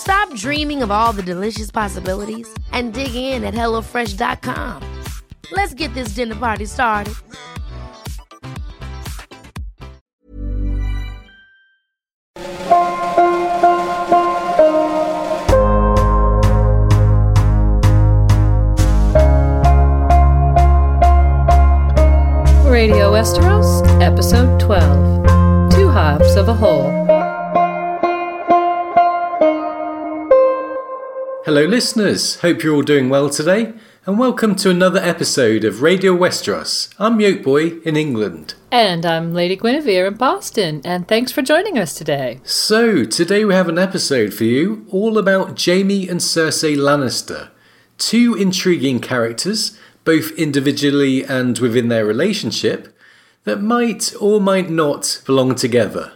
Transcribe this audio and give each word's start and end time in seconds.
Stop 0.00 0.34
dreaming 0.34 0.82
of 0.82 0.90
all 0.90 1.12
the 1.12 1.22
delicious 1.22 1.70
possibilities 1.70 2.48
and 2.72 2.94
dig 2.94 3.14
in 3.14 3.44
at 3.44 3.52
HelloFresh.com. 3.52 4.82
Let's 5.52 5.74
get 5.74 5.92
this 5.92 6.14
dinner 6.14 6.36
party 6.36 6.64
started. 6.64 7.14
Radio 22.64 23.12
Westeros, 23.12 23.86
Episode 24.00 24.58
12 24.60 25.70
Two 25.72 25.88
Halves 25.90 26.36
of 26.36 26.48
a 26.48 26.54
Whole. 26.54 27.09
Hello, 31.50 31.64
listeners. 31.64 32.36
Hope 32.42 32.62
you're 32.62 32.76
all 32.76 32.82
doing 32.82 33.08
well 33.08 33.28
today, 33.28 33.72
and 34.06 34.20
welcome 34.20 34.54
to 34.54 34.70
another 34.70 35.00
episode 35.00 35.64
of 35.64 35.82
Radio 35.82 36.16
Westeros. 36.16 36.94
I'm 36.96 37.18
Yolkboy 37.18 37.82
in 37.82 37.96
England. 37.96 38.54
And 38.70 39.04
I'm 39.04 39.34
Lady 39.34 39.56
Guinevere 39.56 40.06
in 40.06 40.14
Boston, 40.14 40.80
and 40.84 41.08
thanks 41.08 41.32
for 41.32 41.42
joining 41.42 41.76
us 41.76 41.92
today. 41.92 42.38
So, 42.44 43.04
today 43.04 43.44
we 43.44 43.52
have 43.52 43.68
an 43.68 43.80
episode 43.80 44.32
for 44.32 44.44
you 44.44 44.86
all 44.92 45.18
about 45.18 45.60
Jaime 45.60 46.08
and 46.08 46.20
Cersei 46.20 46.76
Lannister. 46.76 47.48
Two 47.98 48.36
intriguing 48.36 49.00
characters, 49.00 49.76
both 50.04 50.30
individually 50.38 51.24
and 51.24 51.58
within 51.58 51.88
their 51.88 52.06
relationship, 52.06 52.96
that 53.42 53.60
might 53.60 54.14
or 54.20 54.40
might 54.40 54.70
not 54.70 55.20
belong 55.26 55.56
together. 55.56 56.12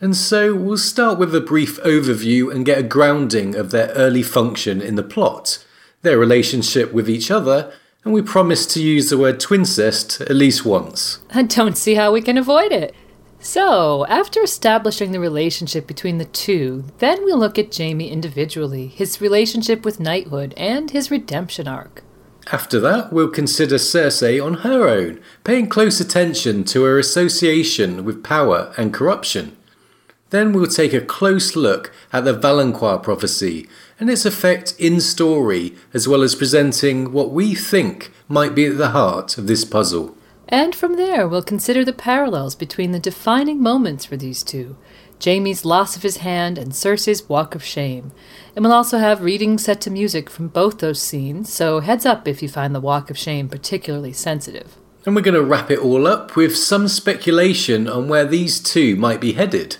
And 0.00 0.16
so 0.16 0.54
we'll 0.54 0.78
start 0.78 1.18
with 1.18 1.34
a 1.34 1.42
brief 1.42 1.78
overview 1.82 2.50
and 2.50 2.64
get 2.64 2.78
a 2.78 2.82
grounding 2.82 3.54
of 3.54 3.70
their 3.70 3.88
early 3.88 4.22
function 4.22 4.80
in 4.80 4.94
the 4.94 5.02
plot, 5.02 5.64
their 6.00 6.18
relationship 6.18 6.90
with 6.92 7.08
each 7.08 7.30
other, 7.30 7.70
and 8.02 8.14
we 8.14 8.22
promise 8.22 8.64
to 8.68 8.82
use 8.82 9.10
the 9.10 9.18
word 9.18 9.38
twincest 9.38 10.22
at 10.22 10.30
least 10.30 10.64
once. 10.64 11.18
I 11.30 11.42
don't 11.42 11.76
see 11.76 11.96
how 11.96 12.12
we 12.12 12.22
can 12.22 12.38
avoid 12.38 12.72
it. 12.72 12.94
So, 13.42 14.06
after 14.06 14.42
establishing 14.42 15.12
the 15.12 15.20
relationship 15.20 15.86
between 15.86 16.18
the 16.18 16.26
two, 16.26 16.84
then 16.98 17.24
we'll 17.24 17.38
look 17.38 17.58
at 17.58 17.74
Jaime 17.74 18.10
individually, 18.10 18.86
his 18.88 19.20
relationship 19.20 19.84
with 19.84 20.00
knighthood, 20.00 20.52
and 20.56 20.90
his 20.90 21.10
redemption 21.10 21.66
arc. 21.66 22.02
After 22.52 22.80
that, 22.80 23.12
we'll 23.12 23.30
consider 23.30 23.76
Cersei 23.76 24.44
on 24.44 24.54
her 24.54 24.88
own, 24.88 25.20
paying 25.44 25.68
close 25.68 26.00
attention 26.00 26.64
to 26.64 26.84
her 26.84 26.98
association 26.98 28.04
with 28.04 28.24
power 28.24 28.74
and 28.76 28.92
corruption. 28.92 29.56
Then 30.30 30.52
we'll 30.52 30.66
take 30.66 30.92
a 30.92 31.00
close 31.00 31.54
look 31.54 31.92
at 32.12 32.24
the 32.24 32.34
Valonqar 32.34 33.02
prophecy 33.02 33.68
and 33.98 34.08
its 34.08 34.24
effect 34.24 34.74
in 34.78 35.00
story, 35.00 35.74
as 35.92 36.08
well 36.08 36.22
as 36.22 36.34
presenting 36.34 37.12
what 37.12 37.30
we 37.30 37.54
think 37.54 38.10
might 38.28 38.54
be 38.54 38.66
at 38.66 38.78
the 38.78 38.90
heart 38.90 39.36
of 39.36 39.46
this 39.46 39.64
puzzle. 39.64 40.16
And 40.48 40.74
from 40.74 40.96
there, 40.96 41.28
we'll 41.28 41.42
consider 41.42 41.84
the 41.84 41.92
parallels 41.92 42.54
between 42.54 42.92
the 42.92 42.98
defining 42.98 43.62
moments 43.62 44.04
for 44.04 44.16
these 44.16 44.42
two 44.42 44.76
Jaime's 45.22 45.64
loss 45.64 45.96
of 45.96 46.02
his 46.02 46.18
hand 46.18 46.56
and 46.56 46.72
Cersei's 46.72 47.28
walk 47.28 47.54
of 47.54 47.62
shame. 47.62 48.10
And 48.56 48.64
we'll 48.64 48.74
also 48.74 48.98
have 48.98 49.22
readings 49.22 49.64
set 49.64 49.80
to 49.82 49.90
music 49.90 50.30
from 50.30 50.48
both 50.48 50.78
those 50.78 51.02
scenes, 51.02 51.52
so 51.52 51.80
heads 51.80 52.06
up 52.06 52.26
if 52.26 52.42
you 52.42 52.48
find 52.48 52.74
the 52.74 52.80
walk 52.80 53.10
of 53.10 53.18
shame 53.18 53.48
particularly 53.48 54.12
sensitive. 54.12 54.76
And 55.04 55.14
we're 55.14 55.22
going 55.22 55.34
to 55.34 55.42
wrap 55.42 55.70
it 55.70 55.78
all 55.78 56.06
up 56.06 56.36
with 56.36 56.56
some 56.56 56.88
speculation 56.88 57.86
on 57.86 58.08
where 58.08 58.24
these 58.24 58.60
two 58.60 58.96
might 58.96 59.20
be 59.20 59.32
headed. 59.32 59.76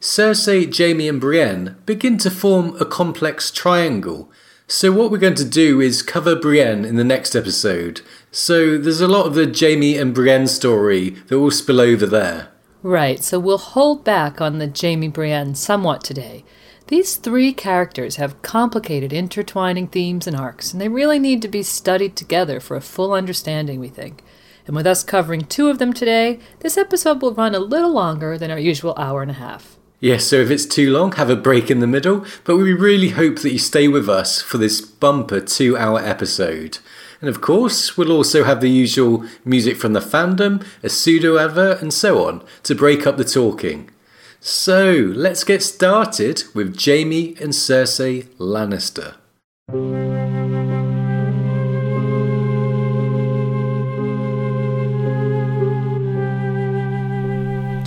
Cersei, 0.00 0.72
Jaime, 0.72 1.08
and 1.08 1.20
Brienne 1.20 1.76
begin 1.84 2.18
to 2.18 2.30
form 2.30 2.76
a 2.80 2.84
complex 2.84 3.50
triangle. 3.50 4.30
So, 4.68 4.92
what 4.92 5.10
we're 5.10 5.18
going 5.18 5.34
to 5.34 5.48
do 5.48 5.80
is 5.80 6.02
cover 6.02 6.36
Brienne 6.36 6.84
in 6.84 6.96
the 6.96 7.04
next 7.04 7.34
episode. 7.34 8.02
So, 8.30 8.78
there's 8.78 9.00
a 9.00 9.08
lot 9.08 9.26
of 9.26 9.34
the 9.34 9.52
Jaime 9.58 9.96
and 9.96 10.14
Brienne 10.14 10.46
story 10.46 11.10
that 11.26 11.40
will 11.40 11.50
spill 11.50 11.80
over 11.80 12.06
there. 12.06 12.52
Right, 12.82 13.24
so 13.24 13.40
we'll 13.40 13.58
hold 13.58 14.04
back 14.04 14.40
on 14.40 14.58
the 14.58 14.72
Jaime 14.80 15.08
Brienne 15.08 15.56
somewhat 15.56 16.04
today. 16.04 16.44
These 16.86 17.16
three 17.16 17.52
characters 17.52 18.16
have 18.16 18.40
complicated 18.42 19.12
intertwining 19.12 19.88
themes 19.88 20.28
and 20.28 20.36
arcs, 20.36 20.72
and 20.72 20.80
they 20.80 20.88
really 20.88 21.18
need 21.18 21.42
to 21.42 21.48
be 21.48 21.62
studied 21.64 22.14
together 22.14 22.60
for 22.60 22.76
a 22.76 22.80
full 22.80 23.14
understanding, 23.14 23.80
we 23.80 23.88
think. 23.88 24.22
And 24.66 24.76
with 24.76 24.86
us 24.86 25.02
covering 25.02 25.46
two 25.46 25.70
of 25.70 25.78
them 25.78 25.92
today, 25.92 26.38
this 26.60 26.76
episode 26.76 27.22
will 27.22 27.34
run 27.34 27.54
a 27.54 27.58
little 27.58 27.92
longer 27.92 28.36
than 28.36 28.50
our 28.50 28.58
usual 28.58 28.94
hour 28.98 29.22
and 29.22 29.30
a 29.30 29.34
half. 29.34 29.77
Yes, 30.00 30.26
so 30.26 30.36
if 30.36 30.50
it's 30.50 30.64
too 30.64 30.92
long, 30.92 31.12
have 31.12 31.28
a 31.28 31.34
break 31.34 31.72
in 31.72 31.80
the 31.80 31.86
middle, 31.86 32.24
but 32.44 32.56
we 32.56 32.72
really 32.72 33.08
hope 33.10 33.40
that 33.40 33.52
you 33.52 33.58
stay 33.58 33.88
with 33.88 34.08
us 34.08 34.40
for 34.40 34.56
this 34.56 34.80
bumper 34.80 35.40
two 35.40 35.76
hour 35.76 35.98
episode. 35.98 36.78
And 37.20 37.28
of 37.28 37.40
course, 37.40 37.96
we'll 37.96 38.12
also 38.12 38.44
have 38.44 38.60
the 38.60 38.70
usual 38.70 39.24
music 39.44 39.76
from 39.76 39.94
the 39.94 40.00
fandom, 40.00 40.64
a 40.84 40.88
pseudo 40.88 41.36
advert, 41.36 41.82
and 41.82 41.92
so 41.92 42.24
on 42.28 42.44
to 42.62 42.76
break 42.76 43.08
up 43.08 43.16
the 43.16 43.24
talking. 43.24 43.90
So, 44.38 44.92
let's 45.16 45.42
get 45.42 45.64
started 45.64 46.44
with 46.54 46.80
Jaime 46.80 47.34
and 47.40 47.52
Cersei 47.52 48.26
Lannister. 48.38 49.16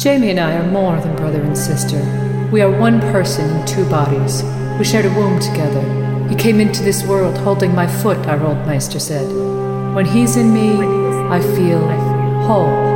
Jaime 0.04 0.32
and 0.32 0.40
I 0.40 0.56
are 0.56 0.72
more 0.72 1.00
than 1.00 1.16
brother 1.16 1.40
and 1.40 1.56
sister. 1.56 2.00
We 2.52 2.62
are 2.62 2.72
one 2.72 3.00
person 3.02 3.48
in 3.56 3.66
two 3.68 3.88
bodies. 3.88 4.42
We 4.80 4.84
shared 4.84 5.06
a 5.06 5.14
womb 5.14 5.40
together. 5.40 6.28
He 6.28 6.34
came 6.34 6.60
into 6.60 6.82
this 6.82 7.04
world 7.04 7.38
holding 7.38 7.76
my 7.76 7.86
foot, 7.86 8.18
our 8.26 8.44
old 8.44 8.58
maester 8.66 9.00
said. 9.00 9.28
When 9.94 10.08
he's 10.08 10.38
in 10.38 10.52
me, 10.52 10.72
I 11.30 11.40
feel 11.56 11.88
whole. 12.48 12.90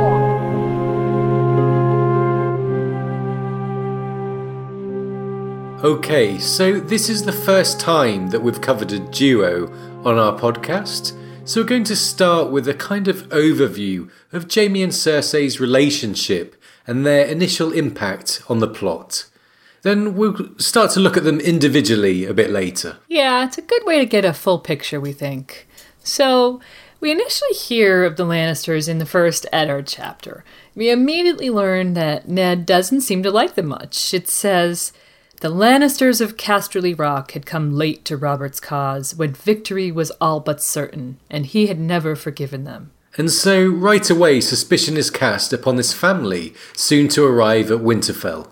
Okay, 5.84 6.38
so 6.38 6.80
this 6.80 7.08
is 7.08 7.22
the 7.22 7.30
first 7.30 7.78
time 7.78 8.30
that 8.30 8.42
we've 8.42 8.60
covered 8.60 8.90
a 8.90 8.98
duo 8.98 9.72
on 10.04 10.18
our 10.18 10.36
podcast. 10.36 11.16
So 11.44 11.60
we're 11.60 11.68
going 11.68 11.84
to 11.84 11.94
start 11.94 12.50
with 12.50 12.66
a 12.66 12.74
kind 12.74 13.06
of 13.06 13.28
overview 13.28 14.10
of 14.32 14.52
Jaime 14.52 14.82
and 14.82 14.92
Cersei's 14.92 15.60
relationship 15.60 16.55
and 16.86 17.04
their 17.04 17.26
initial 17.26 17.72
impact 17.72 18.42
on 18.48 18.60
the 18.60 18.68
plot. 18.68 19.26
Then 19.82 20.16
we'll 20.16 20.58
start 20.58 20.90
to 20.92 21.00
look 21.00 21.16
at 21.16 21.24
them 21.24 21.38
individually 21.38 22.24
a 22.24 22.34
bit 22.34 22.50
later. 22.50 22.96
Yeah, 23.08 23.44
it's 23.44 23.58
a 23.58 23.62
good 23.62 23.84
way 23.84 23.98
to 23.98 24.06
get 24.06 24.24
a 24.24 24.32
full 24.32 24.58
picture, 24.58 25.00
we 25.00 25.12
think. 25.12 25.68
So, 26.02 26.60
we 26.98 27.12
initially 27.12 27.52
hear 27.52 28.04
of 28.04 28.16
the 28.16 28.24
Lannisters 28.24 28.88
in 28.88 28.98
the 28.98 29.06
first 29.06 29.46
Eddard 29.52 29.86
chapter. 29.86 30.44
We 30.74 30.90
immediately 30.90 31.50
learn 31.50 31.92
that 31.94 32.28
Ned 32.28 32.64
doesn't 32.64 33.02
seem 33.02 33.22
to 33.22 33.30
like 33.30 33.54
them 33.54 33.66
much. 33.66 34.14
It 34.14 34.28
says, 34.28 34.92
The 35.40 35.50
Lannisters 35.50 36.20
of 36.20 36.36
Casterly 36.36 36.98
Rock 36.98 37.32
had 37.32 37.44
come 37.44 37.74
late 37.74 38.04
to 38.06 38.16
Robert's 38.16 38.60
cause 38.60 39.14
when 39.14 39.34
victory 39.34 39.92
was 39.92 40.10
all 40.20 40.40
but 40.40 40.62
certain, 40.62 41.18
and 41.30 41.46
he 41.46 41.66
had 41.66 41.78
never 41.78 42.16
forgiven 42.16 42.64
them. 42.64 42.90
And 43.18 43.30
so, 43.30 43.66
right 43.66 44.08
away, 44.10 44.40
suspicion 44.40 44.96
is 44.96 45.10
cast 45.10 45.52
upon 45.52 45.76
this 45.76 45.94
family 45.94 46.54
soon 46.74 47.08
to 47.08 47.24
arrive 47.24 47.70
at 47.70 47.78
Winterfell. 47.78 48.48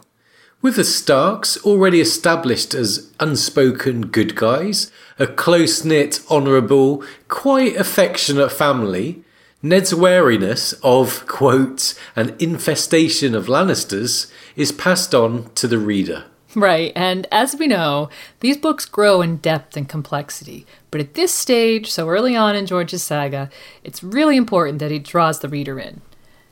With 0.63 0.77
the 0.77 0.85
Starks 0.85 1.59
already 1.65 2.01
established 2.01 2.73
as 2.73 3.13
unspoken 3.21 4.07
good 4.07 4.35
guys, 4.35 4.91
a 5.19 5.27
close 5.27 5.85
knit, 5.85 6.21
honourable, 6.31 7.05
quite 7.29 7.77
affectionate 7.77 8.51
family, 8.51 9.23
Ned's 9.63 9.95
wariness 9.95 10.73
of, 10.83 11.27
quote, 11.27 11.95
an 12.17 12.35
infestation 12.39 13.35
of 13.35 13.47
Lannisters 13.47 14.31
is 14.57 14.73
passed 14.73 15.15
on 15.15 15.51
to 15.57 15.69
the 15.69 15.79
reader. 15.79 16.25
Right, 16.55 16.93
and 16.95 17.27
as 17.33 17.57
we 17.57 17.67
know, 17.67 18.09
these 18.41 18.57
books 18.57 18.85
grow 18.85 19.21
in 19.21 19.39
depth 19.39 19.77
and 19.77 19.89
complexity. 19.89 20.67
But 20.95 21.01
at 21.01 21.15
this 21.15 21.35
stage, 21.35 21.91
so 21.91 22.09
early 22.09 22.37
on 22.37 22.55
in 22.55 22.67
George's 22.67 23.03
saga, 23.03 23.51
it's 23.83 24.05
really 24.05 24.37
important 24.37 24.79
that 24.79 24.93
he 24.93 25.01
draws 25.01 25.41
the 25.41 25.49
reader 25.49 25.81
in. 25.81 26.03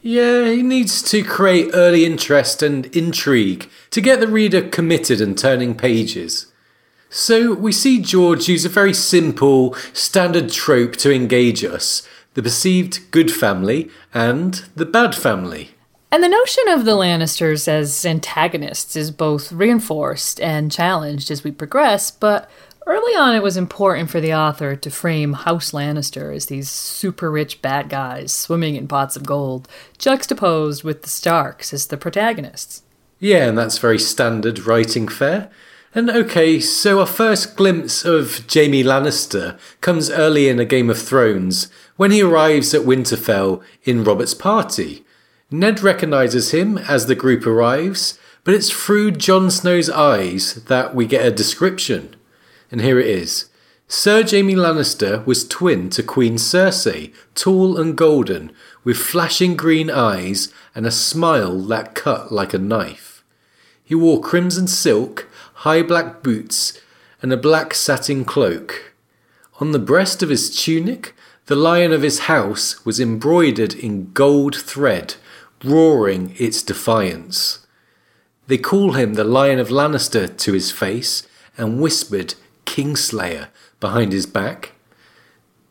Yeah, 0.01 0.51
he 0.51 0.65
needs 0.65 1.01
to 1.13 1.23
create 1.23 1.71
early 1.73 2.05
interest 2.05 2.61
and 2.61 2.87
intrigue 2.87 3.71
to 3.93 4.01
get 4.01 4.19
the 4.19 4.27
reader 4.27 4.61
committed 4.61 5.21
and 5.21 5.39
turning 5.39 5.77
pages. 5.77 6.47
So 7.09 7.55
we 7.55 7.71
see 7.71 8.03
George 8.03 8.49
use 8.49 8.65
a 8.65 8.69
very 8.69 8.93
simple, 8.93 9.77
standard 9.93 10.51
trope 10.51 10.97
to 10.97 11.15
engage 11.15 11.63
us 11.63 12.03
the 12.35 12.43
perceived 12.43 13.13
good 13.13 13.31
family 13.31 13.91
and 14.13 14.55
the 14.75 14.87
bad 14.87 15.15
family. 15.15 15.71
And 16.11 16.21
the 16.21 16.29
notion 16.29 16.65
of 16.67 16.85
the 16.85 16.97
Lannisters 16.97 17.69
as 17.69 18.05
antagonists 18.05 18.97
is 18.97 19.13
both 19.13 19.53
reinforced 19.53 20.41
and 20.41 20.73
challenged 20.73 21.31
as 21.31 21.45
we 21.45 21.53
progress, 21.53 22.11
but 22.11 22.51
Early 22.87 23.15
on, 23.15 23.37
it 23.37 23.43
was 23.43 23.57
important 23.57 24.11
for 24.11 24.21
the 24.21 24.35
author 24.35 24.75
to 24.75 24.91
frame 24.91 25.35
House 25.35 25.71
Lannister 25.71 26.35
as 26.35 26.47
these 26.47 26.69
super 26.69 27.31
rich 27.31 27.63
bad 27.63 27.89
guys 27.89 28.33
swimming 28.33 28.75
in 28.75 28.89
pots 28.89 29.15
of 29.15 29.25
gold, 29.25 29.69
juxtaposed 29.99 30.83
with 30.83 31.03
the 31.03 31.09
Starks 31.09 31.73
as 31.73 31.87
the 31.87 31.97
protagonists. 31.97 32.83
Yeah, 33.21 33.47
and 33.47 33.57
that's 33.57 33.79
very 33.79 34.01
standard 34.01 34.67
writing 34.67 35.07
fare. 35.07 35.49
And 35.95 36.11
okay, 36.11 36.59
so 36.59 36.99
our 36.99 37.07
first 37.07 37.55
glimpse 37.55 38.05
of 38.05 38.45
Jaime 38.53 38.83
Lannister 38.83 39.59
comes 39.81 40.11
early 40.11 40.49
in 40.49 40.59
A 40.59 40.65
Game 40.65 40.91
of 40.91 40.99
Thrones 40.99 41.69
when 41.97 42.11
he 42.11 42.23
arrives 42.23 42.75
at 42.75 42.83
Winterfell 42.83 43.63
in 43.85 44.03
Robert's 44.03 44.35
party. 44.35 45.05
Ned 45.53 45.83
recognises 45.83 46.51
him 46.51 46.79
as 46.79 47.07
the 47.07 47.15
group 47.15 47.47
arrives, 47.47 48.19
but 48.43 48.55
it's 48.55 48.71
through 48.71 49.13
Jon 49.13 49.51
Snow's 49.51 49.91
eyes 49.91 50.65
that 50.65 50.95
we 50.95 51.07
get 51.07 51.25
a 51.25 51.31
description 51.31 52.17
and 52.73 52.81
here 52.81 52.99
it 52.99 53.07
is. 53.07 53.51
Sir 53.87 54.25
Jaime 54.27 54.55
Lannister 54.55 55.25
was 55.27 55.47
twin 55.47 55.91
to 55.91 56.03
Queen 56.03 56.37
Cersei, 56.37 57.13
tall 57.35 57.79
and 57.79 57.97
golden, 57.97 58.51
with 58.83 58.97
flashing 58.97 59.55
green 59.55 59.91
eyes 59.91 60.53
and 60.75 60.87
a 60.87 60.91
smile 60.91 61.59
that 61.67 61.95
cut 61.95 62.33
like 62.33 62.55
a 62.55 62.59
knife. 62.59 63.23
He 63.85 63.95
wore 63.95 64.23
crimson 64.23 64.67
silk, 64.67 65.29
high 65.57 65.83
black 65.83 66.23
boots, 66.23 66.81
and 67.21 67.33
a 67.33 67.37
black 67.37 67.75
satin 67.75 68.25
cloak. 68.25 68.95
On 69.61 69.73
the 69.73 69.79
breast 69.79 70.23
of 70.23 70.31
his 70.31 70.51
tunic, 70.51 71.15
the 71.47 71.55
lion 71.55 71.93
of 71.93 72.01
his 72.01 72.21
house 72.21 72.85
was 72.87 72.99
embroidered 72.99 73.75
in 73.75 74.13
gold 74.13 74.57
thread, 74.57 75.17
roaring 75.63 76.35
its 76.39 76.63
defiance. 76.63 77.67
They 78.47 78.59
call 78.59 78.93
him 78.93 79.15
the 79.15 79.25
Lion 79.25 79.59
of 79.59 79.69
Lannister 79.69 80.27
to 80.39 80.53
his 80.53 80.73
face, 80.73 81.29
and 81.59 81.81
whispered 81.81 82.35
Kingslayer 82.73 83.49
behind 83.81 84.13
his 84.13 84.25
back. 84.25 84.73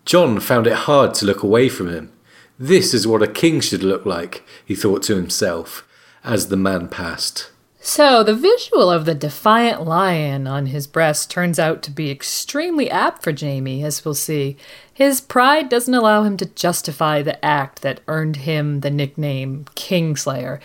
Jon 0.05 0.39
found 0.39 0.67
it 0.67 0.85
hard 0.85 1.15
to 1.15 1.25
look 1.25 1.41
away 1.41 1.67
from 1.67 1.89
him. 1.89 2.11
This 2.59 2.93
is 2.93 3.07
what 3.07 3.23
a 3.23 3.27
king 3.27 3.59
should 3.59 3.81
look 3.81 4.05
like, 4.05 4.43
he 4.63 4.75
thought 4.75 5.01
to 5.03 5.15
himself 5.15 5.87
as 6.23 6.49
the 6.49 6.57
man 6.57 6.87
passed. 6.87 7.49
So, 7.79 8.23
the 8.23 8.35
visual 8.35 8.91
of 8.91 9.05
the 9.05 9.15
defiant 9.15 9.81
lion 9.81 10.45
on 10.45 10.67
his 10.67 10.85
breast 10.85 11.31
turns 11.31 11.57
out 11.57 11.81
to 11.81 11.89
be 11.89 12.11
extremely 12.11 12.91
apt 12.91 13.23
for 13.23 13.33
Jaime, 13.35 13.83
as 13.83 14.05
we'll 14.05 14.13
see. 14.13 14.55
His 14.93 15.19
pride 15.21 15.69
doesn't 15.69 15.95
allow 15.95 16.21
him 16.21 16.37
to 16.37 16.45
justify 16.45 17.23
the 17.23 17.43
act 17.43 17.81
that 17.81 18.01
earned 18.07 18.35
him 18.35 18.81
the 18.81 18.91
nickname 18.91 19.65
Kingslayer 19.75 20.59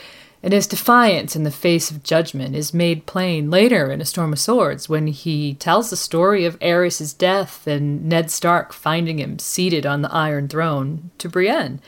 and 0.47 0.53
his 0.53 0.69
defiance 0.69 1.35
in 1.35 1.43
the 1.43 1.51
face 1.51 1.91
of 1.91 2.05
judgment 2.05 2.55
is 2.55 2.73
made 2.73 3.05
plain 3.05 3.51
later 3.51 3.91
in 3.91 4.01
A 4.01 4.05
Storm 4.05 4.33
of 4.33 4.39
Swords 4.39 4.89
when 4.89 5.09
he 5.09 5.55
tells 5.55 5.91
the 5.91 5.97
story 5.97 6.45
of 6.45 6.57
Aerys's 6.61 7.13
death 7.13 7.67
and 7.67 8.09
Ned 8.09 8.31
Stark 8.31 8.73
finding 8.73 9.19
him 9.19 9.41
seated 9.41 9.85
on 9.85 10.03
the 10.03 10.13
Iron 10.13 10.47
Throne 10.47 11.11
to 11.19 11.29
Brienne. 11.29 11.81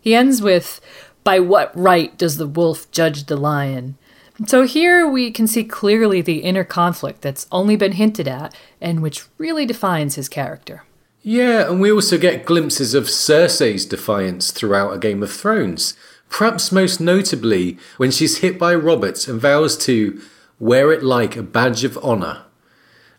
He 0.00 0.14
ends 0.14 0.40
with, 0.40 0.80
By 1.22 1.38
what 1.38 1.70
right 1.76 2.16
does 2.16 2.38
the 2.38 2.46
wolf 2.46 2.90
judge 2.92 3.26
the 3.26 3.36
lion? 3.36 3.98
So 4.46 4.62
here 4.62 5.06
we 5.06 5.30
can 5.30 5.46
see 5.46 5.62
clearly 5.62 6.22
the 6.22 6.38
inner 6.38 6.64
conflict 6.64 7.20
that's 7.20 7.46
only 7.52 7.76
been 7.76 7.92
hinted 7.92 8.26
at 8.26 8.56
and 8.80 9.02
which 9.02 9.26
really 9.36 9.66
defines 9.66 10.14
his 10.14 10.30
character. 10.30 10.84
Yeah, 11.20 11.70
and 11.70 11.78
we 11.78 11.92
also 11.92 12.16
get 12.16 12.46
glimpses 12.46 12.94
of 12.94 13.04
Cersei's 13.04 13.84
defiance 13.84 14.50
throughout 14.50 14.94
A 14.94 14.98
Game 14.98 15.22
of 15.22 15.30
Thrones 15.30 15.94
perhaps 16.32 16.72
most 16.72 16.98
notably 16.98 17.76
when 17.98 18.10
she's 18.10 18.38
hit 18.38 18.58
by 18.58 18.74
Roberts 18.74 19.28
and 19.28 19.38
vows 19.38 19.76
to 19.76 20.20
wear 20.58 20.90
it 20.90 21.02
like 21.02 21.36
a 21.36 21.42
badge 21.42 21.84
of 21.84 21.98
honour. 21.98 22.44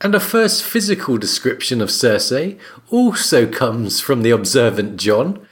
And 0.01 0.15
a 0.15 0.19
first 0.19 0.63
physical 0.63 1.17
description 1.19 1.79
of 1.79 1.89
Cersei 1.89 2.59
also 2.89 3.47
comes 3.47 4.01
from 4.01 4.23
the 4.23 4.31
observant 4.31 4.99
Jon, 4.99 5.45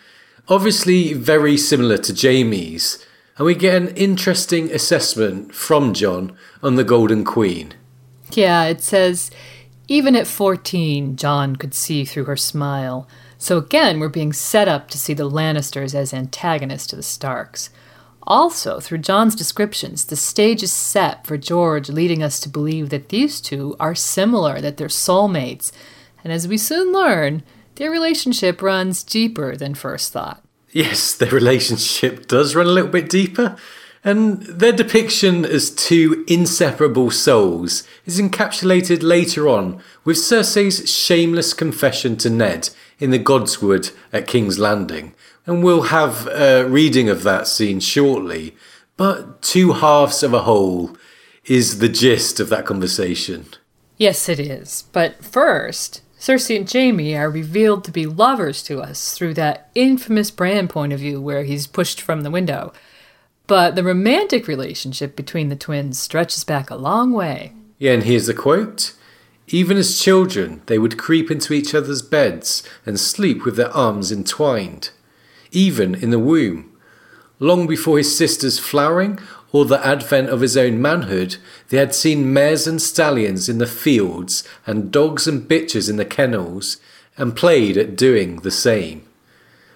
obviously 0.50 1.14
very 1.14 1.56
similar 1.56 1.98
to 2.00 2.14
Jaime's, 2.14 3.06
and 3.38 3.46
we 3.46 3.54
get 3.54 3.80
an 3.80 3.96
interesting 3.96 4.72
assessment 4.72 5.54
from 5.54 5.94
Jon 5.94 6.36
on 6.64 6.76
the 6.76 6.84
Golden 6.84 7.24
Queen. 7.24 7.76
Yeah, 8.32 8.66
it 8.66 8.82
says, 8.82 9.30
even 9.88 10.16
at 10.16 10.26
14, 10.26 11.16
Jon 11.16 11.56
could 11.56 11.76
see 11.76 12.06
through 12.06 12.26
her 12.26 12.36
smile. 12.36 13.08
So 13.42 13.58
again, 13.58 14.00
we're 14.00 14.08
being 14.08 14.34
set 14.34 14.68
up 14.68 14.88
to 14.92 15.00
see 15.00 15.16
the 15.16 15.28
Lannisters 15.28 15.96
as 15.96 16.14
antagonists 16.14 16.86
to 16.88 16.96
the 16.96 17.02
Starks. 17.02 17.72
Also, 18.28 18.80
through 18.80 19.00
Jon's 19.00 19.34
descriptions, 19.34 20.06
the 20.06 20.16
stage 20.16 20.62
is 20.62 20.72
set 20.72 21.26
for 21.26 21.38
George 21.38 21.90
leading 21.90 22.22
us 22.22 22.40
to 22.42 22.50
believe 22.50 22.92
that 22.92 23.10
these 23.10 23.42
two 23.42 23.76
are 23.80 23.96
similar, 23.96 24.62
that 24.62 24.78
they're 24.78 24.88
soulmates. 24.88 25.72
And 26.24 26.32
as 26.32 26.48
we 26.48 26.56
soon 26.56 26.94
learn, 26.94 27.42
their 27.76 27.90
relationship 27.90 28.62
runs 28.62 29.02
deeper 29.02 29.56
than 29.56 29.74
first 29.74 30.14
thought. 30.14 30.44
Yes, 30.70 31.16
their 31.16 31.32
relationship 31.32 32.28
does 32.28 32.56
run 32.56 32.68
a 32.68 32.70
little 32.70 32.92
bit 32.92 33.10
deeper. 33.10 33.58
And 34.04 34.44
their 34.44 34.72
depiction 34.72 35.46
as 35.46 35.72
two 35.72 36.24
inseparable 36.28 37.10
souls 37.10 37.88
is 38.06 38.22
encapsulated 38.22 39.02
later 39.02 39.48
on 39.48 39.82
with 40.04 40.18
Cersei's 40.18 40.92
shameless 40.92 41.56
confession 41.56 42.18
to 42.18 42.30
Ned 42.30 42.70
in 43.02 43.10
the 43.10 43.20
Godswood 43.20 43.92
at 44.14 44.28
King's 44.28 44.60
Landing, 44.60 45.14
and 45.46 45.62
we'll 45.64 45.82
have 45.84 46.28
a 46.28 46.64
reading 46.66 47.10
of 47.10 47.24
that 47.24 47.48
scene 47.48 47.82
shortly. 47.82 48.56
But 48.96 49.42
two 49.42 49.74
halves 49.74 50.22
of 50.22 50.34
a 50.34 50.44
whole 50.44 50.96
is 51.46 51.80
the 51.80 51.90
gist 51.90 52.40
of 52.40 52.50
that 52.50 52.66
conversation. 52.66 53.48
Yes, 53.98 54.30
it 54.30 54.40
is. 54.40 54.86
But 54.92 55.24
first, 55.24 56.02
Cersei 56.20 56.56
and 56.56 56.72
Jaime 56.72 57.18
are 57.18 57.30
revealed 57.30 57.84
to 57.86 57.92
be 57.92 58.06
lovers 58.06 58.62
to 58.64 58.80
us 58.80 59.18
through 59.18 59.34
that 59.34 59.72
infamous 59.74 60.30
Bran 60.30 60.68
point 60.68 60.94
of 60.94 61.00
view 61.00 61.20
where 61.20 61.44
he's 61.44 61.66
pushed 61.66 62.00
from 62.00 62.22
the 62.22 62.32
window. 62.32 62.72
But 63.48 63.76
the 63.76 63.84
romantic 63.84 64.48
relationship 64.48 65.16
between 65.16 65.50
the 65.50 65.56
twins 65.56 65.98
stretches 65.98 66.44
back 66.44 66.70
a 66.70 66.76
long 66.76 67.12
way. 67.12 67.54
Yeah, 67.80 67.94
and 67.94 68.04
here's 68.04 68.28
the 68.28 68.36
quote 68.36 68.94
even 69.54 69.78
as 69.78 70.00
children, 70.00 70.62
they 70.68 70.80
would 70.80 70.98
creep 70.98 71.30
into 71.30 71.54
each 71.54 71.76
other's 71.76 72.02
beds 72.02 72.64
and 72.86 73.00
sleep 73.00 73.44
with 73.44 73.58
their 73.58 73.72
arms 73.76 74.12
entwined, 74.12 74.92
even 75.52 75.94
in 75.96 76.10
the 76.10 76.20
womb. 76.20 76.72
Long 77.40 77.68
before 77.68 77.98
his 77.98 78.16
sister's 78.16 78.60
flowering 78.60 79.20
or 79.52 79.66
the 79.66 79.86
advent 79.86 80.30
of 80.30 80.42
his 80.42 80.56
own 80.56 80.82
manhood, 80.82 81.36
they 81.70 81.78
had 81.78 81.94
seen 81.94 82.32
mares 82.32 82.68
and 82.68 82.82
stallions 82.82 83.50
in 83.50 83.58
the 83.58 83.66
fields 83.66 84.48
and 84.66 84.92
dogs 84.92 85.28
and 85.28 85.50
bitches 85.50 85.90
in 85.90 85.98
the 85.98 86.06
kennels, 86.06 86.78
and 87.18 87.36
played 87.36 87.76
at 87.78 87.98
doing 87.98 88.38
the 88.38 88.52
same. 88.52 89.06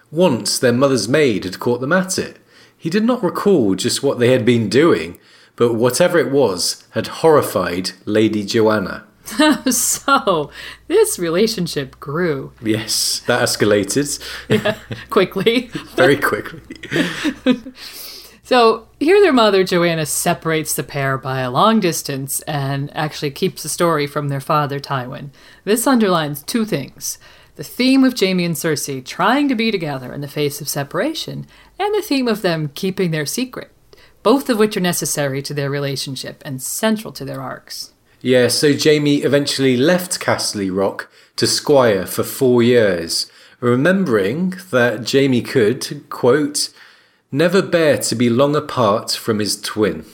Once 0.09 0.57
their 0.57 0.71
mother's 0.71 1.09
maid 1.09 1.43
had 1.43 1.59
caught 1.59 1.81
them 1.81 1.91
at 1.91 2.17
it. 2.17 2.37
He 2.77 2.89
did 2.89 3.03
not 3.03 3.23
recall 3.23 3.75
just 3.75 4.01
what 4.01 4.19
they 4.19 4.31
had 4.31 4.45
been 4.45 4.69
doing, 4.69 5.19
but 5.55 5.73
whatever 5.73 6.17
it 6.17 6.31
was 6.31 6.85
had 6.91 7.07
horrified 7.07 7.91
Lady 8.05 8.45
Joanna. 8.45 9.05
so 9.69 10.49
this 10.87 11.17
relationship 11.19 11.99
grew. 11.99 12.53
Yes, 12.61 13.19
that 13.27 13.41
escalated. 13.43 14.19
yeah, 14.49 14.77
quickly. 15.09 15.69
Very 15.95 16.17
quickly. 16.17 16.61
so 18.43 18.87
here 18.99 19.19
their 19.21 19.33
mother, 19.33 19.63
Joanna, 19.63 20.05
separates 20.05 20.73
the 20.73 20.83
pair 20.83 21.17
by 21.17 21.39
a 21.41 21.51
long 21.51 21.79
distance 21.79 22.41
and 22.41 22.95
actually 22.95 23.31
keeps 23.31 23.63
the 23.63 23.69
story 23.69 24.07
from 24.07 24.29
their 24.29 24.41
father, 24.41 24.79
Tywin. 24.79 25.29
This 25.63 25.87
underlines 25.87 26.43
two 26.43 26.65
things. 26.65 27.17
The 27.55 27.63
theme 27.63 28.03
of 28.03 28.19
Jaime 28.19 28.43
and 28.43 28.55
Cersei 28.55 29.03
trying 29.03 29.47
to 29.47 29.55
be 29.55 29.71
together 29.71 30.11
in 30.13 30.19
the 30.21 30.27
face 30.27 30.59
of 30.59 30.67
separation, 30.67 31.47
and 31.79 31.95
the 31.95 32.01
theme 32.01 32.27
of 32.27 32.41
them 32.41 32.69
keeping 32.75 33.11
their 33.11 33.25
secret. 33.25 33.71
both 34.23 34.49
of 34.49 34.57
which 34.57 34.75
are 34.75 34.81
necessary 34.81 35.39
to 35.39 35.53
their 35.53 35.69
relationship 35.69 36.41
and 36.43 36.59
central 36.61 37.13
to 37.13 37.23
their 37.23 37.39
arcs. 37.41 37.93
Yeah, 38.25 38.47
so 38.47 38.73
Jaime 38.75 39.17
eventually 39.17 39.77
left 39.77 40.19
Casterly 40.19 40.75
Rock 40.75 41.11
to 41.35 41.45
Squire 41.45 42.07
for 42.07 42.23
four 42.23 42.63
years, 42.63 43.31
remembering 43.59 44.55
that 44.71 45.07
Jaime 45.11 45.43
could, 45.43 46.09
quote, 46.09 46.69
never 47.31 47.61
bear 47.61 47.99
to 47.99 48.15
be 48.15 48.31
long 48.31 48.55
apart 48.55 49.11
from 49.11 49.37
his 49.37 49.61
twin. 49.61 50.05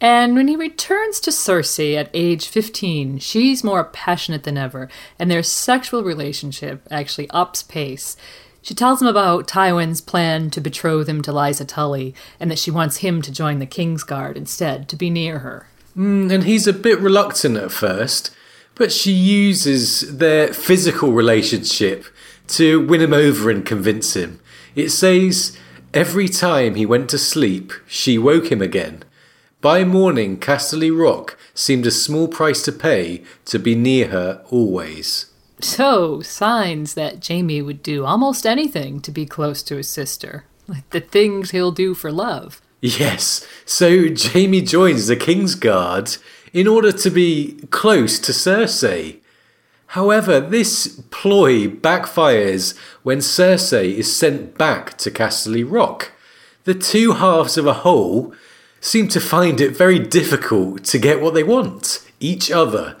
And 0.00 0.36
when 0.36 0.46
he 0.46 0.54
returns 0.54 1.18
to 1.18 1.32
Cersei 1.32 1.96
at 1.96 2.10
age 2.14 2.46
15, 2.46 3.18
she's 3.18 3.64
more 3.64 3.82
passionate 3.82 4.44
than 4.44 4.56
ever, 4.56 4.88
and 5.18 5.28
their 5.28 5.42
sexual 5.42 6.04
relationship 6.04 6.86
actually 6.92 7.28
ups 7.30 7.64
pace. 7.64 8.16
She 8.62 8.72
tells 8.72 9.02
him 9.02 9.08
about 9.08 9.48
Tywin's 9.48 10.00
plan 10.00 10.50
to 10.50 10.60
betroth 10.60 11.08
him 11.08 11.22
to 11.22 11.32
Lysa 11.32 11.66
Tully, 11.66 12.14
and 12.38 12.52
that 12.52 12.60
she 12.60 12.70
wants 12.70 12.98
him 12.98 13.20
to 13.22 13.32
join 13.32 13.58
the 13.58 13.66
Kingsguard 13.66 14.36
instead, 14.36 14.88
to 14.90 14.94
be 14.94 15.10
near 15.10 15.40
her. 15.40 15.66
Mm, 15.96 16.32
and 16.32 16.44
he's 16.44 16.66
a 16.66 16.72
bit 16.72 16.98
reluctant 17.00 17.56
at 17.56 17.72
first, 17.72 18.34
but 18.74 18.92
she 18.92 19.12
uses 19.12 20.18
their 20.18 20.52
physical 20.52 21.12
relationship 21.12 22.04
to 22.48 22.84
win 22.86 23.00
him 23.00 23.12
over 23.12 23.50
and 23.50 23.66
convince 23.66 24.14
him. 24.14 24.40
It 24.74 24.90
says, 24.90 25.58
every 25.92 26.28
time 26.28 26.74
he 26.76 26.86
went 26.86 27.10
to 27.10 27.18
sleep, 27.18 27.72
she 27.86 28.18
woke 28.18 28.50
him 28.52 28.62
again 28.62 29.04
by 29.60 29.82
morning, 29.82 30.38
Casterly 30.38 30.96
Rock 30.96 31.36
seemed 31.52 31.84
a 31.84 31.90
small 31.90 32.28
price 32.28 32.62
to 32.62 32.70
pay 32.70 33.24
to 33.46 33.58
be 33.58 33.74
near 33.74 34.06
her 34.08 34.40
always. 34.50 35.26
So, 35.60 36.20
signs 36.20 36.94
that 36.94 37.26
Jaime 37.26 37.60
would 37.62 37.82
do 37.82 38.04
almost 38.04 38.46
anything 38.46 39.00
to 39.00 39.10
be 39.10 39.26
close 39.26 39.64
to 39.64 39.76
his 39.76 39.88
sister. 39.88 40.44
Like 40.68 40.88
the 40.90 41.00
things 41.00 41.50
he'll 41.50 41.72
do 41.72 41.94
for 41.94 42.12
love. 42.12 42.62
Yes, 42.80 43.44
so 43.64 44.06
Jaime 44.14 44.60
joins 44.60 45.08
the 45.08 45.16
King's 45.16 45.56
Guard 45.56 46.16
in 46.52 46.68
order 46.68 46.92
to 46.92 47.10
be 47.10 47.58
close 47.70 48.20
to 48.20 48.30
Cersei. 48.30 49.16
However, 49.92 50.38
this 50.38 51.02
ploy 51.10 51.66
backfires 51.66 52.78
when 53.02 53.18
Cersei 53.18 53.94
is 53.94 54.14
sent 54.14 54.56
back 54.56 54.96
to 54.98 55.10
Casterly 55.10 55.64
Rock. 55.68 56.12
The 56.64 56.74
two 56.74 57.14
halves 57.14 57.56
of 57.56 57.66
a 57.66 57.82
whole 57.82 58.32
seem 58.80 59.08
to 59.08 59.20
find 59.20 59.60
it 59.60 59.76
very 59.76 59.98
difficult 59.98 60.84
to 60.84 60.98
get 60.98 61.20
what 61.20 61.34
they 61.34 61.42
want, 61.42 62.06
each 62.20 62.48
other. 62.48 62.96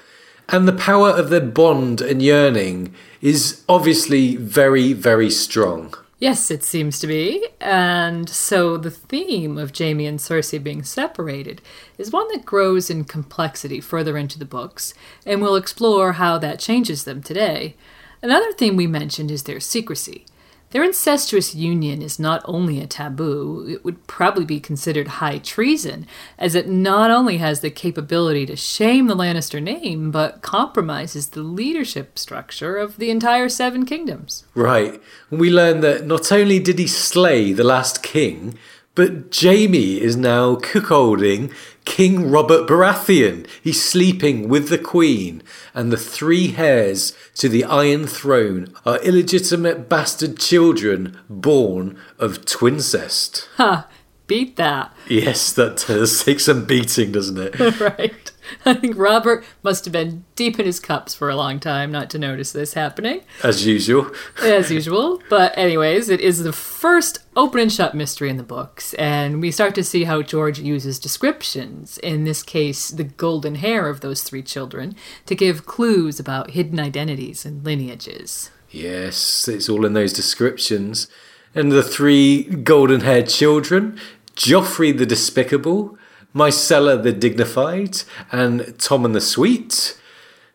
And 0.48 0.66
the 0.66 0.72
power 0.72 1.10
of 1.10 1.30
their 1.30 1.40
bond 1.40 2.00
and 2.00 2.20
yearning 2.20 2.94
is 3.20 3.62
obviously 3.68 4.34
very, 4.34 4.92
very 4.92 5.30
strong. 5.30 5.94
Yes, 6.20 6.50
it 6.50 6.64
seems 6.64 6.98
to 6.98 7.06
be. 7.06 7.46
And 7.60 8.28
so 8.28 8.76
the 8.76 8.90
theme 8.90 9.56
of 9.56 9.76
Jaime 9.76 10.06
and 10.06 10.18
Cersei 10.18 10.60
being 10.62 10.82
separated 10.82 11.62
is 11.96 12.10
one 12.10 12.26
that 12.32 12.44
grows 12.44 12.90
in 12.90 13.04
complexity 13.04 13.80
further 13.80 14.18
into 14.18 14.38
the 14.38 14.44
books, 14.44 14.94
and 15.24 15.40
we'll 15.40 15.54
explore 15.54 16.14
how 16.14 16.36
that 16.38 16.58
changes 16.58 17.04
them 17.04 17.22
today. 17.22 17.76
Another 18.20 18.52
theme 18.52 18.74
we 18.74 18.88
mentioned 18.88 19.30
is 19.30 19.44
their 19.44 19.60
secrecy. 19.60 20.24
Their 20.70 20.84
incestuous 20.84 21.54
union 21.54 22.02
is 22.02 22.18
not 22.18 22.42
only 22.44 22.78
a 22.78 22.86
taboo, 22.86 23.66
it 23.68 23.84
would 23.86 24.06
probably 24.06 24.44
be 24.44 24.60
considered 24.60 25.08
high 25.08 25.38
treason, 25.38 26.06
as 26.38 26.54
it 26.54 26.68
not 26.68 27.10
only 27.10 27.38
has 27.38 27.60
the 27.60 27.70
capability 27.70 28.44
to 28.44 28.56
shame 28.56 29.06
the 29.06 29.16
Lannister 29.16 29.62
name, 29.62 30.10
but 30.10 30.42
compromises 30.42 31.28
the 31.28 31.42
leadership 31.42 32.18
structure 32.18 32.76
of 32.76 32.98
the 32.98 33.08
entire 33.08 33.48
Seven 33.48 33.86
Kingdoms. 33.86 34.44
Right. 34.54 35.00
We 35.30 35.50
learn 35.50 35.80
that 35.80 36.04
not 36.06 36.30
only 36.30 36.58
did 36.58 36.78
he 36.78 36.86
slay 36.86 37.52
the 37.54 37.64
last 37.64 38.02
king, 38.02 38.58
but 38.98 39.32
Jaime 39.32 40.00
is 40.00 40.16
now 40.16 40.56
cuckolding 40.56 41.54
King 41.84 42.32
Robert 42.32 42.66
Baratheon. 42.68 43.46
He's 43.62 43.80
sleeping 43.80 44.48
with 44.48 44.70
the 44.70 44.76
Queen, 44.76 45.40
and 45.72 45.92
the 45.92 45.96
three 45.96 46.56
heirs 46.56 47.12
to 47.36 47.48
the 47.48 47.62
Iron 47.62 48.08
Throne 48.08 48.74
are 48.84 49.00
illegitimate 49.04 49.88
bastard 49.88 50.36
children 50.36 51.16
born 51.30 51.96
of 52.18 52.44
twincest. 52.44 53.48
Ha! 53.56 53.86
Beat 54.28 54.56
that. 54.56 54.94
Yes, 55.08 55.52
that 55.54 55.84
does 55.88 56.22
take 56.24 56.38
some 56.38 56.66
beating, 56.66 57.12
doesn't 57.12 57.38
it? 57.38 57.80
right. 57.80 58.30
I 58.64 58.74
think 58.74 58.96
Robert 58.96 59.44
must 59.62 59.86
have 59.86 59.92
been 59.92 60.24
deep 60.34 60.60
in 60.60 60.66
his 60.66 60.80
cups 60.80 61.14
for 61.14 61.30
a 61.30 61.36
long 61.36 61.58
time 61.58 61.90
not 61.90 62.10
to 62.10 62.18
notice 62.18 62.52
this 62.52 62.74
happening. 62.74 63.22
As 63.42 63.66
usual. 63.66 64.10
As 64.42 64.70
usual. 64.70 65.22
But, 65.30 65.56
anyways, 65.56 66.10
it 66.10 66.20
is 66.20 66.42
the 66.42 66.52
first 66.52 67.20
open 67.36 67.60
and 67.60 67.72
shut 67.72 67.94
mystery 67.94 68.28
in 68.28 68.36
the 68.36 68.42
books, 68.42 68.92
and 68.94 69.40
we 69.40 69.50
start 69.50 69.74
to 69.76 69.84
see 69.84 70.04
how 70.04 70.20
George 70.20 70.58
uses 70.58 70.98
descriptions, 70.98 71.96
in 71.98 72.24
this 72.24 72.42
case, 72.42 72.90
the 72.90 73.04
golden 73.04 73.56
hair 73.56 73.88
of 73.88 74.02
those 74.02 74.22
three 74.22 74.42
children, 74.42 74.94
to 75.24 75.34
give 75.34 75.66
clues 75.66 76.20
about 76.20 76.50
hidden 76.50 76.78
identities 76.78 77.46
and 77.46 77.64
lineages. 77.64 78.50
Yes, 78.70 79.48
it's 79.48 79.70
all 79.70 79.86
in 79.86 79.94
those 79.94 80.12
descriptions. 80.12 81.08
And 81.54 81.72
the 81.72 81.82
three 81.82 82.44
golden 82.44 83.00
haired 83.00 83.28
children 83.28 83.98
Joffrey 84.38 84.96
the 84.96 85.04
Despicable, 85.04 85.98
Myrcella 86.32 87.02
the 87.02 87.12
Dignified, 87.12 88.02
and 88.30 88.60
Tommen 88.78 89.12
the 89.12 89.20
Sweet, 89.20 90.00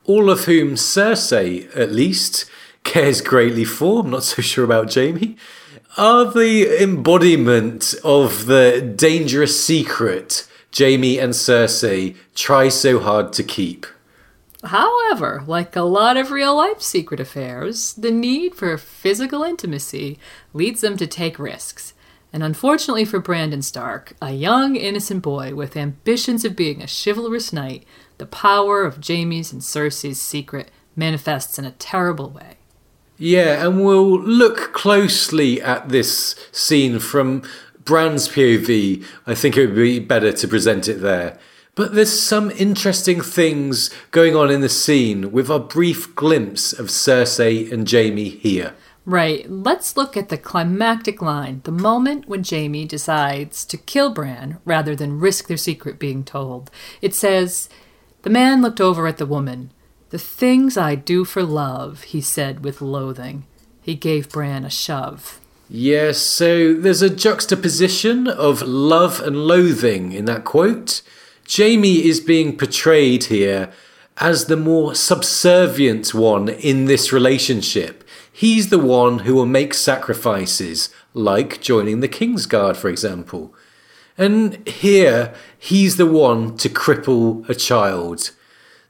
all 0.06 0.30
of 0.30 0.46
whom 0.46 0.76
Cersei, 0.76 1.70
at 1.78 1.92
least, 1.92 2.50
cares 2.86 3.20
greatly 3.20 3.66
for. 3.66 4.02
I'm 4.02 4.10
not 4.10 4.24
so 4.32 4.42
sure 4.42 4.64
about 4.64 4.94
Jaime. 4.94 5.36
Are 5.98 6.26
the 6.32 6.82
embodiment 6.82 7.94
of 8.04 8.46
the 8.46 8.82
dangerous 8.96 9.64
secret 9.64 10.48
Jaime 10.76 11.20
and 11.20 11.34
Cersei 11.34 12.16
try 12.34 12.70
so 12.70 13.00
hard 13.00 13.34
to 13.34 13.44
keep. 13.44 13.86
However, 14.64 15.44
like 15.46 15.76
a 15.76 15.82
lot 15.82 16.16
of 16.16 16.32
real 16.32 16.56
life 16.56 16.82
secret 16.82 17.20
affairs, 17.20 17.94
the 17.94 18.12
need 18.12 18.56
for 18.56 18.78
physical 18.78 19.44
intimacy 19.44 20.18
leads 20.54 20.80
them 20.80 20.96
to 20.98 21.06
take 21.06 21.38
risks. 21.38 21.94
And 22.34 22.42
unfortunately 22.42 23.06
for 23.06 23.20
Brandon 23.20 23.62
Stark, 23.62 24.14
a 24.20 24.32
young 24.32 24.76
innocent 24.76 25.22
boy 25.22 25.54
with 25.54 25.78
ambitions 25.78 26.44
of 26.44 26.56
being 26.56 26.82
a 26.82 26.88
chivalrous 26.88 27.54
knight, 27.54 27.86
the 28.18 28.26
power 28.26 28.84
of 28.84 29.00
Jaime's 29.06 29.54
and 29.54 29.62
Cersei's 29.62 30.20
secret 30.20 30.72
manifests 30.96 31.60
in 31.60 31.66
a 31.66 31.72
terrible 31.72 32.32
way. 32.32 32.58
Yeah, 33.20 33.66
and 33.66 33.86
we'll 33.86 34.20
look 34.20 34.74
closely 34.74 35.62
at 35.62 35.90
this 35.90 36.36
scene 36.52 36.98
from 36.98 37.44
Bran's 37.86 38.28
POV. 38.28 39.06
I 39.28 39.36
think 39.36 39.56
it 39.56 39.68
would 39.68 39.76
be 39.76 40.00
better 40.00 40.34
to 40.34 40.48
present 40.48 40.88
it 40.88 41.02
there. 41.02 41.38
But 41.76 41.94
there's 41.94 42.20
some 42.20 42.52
interesting 42.52 43.22
things 43.22 43.92
going 44.12 44.36
on 44.36 44.50
in 44.50 44.62
the 44.62 44.70
scene 44.70 45.32
with 45.32 45.50
our 45.52 45.60
brief 45.60 46.16
glimpse 46.16 46.74
of 46.74 46.88
Cersei 46.88 47.72
and 47.72 47.90
Jaime 47.90 48.30
here. 48.30 48.74
Right. 49.06 49.50
Let's 49.50 49.98
look 49.98 50.16
at 50.16 50.30
the 50.30 50.38
climactic 50.38 51.22
line, 51.22 51.62
the 51.66 51.72
moment 51.72 52.28
when 52.28 52.44
Jaime 52.44 52.86
decides 52.86 53.66
to 53.66 53.78
kill 53.78 54.12
Bran 54.12 54.60
rather 54.64 54.96
than 54.96 55.20
risk 55.20 55.48
their 55.48 55.58
secret 55.58 56.00
being 56.00 56.24
told. 56.24 56.72
It 57.02 57.14
says, 57.14 57.68
The 58.22 58.30
man 58.30 58.62
looked 58.62 58.80
over 58.80 59.06
at 59.08 59.18
the 59.18 59.26
woman. 59.26 59.72
The 60.10 60.20
things 60.20 60.78
I 60.78 60.96
do 60.96 61.26
for 61.26 61.44
love, 61.44 62.04
he 62.04 62.22
said 62.22 62.64
with 62.64 62.82
loathing. 62.82 63.46
He 63.82 63.96
gave 63.96 64.30
Bran 64.30 64.64
a 64.64 64.70
shove. 64.70 65.42
Yes, 65.70 66.20
so 66.20 66.74
there's 66.74 67.02
a 67.02 67.10
juxtaposition 67.10 68.28
of 68.28 68.62
love 68.62 69.20
and 69.20 69.48
loathing 69.48 70.12
in 70.12 70.26
that 70.26 70.46
quote. 70.46 71.02
Jaime 71.50 72.06
is 72.06 72.20
being 72.20 72.58
portrayed 72.58 73.26
here 73.26 73.72
as 74.18 74.46
the 74.46 74.56
more 74.56 74.94
subservient 74.94 76.14
one 76.14 76.48
in 76.48 76.86
this 76.86 77.12
relationship. 77.12 78.03
He's 78.36 78.70
the 78.70 78.80
one 78.80 79.20
who 79.20 79.36
will 79.36 79.46
make 79.46 79.76
sacrifices, 79.76 80.90
like 81.14 81.62
joining 81.62 82.00
the 82.00 82.10
Kingsguard, 82.10 82.76
for 82.76 82.90
example. 82.90 83.54
And 84.18 84.68
here, 84.68 85.36
he's 85.58 85.98
the 85.98 86.08
one 86.08 86.58
to 86.58 86.68
cripple 86.68 87.48
a 87.48 87.54
child. 87.54 88.32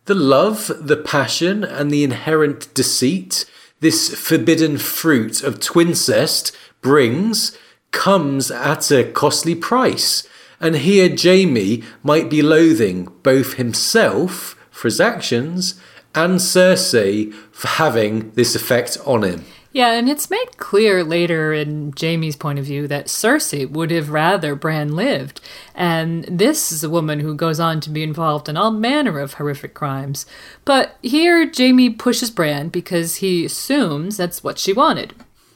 The 0.06 0.16
love, 0.16 0.72
the 0.80 0.96
passion, 0.96 1.66
and 1.66 1.92
the 1.92 2.06
inherent 2.06 2.74
deceit 2.74 3.46
this 3.82 4.16
forbidden 4.16 4.78
fruit 4.78 5.44
of 5.44 5.60
twincest 5.60 6.56
brings 6.80 7.58
comes 7.92 8.50
at 8.50 8.92
a 8.92 9.04
costly 9.04 9.56
price. 9.56 10.26
And 10.62 10.78
here 10.78 11.14
Jaime 11.22 11.84
might 12.02 12.30
be 12.30 12.42
loathing 12.42 13.12
both 13.24 13.56
himself 13.56 14.56
for 14.72 14.88
his 14.88 15.02
actions 15.02 15.82
and 16.16 16.40
Cersei 16.40 17.34
for 17.52 17.68
having 17.68 18.32
this 18.32 18.56
effect 18.56 18.98
on 19.06 19.24
him. 19.24 19.46
Yeah, 19.74 19.94
and 19.94 20.08
it's 20.08 20.30
made 20.30 20.58
clear 20.58 21.04
later 21.04 21.52
in 21.52 21.94
Jaime's 22.00 22.36
point 22.36 22.60
of 22.60 22.66
view 22.66 22.88
that 22.88 23.08
Cersei 23.08 23.68
would 23.68 23.90
have 23.90 24.12
rather 24.12 24.54
Bran 24.54 24.96
lived. 24.96 25.42
And 25.74 26.26
this 26.26 26.72
is 26.72 26.84
a 26.84 26.92
woman 26.92 27.22
who 27.22 27.34
goes 27.34 27.60
on 27.60 27.82
to 27.82 27.90
be 27.90 28.04
involved 28.04 28.48
in 28.48 28.56
all 28.56 28.70
manner 28.70 29.20
of 29.20 29.34
horrific 29.34 29.74
crimes. 29.74 30.28
But 30.64 30.96
here, 31.02 31.52
Jaime 31.52 31.90
pushes 31.90 32.30
Bran 32.30 32.70
because 32.70 33.16
he 33.16 33.46
assumes 33.46 34.16
that's 34.16 34.44
what 34.44 34.60
she 34.60 34.74
wanted. 34.74 35.16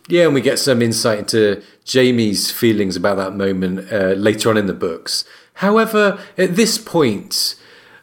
Yeah, 0.10 0.26
and 0.26 0.34
we 0.34 0.42
get 0.42 0.58
some 0.58 0.82
insight 0.82 1.20
into 1.20 1.62
Jaime's 1.86 2.50
feelings 2.50 2.96
about 2.96 3.18
that 3.18 3.36
moment 3.36 3.92
uh, 3.92 4.14
later 4.14 4.50
on 4.50 4.58
in 4.58 4.66
the 4.66 4.74
books. 4.74 5.26
However, 5.56 6.20
at 6.40 6.56
this 6.56 6.80
point, 6.80 7.56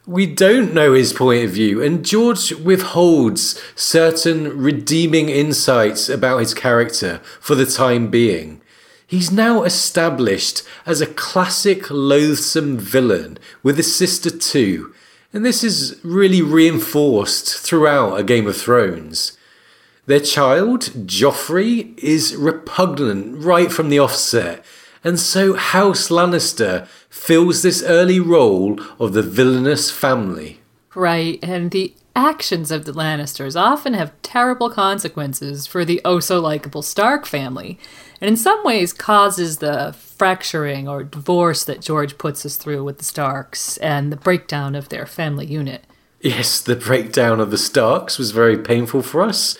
we 0.07 0.27
don't 0.27 0.75
know 0.75 0.93
his 0.93 1.13
point 1.13 1.45
of 1.45 1.51
view, 1.51 1.83
and 1.83 2.05
George 2.05 2.53
withholds 2.53 3.61
certain 3.75 4.59
redeeming 4.59 5.29
insights 5.29 6.09
about 6.09 6.39
his 6.39 6.53
character 6.53 7.21
for 7.41 7.55
the 7.55 7.67
time 7.67 8.11
being. 8.11 8.61
He's 9.07 9.31
now 9.31 9.63
established 9.63 10.63
as 10.85 11.01
a 11.01 11.07
classic 11.07 11.91
loathsome 11.91 12.77
villain 12.77 13.39
with 13.63 13.79
a 13.79 13.83
sister 13.83 14.31
too, 14.31 14.93
and 15.33 15.45
this 15.45 15.65
is 15.65 15.99
really 16.03 16.43
reinforced 16.43 17.59
throughout 17.59 18.19
A 18.19 18.25
Game 18.25 18.47
of 18.47 18.57
Thrones. 18.57 19.39
Their 20.07 20.21
child, 20.21 20.83
Joffrey, 21.07 21.99
is 21.99 22.37
repugnant 22.37 23.43
right 23.43 23.73
from 23.73 23.89
the 23.89 23.99
offset, 24.01 24.63
and 25.05 25.21
so 25.21 25.55
House 25.55 26.09
Lannister 26.09 26.89
fills 27.11 27.63
this 27.63 27.83
early 27.83 28.19
role 28.19 28.81
of 28.99 29.13
the 29.13 29.23
villainous 29.23 29.91
family. 29.91 30.61
Right, 30.95 31.39
and 31.43 31.71
the 31.71 31.95
actions 32.17 32.71
of 32.71 32.85
the 32.85 32.93
Lannisters 32.93 33.61
often 33.61 33.95
have 33.95 34.21
terrible 34.23 34.71
consequences 34.71 35.67
for 35.67 35.85
the 35.85 36.01
oh 36.05 36.21
so 36.21 36.41
likable 36.41 36.83
Stark 36.83 37.27
family, 37.27 37.79
and 38.21 38.29
in 38.29 38.37
some 38.37 38.65
ways 38.65 38.93
causes 38.93 39.59
the 39.59 39.95
fracturing 39.99 40.89
or 40.89 41.05
divorce 41.05 41.65
that 41.65 41.81
George 41.81 42.17
puts 42.17 42.47
us 42.47 42.57
through 42.57 42.85
with 42.85 42.99
the 42.99 43.05
Starks 43.05 43.77
and 43.79 44.11
the 44.11 44.17
breakdown 44.17 44.75
of 44.75 44.89
their 44.89 45.07
family 45.07 45.47
unit. 45.47 45.85
Yes, 46.21 46.61
the 46.61 46.77
breakdown 46.77 47.41
of 47.41 47.51
the 47.51 47.59
Starks 47.59 48.17
was 48.17 48.31
very 48.31 48.57
painful 48.57 49.03
for 49.03 49.21
us. 49.21 49.59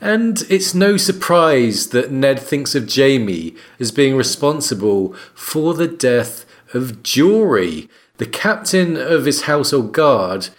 And 0.00 0.42
it's 0.50 0.74
no 0.74 0.96
surprise 0.96 1.88
that 1.88 2.10
Ned 2.10 2.38
thinks 2.38 2.74
of 2.74 2.92
Jaime 2.92 3.54
as 3.80 3.90
being 3.90 4.16
responsible 4.16 5.14
for 5.34 5.74
the 5.74 5.88
death 5.88 6.44
of 6.74 7.02
Jory, 7.02 7.88
the 8.18 8.26
captain 8.26 8.96
of 8.96 9.24
his 9.24 9.42
household 9.42 9.92
guard, 9.92 10.50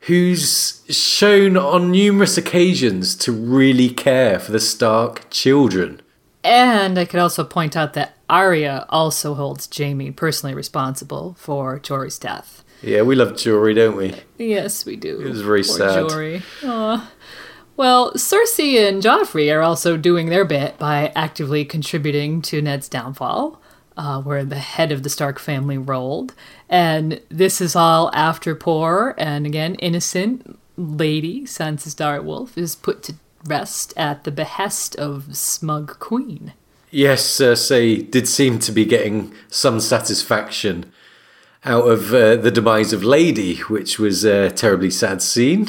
who's 0.00 0.82
shown 0.88 1.56
on 1.56 1.90
numerous 1.90 2.36
occasions 2.36 3.14
to 3.16 3.32
really 3.32 3.88
care 3.88 4.38
for 4.38 4.52
the 4.52 4.60
Stark 4.60 5.30
children. 5.30 6.02
And 6.44 6.98
I 6.98 7.04
could 7.04 7.20
also 7.20 7.44
point 7.44 7.76
out 7.76 7.94
that 7.94 8.16
Arya 8.28 8.86
also 8.88 9.34
holds 9.34 9.68
Jaime 9.74 10.10
personally 10.10 10.54
responsible 10.54 11.36
for 11.38 11.78
Jory's 11.78 12.18
death. 12.18 12.64
Yeah, 12.82 13.02
we 13.02 13.14
love 13.14 13.36
Jory, 13.36 13.74
don't 13.74 13.96
we? 13.96 14.14
Yes, 14.38 14.84
we 14.84 14.96
do. 14.96 15.20
It 15.20 15.28
was 15.28 15.40
very 15.40 15.62
Poor 15.62 15.78
sad. 15.78 16.08
Jory. 16.08 16.42
Aw. 16.64 17.10
Well, 17.76 18.12
Cersei 18.12 18.86
and 18.86 19.02
Joffrey 19.02 19.54
are 19.54 19.62
also 19.62 19.96
doing 19.96 20.28
their 20.28 20.44
bit 20.44 20.78
by 20.78 21.10
actively 21.16 21.64
contributing 21.64 22.42
to 22.42 22.60
Ned's 22.60 22.88
downfall, 22.88 23.60
uh, 23.96 24.20
where 24.20 24.44
the 24.44 24.56
head 24.56 24.92
of 24.92 25.02
the 25.02 25.10
Stark 25.10 25.38
family 25.38 25.78
rolled. 25.78 26.34
And 26.68 27.20
this 27.30 27.60
is 27.60 27.74
all 27.74 28.10
after 28.14 28.54
poor 28.54 29.14
and 29.16 29.46
again 29.46 29.74
innocent 29.76 30.58
lady 30.76 31.42
Sansa 31.42 31.88
Stark's 31.88 32.24
wolf 32.24 32.56
is 32.56 32.74
put 32.74 33.02
to 33.04 33.14
rest 33.44 33.92
at 33.96 34.24
the 34.24 34.30
behest 34.30 34.96
of 34.96 35.36
smug 35.36 35.98
queen. 35.98 36.52
Yes, 36.90 37.26
Cersei 37.26 38.08
did 38.10 38.28
seem 38.28 38.58
to 38.60 38.72
be 38.72 38.84
getting 38.84 39.32
some 39.48 39.80
satisfaction 39.80 40.92
out 41.64 41.88
of 41.88 42.12
uh, 42.12 42.36
the 42.36 42.50
demise 42.50 42.92
of 42.92 43.02
Lady, 43.02 43.56
which 43.62 43.98
was 43.98 44.24
a 44.24 44.50
terribly 44.50 44.90
sad 44.90 45.22
scene. 45.22 45.68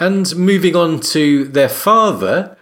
And 0.00 0.34
moving 0.36 0.76
on 0.76 1.00
to 1.00 1.44
their 1.44 1.68
father, 1.68 2.56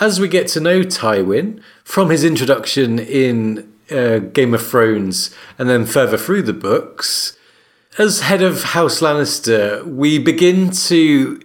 as 0.00 0.18
we 0.18 0.28
get 0.28 0.48
to 0.48 0.60
know 0.60 0.80
Tywin 0.80 1.62
from 1.84 2.10
his 2.10 2.24
introduction 2.24 2.98
in 2.98 3.72
uh, 3.90 4.18
Game 4.18 4.54
of 4.54 4.66
Thrones 4.66 5.34
and 5.58 5.68
then 5.68 5.86
further 5.86 6.16
through 6.16 6.42
the 6.42 6.52
books, 6.52 7.36
as 7.98 8.22
head 8.22 8.42
of 8.42 8.62
House 8.62 9.00
Lannister, 9.00 9.84
we 9.84 10.18
begin 10.18 10.70
to 10.70 11.40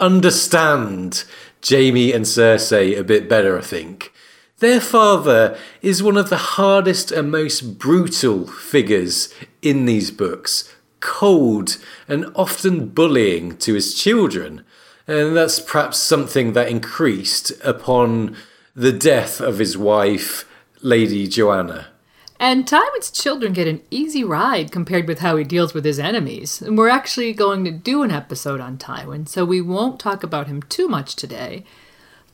understand 0.00 1.24
Jaime 1.66 2.12
and 2.12 2.24
Cersei 2.24 2.98
a 2.98 3.04
bit 3.04 3.28
better, 3.28 3.58
I 3.58 3.62
think. 3.62 4.12
Their 4.58 4.80
father 4.80 5.58
is 5.82 6.02
one 6.02 6.16
of 6.16 6.30
the 6.30 6.36
hardest 6.36 7.12
and 7.12 7.30
most 7.30 7.78
brutal 7.78 8.46
figures 8.46 9.32
in 9.60 9.84
these 9.84 10.10
books, 10.10 10.74
cold 11.00 11.76
and 12.08 12.26
often 12.34 12.88
bullying 12.88 13.58
to 13.58 13.74
his 13.74 13.94
children. 13.94 14.64
And 15.08 15.36
that's 15.36 15.60
perhaps 15.60 15.98
something 15.98 16.52
that 16.54 16.68
increased 16.68 17.52
upon 17.64 18.36
the 18.74 18.92
death 18.92 19.40
of 19.40 19.58
his 19.58 19.78
wife, 19.78 20.48
Lady 20.82 21.26
Joanna. 21.26 21.86
And 22.38 22.66
Tywin's 22.66 23.10
children 23.10 23.52
get 23.54 23.68
an 23.68 23.82
easy 23.90 24.22
ride 24.22 24.70
compared 24.70 25.08
with 25.08 25.20
how 25.20 25.36
he 25.36 25.44
deals 25.44 25.72
with 25.72 25.84
his 25.84 25.98
enemies. 25.98 26.60
And 26.60 26.76
we're 26.76 26.90
actually 26.90 27.32
going 27.32 27.64
to 27.64 27.70
do 27.70 28.02
an 28.02 28.10
episode 28.10 28.60
on 28.60 28.76
Tywin, 28.76 29.26
so 29.26 29.44
we 29.44 29.60
won't 29.60 29.98
talk 29.98 30.22
about 30.22 30.46
him 30.46 30.60
too 30.62 30.86
much 30.86 31.16
today. 31.16 31.64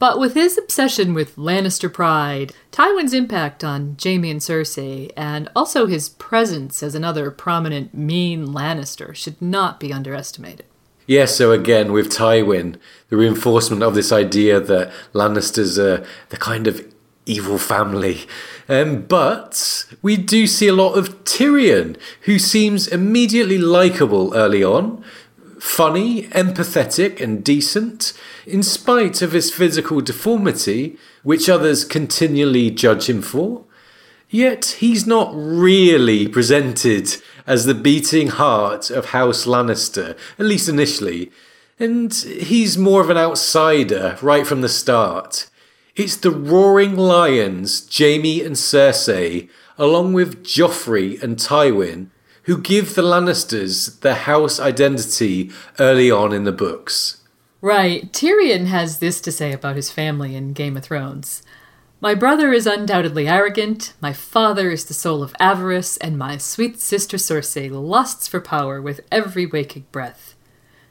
But 0.00 0.18
with 0.18 0.34
his 0.34 0.58
obsession 0.58 1.14
with 1.14 1.36
Lannister 1.36 1.92
pride, 1.92 2.52
Tywin's 2.72 3.14
impact 3.14 3.62
on 3.62 3.96
Jaime 4.02 4.32
and 4.32 4.40
Cersei, 4.40 5.12
and 5.16 5.48
also 5.54 5.86
his 5.86 6.08
presence 6.08 6.82
as 6.82 6.96
another 6.96 7.30
prominent 7.30 7.94
mean 7.94 8.48
Lannister 8.48 9.14
should 9.14 9.40
not 9.40 9.78
be 9.78 9.92
underestimated. 9.92 10.66
Yes, 11.06 11.36
so 11.36 11.50
again 11.50 11.92
with 11.92 12.10
Tywin, 12.10 12.76
the 13.08 13.16
reinforcement 13.16 13.82
of 13.82 13.94
this 13.94 14.12
idea 14.12 14.60
that 14.60 14.92
Lannisters 15.12 15.78
are 15.78 16.06
the 16.28 16.36
kind 16.36 16.66
of 16.66 16.86
evil 17.26 17.58
family. 17.58 18.20
Um, 18.68 19.02
but 19.02 19.86
we 20.00 20.16
do 20.16 20.46
see 20.46 20.68
a 20.68 20.74
lot 20.74 20.94
of 20.94 21.24
Tyrion, 21.24 21.96
who 22.22 22.38
seems 22.38 22.86
immediately 22.86 23.58
likable 23.58 24.34
early 24.34 24.62
on, 24.62 25.04
funny, 25.58 26.24
empathetic, 26.28 27.20
and 27.20 27.44
decent, 27.44 28.12
in 28.46 28.62
spite 28.62 29.22
of 29.22 29.32
his 29.32 29.52
physical 29.52 30.00
deformity, 30.00 30.96
which 31.22 31.48
others 31.48 31.84
continually 31.84 32.70
judge 32.70 33.08
him 33.08 33.22
for. 33.22 33.64
Yet 34.28 34.76
he's 34.78 35.06
not 35.06 35.30
really 35.34 36.26
presented 36.26 37.16
as 37.46 37.64
the 37.64 37.74
beating 37.74 38.28
heart 38.28 38.90
of 38.90 39.06
House 39.06 39.46
Lannister, 39.46 40.16
at 40.38 40.46
least 40.46 40.68
initially, 40.68 41.30
and 41.78 42.12
he's 42.14 42.78
more 42.78 43.00
of 43.00 43.10
an 43.10 43.16
outsider 43.16 44.18
right 44.22 44.46
from 44.46 44.60
the 44.60 44.68
start. 44.68 45.48
It's 45.96 46.16
the 46.16 46.30
roaring 46.30 46.96
lions, 46.96 47.88
Jaime 47.96 48.42
and 48.42 48.56
Cersei, 48.56 49.48
along 49.76 50.12
with 50.12 50.44
Joffrey 50.44 51.22
and 51.22 51.36
Tywin, 51.36 52.08
who 52.44 52.58
give 52.58 52.94
the 52.94 53.02
Lannisters 53.02 54.00
their 54.00 54.14
house 54.14 54.58
identity 54.58 55.50
early 55.78 56.10
on 56.10 56.32
in 56.32 56.44
the 56.44 56.52
books. 56.52 57.22
Right, 57.60 58.12
Tyrion 58.12 58.66
has 58.66 58.98
this 58.98 59.20
to 59.20 59.30
say 59.30 59.52
about 59.52 59.76
his 59.76 59.90
family 59.90 60.34
in 60.34 60.52
Game 60.52 60.76
of 60.76 60.82
Thrones. 60.82 61.42
My 62.02 62.16
brother 62.16 62.52
is 62.52 62.66
undoubtedly 62.66 63.28
arrogant, 63.28 63.92
my 64.00 64.12
father 64.12 64.72
is 64.72 64.86
the 64.86 64.92
soul 64.92 65.22
of 65.22 65.36
avarice, 65.38 65.96
and 65.98 66.18
my 66.18 66.36
sweet 66.36 66.80
sister 66.80 67.16
Cersei 67.16 67.70
lusts 67.70 68.26
for 68.26 68.40
power 68.40 68.82
with 68.82 69.02
every 69.12 69.46
waking 69.46 69.86
breath. 69.92 70.34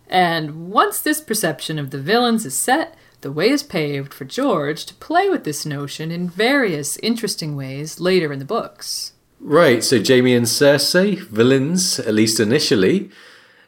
And 0.08 0.72
once 0.72 1.02
this 1.02 1.20
perception 1.20 1.78
of 1.78 1.90
the 1.90 2.00
villains 2.00 2.46
is 2.46 2.56
set, 2.56 2.96
the 3.20 3.32
way 3.32 3.50
is 3.50 3.62
paved 3.62 4.14
for 4.14 4.24
George 4.24 4.86
to 4.86 4.94
play 4.96 5.30
with 5.30 5.44
this 5.44 5.66
notion 5.66 6.12
in 6.12 6.30
various 6.30 6.96
interesting 7.04 7.58
ways 7.58 8.00
later 8.00 8.32
in 8.32 8.40
the 8.40 8.46
books. 8.46 9.12
Right, 9.42 9.84
so 9.84 10.02
Jaime 10.02 10.34
and 10.34 10.46
Cersei, 10.46 11.20
villains, 11.20 12.00
at 12.00 12.14
least 12.14 12.40
initially, 12.40 13.10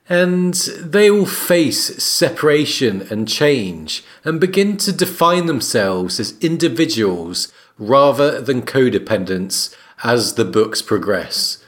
and 0.09 0.53
they 0.79 1.09
all 1.09 1.25
face 1.25 2.03
separation 2.03 3.07
and 3.09 3.27
change 3.27 4.03
and 4.23 4.39
begin 4.39 4.77
to 4.77 4.91
define 4.91 5.45
themselves 5.45 6.19
as 6.19 6.37
individuals 6.39 7.51
rather 7.77 8.41
than 8.41 8.61
codependents 8.61 9.75
as 10.03 10.35
the 10.35 10.45
books 10.45 10.81
progress. 10.81 11.63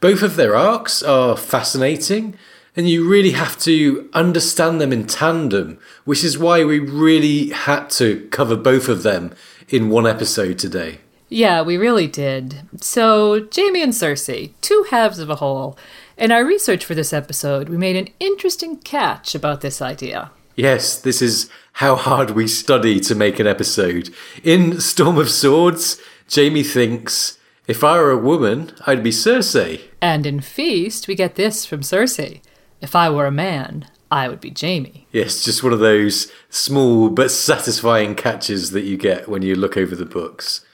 Both 0.00 0.22
of 0.22 0.36
their 0.36 0.54
arcs 0.54 1.02
are 1.02 1.36
fascinating, 1.36 2.36
and 2.76 2.88
you 2.88 3.08
really 3.08 3.32
have 3.32 3.58
to 3.60 4.08
understand 4.12 4.80
them 4.80 4.92
in 4.92 5.06
tandem, 5.06 5.78
which 6.04 6.22
is 6.24 6.38
why 6.38 6.64
we 6.64 6.78
really 6.78 7.50
had 7.50 7.88
to 7.90 8.28
cover 8.30 8.56
both 8.56 8.88
of 8.88 9.02
them 9.02 9.32
in 9.68 9.90
one 9.90 10.06
episode 10.06 10.58
today. 10.58 10.98
Yeah, 11.28 11.62
we 11.62 11.76
really 11.76 12.06
did. 12.06 12.62
So, 12.80 13.48
Jaime 13.54 13.82
and 13.82 13.92
Cersei, 13.92 14.52
two 14.60 14.86
halves 14.90 15.18
of 15.18 15.30
a 15.30 15.36
whole. 15.36 15.76
In 16.16 16.30
our 16.30 16.44
research 16.44 16.84
for 16.84 16.94
this 16.94 17.12
episode, 17.12 17.68
we 17.68 17.76
made 17.76 17.96
an 17.96 18.08
interesting 18.20 18.76
catch 18.76 19.34
about 19.34 19.62
this 19.62 19.82
idea. 19.82 20.30
Yes, 20.54 20.96
this 20.96 21.20
is 21.20 21.50
how 21.74 21.96
hard 21.96 22.30
we 22.30 22.46
study 22.46 23.00
to 23.00 23.16
make 23.16 23.40
an 23.40 23.48
episode. 23.48 24.14
In 24.44 24.80
Storm 24.80 25.18
of 25.18 25.28
Swords, 25.28 26.00
Jaime 26.32 26.62
thinks, 26.62 27.38
if 27.66 27.82
I 27.82 27.98
were 27.98 28.12
a 28.12 28.18
woman, 28.18 28.70
I'd 28.86 29.02
be 29.02 29.10
Cersei. 29.10 29.80
And 30.00 30.24
in 30.24 30.40
Feast, 30.40 31.08
we 31.08 31.16
get 31.16 31.34
this 31.34 31.66
from 31.66 31.80
Cersei 31.80 32.42
If 32.80 32.94
I 32.94 33.10
were 33.10 33.26
a 33.26 33.32
man, 33.32 33.88
I 34.08 34.28
would 34.28 34.40
be 34.40 34.54
Jaime. 34.56 35.08
Yes, 35.10 35.42
just 35.42 35.64
one 35.64 35.72
of 35.72 35.80
those 35.80 36.30
small 36.48 37.08
but 37.08 37.32
satisfying 37.32 38.14
catches 38.14 38.70
that 38.70 38.84
you 38.84 38.96
get 38.96 39.28
when 39.28 39.42
you 39.42 39.56
look 39.56 39.76
over 39.76 39.96
the 39.96 40.04
books. 40.04 40.64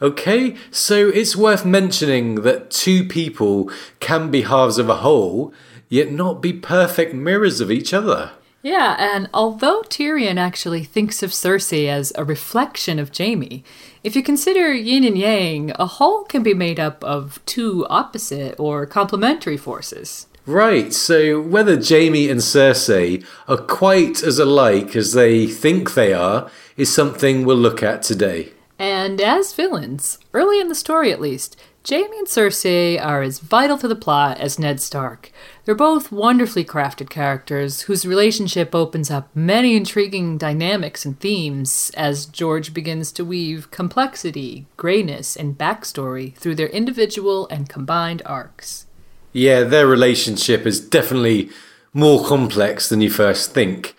Okay, 0.00 0.54
so 0.70 1.08
it's 1.08 1.34
worth 1.34 1.64
mentioning 1.64 2.36
that 2.42 2.70
two 2.70 3.04
people 3.04 3.70
can 3.98 4.30
be 4.30 4.42
halves 4.42 4.78
of 4.78 4.88
a 4.88 4.96
whole, 4.96 5.52
yet 5.88 6.12
not 6.12 6.40
be 6.40 6.52
perfect 6.52 7.14
mirrors 7.14 7.60
of 7.60 7.70
each 7.70 7.92
other. 7.92 8.30
Yeah, 8.62 8.96
and 8.98 9.28
although 9.32 9.82
Tyrion 9.82 10.36
actually 10.36 10.84
thinks 10.84 11.22
of 11.22 11.30
Cersei 11.30 11.88
as 11.88 12.12
a 12.16 12.24
reflection 12.24 12.98
of 12.98 13.16
Jaime, 13.16 13.64
if 14.04 14.14
you 14.14 14.22
consider 14.22 14.72
yin 14.72 15.04
and 15.04 15.18
yang, 15.18 15.72
a 15.76 15.86
whole 15.86 16.24
can 16.24 16.42
be 16.42 16.54
made 16.54 16.78
up 16.78 17.02
of 17.02 17.44
two 17.46 17.86
opposite 17.88 18.54
or 18.58 18.86
complementary 18.86 19.56
forces. 19.56 20.26
Right, 20.46 20.92
so 20.92 21.40
whether 21.40 21.74
Jaime 21.74 22.28
and 22.28 22.40
Cersei 22.40 23.24
are 23.48 23.58
quite 23.58 24.22
as 24.22 24.38
alike 24.38 24.96
as 24.96 25.12
they 25.12 25.46
think 25.46 25.94
they 25.94 26.12
are 26.12 26.50
is 26.76 26.92
something 26.92 27.44
we'll 27.44 27.56
look 27.56 27.82
at 27.82 28.02
today. 28.02 28.52
And 28.78 29.20
as 29.20 29.52
villains, 29.52 30.18
early 30.32 30.60
in 30.60 30.68
the 30.68 30.74
story 30.74 31.10
at 31.10 31.20
least, 31.20 31.56
Jaime 31.88 32.18
and 32.18 32.26
Cersei 32.26 33.02
are 33.02 33.22
as 33.22 33.38
vital 33.38 33.78
to 33.78 33.88
the 33.88 33.96
plot 33.96 34.38
as 34.38 34.58
Ned 34.58 34.78
Stark. 34.78 35.32
They're 35.64 35.74
both 35.74 36.12
wonderfully 36.12 36.64
crafted 36.64 37.08
characters 37.08 37.82
whose 37.82 38.04
relationship 38.04 38.74
opens 38.74 39.10
up 39.10 39.34
many 39.34 39.74
intriguing 39.74 40.36
dynamics 40.36 41.06
and 41.06 41.18
themes 41.18 41.90
as 41.96 42.26
George 42.26 42.74
begins 42.74 43.10
to 43.12 43.24
weave 43.24 43.70
complexity, 43.70 44.66
grayness, 44.76 45.34
and 45.34 45.56
backstory 45.56 46.34
through 46.34 46.56
their 46.56 46.68
individual 46.68 47.48
and 47.48 47.70
combined 47.70 48.22
arcs. 48.26 48.86
Yeah, 49.32 49.62
their 49.62 49.86
relationship 49.86 50.66
is 50.66 50.80
definitely 50.80 51.48
more 51.94 52.24
complex 52.24 52.88
than 52.88 53.00
you 53.00 53.10
first 53.10 53.52
think. 53.52 53.96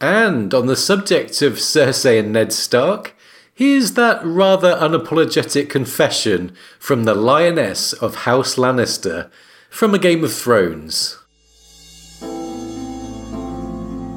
And 0.00 0.54
on 0.54 0.66
the 0.66 0.76
subject 0.76 1.42
of 1.42 1.54
Cersei 1.54 2.20
and 2.20 2.32
Ned 2.32 2.52
Stark, 2.52 3.14
Here's 3.58 3.94
that 3.94 4.24
rather 4.24 4.76
unapologetic 4.76 5.68
confession 5.68 6.52
from 6.78 7.02
the 7.02 7.14
Lioness 7.16 7.92
of 7.92 8.14
House 8.18 8.54
Lannister 8.54 9.32
from 9.68 9.92
a 9.92 9.98
Game 9.98 10.22
of 10.22 10.32
Thrones. 10.32 11.18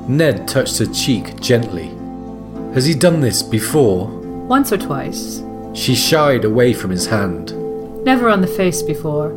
Ned 0.07 0.47
touched 0.47 0.77
her 0.77 0.85
cheek 0.85 1.39
gently. 1.39 1.87
Has 2.75 2.85
he 2.85 2.93
done 2.93 3.21
this 3.21 3.41
before? 3.41 4.09
Once 4.45 4.71
or 4.71 4.77
twice. 4.77 5.41
She 5.73 5.95
shied 5.95 6.45
away 6.45 6.71
from 6.71 6.91
his 6.91 7.07
hand. 7.07 7.55
Never 8.05 8.29
on 8.29 8.41
the 8.41 8.47
face 8.47 8.83
before. 8.83 9.31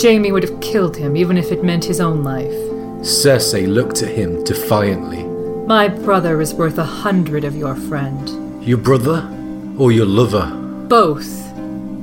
Jaime 0.00 0.30
would 0.30 0.44
have 0.44 0.60
killed 0.60 0.96
him, 0.96 1.16
even 1.16 1.36
if 1.36 1.50
it 1.50 1.64
meant 1.64 1.84
his 1.84 2.00
own 2.00 2.22
life. 2.22 2.54
Cersei 3.02 3.66
looked 3.66 4.04
at 4.04 4.14
him 4.14 4.44
defiantly. 4.44 5.24
My 5.66 5.88
brother 5.88 6.40
is 6.40 6.54
worth 6.54 6.78
a 6.78 6.84
hundred 6.84 7.42
of 7.42 7.56
your 7.56 7.74
friend. 7.74 8.64
Your 8.64 8.78
brother? 8.78 9.34
Or 9.78 9.92
your 9.92 10.06
lover? 10.06 10.46
Both. 10.88 11.48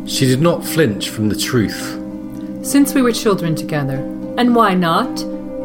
She 0.09 0.25
did 0.25 0.41
not 0.41 0.63
flinch 0.63 1.09
from 1.09 1.29
the 1.29 1.35
truth. 1.35 1.99
Since 2.65 2.93
we 2.93 3.01
were 3.01 3.11
children 3.11 3.55
together. 3.55 3.97
And 4.37 4.55
why 4.55 4.73
not? 4.73 5.15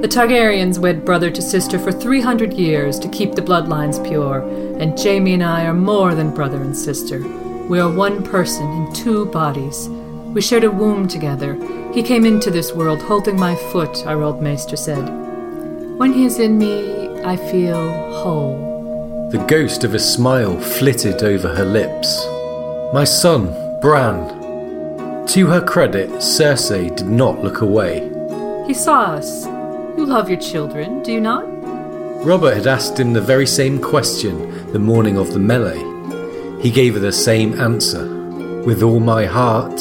The 0.00 0.08
Targaryens 0.08 0.78
wed 0.78 1.04
brother 1.04 1.30
to 1.30 1.42
sister 1.42 1.78
for 1.78 1.92
300 1.92 2.54
years 2.54 2.98
to 3.00 3.08
keep 3.08 3.34
the 3.34 3.42
bloodlines 3.42 4.02
pure, 4.06 4.40
and 4.80 4.98
Jaime 4.98 5.34
and 5.34 5.44
I 5.44 5.66
are 5.66 5.74
more 5.74 6.14
than 6.14 6.34
brother 6.34 6.62
and 6.62 6.76
sister. 6.76 7.20
We 7.68 7.80
are 7.80 7.92
one 7.92 8.22
person 8.22 8.66
in 8.72 8.92
two 8.94 9.26
bodies. 9.26 9.88
We 9.88 10.40
shared 10.40 10.64
a 10.64 10.70
womb 10.70 11.06
together. 11.06 11.54
He 11.92 12.02
came 12.02 12.24
into 12.24 12.50
this 12.50 12.72
world 12.72 13.02
holding 13.02 13.38
my 13.38 13.54
foot, 13.54 14.06
our 14.06 14.22
old 14.22 14.40
maester 14.40 14.76
said. 14.76 15.04
When 15.98 16.12
he 16.12 16.24
is 16.24 16.38
in 16.38 16.56
me, 16.56 17.20
I 17.22 17.36
feel 17.36 17.90
whole. 18.22 18.69
The 19.30 19.46
ghost 19.46 19.84
of 19.84 19.94
a 19.94 19.98
smile 20.00 20.58
flitted 20.58 21.22
over 21.22 21.54
her 21.54 21.64
lips. 21.64 22.26
My 22.92 23.04
son, 23.04 23.54
Bran. 23.80 24.26
To 25.28 25.46
her 25.46 25.64
credit, 25.64 26.10
Cersei 26.14 26.96
did 26.96 27.06
not 27.06 27.40
look 27.40 27.60
away. 27.60 28.00
He 28.66 28.74
saw 28.74 29.02
us. 29.12 29.46
You 29.96 30.04
love 30.04 30.28
your 30.28 30.40
children, 30.40 31.04
do 31.04 31.12
you 31.12 31.20
not? 31.20 31.44
Robert 32.26 32.54
had 32.54 32.66
asked 32.66 32.98
him 32.98 33.12
the 33.12 33.20
very 33.20 33.46
same 33.46 33.80
question 33.80 34.72
the 34.72 34.80
morning 34.80 35.16
of 35.16 35.32
the 35.32 35.38
melee. 35.38 35.78
He 36.60 36.72
gave 36.72 36.94
her 36.94 37.00
the 37.00 37.12
same 37.12 37.56
answer. 37.60 38.04
With 38.64 38.82
all 38.82 38.98
my 38.98 39.26
heart. 39.26 39.80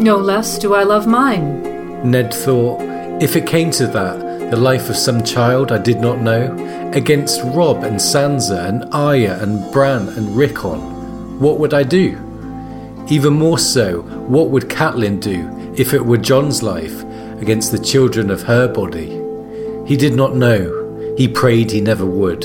No 0.00 0.16
less 0.16 0.58
do 0.58 0.74
I 0.74 0.82
love 0.82 1.06
mine. 1.06 2.10
Ned 2.10 2.34
thought, 2.34 2.80
if 3.22 3.36
it 3.36 3.46
came 3.46 3.70
to 3.70 3.86
that, 3.86 4.23
the 4.50 4.56
life 4.56 4.88
of 4.88 4.96
some 4.96 5.22
child 5.24 5.72
I 5.72 5.78
did 5.78 6.00
not 6.00 6.20
know, 6.20 6.54
against 6.92 7.42
Robb 7.42 7.82
and 7.82 7.96
Sansa 7.96 8.68
and 8.68 8.84
Arya 8.94 9.42
and 9.42 9.72
Bran 9.72 10.08
and 10.10 10.36
Rickon, 10.36 11.40
what 11.40 11.58
would 11.58 11.74
I 11.74 11.82
do? 11.82 12.18
Even 13.08 13.32
more 13.32 13.58
so, 13.58 14.02
what 14.28 14.50
would 14.50 14.64
Catelyn 14.64 15.20
do 15.20 15.50
if 15.76 15.92
it 15.92 16.04
were 16.04 16.16
Jon's 16.16 16.62
life 16.62 17.02
against 17.40 17.72
the 17.72 17.78
children 17.78 18.30
of 18.30 18.42
her 18.42 18.68
body? 18.68 19.20
He 19.86 19.96
did 19.96 20.14
not 20.14 20.36
know. 20.36 21.14
He 21.16 21.28
prayed 21.28 21.70
he 21.70 21.80
never 21.80 22.06
would. 22.06 22.44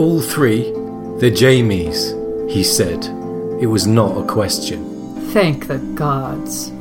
All 0.00 0.20
three, 0.20 0.72
the 1.20 1.30
Jaimes, 1.30 2.50
he 2.50 2.64
said. 2.64 3.04
It 3.60 3.66
was 3.66 3.86
not 3.86 4.16
a 4.16 4.26
question. 4.26 5.30
Thank 5.32 5.66
the 5.66 5.78
gods. 5.78 6.72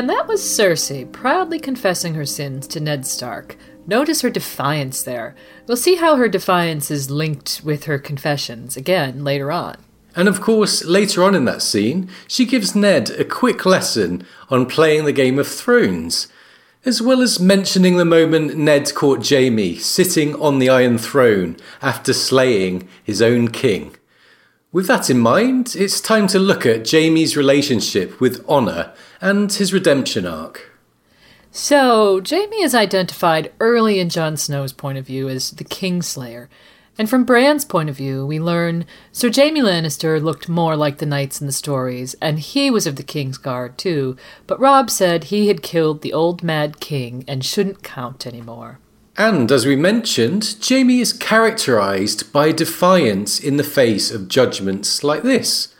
And 0.00 0.08
that 0.08 0.26
was 0.26 0.40
Cersei, 0.40 1.12
proudly 1.12 1.58
confessing 1.58 2.14
her 2.14 2.24
sins 2.24 2.66
to 2.68 2.80
Ned 2.80 3.06
Stark. 3.06 3.58
Notice 3.86 4.22
her 4.22 4.30
defiance 4.30 5.02
there. 5.02 5.36
We'll 5.66 5.76
see 5.76 5.96
how 5.96 6.16
her 6.16 6.26
defiance 6.26 6.90
is 6.90 7.10
linked 7.10 7.60
with 7.62 7.84
her 7.84 7.98
confessions 7.98 8.78
again 8.78 9.24
later 9.24 9.52
on. 9.52 9.76
And 10.16 10.26
of 10.26 10.40
course, 10.40 10.86
later 10.86 11.22
on 11.22 11.34
in 11.34 11.44
that 11.44 11.60
scene, 11.60 12.08
she 12.26 12.46
gives 12.46 12.74
Ned 12.74 13.10
a 13.10 13.26
quick 13.26 13.66
lesson 13.66 14.26
on 14.48 14.64
playing 14.64 15.04
the 15.04 15.12
Game 15.12 15.38
of 15.38 15.46
Thrones, 15.46 16.28
as 16.86 17.02
well 17.02 17.20
as 17.20 17.38
mentioning 17.38 17.98
the 17.98 18.06
moment 18.06 18.56
Ned 18.56 18.94
caught 18.94 19.28
Jaime 19.28 19.76
sitting 19.76 20.34
on 20.36 20.60
the 20.60 20.70
Iron 20.70 20.96
Throne 20.96 21.58
after 21.82 22.14
slaying 22.14 22.88
his 23.04 23.20
own 23.20 23.48
king. 23.48 23.94
With 24.72 24.86
that 24.86 25.10
in 25.10 25.18
mind, 25.18 25.74
it's 25.76 26.00
time 26.00 26.26
to 26.28 26.38
look 26.38 26.64
at 26.64 26.88
Jaime's 26.90 27.36
relationship 27.36 28.18
with 28.18 28.42
Honor 28.48 28.94
and 29.20 29.52
his 29.52 29.72
redemption 29.72 30.26
arc. 30.26 30.70
So, 31.52 32.22
Jaime 32.28 32.62
is 32.62 32.74
identified 32.74 33.52
early 33.58 33.98
in 33.98 34.08
Jon 34.08 34.36
Snow's 34.36 34.72
point 34.72 34.98
of 34.98 35.06
view 35.06 35.28
as 35.28 35.50
the 35.50 35.64
Kingslayer. 35.64 36.48
And 36.96 37.08
from 37.08 37.24
Bran's 37.24 37.64
point 37.64 37.88
of 37.88 37.96
view, 37.96 38.26
we 38.26 38.38
learn 38.38 38.84
Sir 39.10 39.30
Jaime 39.34 39.60
Lannister 39.60 40.22
looked 40.22 40.48
more 40.48 40.76
like 40.76 40.98
the 40.98 41.06
knights 41.06 41.40
in 41.40 41.46
the 41.46 41.52
stories, 41.52 42.14
and 42.20 42.38
he 42.38 42.70
was 42.70 42.86
of 42.86 42.96
the 42.96 43.02
King's 43.02 43.38
Guard 43.38 43.78
too, 43.78 44.16
but 44.46 44.60
Robb 44.60 44.90
said 44.90 45.24
he 45.24 45.48
had 45.48 45.62
killed 45.62 46.02
the 46.02 46.12
old 46.12 46.42
Mad 46.42 46.78
King 46.78 47.24
and 47.26 47.44
shouldn't 47.44 47.82
count 47.82 48.26
anymore. 48.26 48.78
And 49.16 49.50
as 49.50 49.66
we 49.66 49.76
mentioned, 49.76 50.56
Jaime 50.62 51.00
is 51.00 51.12
characterized 51.12 52.32
by 52.32 52.52
defiance 52.52 53.40
in 53.40 53.56
the 53.56 53.64
face 53.64 54.10
of 54.10 54.28
judgments 54.28 55.02
like 55.02 55.22
this. 55.22 55.74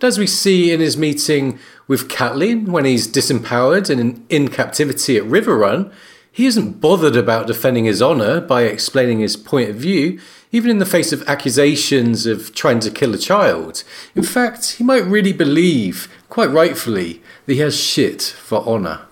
And 0.00 0.08
as 0.08 0.18
we 0.18 0.26
see 0.26 0.72
in 0.72 0.80
his 0.80 0.96
meeting 0.96 1.58
with 1.88 2.08
Catelyn 2.08 2.68
when 2.68 2.84
he's 2.84 3.08
disempowered 3.08 3.88
and 3.88 4.00
in, 4.00 4.26
in 4.28 4.48
captivity 4.48 5.16
at 5.16 5.24
Riverrun, 5.24 5.92
he 6.30 6.44
isn't 6.44 6.82
bothered 6.82 7.16
about 7.16 7.46
defending 7.46 7.86
his 7.86 8.02
honour 8.02 8.42
by 8.42 8.64
explaining 8.64 9.20
his 9.20 9.38
point 9.38 9.70
of 9.70 9.76
view, 9.76 10.20
even 10.52 10.70
in 10.70 10.78
the 10.78 10.84
face 10.84 11.10
of 11.10 11.26
accusations 11.26 12.26
of 12.26 12.54
trying 12.54 12.78
to 12.80 12.90
kill 12.90 13.14
a 13.14 13.18
child. 13.18 13.84
In 14.14 14.22
fact, 14.22 14.72
he 14.72 14.84
might 14.84 15.04
really 15.06 15.32
believe, 15.32 16.14
quite 16.28 16.50
rightfully, 16.50 17.22
that 17.46 17.54
he 17.54 17.60
has 17.60 17.80
shit 17.80 18.20
for 18.20 18.58
honour. 18.66 19.05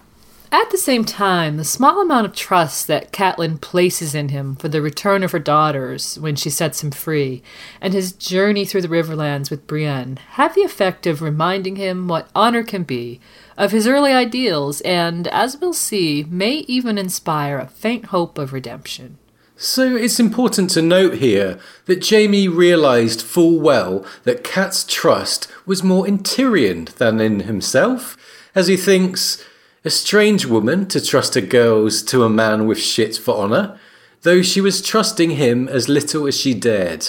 At 0.54 0.70
the 0.70 0.78
same 0.78 1.04
time, 1.04 1.56
the 1.56 1.64
small 1.64 2.00
amount 2.00 2.26
of 2.26 2.32
trust 2.32 2.86
that 2.86 3.10
Catelyn 3.10 3.60
places 3.60 4.14
in 4.14 4.28
him 4.28 4.54
for 4.54 4.68
the 4.68 4.80
return 4.80 5.24
of 5.24 5.32
her 5.32 5.40
daughters 5.40 6.16
when 6.16 6.36
she 6.36 6.48
sets 6.48 6.80
him 6.80 6.92
free, 6.92 7.42
and 7.80 7.92
his 7.92 8.12
journey 8.12 8.64
through 8.64 8.82
the 8.82 8.88
Riverlands 8.88 9.50
with 9.50 9.66
Brienne, 9.66 10.16
have 10.34 10.54
the 10.54 10.62
effect 10.62 11.08
of 11.08 11.20
reminding 11.20 11.74
him 11.74 12.06
what 12.06 12.28
honor 12.36 12.62
can 12.62 12.84
be, 12.84 13.18
of 13.56 13.72
his 13.72 13.88
early 13.88 14.12
ideals, 14.12 14.80
and, 14.82 15.26
as 15.26 15.56
we'll 15.56 15.72
see, 15.72 16.24
may 16.30 16.58
even 16.68 16.98
inspire 16.98 17.58
a 17.58 17.66
faint 17.66 18.06
hope 18.06 18.38
of 18.38 18.52
redemption. 18.52 19.18
So 19.56 19.96
it's 19.96 20.20
important 20.20 20.70
to 20.70 20.82
note 20.82 21.14
here 21.14 21.58
that 21.86 22.08
Jaime 22.08 22.46
realised 22.46 23.22
full 23.22 23.58
well 23.58 24.06
that 24.22 24.44
Cat's 24.44 24.84
trust 24.84 25.48
was 25.66 25.82
more 25.82 26.06
in 26.06 26.20
Tyrion 26.20 26.94
than 26.94 27.20
in 27.20 27.40
himself, 27.40 28.16
as 28.54 28.68
he 28.68 28.76
thinks, 28.76 29.44
a 29.84 29.90
strange 29.90 30.46
woman 30.46 30.86
to 30.86 31.00
trust 31.00 31.34
her 31.34 31.42
girls 31.42 32.02
to 32.02 32.24
a 32.24 32.28
man 32.28 32.66
with 32.66 32.78
shit 32.78 33.16
for 33.16 33.36
honour, 33.36 33.78
though 34.22 34.40
she 34.40 34.60
was 34.60 34.80
trusting 34.80 35.32
him 35.32 35.68
as 35.68 35.90
little 35.90 36.26
as 36.26 36.38
she 36.40 36.54
dared. 36.54 37.06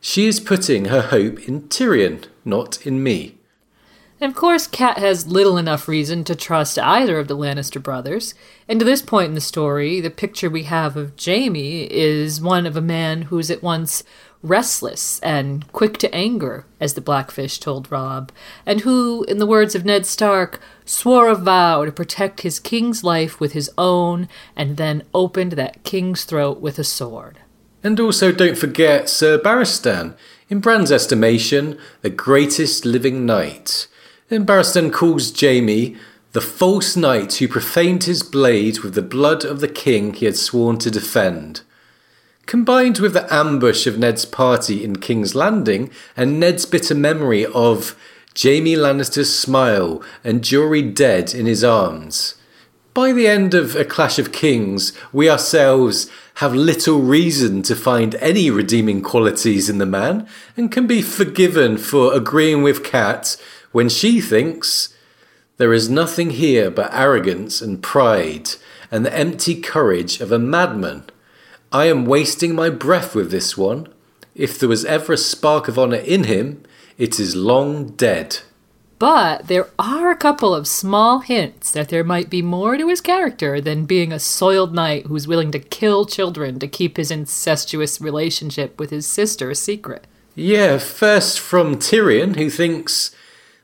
She 0.00 0.26
is 0.26 0.40
putting 0.40 0.86
her 0.86 1.02
hope 1.02 1.48
in 1.48 1.68
Tyrion, 1.68 2.24
not 2.44 2.84
in 2.84 3.02
me. 3.02 3.36
And 4.20 4.30
of 4.30 4.36
course, 4.36 4.66
Cat 4.66 4.98
has 4.98 5.26
little 5.26 5.58
enough 5.58 5.88
reason 5.88 6.24
to 6.24 6.34
trust 6.34 6.78
either 6.78 7.18
of 7.18 7.28
the 7.28 7.36
Lannister 7.36 7.82
brothers. 7.82 8.34
And 8.66 8.80
to 8.80 8.84
this 8.84 9.02
point 9.02 9.28
in 9.28 9.34
the 9.34 9.40
story, 9.40 10.00
the 10.00 10.10
picture 10.10 10.48
we 10.48 10.62
have 10.64 10.96
of 10.96 11.12
Jaime 11.22 11.82
is 11.92 12.40
one 12.40 12.66
of 12.66 12.76
a 12.76 12.80
man 12.80 13.22
who's 13.22 13.50
at 13.50 13.62
once 13.62 14.02
restless 14.42 15.20
and 15.20 15.70
quick 15.72 15.98
to 15.98 16.14
anger, 16.14 16.66
as 16.80 16.94
the 16.94 17.00
Blackfish 17.00 17.58
told 17.58 17.90
Robb, 17.90 18.32
and 18.64 18.80
who, 18.80 19.24
in 19.24 19.38
the 19.38 19.46
words 19.46 19.74
of 19.74 19.84
Ned 19.84 20.06
Stark, 20.06 20.60
swore 20.84 21.28
a 21.28 21.34
vow 21.34 21.84
to 21.84 21.92
protect 21.92 22.42
his 22.42 22.60
king's 22.60 23.02
life 23.02 23.40
with 23.40 23.52
his 23.52 23.70
own, 23.76 24.28
and 24.54 24.76
then 24.76 25.02
opened 25.12 25.52
that 25.52 25.82
king's 25.84 26.24
throat 26.24 26.60
with 26.60 26.78
a 26.78 26.84
sword. 26.84 27.38
And 27.82 28.00
also 28.00 28.32
don't 28.32 28.58
forget 28.58 29.08
Sir 29.08 29.38
Barristan, 29.38 30.16
in 30.48 30.60
Bran's 30.60 30.92
estimation, 30.92 31.78
the 32.02 32.10
greatest 32.10 32.84
living 32.84 33.26
knight. 33.26 33.88
And 34.30 34.46
Barristan 34.46 34.92
calls 34.92 35.38
Jaime 35.38 35.96
the 36.32 36.40
false 36.40 36.96
knight 36.96 37.34
who 37.34 37.48
profaned 37.48 38.04
his 38.04 38.22
blade 38.22 38.80
with 38.80 38.94
the 38.94 39.02
blood 39.02 39.44
of 39.44 39.60
the 39.60 39.68
king 39.68 40.12
he 40.12 40.26
had 40.26 40.36
sworn 40.36 40.78
to 40.78 40.90
defend. 40.90 41.62
Combined 42.46 43.00
with 43.00 43.12
the 43.12 43.26
ambush 43.34 43.88
of 43.88 43.98
Ned's 43.98 44.24
party 44.24 44.84
in 44.84 44.96
King's 44.96 45.34
Landing 45.34 45.90
and 46.16 46.38
Ned's 46.38 46.64
bitter 46.64 46.94
memory 46.94 47.44
of 47.44 47.98
Jaime 48.40 48.76
Lannister's 48.76 49.36
smile 49.36 50.00
and 50.22 50.44
Jory 50.44 50.82
dead 50.82 51.34
in 51.34 51.46
his 51.46 51.64
arms. 51.64 52.36
By 52.94 53.12
the 53.12 53.26
end 53.26 53.52
of 53.52 53.74
A 53.74 53.84
Clash 53.84 54.20
of 54.20 54.30
Kings, 54.30 54.92
we 55.12 55.28
ourselves 55.28 56.08
have 56.34 56.54
little 56.54 57.00
reason 57.00 57.62
to 57.62 57.74
find 57.74 58.14
any 58.16 58.48
redeeming 58.48 59.02
qualities 59.02 59.68
in 59.68 59.78
the 59.78 59.84
man 59.84 60.28
and 60.56 60.70
can 60.70 60.86
be 60.86 61.02
forgiven 61.02 61.76
for 61.76 62.14
agreeing 62.14 62.62
with 62.62 62.84
Cat 62.84 63.36
when 63.72 63.88
she 63.88 64.20
thinks 64.20 64.94
there 65.56 65.72
is 65.72 65.90
nothing 65.90 66.30
here 66.30 66.70
but 66.70 66.94
arrogance 66.94 67.60
and 67.60 67.82
pride 67.82 68.50
and 68.92 69.04
the 69.04 69.12
empty 69.12 69.60
courage 69.60 70.20
of 70.20 70.30
a 70.30 70.38
madman. 70.38 71.02
I 71.76 71.90
am 71.90 72.06
wasting 72.06 72.54
my 72.54 72.70
breath 72.70 73.14
with 73.14 73.30
this 73.30 73.54
one. 73.54 73.88
If 74.34 74.58
there 74.58 74.68
was 74.68 74.86
ever 74.86 75.12
a 75.12 75.18
spark 75.18 75.68
of 75.68 75.78
honour 75.78 75.96
in 75.96 76.24
him, 76.24 76.62
it 76.96 77.20
is 77.20 77.36
long 77.36 77.88
dead. 77.88 78.38
But 78.98 79.48
there 79.48 79.68
are 79.78 80.10
a 80.10 80.16
couple 80.16 80.54
of 80.54 80.66
small 80.66 81.18
hints 81.18 81.70
that 81.72 81.90
there 81.90 82.02
might 82.02 82.30
be 82.30 82.40
more 82.40 82.78
to 82.78 82.88
his 82.88 83.02
character 83.02 83.60
than 83.60 83.84
being 83.84 84.10
a 84.10 84.18
soiled 84.18 84.72
knight 84.72 85.04
who's 85.04 85.28
willing 85.28 85.50
to 85.50 85.58
kill 85.58 86.06
children 86.06 86.58
to 86.60 86.66
keep 86.66 86.96
his 86.96 87.10
incestuous 87.10 88.00
relationship 88.00 88.80
with 88.80 88.88
his 88.88 89.06
sister 89.06 89.50
a 89.50 89.54
secret. 89.54 90.06
Yeah, 90.34 90.78
first 90.78 91.38
from 91.38 91.76
Tyrion, 91.76 92.36
who 92.36 92.48
thinks 92.48 93.14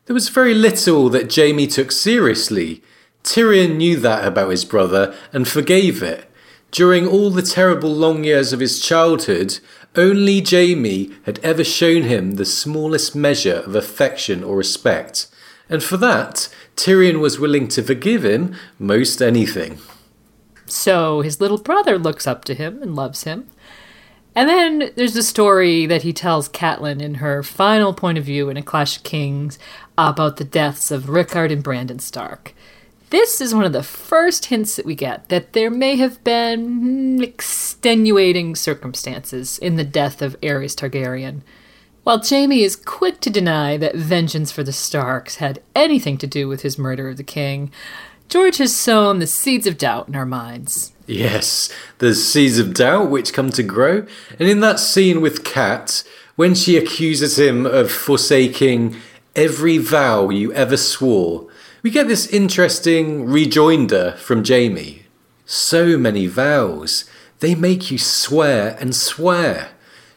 there 0.04 0.12
was 0.12 0.28
very 0.28 0.52
little 0.52 1.08
that 1.08 1.34
Jaime 1.34 1.66
took 1.66 1.90
seriously. 1.90 2.82
Tyrion 3.24 3.76
knew 3.76 3.96
that 4.00 4.26
about 4.26 4.50
his 4.50 4.66
brother 4.66 5.16
and 5.32 5.48
forgave 5.48 6.02
it. 6.02 6.28
During 6.72 7.06
all 7.06 7.30
the 7.30 7.42
terrible 7.42 7.94
long 7.94 8.24
years 8.24 8.54
of 8.54 8.60
his 8.60 8.80
childhood, 8.80 9.58
only 9.94 10.42
Jaime 10.42 11.10
had 11.24 11.38
ever 11.40 11.62
shown 11.62 12.04
him 12.04 12.32
the 12.32 12.46
smallest 12.46 13.14
measure 13.14 13.56
of 13.66 13.74
affection 13.74 14.42
or 14.42 14.56
respect, 14.56 15.26
and 15.68 15.82
for 15.82 15.98
that, 15.98 16.48
Tyrion 16.74 17.20
was 17.20 17.38
willing 17.38 17.68
to 17.68 17.82
forgive 17.82 18.24
him 18.24 18.54
most 18.78 19.20
anything. 19.20 19.78
So 20.64 21.20
his 21.20 21.42
little 21.42 21.58
brother 21.58 21.98
looks 21.98 22.26
up 22.26 22.42
to 22.46 22.54
him 22.54 22.82
and 22.82 22.96
loves 22.96 23.24
him. 23.24 23.50
And 24.34 24.48
then 24.48 24.92
there's 24.96 25.12
the 25.12 25.22
story 25.22 25.84
that 25.84 26.02
he 26.02 26.14
tells 26.14 26.48
Catelyn 26.48 27.02
in 27.02 27.16
her 27.16 27.42
final 27.42 27.92
point 27.92 28.16
of 28.16 28.24
view 28.24 28.48
in 28.48 28.56
A 28.56 28.62
Clash 28.62 28.96
of 28.96 29.02
Kings 29.02 29.58
about 29.98 30.38
the 30.38 30.44
deaths 30.44 30.90
of 30.90 31.10
Rickard 31.10 31.52
and 31.52 31.62
Brandon 31.62 31.98
Stark. 31.98 32.54
This 33.12 33.42
is 33.42 33.54
one 33.54 33.66
of 33.66 33.74
the 33.74 33.82
first 33.82 34.46
hints 34.46 34.74
that 34.76 34.86
we 34.86 34.94
get 34.94 35.28
that 35.28 35.52
there 35.52 35.68
may 35.70 35.96
have 35.96 36.24
been 36.24 37.22
extenuating 37.22 38.56
circumstances 38.56 39.58
in 39.58 39.76
the 39.76 39.84
death 39.84 40.22
of 40.22 40.40
Aerys 40.40 40.74
Targaryen. 40.74 41.42
While 42.04 42.22
Jaime 42.26 42.62
is 42.62 42.74
quick 42.74 43.20
to 43.20 43.28
deny 43.28 43.76
that 43.76 43.94
vengeance 43.94 44.50
for 44.50 44.62
the 44.62 44.72
Starks 44.72 45.36
had 45.36 45.60
anything 45.74 46.16
to 46.18 46.26
do 46.26 46.48
with 46.48 46.62
his 46.62 46.78
murder 46.78 47.10
of 47.10 47.18
the 47.18 47.22
king, 47.22 47.70
George 48.30 48.56
has 48.56 48.74
sown 48.74 49.18
the 49.18 49.26
seeds 49.26 49.66
of 49.66 49.76
doubt 49.76 50.08
in 50.08 50.16
our 50.16 50.24
minds. 50.24 50.94
Yes, 51.06 51.70
the 51.98 52.14
seeds 52.14 52.58
of 52.58 52.72
doubt 52.72 53.10
which 53.10 53.34
come 53.34 53.50
to 53.50 53.62
grow. 53.62 54.06
And 54.38 54.48
in 54.48 54.60
that 54.60 54.80
scene 54.80 55.20
with 55.20 55.44
Cat, 55.44 56.02
when 56.36 56.54
she 56.54 56.78
accuses 56.78 57.38
him 57.38 57.66
of 57.66 57.92
forsaking 57.92 58.96
every 59.36 59.76
vow 59.76 60.30
you 60.30 60.50
ever 60.54 60.78
swore, 60.78 61.50
we 61.82 61.90
get 61.90 62.06
this 62.06 62.28
interesting 62.28 63.26
rejoinder 63.26 64.12
from 64.12 64.44
Jaime. 64.44 65.02
So 65.44 65.98
many 65.98 66.28
vows. 66.28 67.04
They 67.40 67.56
make 67.56 67.90
you 67.90 67.98
swear 67.98 68.76
and 68.78 68.94
swear. 68.94 69.70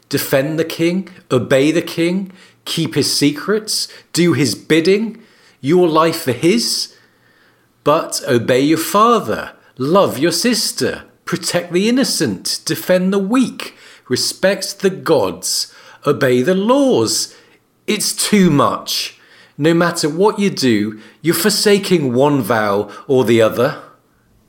Defend 0.08 0.60
the 0.60 0.64
king, 0.64 1.08
obey 1.32 1.72
the 1.72 1.82
king, 1.82 2.30
keep 2.64 2.94
his 2.94 3.12
secrets, 3.12 3.88
do 4.12 4.32
his 4.32 4.54
bidding, 4.54 5.20
your 5.60 5.88
life 5.88 6.22
for 6.22 6.32
his. 6.32 6.96
But 7.82 8.22
obey 8.28 8.60
your 8.60 8.78
father, 8.78 9.54
love 9.76 10.18
your 10.18 10.30
sister, 10.30 11.04
protect 11.24 11.72
the 11.72 11.88
innocent, 11.88 12.60
defend 12.64 13.12
the 13.12 13.18
weak, 13.18 13.74
respect 14.08 14.80
the 14.80 14.90
gods, 14.90 15.74
obey 16.06 16.42
the 16.42 16.54
laws. 16.54 17.34
It's 17.88 18.12
too 18.12 18.50
much. 18.50 19.15
No 19.58 19.72
matter 19.72 20.08
what 20.08 20.38
you 20.38 20.50
do, 20.50 21.00
you're 21.22 21.34
forsaking 21.34 22.12
one 22.12 22.42
vow 22.42 22.90
or 23.06 23.24
the 23.24 23.40
other. 23.40 23.82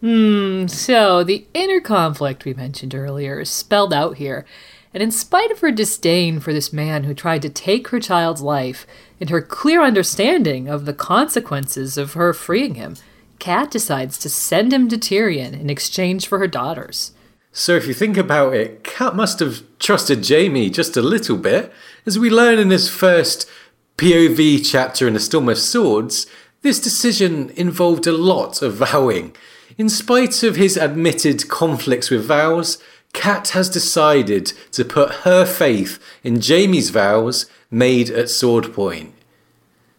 Hmm, 0.01 0.67
so 0.67 1.23
the 1.23 1.47
inner 1.53 1.79
conflict 1.79 2.45
we 2.45 2.53
mentioned 2.53 2.93
earlier 2.93 3.39
is 3.39 3.49
spelled 3.49 3.93
out 3.93 4.17
here. 4.17 4.45
And 4.93 5.01
in 5.01 5.11
spite 5.11 5.51
of 5.51 5.59
her 5.59 5.71
disdain 5.71 6.39
for 6.39 6.53
this 6.53 6.73
man 6.73 7.03
who 7.03 7.13
tried 7.13 7.41
to 7.43 7.49
take 7.49 7.89
her 7.89 7.99
child's 7.99 8.41
life, 8.41 8.85
and 9.19 9.29
her 9.29 9.41
clear 9.41 9.81
understanding 9.81 10.67
of 10.67 10.85
the 10.85 10.93
consequences 10.93 11.97
of 11.97 12.13
her 12.13 12.33
freeing 12.33 12.75
him, 12.75 12.95
Cat 13.39 13.71
decides 13.71 14.17
to 14.19 14.29
send 14.29 14.73
him 14.73 14.89
to 14.89 14.97
Tyrion 14.97 15.59
in 15.59 15.69
exchange 15.69 16.27
for 16.27 16.39
her 16.39 16.47
daughters. 16.47 17.11
So 17.51 17.75
if 17.75 17.87
you 17.87 17.93
think 17.93 18.17
about 18.17 18.53
it, 18.53 18.83
Cat 18.83 19.15
must 19.15 19.39
have 19.39 19.63
trusted 19.79 20.27
Jaime 20.27 20.69
just 20.69 20.97
a 20.97 21.01
little 21.01 21.37
bit, 21.37 21.71
as 22.05 22.19
we 22.19 22.29
learn 22.29 22.59
in 22.59 22.69
his 22.69 22.89
first 22.89 23.49
POV 23.97 24.63
chapter 24.63 25.07
in 25.07 25.15
A 25.15 25.19
Storm 25.19 25.49
of 25.49 25.57
Swords, 25.57 26.27
this 26.61 26.79
decision 26.79 27.49
involved 27.55 28.05
a 28.05 28.11
lot 28.11 28.61
of 28.61 28.75
vowing. 28.75 29.35
In 29.75 29.89
spite 29.89 30.43
of 30.43 30.55
his 30.55 30.77
admitted 30.77 31.49
conflicts 31.49 32.11
with 32.11 32.23
vows, 32.25 32.77
Cat 33.13 33.49
has 33.49 33.71
decided 33.71 34.53
to 34.73 34.85
put 34.85 35.25
her 35.25 35.47
faith 35.47 35.97
in 36.23 36.39
Jaime's 36.39 36.91
vows 36.91 37.47
made 37.71 38.11
at 38.11 38.29
sword 38.29 38.71
point. 38.71 39.15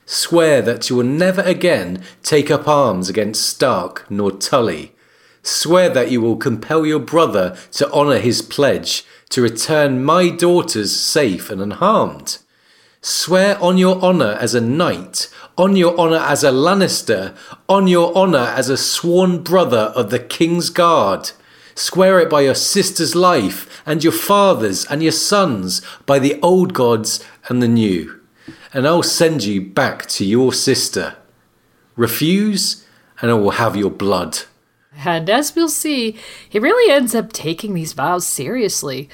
Swear 0.07 0.63
that 0.63 0.89
you 0.89 0.95
will 0.95 1.03
never 1.03 1.43
again 1.43 2.05
take 2.23 2.53
up 2.53 2.69
arms 2.69 3.09
against 3.09 3.49
Stark 3.49 4.09
nor 4.09 4.31
Tully. 4.31 4.93
Swear 5.43 5.89
that 5.89 6.13
you 6.13 6.21
will 6.21 6.37
compel 6.37 6.87
your 6.87 7.01
brother 7.01 7.57
to 7.73 7.91
honour 7.91 8.21
his 8.21 8.43
pledge 8.43 9.05
to 9.31 9.43
return 9.43 10.05
my 10.05 10.31
daughters 10.31 10.95
safe 10.95 11.51
and 11.51 11.61
unharmed. 11.61 12.39
Swear 13.11 13.59
on 13.63 13.79
your 13.79 13.99
honour 14.03 14.37
as 14.39 14.55
a 14.55 14.61
knight, 14.61 15.31
on 15.57 15.77
your 15.77 15.97
honour 15.99 16.19
as 16.19 16.45
a 16.45 16.51
Lannister, 16.51 17.35
on 17.67 17.87
your 17.87 18.15
honour 18.15 18.53
as 18.55 18.69
a 18.69 18.77
sworn 18.77 19.43
brother 19.43 19.95
of 19.97 20.11
the 20.11 20.19
King's 20.19 20.69
Guard. 20.69 21.31
Swear 21.75 22.21
it 22.21 22.29
by 22.29 22.43
your 22.43 22.55
sister's 22.55 23.15
life, 23.15 23.83
and 23.87 24.05
your 24.05 24.13
father's, 24.13 24.85
and 24.85 25.03
your 25.03 25.13
son's, 25.13 25.81
by 26.05 26.19
the 26.19 26.39
old 26.43 26.75
gods 26.75 27.25
and 27.49 27.63
the 27.63 27.67
new. 27.67 28.21
And 28.75 28.87
I'll 28.87 29.03
send 29.03 29.43
you 29.43 29.63
back 29.63 30.05
to 30.09 30.27
your 30.27 30.53
sister. 30.53 31.17
Refuse, 31.97 32.85
and 33.23 33.31
I 33.31 33.35
will 33.35 33.53
have 33.53 33.75
your 33.75 33.91
blood. 33.91 34.41
And 35.03 35.31
as 35.31 35.57
we'll 35.57 35.71
see, 35.71 36.19
he 36.47 36.59
really 36.59 36.93
ends 36.93 37.15
up 37.15 37.33
taking 37.33 37.73
these 37.73 37.95
vows 37.95 38.27
seriously. 38.27 39.09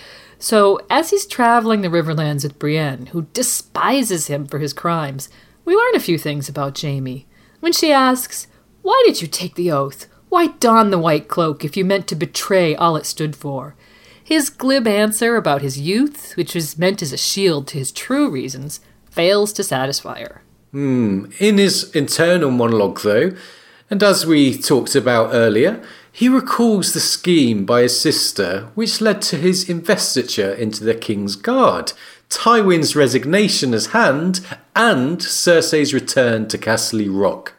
So, 0.45 0.79
as 0.91 1.09
he's 1.09 1.25
traveling 1.25 1.81
the 1.81 1.89
Riverlands 1.89 2.43
with 2.43 2.59
Brienne, 2.59 3.07
who 3.07 3.29
despises 3.33 4.27
him 4.27 4.45
for 4.45 4.59
his 4.59 4.75
crimes, 4.75 5.31
we 5.65 5.75
learn 5.75 5.95
a 5.95 6.01
few 6.01 6.19
things 6.19 6.51
about 6.51 6.79
Jaime. 6.79 7.27
When 7.61 7.73
she 7.73 7.91
asks, 7.91 8.47
Why 8.83 9.03
did 9.07 9.23
you 9.23 9.27
take 9.27 9.55
the 9.55 9.71
oath? 9.71 10.07
Why 10.29 10.49
don 10.49 10.91
the 10.91 10.99
white 10.99 11.29
cloak 11.29 11.65
if 11.65 11.79
you 11.79 11.85
meant 11.87 12.07
to 12.09 12.15
betray 12.15 12.75
all 12.75 12.95
it 12.97 13.07
stood 13.07 13.35
for? 13.35 13.75
His 14.23 14.51
glib 14.51 14.87
answer 14.87 15.37
about 15.37 15.63
his 15.63 15.81
youth, 15.81 16.37
which 16.37 16.55
was 16.55 16.77
meant 16.77 17.01
as 17.01 17.15
a 17.15 17.17
shield 17.17 17.67
to 17.69 17.79
his 17.79 17.91
true 17.91 18.29
reasons, 18.29 18.81
fails 19.11 19.51
to 19.55 19.65
satisfy 19.65 20.21
her. 20.21 20.43
Hmm. 20.73 21.25
In 21.39 21.57
his 21.57 21.91
internal 21.97 22.51
monologue, 22.51 23.01
though, 23.01 23.35
and 23.89 24.03
as 24.03 24.27
we 24.27 24.59
talked 24.59 24.95
about 24.95 25.31
earlier, 25.33 25.83
he 26.17 26.29
recalls 26.29 26.93
the 26.93 27.01
scheme 27.01 27.67
by 27.67 27.83
his 27.83 28.01
sister 28.01 28.69
which 28.77 29.01
led 29.01 29.21
to 29.21 29.37
his 29.37 29.69
investiture 29.69 30.53
into 30.53 30.85
the 30.85 30.95
king's 30.95 31.35
guard, 31.35 31.93
Tywin's 32.29 32.95
resignation 32.95 33.75
as 33.75 33.87
Hand, 33.87 34.41
and 34.77 35.19
Cersei's 35.19 35.93
return 35.93 36.47
to 36.49 36.57
Casterly 36.57 37.09
Rock. 37.11 37.55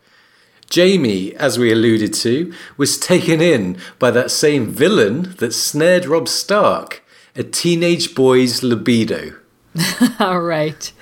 Jaime, 0.73 1.35
as 1.35 1.59
we 1.59 1.69
alluded 1.69 2.13
to, 2.13 2.53
was 2.77 2.97
taken 2.97 3.41
in 3.41 3.77
by 3.99 4.09
that 4.11 4.31
same 4.31 4.67
villain 4.67 5.35
that 5.39 5.53
snared 5.53 6.05
Robb 6.05 6.29
Stark, 6.29 7.03
a 7.35 7.43
teenage 7.43 8.15
boy's 8.15 8.63
libido. 8.63 9.35
All 10.19 10.39
right. 10.39 10.93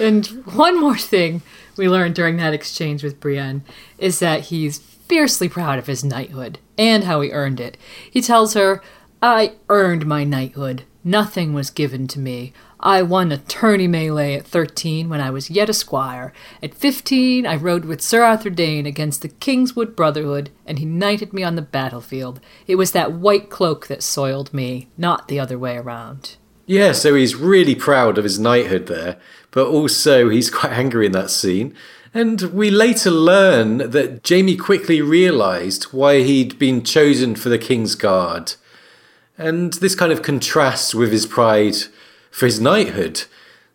and 0.00 0.26
one 0.52 0.80
more 0.80 0.98
thing 0.98 1.42
we 1.76 1.88
learned 1.88 2.16
during 2.16 2.38
that 2.38 2.54
exchange 2.54 3.04
with 3.04 3.20
Brienne 3.20 3.62
is 3.98 4.18
that 4.18 4.46
he's 4.46 4.80
fiercely 5.08 5.48
proud 5.48 5.78
of 5.78 5.86
his 5.86 6.04
knighthood 6.04 6.58
and 6.76 7.04
how 7.04 7.20
he 7.20 7.30
earned 7.30 7.60
it. 7.60 7.76
He 8.10 8.20
tells 8.20 8.54
her, 8.54 8.82
I 9.20 9.54
earned 9.68 10.06
my 10.06 10.24
knighthood. 10.24 10.84
Nothing 11.02 11.52
was 11.54 11.70
given 11.70 12.06
to 12.08 12.20
me. 12.20 12.52
I 12.80 13.02
won 13.02 13.32
a 13.32 13.38
tourney 13.38 13.88
melee 13.88 14.34
at 14.34 14.46
13 14.46 15.08
when 15.08 15.20
I 15.20 15.30
was 15.30 15.50
yet 15.50 15.68
a 15.68 15.72
squire. 15.72 16.32
At 16.62 16.74
15, 16.74 17.44
I 17.46 17.56
rode 17.56 17.84
with 17.84 18.00
Sir 18.00 18.22
Arthur 18.22 18.50
Dayne 18.50 18.86
against 18.86 19.22
the 19.22 19.28
Kingswood 19.28 19.96
Brotherhood, 19.96 20.50
and 20.64 20.78
he 20.78 20.84
knighted 20.84 21.32
me 21.32 21.42
on 21.42 21.56
the 21.56 21.62
battlefield. 21.62 22.40
It 22.68 22.76
was 22.76 22.92
that 22.92 23.12
white 23.12 23.50
cloak 23.50 23.88
that 23.88 24.02
soiled 24.02 24.54
me, 24.54 24.88
not 24.96 25.26
the 25.26 25.40
other 25.40 25.58
way 25.58 25.76
around. 25.76 26.36
Yeah, 26.66 26.92
so 26.92 27.14
he's 27.14 27.34
really 27.34 27.74
proud 27.74 28.18
of 28.18 28.24
his 28.24 28.38
knighthood 28.38 28.86
there, 28.86 29.18
but 29.50 29.66
also 29.66 30.28
he's 30.28 30.50
quite 30.50 30.72
angry 30.72 31.06
in 31.06 31.12
that 31.12 31.30
scene. 31.30 31.74
And 32.14 32.40
we 32.42 32.70
later 32.70 33.10
learn 33.10 33.78
that 33.90 34.26
Jaime 34.26 34.56
quickly 34.56 35.00
realised 35.02 35.84
why 35.84 36.22
he'd 36.22 36.58
been 36.58 36.82
chosen 36.82 37.36
for 37.36 37.48
the 37.48 37.58
King's 37.58 37.94
Guard. 37.94 38.54
And 39.36 39.74
this 39.74 39.94
kind 39.94 40.10
of 40.10 40.22
contrasts 40.22 40.94
with 40.94 41.12
his 41.12 41.26
pride 41.26 41.76
for 42.30 42.46
his 42.46 42.60
knighthood. 42.60 43.24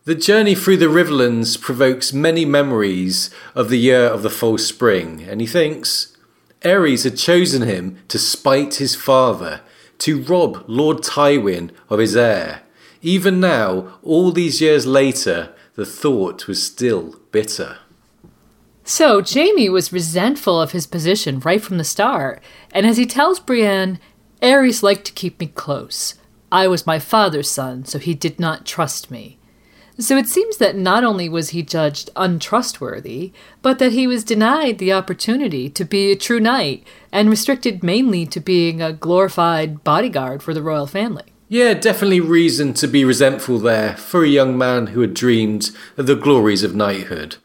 The 0.06 0.15
journey 0.15 0.56
through 0.56 0.78
the 0.78 0.88
Riverlands 0.88 1.60
provokes 1.60 2.12
many 2.12 2.43
memories 2.43 3.30
of 3.56 3.69
the 3.69 3.78
year 3.78 4.06
of 4.06 4.22
the 4.22 4.30
false 4.30 4.65
spring, 4.65 5.24
and 5.24 5.39
he 5.39 5.48
thinks 5.48 6.17
Aerys 6.62 7.04
had 7.04 7.17
chosen 7.17 7.62
him 7.62 8.00
to 8.10 8.19
spite 8.19 8.76
his 8.76 8.96
father, 8.96 9.62
to 10.00 10.22
rob 10.24 10.65
Lord 10.67 10.98
Tywin 10.98 11.72
of 11.89 12.00
his 12.00 12.17
heir. 12.17 12.63
Even 13.02 13.39
now, 13.39 13.98
all 14.02 14.32
these 14.32 14.60
years 14.60 14.86
later, 14.86 15.54
the 15.76 15.86
thought 15.86 16.48
was 16.48 16.62
still 16.62 17.19
bitter. 17.32 17.78
So, 18.86 19.24
Jaime 19.24 19.69
was 19.69 19.93
resentful 19.93 20.62
of 20.62 20.74
his 20.74 20.88
position 20.88 21.39
right 21.39 21.62
from 21.62 21.78
the 21.78 21.86
start, 21.86 22.43
and 22.74 22.86
as 22.86 22.98
he 22.98 23.06
tells 23.06 23.39
Brienne, 23.39 23.98
Aerys 24.41 24.84
liked 24.84 25.06
to 25.06 25.13
keep 25.13 25.39
me 25.39 25.48
close. 25.48 26.15
I 26.52 26.67
was 26.67 26.86
my 26.86 27.00
father's 27.00 27.50
son, 27.50 27.86
so 27.86 27.98
he 27.98 28.13
did 28.13 28.39
not 28.39 28.65
trust 28.65 29.10
me. 29.10 29.38
So 30.00 30.17
it 30.17 30.28
seems 30.28 30.58
that 30.58 30.76
not 30.76 31.04
only 31.04 31.30
was 31.30 31.50
he 31.50 31.62
judged 31.62 32.10
untrustworthy, 32.15 33.32
but 33.62 33.80
that 33.80 33.93
he 33.93 34.06
was 34.06 34.24
denied 34.24 34.80
the 34.80 34.91
opportunity 34.91 35.69
to 35.69 35.86
be 35.86 36.12
a 36.12 36.15
true 36.17 36.39
knight 36.39 36.86
and 37.12 37.30
restricted 37.30 37.84
mainly 37.84 38.26
to 38.26 38.39
being 38.39 38.82
a 38.82 38.91
glorified 38.91 39.84
bodyguard 39.84 40.43
for 40.43 40.54
the 40.54 40.63
royal 40.63 40.88
family. 40.88 41.26
Yeah, 41.48 41.76
definitely 41.76 42.19
reason 42.19 42.74
to 42.76 42.88
be 42.88 43.06
resentful 43.06 43.60
there 43.60 43.96
for 43.96 44.24
a 44.24 44.28
young 44.28 44.58
man 44.58 44.88
who 44.88 45.02
had 45.02 45.13
dreamed 45.13 45.69
of 45.96 46.08
the 46.08 46.15
glories 46.15 46.63
of 46.63 46.76
knighthood. 46.76 47.38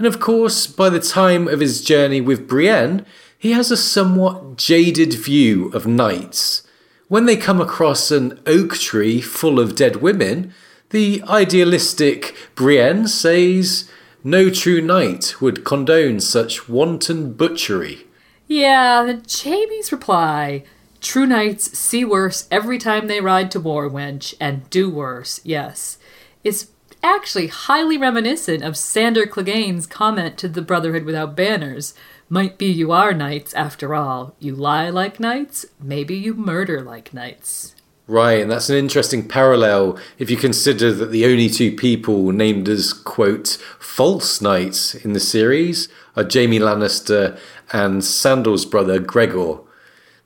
And 0.00 0.06
of 0.06 0.18
course, 0.18 0.66
by 0.66 0.88
the 0.88 0.98
time 0.98 1.46
of 1.46 1.60
his 1.60 1.84
journey 1.84 2.22
with 2.22 2.48
Brienne, 2.48 3.04
he 3.38 3.52
has 3.52 3.70
a 3.70 3.76
somewhat 3.76 4.56
jaded 4.56 5.12
view 5.12 5.68
of 5.74 5.86
knights. 5.86 6.66
When 7.08 7.26
they 7.26 7.36
come 7.36 7.60
across 7.60 8.10
an 8.10 8.40
oak 8.46 8.78
tree 8.78 9.20
full 9.20 9.60
of 9.60 9.76
dead 9.76 9.96
women, 9.96 10.54
the 10.88 11.22
idealistic 11.28 12.34
Brienne 12.54 13.08
says, 13.08 13.90
No 14.24 14.48
true 14.48 14.80
knight 14.80 15.38
would 15.42 15.66
condone 15.66 16.20
such 16.20 16.66
wanton 16.66 17.34
butchery. 17.34 18.06
Yeah, 18.46 19.18
Jaime's 19.28 19.92
reply 19.92 20.64
True 21.02 21.26
knights 21.26 21.78
see 21.78 22.06
worse 22.06 22.48
every 22.50 22.78
time 22.78 23.06
they 23.06 23.20
ride 23.20 23.50
to 23.50 23.60
war, 23.60 23.90
wench, 23.90 24.32
and 24.40 24.70
do 24.70 24.88
worse, 24.88 25.42
yes. 25.44 25.98
Is 26.42 26.70
actually 27.02 27.48
highly 27.48 27.96
reminiscent 27.96 28.62
of 28.62 28.76
Sandor 28.76 29.26
Clegane's 29.26 29.86
comment 29.86 30.36
to 30.38 30.48
the 30.48 30.62
Brotherhood 30.62 31.04
Without 31.04 31.36
Banners. 31.36 31.94
Might 32.28 32.58
be 32.58 32.66
you 32.66 32.92
are 32.92 33.12
knights 33.12 33.54
after 33.54 33.94
all. 33.94 34.34
You 34.38 34.54
lie 34.54 34.90
like 34.90 35.18
knights, 35.18 35.66
maybe 35.80 36.14
you 36.14 36.34
murder 36.34 36.82
like 36.82 37.12
knights. 37.12 37.74
Right, 38.06 38.40
and 38.40 38.50
that's 38.50 38.68
an 38.68 38.76
interesting 38.76 39.28
parallel 39.28 39.98
if 40.18 40.30
you 40.30 40.36
consider 40.36 40.92
that 40.92 41.12
the 41.12 41.24
only 41.26 41.48
two 41.48 41.76
people 41.76 42.32
named 42.32 42.68
as, 42.68 42.92
quote, 42.92 43.56
false 43.78 44.40
knights 44.40 44.94
in 44.96 45.12
the 45.12 45.20
series 45.20 45.88
are 46.16 46.26
Jaime 46.30 46.58
Lannister 46.58 47.38
and 47.72 48.04
Sandor's 48.04 48.64
brother 48.64 48.98
Gregor. 48.98 49.60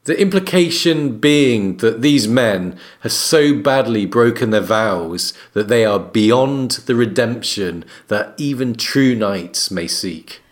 The 0.05 0.21
implication 0.21 1.19
being 1.19 1.79
that 1.79 2.03
these 2.03 2.29
men 2.29 2.79
have 3.01 3.12
so 3.12 3.55
badly 3.55 4.05
broken 4.05 4.51
their 4.51 4.61
vows 4.61 5.33
that 5.55 5.69
they 5.69 5.85
are 5.87 5.99
beyond 5.99 6.73
the 6.87 6.95
redemption 6.95 7.87
that 8.09 8.35
even 8.37 8.75
true 8.75 9.14
knights 9.14 9.71
may 9.71 9.87
seek. 9.87 10.43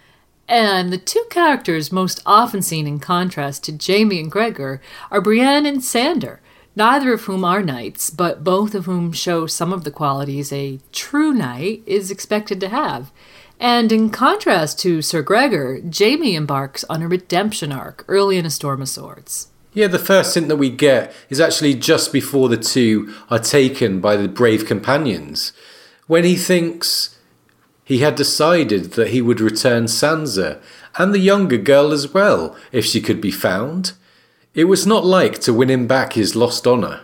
And 0.49 0.91
the 0.91 0.99
two 0.99 1.25
characters 1.29 1.93
most 1.93 2.23
often 2.25 2.63
seen 2.63 2.87
in 2.87 2.99
contrast 2.99 3.65
to 3.65 3.79
Jaime 3.79 4.21
and 4.21 4.31
Gregor 4.31 4.81
are 5.11 5.21
Brienne 5.21 5.67
and 5.67 5.85
Sandor, 5.85 6.41
neither 6.75 7.13
of 7.13 7.25
whom 7.25 7.45
are 7.45 7.63
knights, 7.63 8.09
but 8.09 8.43
both 8.43 8.75
of 8.75 8.87
whom 8.87 9.13
show 9.13 9.47
some 9.47 9.73
of 9.73 9.85
the 9.85 9.91
qualities 9.91 10.51
a 10.51 10.79
true 10.93 11.33
knight 11.33 11.83
is 11.85 12.11
expected 12.11 12.59
to 12.61 12.71
have. 12.71 13.13
And 13.63 13.93
in 13.93 14.11
contrast 14.11 14.81
to 14.81 15.03
Sir 15.03 15.23
Gregor, 15.23 15.81
Jaime 15.97 16.35
embarks 16.35 16.83
on 16.91 17.01
a 17.01 17.07
redemption 17.07 17.71
arc 17.71 18.05
early 18.09 18.37
in 18.37 18.45
A 18.45 18.51
Storm 18.51 18.83
of 18.83 18.89
Swords. 18.89 19.53
Yeah, 19.73 19.87
the 19.87 20.01
first 20.01 20.35
hint 20.35 20.49
that 20.49 20.57
we 20.57 20.69
get 20.69 21.15
is 21.31 21.41
actually 21.41 21.75
just 21.75 22.13
before 22.13 22.49
the 22.49 22.57
two 22.57 23.15
are 23.31 23.39
taken 23.39 24.01
by 24.01 24.17
the 24.17 24.27
brave 24.27 24.67
companions, 24.67 25.53
when 26.09 26.25
he 26.25 26.35
thinks 26.35 27.21
he 27.85 27.99
had 27.99 28.17
decided 28.17 28.95
that 28.95 29.11
he 29.11 29.23
would 29.23 29.41
return 29.41 29.85
Sansa 29.85 30.61
and 30.99 31.15
the 31.15 31.21
younger 31.21 31.57
girl 31.57 31.93
as 31.93 32.13
well 32.13 32.57
if 32.73 32.85
she 32.85 33.01
could 33.01 33.21
be 33.21 33.31
found. 33.31 33.93
It 34.55 34.65
was 34.65 34.89
not 34.89 35.05
like 35.05 35.39
to 35.43 35.55
win 35.55 35.71
him 35.71 35.87
back 35.87 36.15
his 36.15 36.35
lost 36.35 36.67
honour, 36.67 37.03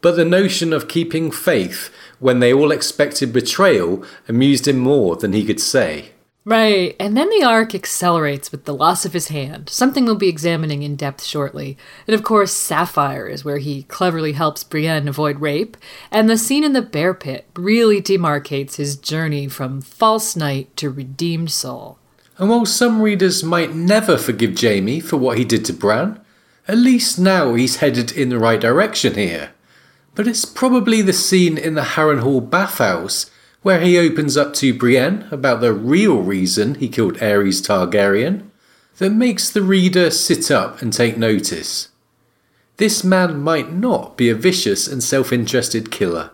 but 0.00 0.16
the 0.16 0.24
notion 0.24 0.72
of 0.72 0.88
keeping 0.88 1.30
faith 1.30 1.94
when 2.22 2.38
they 2.38 2.54
all 2.54 2.70
expected 2.70 3.32
betrayal 3.32 4.04
amused 4.28 4.66
him 4.66 4.78
more 4.78 5.16
than 5.16 5.32
he 5.32 5.44
could 5.44 5.60
say. 5.60 6.12
Right, 6.44 6.96
and 6.98 7.16
then 7.16 7.30
the 7.30 7.44
arc 7.44 7.72
accelerates 7.72 8.50
with 8.50 8.64
the 8.64 8.74
loss 8.74 9.04
of 9.04 9.12
his 9.12 9.28
hand, 9.28 9.68
something 9.68 10.04
we'll 10.04 10.16
be 10.16 10.28
examining 10.28 10.82
in 10.82 10.96
depth 10.96 11.22
shortly. 11.22 11.78
And 12.06 12.14
of 12.14 12.24
course, 12.24 12.50
Sapphire 12.50 13.28
is 13.28 13.44
where 13.44 13.58
he 13.58 13.84
cleverly 13.84 14.32
helps 14.32 14.64
Brienne 14.64 15.06
avoid 15.06 15.40
rape, 15.40 15.76
and 16.10 16.28
the 16.28 16.36
scene 16.36 16.64
in 16.64 16.72
the 16.72 16.82
bear 16.82 17.14
pit 17.14 17.46
really 17.54 18.02
demarcates 18.02 18.74
his 18.74 18.96
journey 18.96 19.46
from 19.46 19.80
false 19.80 20.34
knight 20.34 20.76
to 20.78 20.90
redeemed 20.90 21.52
soul. 21.52 21.98
And 22.38 22.50
while 22.50 22.66
some 22.66 23.02
readers 23.02 23.44
might 23.44 23.74
never 23.74 24.16
forgive 24.16 24.60
Jaime 24.60 24.98
for 24.98 25.18
what 25.18 25.38
he 25.38 25.44
did 25.44 25.64
to 25.66 25.72
Bran, 25.72 26.20
at 26.66 26.78
least 26.78 27.20
now 27.20 27.54
he's 27.54 27.76
headed 27.76 28.10
in 28.10 28.30
the 28.30 28.38
right 28.38 28.60
direction 28.60 29.14
here. 29.14 29.50
But 30.14 30.26
it's 30.26 30.44
probably 30.44 31.02
the 31.02 31.12
scene 31.12 31.56
in 31.56 31.74
the 31.74 31.82
Harrenhal 31.82 32.48
bathhouse 32.48 33.30
where 33.62 33.80
he 33.80 33.96
opens 33.96 34.36
up 34.36 34.52
to 34.54 34.74
Brienne 34.74 35.26
about 35.30 35.60
the 35.60 35.72
real 35.72 36.20
reason 36.20 36.74
he 36.74 36.88
killed 36.88 37.16
Aerys 37.18 37.62
Targaryen, 37.62 38.50
that 38.98 39.10
makes 39.10 39.48
the 39.48 39.62
reader 39.62 40.10
sit 40.10 40.50
up 40.50 40.82
and 40.82 40.92
take 40.92 41.16
notice. 41.16 41.88
This 42.76 43.04
man 43.04 43.40
might 43.40 43.72
not 43.72 44.16
be 44.16 44.28
a 44.28 44.34
vicious 44.34 44.86
and 44.86 45.02
self 45.02 45.32
interested 45.32 45.90
killer. 45.90 46.30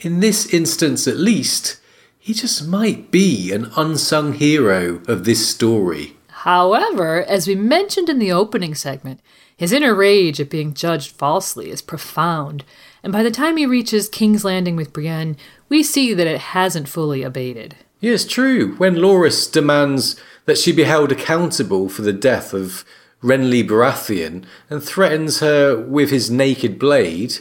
In 0.00 0.20
this 0.20 0.52
instance, 0.52 1.06
at 1.06 1.16
least, 1.16 1.78
he 2.18 2.32
just 2.32 2.66
might 2.66 3.10
be 3.10 3.52
an 3.52 3.70
unsung 3.76 4.32
hero 4.34 5.02
of 5.06 5.24
this 5.24 5.48
story. 5.48 6.16
However, 6.28 7.22
as 7.24 7.46
we 7.46 7.54
mentioned 7.54 8.08
in 8.08 8.18
the 8.18 8.32
opening 8.32 8.74
segment, 8.74 9.20
his 9.54 9.72
inner 9.72 9.94
rage 9.94 10.40
at 10.40 10.48
being 10.48 10.72
judged 10.72 11.12
falsely 11.12 11.70
is 11.70 11.82
profound, 11.82 12.64
and 13.02 13.12
by 13.12 13.22
the 13.22 13.30
time 13.30 13.56
he 13.56 13.66
reaches 13.66 14.08
King's 14.08 14.44
Landing 14.44 14.76
with 14.76 14.92
Brienne, 14.92 15.36
we 15.68 15.82
see 15.82 16.14
that 16.14 16.26
it 16.26 16.40
hasn't 16.40 16.88
fully 16.88 17.22
abated. 17.22 17.76
Yes, 18.00 18.24
true. 18.24 18.74
When 18.76 18.96
Loras 18.96 19.50
demands 19.50 20.16
that 20.46 20.58
she 20.58 20.72
be 20.72 20.84
held 20.84 21.12
accountable 21.12 21.88
for 21.88 22.02
the 22.02 22.12
death 22.12 22.54
of 22.54 22.84
Renly 23.22 23.66
Baratheon 23.66 24.44
and 24.68 24.82
threatens 24.82 25.40
her 25.40 25.76
with 25.78 26.10
his 26.10 26.30
naked 26.30 26.78
blade, 26.78 27.38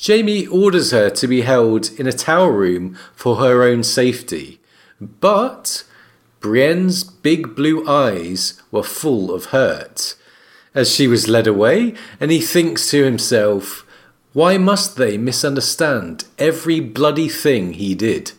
Jaime 0.00 0.46
orders 0.46 0.92
her 0.92 1.10
to 1.10 1.26
be 1.26 1.42
held 1.42 1.90
in 1.98 2.06
a 2.06 2.12
tower 2.12 2.52
room 2.52 2.96
for 3.14 3.36
her 3.36 3.62
own 3.62 3.82
safety. 3.82 4.60
But 5.00 5.84
Brienne's 6.40 7.04
big 7.04 7.54
blue 7.54 7.86
eyes 7.86 8.62
were 8.70 8.82
full 8.82 9.34
of 9.34 9.46
hurt 9.46 10.14
as 10.74 10.94
she 10.94 11.08
was 11.08 11.28
led 11.28 11.46
away, 11.46 11.94
and 12.20 12.30
he 12.30 12.40
thinks 12.40 12.90
to 12.90 13.04
himself, 13.04 13.84
Why 14.38 14.56
must 14.56 14.94
they 14.94 15.18
misunderstand 15.18 16.24
every 16.38 16.78
bloody 16.78 17.28
thing 17.28 17.72
he 17.72 17.96
did? 17.96 18.30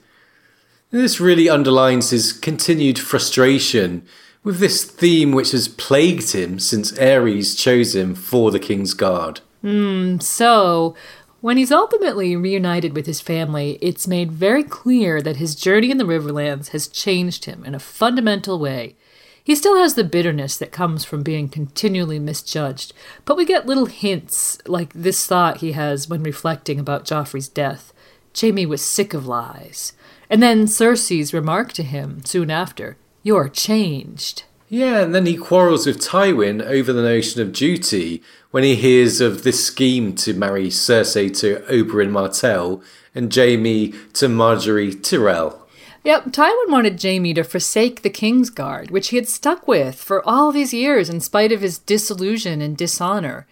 This 0.92 1.20
really 1.20 1.50
underlines 1.50 2.12
his 2.12 2.32
continued 2.32 2.98
frustration 2.98 4.04
with 4.42 4.60
this 4.60 4.86
theme 4.86 5.34
which 5.34 5.52
has 5.52 5.68
plagued 5.68 6.32
him 6.32 6.58
since 6.58 6.94
Aerys 6.94 7.54
chose 7.60 7.96
him 7.96 8.16
for 8.16 8.50
the 8.50 8.62
King's 8.62 8.94
Guard. 8.94 9.42
Hmm, 9.62 10.20
so, 10.20 10.96
when 11.42 11.58
he's 11.58 11.70
ultimately 11.70 12.34
reunited 12.34 12.96
with 12.96 13.06
his 13.06 13.20
family, 13.20 13.78
it's 13.82 14.08
made 14.08 14.32
very 14.32 14.64
clear 14.64 15.22
that 15.22 15.36
his 15.36 15.54
journey 15.54 15.92
in 15.92 15.98
the 15.98 16.06
Riverlands 16.06 16.70
has 16.70 16.88
changed 16.88 17.44
him 17.44 17.66
in 17.66 17.76
a 17.76 17.78
fundamental 17.78 18.58
way. 18.58 18.96
He 19.50 19.56
still 19.56 19.78
has 19.78 19.96
the 19.96 20.04
bitterness 20.04 20.58
that 20.58 20.72
comes 20.72 21.04
from 21.04 21.24
being 21.24 21.50
continually 21.50 22.20
misjudged, 22.20 22.94
but 23.26 23.36
we 23.36 23.46
get 23.46 23.66
little 23.66 23.88
hints 23.88 24.60
like 24.68 24.94
this 24.94 25.26
thought 25.26 25.58
he 25.58 25.72
has 25.72 26.08
when 26.08 26.22
reflecting 26.22 26.80
about 26.80 27.04
Joffrey's 27.04 27.48
death. 27.48 27.92
Jaime 28.40 28.68
was 28.68 28.84
sick 28.84 29.16
of 29.16 29.26
lies. 29.26 29.94
And 30.30 30.44
then 30.44 30.68
Cersei's 30.68 31.34
remark 31.34 31.74
to 31.74 31.82
him 31.82 32.24
soon 32.26 32.52
after, 32.52 32.98
You're 33.24 33.50
changed. 33.50 34.44
Yeah, 34.68 35.00
and 35.00 35.16
then 35.16 35.26
he 35.26 35.36
quarrels 35.36 35.88
with 35.88 36.00
Tywin 36.00 36.62
over 36.62 36.94
the 36.94 37.02
notion 37.02 37.42
of 37.42 37.52
duty 37.52 38.22
when 38.52 38.64
he 38.64 38.76
hears 38.76 39.20
of 39.20 39.42
this 39.42 39.66
scheme 39.66 40.14
to 40.18 40.36
marry 40.36 40.68
Cersei 40.68 41.36
to 41.40 41.62
Oberyn 41.62 42.12
Martell 42.12 42.84
and 43.16 43.34
Jaime 43.34 43.94
to 44.14 44.28
Margaery 44.28 45.02
Tyrell. 45.02 45.59
Yep, 46.04 46.26
Tywin 46.28 46.70
wanted 46.70 47.02
Jaime 47.02 47.34
to 47.34 47.44
forsake 47.44 48.02
the 48.02 48.10
King's 48.10 48.50
Guard, 48.50 48.90
which 48.90 49.10
he 49.10 49.18
had 49.18 49.28
stuck 49.28 49.68
with 49.68 49.96
for 49.96 50.28
all 50.28 50.52
these 50.52 50.74
years 50.74 51.10
in 51.10 51.20
spite 51.20 51.52
of 51.52 51.62
his 51.62 51.78
disillusion 51.78 52.62
and 52.62 52.78
dishonor. 52.78 53.48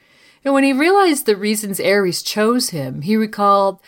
And 0.46 0.54
when 0.54 0.64
he 0.64 0.72
realized 0.72 1.26
the 1.26 1.36
reasons 1.36 1.80
Aerys 1.80 2.24
chose 2.24 2.70
him, 2.70 3.02
he 3.02 3.18
recalled 3.18 3.82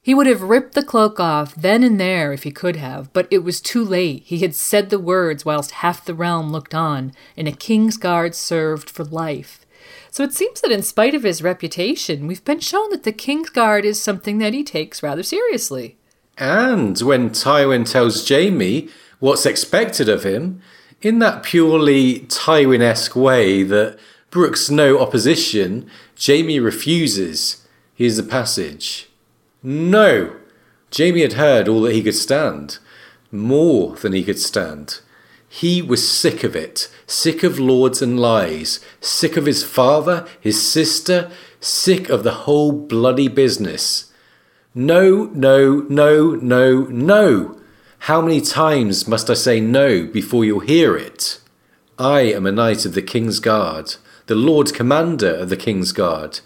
he 0.00 0.14
would 0.14 0.26
have 0.26 0.42
ripped 0.42 0.74
the 0.74 0.84
cloak 0.84 1.18
off 1.18 1.54
then 1.54 1.82
and 1.82 1.98
there 1.98 2.32
if 2.32 2.42
he 2.42 2.50
could 2.50 2.76
have, 2.76 3.10
but 3.14 3.26
it 3.30 3.38
was 3.38 3.58
too 3.60 3.82
late. 3.82 4.22
He 4.26 4.40
had 4.40 4.54
said 4.54 4.90
the 4.90 4.98
words 4.98 5.46
whilst 5.46 5.70
half 5.70 6.04
the 6.04 6.14
realm 6.14 6.52
looked 6.52 6.74
on, 6.74 7.12
and 7.38 7.48
a 7.48 7.52
King's 7.52 7.96
Guard 7.96 8.34
served 8.34 8.90
for 8.90 9.02
life. 9.02 9.64
So 10.10 10.22
it 10.22 10.34
seems 10.34 10.60
that 10.60 10.70
in 10.70 10.82
spite 10.82 11.14
of 11.14 11.22
his 11.22 11.42
reputation, 11.42 12.26
we've 12.26 12.44
been 12.44 12.60
shown 12.60 12.90
that 12.90 13.04
the 13.04 13.12
King's 13.12 13.48
Guard 13.48 13.86
is 13.86 14.00
something 14.00 14.38
that 14.38 14.52
he 14.52 14.62
takes 14.62 15.02
rather 15.02 15.22
seriously. 15.22 15.96
And 16.36 16.98
when 17.00 17.30
Tywin 17.30 17.90
tells 17.90 18.28
Jaime 18.28 18.88
what's 19.20 19.46
expected 19.46 20.08
of 20.08 20.24
him, 20.24 20.60
in 21.00 21.18
that 21.20 21.42
purely 21.42 22.20
Tywin 22.20 22.80
esque 22.80 23.14
way 23.14 23.62
that 23.62 23.98
brooks 24.30 24.70
no 24.70 24.98
opposition, 24.98 25.88
Jaime 26.20 26.58
refuses. 26.58 27.66
Here's 27.94 28.16
the 28.16 28.22
passage 28.22 29.08
No! 29.62 30.36
Jaime 30.96 31.20
had 31.20 31.34
heard 31.34 31.68
all 31.68 31.82
that 31.82 31.94
he 31.94 32.02
could 32.02 32.14
stand, 32.14 32.78
more 33.30 33.96
than 33.96 34.12
he 34.12 34.22
could 34.22 34.38
stand. 34.38 35.00
He 35.48 35.82
was 35.82 36.08
sick 36.08 36.42
of 36.42 36.56
it, 36.56 36.88
sick 37.06 37.42
of 37.44 37.60
lords 37.60 38.02
and 38.02 38.18
lies, 38.18 38.80
sick 39.00 39.36
of 39.36 39.46
his 39.46 39.62
father, 39.62 40.26
his 40.40 40.68
sister, 40.68 41.30
sick 41.60 42.08
of 42.08 42.24
the 42.24 42.32
whole 42.32 42.72
bloody 42.72 43.28
business. 43.28 44.12
No, 44.76 45.26
no, 45.32 45.86
no, 45.88 46.32
no, 46.32 46.82
no. 46.82 47.60
How 48.00 48.20
many 48.20 48.40
times 48.40 49.06
must 49.06 49.30
I 49.30 49.34
say 49.34 49.60
no 49.60 50.04
before 50.04 50.44
you'll 50.44 50.60
hear 50.60 50.96
it? 50.96 51.38
I 51.96 52.22
am 52.22 52.44
a 52.44 52.50
knight 52.50 52.84
of 52.84 52.94
the 52.94 53.02
King's 53.02 53.38
Guard, 53.38 53.94
the 54.26 54.34
Lord 54.34 54.74
Commander 54.74 55.32
of 55.32 55.48
the 55.48 55.56
King's 55.56 55.92
Guard, 55.92 56.40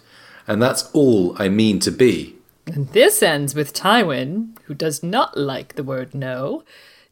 and 0.47 0.61
that's 0.61 0.91
all 0.93 1.35
I 1.41 1.49
mean 1.49 1.79
to 1.79 1.91
be. 1.91 2.35
And 2.67 2.89
this 2.89 3.23
ends 3.23 3.55
with 3.55 3.73
Tywin, 3.73 4.55
who 4.65 4.75
does 4.75 5.01
not 5.01 5.35
like 5.35 5.73
the 5.73 5.83
word 5.83 6.13
no, 6.13 6.63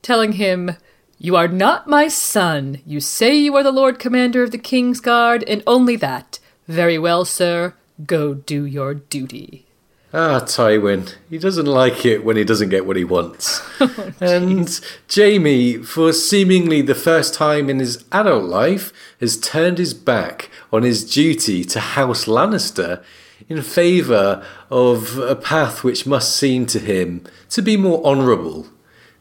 telling 0.03 0.33
him, 0.33 0.75
You 1.17 1.35
are 1.35 1.47
not 1.47 1.87
my 1.87 2.09
son. 2.09 2.81
You 2.85 2.99
say 2.99 3.35
you 3.35 3.55
are 3.55 3.63
the 3.63 3.71
Lord 3.71 3.97
Commander 3.97 4.43
of 4.43 4.51
the 4.51 4.59
King's 4.59 4.99
Guard, 4.99 5.43
and 5.45 5.63
only 5.65 5.95
that. 5.95 6.37
Very 6.67 6.99
well, 6.99 7.25
sir. 7.25 7.73
Go 8.05 8.35
do 8.35 8.65
your 8.65 8.93
duty. 8.93 9.66
Ah, 10.13 10.39
Tywin. 10.39 11.15
He 11.29 11.37
doesn't 11.37 11.65
like 11.65 12.05
it 12.05 12.23
when 12.23 12.37
he 12.37 12.45
doesn't 12.45 12.69
get 12.69 12.85
what 12.85 12.95
he 12.95 13.03
wants. 13.03 13.61
oh, 13.81 14.13
and 14.21 14.79
Jaime, 15.13 15.77
for 15.79 16.13
seemingly 16.13 16.81
the 16.81 16.95
first 16.95 17.33
time 17.33 17.69
in 17.69 17.79
his 17.79 18.05
adult 18.13 18.45
life, 18.45 18.93
has 19.19 19.37
turned 19.37 19.79
his 19.79 19.93
back 19.93 20.49
on 20.71 20.83
his 20.83 21.03
duty 21.03 21.65
to 21.65 21.79
House 21.81 22.25
Lannister 22.25 23.03
in 23.49 23.61
favour 23.61 24.45
of 24.69 25.17
a 25.17 25.35
path 25.35 25.83
which 25.83 26.07
must 26.07 26.35
seem 26.35 26.65
to 26.67 26.79
him 26.79 27.23
to 27.49 27.61
be 27.61 27.75
more 27.75 28.03
honourable. 28.05 28.67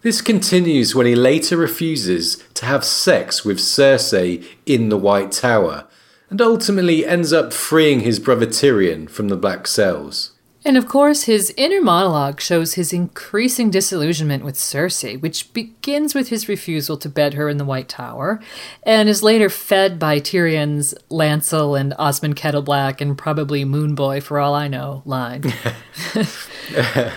This 0.03 0.21
continues 0.21 0.95
when 0.95 1.07
he 1.07 1.17
later 1.17 1.57
refuses 1.57 2.45
to 2.55 2.65
have 2.65 2.85
sex 2.85 3.45
with 3.45 3.59
Cersei 3.59 4.47
in 4.65 4.89
the 4.89 4.97
White 4.97 5.33
Tower, 5.33 5.87
and 6.31 6.41
ultimately 6.41 7.05
ends 7.05 7.33
up 7.33 7.53
freeing 7.53 8.01
his 8.01 8.21
brother 8.21 8.47
Tyrion 8.47 9.11
from 9.11 9.29
the 9.29 9.37
Black 9.37 9.67
Cells. 9.67 10.36
And 10.67 10.77
of 10.77 10.89
course, 10.89 11.23
his 11.23 11.55
inner 11.57 11.81
monologue 11.81 12.41
shows 12.41 12.75
his 12.75 12.93
increasing 12.93 13.71
disillusionment 13.71 14.45
with 14.45 14.57
Cersei, 14.57 15.19
which 15.19 15.53
begins 15.53 16.13
with 16.13 16.31
his 16.31 16.49
refusal 16.49 16.97
to 16.97 17.09
bed 17.09 17.35
her 17.35 17.49
in 17.49 17.57
the 17.57 17.65
White 17.65 17.89
Tower, 17.89 18.41
and 18.83 19.09
is 19.09 19.23
later 19.23 19.49
fed 19.49 20.01
by 20.01 20.19
Tyrion's 20.19 20.93
Lancel 21.09 21.79
and 21.79 21.95
Osmond 22.01 22.35
Kettleblack 22.35 23.01
and 23.01 23.17
probably 23.17 23.65
Moonboy, 23.65 24.25
for 24.25 24.41
all 24.41 24.55
I 24.57 24.67
know, 24.67 25.03
line. 25.05 25.45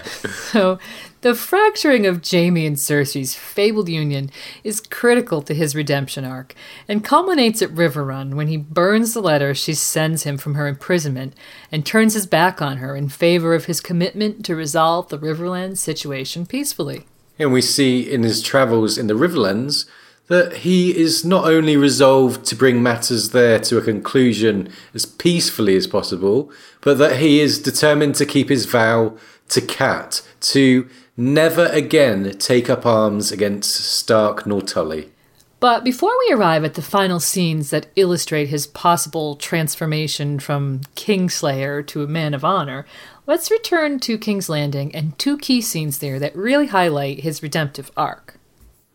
so 0.51 0.77
the 1.21 1.35
fracturing 1.35 2.05
of 2.05 2.23
Jaime 2.25 2.65
and 2.65 2.77
Cersei's 2.77 3.35
fabled 3.35 3.89
union 3.89 4.31
is 4.63 4.79
critical 4.79 5.41
to 5.41 5.53
his 5.53 5.75
redemption 5.75 6.23
arc, 6.23 6.55
and 6.87 7.03
culminates 7.03 7.61
at 7.61 7.71
Riverrun 7.71 8.35
when 8.35 8.47
he 8.47 8.57
burns 8.57 9.13
the 9.13 9.21
letter 9.21 9.53
she 9.53 9.73
sends 9.73 10.23
him 10.23 10.37
from 10.37 10.55
her 10.55 10.67
imprisonment 10.67 11.33
and 11.71 11.85
turns 11.85 12.13
his 12.13 12.25
back 12.25 12.61
on 12.61 12.77
her 12.77 12.95
in 12.95 13.09
favor 13.09 13.53
of 13.53 13.65
his 13.65 13.81
commitment 13.81 14.45
to 14.45 14.55
resolve 14.55 15.09
the 15.09 15.19
Riverlands 15.19 15.77
situation 15.77 16.45
peacefully. 16.45 17.05
And 17.37 17.51
we 17.51 17.61
see 17.61 18.01
in 18.01 18.23
his 18.23 18.41
travels 18.41 18.97
in 18.97 19.07
the 19.07 19.13
Riverlands 19.13 19.85
that 20.27 20.57
he 20.57 20.95
is 20.95 21.25
not 21.25 21.45
only 21.45 21.75
resolved 21.75 22.45
to 22.45 22.55
bring 22.55 22.83
matters 22.83 23.31
there 23.31 23.59
to 23.59 23.77
a 23.77 23.81
conclusion 23.81 24.69
as 24.93 25.05
peacefully 25.05 25.75
as 25.75 25.87
possible, 25.87 26.51
but 26.81 26.97
that 26.99 27.17
he 27.17 27.41
is 27.41 27.59
determined 27.59 28.15
to 28.15 28.25
keep 28.25 28.47
his 28.47 28.65
vow 28.65 29.17
to 29.49 29.61
Cat, 29.61 30.21
to 30.39 30.87
never 31.19 31.65
again 31.65 32.31
take 32.39 32.69
up 32.69 32.85
arms 32.85 33.31
against 33.31 33.75
Stark 33.75 34.47
nor 34.47 34.61
Tully. 34.61 35.11
But 35.59 35.83
before 35.83 36.17
we 36.17 36.33
arrive 36.33 36.63
at 36.63 36.75
the 36.75 36.81
final 36.81 37.19
scenes 37.19 37.69
that 37.71 37.87
illustrate 37.97 38.47
his 38.47 38.65
possible 38.65 39.35
transformation 39.35 40.39
from 40.39 40.79
Kingslayer 40.95 41.85
to 41.87 42.01
a 42.01 42.07
man 42.07 42.33
of 42.33 42.45
honor, 42.45 42.85
let's 43.27 43.51
return 43.51 43.99
to 43.99 44.17
King's 44.17 44.47
Landing 44.47 44.95
and 44.95 45.19
two 45.19 45.37
key 45.37 45.59
scenes 45.59 45.99
there 45.99 46.17
that 46.17 46.33
really 46.33 46.67
highlight 46.67 47.19
his 47.19 47.43
redemptive 47.43 47.91
arc. 47.97 48.39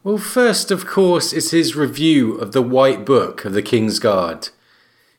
Well, 0.03 0.17
first, 0.17 0.71
of 0.71 0.87
course, 0.87 1.35
is 1.35 1.51
his 1.51 1.77
review 1.77 2.37
of 2.37 2.53
the 2.53 2.63
White 2.63 3.05
Book 3.05 3.45
of 3.45 3.53
the 3.53 3.63
King's 3.63 3.99
Guard. 3.99 4.49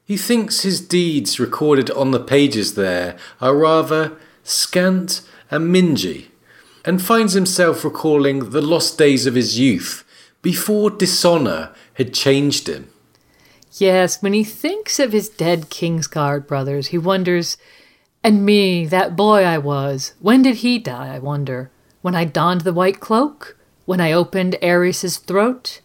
He 0.04 0.18
thinks 0.18 0.62
his 0.62 0.82
deeds 0.82 1.40
recorded 1.40 1.92
on 1.92 2.10
the 2.10 2.20
pages 2.20 2.74
there 2.74 3.16
are 3.40 3.56
rather 3.56 4.18
scant 4.44 5.22
and 5.52 5.74
mingy 5.74 6.28
and 6.86 7.02
finds 7.02 7.34
himself 7.34 7.84
recalling 7.84 8.52
the 8.52 8.62
lost 8.62 8.98
days 8.98 9.26
of 9.26 9.36
his 9.36 9.60
youth 9.60 10.04
before 10.42 10.92
dishonour 10.92 11.74
had 11.96 12.14
changed 12.14 12.70
him. 12.70 12.88
Yes, 13.74 14.22
when 14.22 14.34
he 14.34 14.44
thinks 14.44 15.00
of 15.00 15.12
his 15.12 15.28
dead 15.28 15.70
Kingsguard 15.70 16.48
brothers, 16.48 16.88
he 16.88 16.98
wonders, 16.98 17.58
and 18.24 18.46
me, 18.46 18.86
that 18.86 19.16
boy 19.16 19.44
I 19.44 19.58
was, 19.58 20.14
when 20.20 20.44
did 20.44 20.58
he 20.58 20.80
die, 20.80 21.14
I 21.14 21.20
wonder? 21.20 21.72
When 22.02 22.16
I 22.16 22.24
donned 22.26 22.62
the 22.62 22.74
white 22.74 23.00
cloak? 23.00 23.58
When 23.86 24.00
I 24.00 24.12
opened 24.12 24.56
Aerys's 24.62 25.18
throat? 25.18 25.82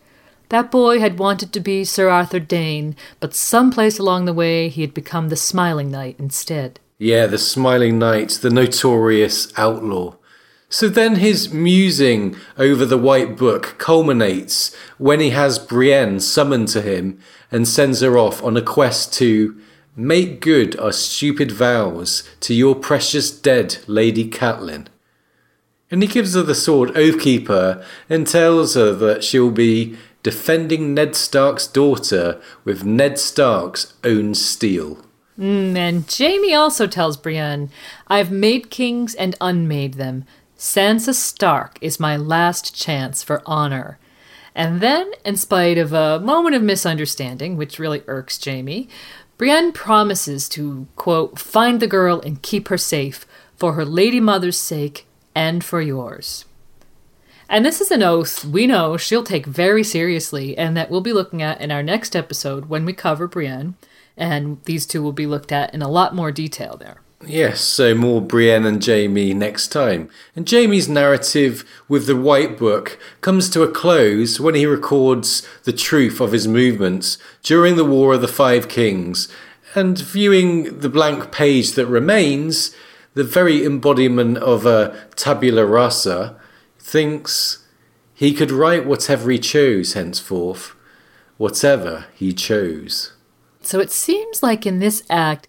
That 0.50 0.70
boy 0.70 1.00
had 1.00 1.18
wanted 1.18 1.52
to 1.52 1.60
be 1.60 1.84
Sir 1.84 2.08
Arthur 2.08 2.40
Dayne, 2.40 2.94
but 3.18 3.34
someplace 3.34 3.98
along 3.98 4.24
the 4.24 4.32
way 4.32 4.68
he 4.68 4.82
had 4.82 4.94
become 4.94 5.28
the 5.28 5.36
Smiling 5.36 5.90
Knight 5.90 6.16
instead. 6.18 6.80
Yeah, 6.98 7.26
the 7.26 7.38
Smiling 7.38 7.98
Knight, 7.98 8.38
the 8.42 8.50
notorious 8.50 9.52
outlaw. 9.56 10.16
So 10.72 10.88
then 10.88 11.16
his 11.16 11.52
musing 11.52 12.36
over 12.56 12.86
the 12.86 12.96
White 12.96 13.36
Book 13.36 13.74
culminates 13.78 14.72
when 14.98 15.18
he 15.18 15.30
has 15.30 15.58
Brienne 15.58 16.20
summoned 16.20 16.68
to 16.68 16.80
him 16.80 17.18
and 17.50 17.66
sends 17.66 18.00
her 18.02 18.16
off 18.16 18.40
on 18.44 18.56
a 18.56 18.62
quest 18.62 19.12
to 19.14 19.60
make 19.96 20.40
good 20.40 20.78
our 20.78 20.92
stupid 20.92 21.50
vows 21.50 22.22
to 22.38 22.54
your 22.54 22.76
precious 22.76 23.32
dead 23.32 23.78
Lady 23.88 24.30
Catelyn. 24.30 24.86
And 25.90 26.02
he 26.02 26.08
gives 26.08 26.34
her 26.34 26.42
the 26.42 26.54
sword 26.54 26.90
Oathkeeper 26.90 27.84
and 28.08 28.24
tells 28.24 28.74
her 28.74 28.92
that 28.92 29.24
she'll 29.24 29.50
be 29.50 29.96
defending 30.22 30.94
Ned 30.94 31.16
Stark's 31.16 31.66
daughter 31.66 32.40
with 32.64 32.84
Ned 32.84 33.18
Stark's 33.18 33.94
own 34.04 34.34
steel. 34.34 35.04
Mm, 35.36 35.74
and 35.74 36.14
Jaime 36.16 36.54
also 36.54 36.86
tells 36.86 37.16
Brienne, 37.16 37.70
I've 38.08 38.30
made 38.30 38.70
kings 38.70 39.14
and 39.14 39.34
unmade 39.40 39.94
them. 39.94 40.26
Sansa 40.60 41.14
Stark 41.14 41.78
is 41.80 41.98
my 41.98 42.18
last 42.18 42.74
chance 42.74 43.22
for 43.22 43.40
honor. 43.46 43.98
And 44.54 44.82
then, 44.82 45.10
in 45.24 45.36
spite 45.36 45.78
of 45.78 45.94
a 45.94 46.20
moment 46.20 46.54
of 46.54 46.62
misunderstanding, 46.62 47.56
which 47.56 47.78
really 47.78 48.02
irks 48.06 48.38
Jaime, 48.44 48.86
Brienne 49.38 49.72
promises 49.72 50.50
to, 50.50 50.86
quote, 50.96 51.38
find 51.38 51.80
the 51.80 51.86
girl 51.86 52.20
and 52.20 52.42
keep 52.42 52.68
her 52.68 52.76
safe 52.76 53.24
for 53.56 53.72
her 53.72 53.86
lady 53.86 54.20
mother's 54.20 54.58
sake 54.58 55.06
and 55.34 55.64
for 55.64 55.80
yours. 55.80 56.44
And 57.48 57.64
this 57.64 57.80
is 57.80 57.90
an 57.90 58.02
oath 58.02 58.44
we 58.44 58.66
know 58.66 58.98
she'll 58.98 59.24
take 59.24 59.46
very 59.46 59.82
seriously 59.82 60.58
and 60.58 60.76
that 60.76 60.90
we'll 60.90 61.00
be 61.00 61.14
looking 61.14 61.40
at 61.40 61.62
in 61.62 61.70
our 61.70 61.82
next 61.82 62.14
episode 62.14 62.66
when 62.66 62.84
we 62.84 62.92
cover 62.92 63.26
Brienne. 63.26 63.76
And 64.14 64.62
these 64.64 64.84
two 64.84 65.02
will 65.02 65.12
be 65.12 65.26
looked 65.26 65.52
at 65.52 65.72
in 65.72 65.80
a 65.80 65.88
lot 65.88 66.14
more 66.14 66.30
detail 66.30 66.76
there. 66.76 67.00
Yes, 67.26 67.60
so 67.60 67.94
more 67.94 68.22
Brienne 68.22 68.64
and 68.64 68.84
Jaime 68.84 69.34
next 69.34 69.68
time. 69.68 70.08
And 70.34 70.48
Jaime's 70.48 70.88
narrative 70.88 71.64
with 71.86 72.06
the 72.06 72.16
White 72.16 72.56
Book 72.56 72.98
comes 73.20 73.50
to 73.50 73.62
a 73.62 73.70
close 73.70 74.40
when 74.40 74.54
he 74.54 74.64
records 74.64 75.46
the 75.64 75.72
truth 75.72 76.20
of 76.20 76.32
his 76.32 76.48
movements 76.48 77.18
during 77.42 77.76
the 77.76 77.84
War 77.84 78.14
of 78.14 78.22
the 78.22 78.28
Five 78.28 78.68
Kings. 78.68 79.28
And 79.74 79.98
viewing 79.98 80.80
the 80.80 80.88
blank 80.88 81.30
page 81.30 81.72
that 81.72 81.86
remains, 81.86 82.74
the 83.12 83.22
very 83.22 83.66
embodiment 83.66 84.38
of 84.38 84.64
a 84.64 85.06
tabula 85.14 85.66
rasa, 85.66 86.40
thinks 86.78 87.66
he 88.14 88.32
could 88.32 88.50
write 88.50 88.86
whatever 88.86 89.30
he 89.30 89.38
chose 89.38 89.92
henceforth, 89.92 90.74
whatever 91.36 92.06
he 92.14 92.32
chose. 92.32 93.12
So 93.62 93.78
it 93.78 93.90
seems 93.90 94.42
like 94.42 94.66
in 94.66 94.78
this 94.78 95.02
act, 95.10 95.46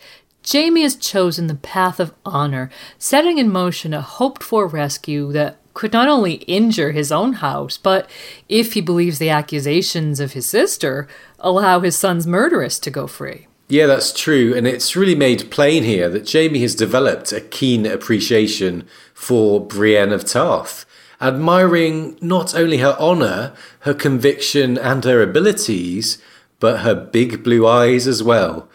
Jaime 0.50 0.82
has 0.82 0.96
chosen 0.96 1.48
the 1.48 1.56
path 1.56 2.00
of 2.00 2.14
honor, 2.26 2.70
setting 2.98 3.38
in 3.38 3.52
motion 3.52 3.94
a 3.94 4.02
hoped 4.02 4.44
for 4.44 4.68
rescue 4.68 5.32
that 5.32 5.58
could 5.74 5.94
not 5.94 6.08
only 6.08 6.34
injure 6.34 6.92
his 6.92 7.12
own 7.12 7.34
house, 7.34 7.78
but, 7.78 8.10
if 8.50 8.74
he 8.74 8.82
believes 8.82 9.20
the 9.20 9.30
accusations 9.30 10.20
of 10.20 10.34
his 10.34 10.46
sister, 10.46 11.08
allow 11.40 11.80
his 11.80 11.98
son's 11.98 12.28
murderess 12.28 12.80
to 12.80 12.90
go 12.90 13.08
free. 13.08 13.48
Yeah, 13.70 13.86
that's 13.86 14.12
true, 14.12 14.54
and 14.54 14.68
it's 14.68 14.98
really 14.98 15.16
made 15.16 15.50
plain 15.50 15.84
here 15.84 16.10
that 16.10 16.30
Jaime 16.30 16.60
has 16.60 16.76
developed 16.76 17.32
a 17.32 17.40
keen 17.40 17.86
appreciation 17.86 18.86
for 19.14 19.66
Brienne 19.66 20.12
of 20.12 20.26
Tarth, 20.26 20.86
admiring 21.22 22.18
not 22.20 22.54
only 22.54 22.80
her 22.80 22.98
honour, 23.00 23.54
her 23.82 23.94
conviction, 23.94 24.78
and 24.78 25.06
her 25.06 25.22
abilities, 25.22 26.18
but 26.60 26.82
her 26.82 26.94
big 26.94 27.44
blue 27.44 27.66
eyes 27.66 28.08
as 28.08 28.22
well. 28.22 28.68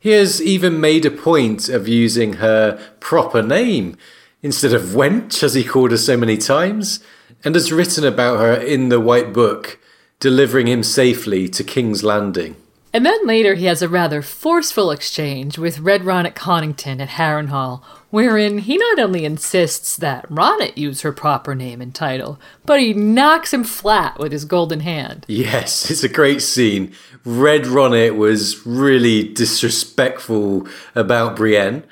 He 0.00 0.10
has 0.10 0.40
even 0.40 0.80
made 0.80 1.04
a 1.04 1.10
point 1.10 1.68
of 1.68 1.88
using 1.88 2.34
her 2.34 2.78
proper 3.00 3.42
name 3.42 3.96
instead 4.42 4.72
of 4.72 4.82
wench, 4.82 5.42
as 5.42 5.54
he 5.54 5.64
called 5.64 5.90
her 5.90 5.96
so 5.96 6.16
many 6.16 6.36
times, 6.36 7.00
and 7.44 7.54
has 7.54 7.72
written 7.72 8.04
about 8.04 8.38
her 8.38 8.54
in 8.54 8.88
the 8.88 9.00
White 9.00 9.32
Book, 9.32 9.78
delivering 10.20 10.68
him 10.68 10.82
safely 10.82 11.48
to 11.48 11.64
King's 11.64 12.04
Landing. 12.04 12.56
And 12.92 13.04
then 13.04 13.26
later 13.26 13.54
he 13.54 13.66
has 13.66 13.82
a 13.82 13.88
rather 13.88 14.22
forceful 14.22 14.90
exchange 14.90 15.58
with 15.58 15.80
Red 15.80 16.02
Ronnet 16.02 16.34
Connington 16.34 17.00
at 17.00 17.10
Harrenhal, 17.10 17.82
wherein 18.10 18.58
he 18.58 18.78
not 18.78 18.98
only 18.98 19.24
insists 19.24 19.96
that 19.96 20.28
Ronnet 20.30 20.76
use 20.76 21.02
her 21.02 21.12
proper 21.12 21.54
name 21.54 21.82
and 21.82 21.94
title, 21.94 22.40
but 22.64 22.80
he 22.80 22.94
knocks 22.94 23.52
him 23.52 23.62
flat 23.62 24.18
with 24.18 24.32
his 24.32 24.46
golden 24.46 24.80
hand. 24.80 25.26
Yes, 25.28 25.90
it's 25.90 26.02
a 26.02 26.08
great 26.08 26.40
scene. 26.40 26.94
Red 27.24 27.64
Ronnet 27.64 28.16
was 28.16 28.66
really 28.66 29.22
disrespectful 29.34 30.66
about 30.94 31.36
Brienne, 31.36 31.84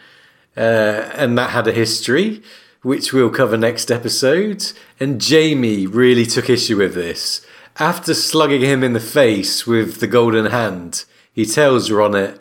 uh, 0.56 1.10
and 1.14 1.36
that 1.36 1.50
had 1.50 1.68
a 1.68 1.72
history, 1.72 2.42
which 2.80 3.12
we'll 3.12 3.28
cover 3.28 3.58
next 3.58 3.90
episode. 3.90 4.72
And 4.98 5.22
Jaime 5.22 5.86
really 5.86 6.24
took 6.24 6.48
issue 6.48 6.78
with 6.78 6.94
this. 6.94 7.44
After 7.78 8.14
slugging 8.14 8.62
him 8.62 8.82
in 8.82 8.94
the 8.94 9.00
face 9.00 9.66
with 9.66 10.00
the 10.00 10.06
golden 10.06 10.46
hand, 10.46 11.04
he 11.34 11.44
tells 11.44 11.90
Ronnet, 11.90 12.38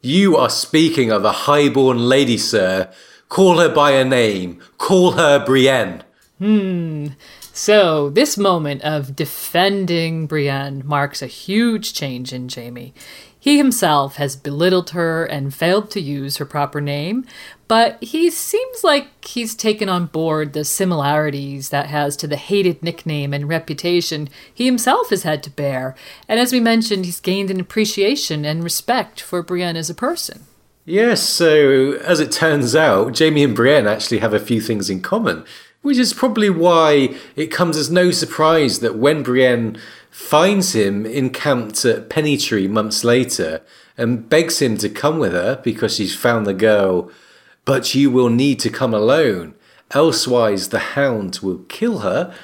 You 0.00 0.38
are 0.38 0.48
speaking 0.48 1.12
of 1.12 1.22
a 1.22 1.32
highborn 1.32 2.08
lady, 2.08 2.38
sir. 2.38 2.90
Call 3.28 3.58
her 3.58 3.68
by 3.68 3.92
her 3.92 4.06
name. 4.06 4.58
Call 4.78 5.12
her 5.12 5.44
Brienne. 5.44 6.02
Hmm. 6.38 7.08
So, 7.52 8.08
this 8.08 8.38
moment 8.38 8.80
of 8.80 9.14
defending 9.14 10.26
Brienne 10.26 10.82
marks 10.86 11.20
a 11.20 11.26
huge 11.26 11.92
change 11.92 12.32
in 12.32 12.48
Jaime. 12.48 12.94
He 13.42 13.56
himself 13.56 14.16
has 14.16 14.36
belittled 14.36 14.90
her 14.90 15.24
and 15.24 15.54
failed 15.54 15.90
to 15.92 16.00
use 16.00 16.36
her 16.36 16.44
proper 16.44 16.78
name, 16.80 17.24
but 17.68 18.02
he 18.02 18.30
seems 18.30 18.84
like 18.84 19.24
he's 19.24 19.54
taken 19.54 19.88
on 19.88 20.06
board 20.06 20.52
the 20.52 20.62
similarities 20.62 21.70
that 21.70 21.86
has 21.86 22.16
to 22.18 22.26
the 22.26 22.36
hated 22.36 22.82
nickname 22.82 23.32
and 23.32 23.48
reputation 23.48 24.28
he 24.52 24.66
himself 24.66 25.08
has 25.08 25.22
had 25.22 25.42
to 25.44 25.50
bear. 25.50 25.96
And 26.28 26.38
as 26.38 26.52
we 26.52 26.60
mentioned, 26.60 27.06
he's 27.06 27.18
gained 27.18 27.50
an 27.50 27.60
appreciation 27.60 28.44
and 28.44 28.62
respect 28.62 29.22
for 29.22 29.42
Brienne 29.42 29.76
as 29.76 29.88
a 29.88 29.94
person. 29.94 30.44
Yes, 30.84 31.22
so 31.22 31.92
as 32.04 32.20
it 32.20 32.32
turns 32.32 32.76
out, 32.76 33.18
Jaime 33.18 33.44
and 33.44 33.56
Brienne 33.56 33.86
actually 33.86 34.18
have 34.18 34.34
a 34.34 34.40
few 34.40 34.60
things 34.60 34.90
in 34.90 35.00
common, 35.00 35.44
which 35.82 35.98
is 35.98 36.12
probably 36.12 36.50
why 36.50 37.14
it 37.36 37.46
comes 37.46 37.76
as 37.76 37.90
no 37.90 38.10
surprise 38.10 38.80
that 38.80 38.96
when 38.96 39.22
Brienne 39.22 39.78
finds 40.10 40.74
him 40.74 41.06
encamped 41.06 41.84
at 41.84 42.10
Pennytree 42.10 42.68
months 42.68 43.04
later 43.04 43.62
and 43.96 44.28
begs 44.28 44.60
him 44.60 44.76
to 44.78 44.88
come 44.88 45.18
with 45.18 45.32
her 45.32 45.60
because 45.62 45.94
she's 45.94 46.14
found 46.14 46.46
the 46.46 46.54
girl, 46.54 47.10
but 47.64 47.94
you 47.94 48.10
will 48.10 48.28
need 48.28 48.58
to 48.60 48.70
come 48.70 48.92
alone, 48.92 49.54
elsewise 49.92 50.68
the 50.68 50.78
hound 50.78 51.38
will 51.42 51.64
kill 51.68 51.98
her. 52.00 52.34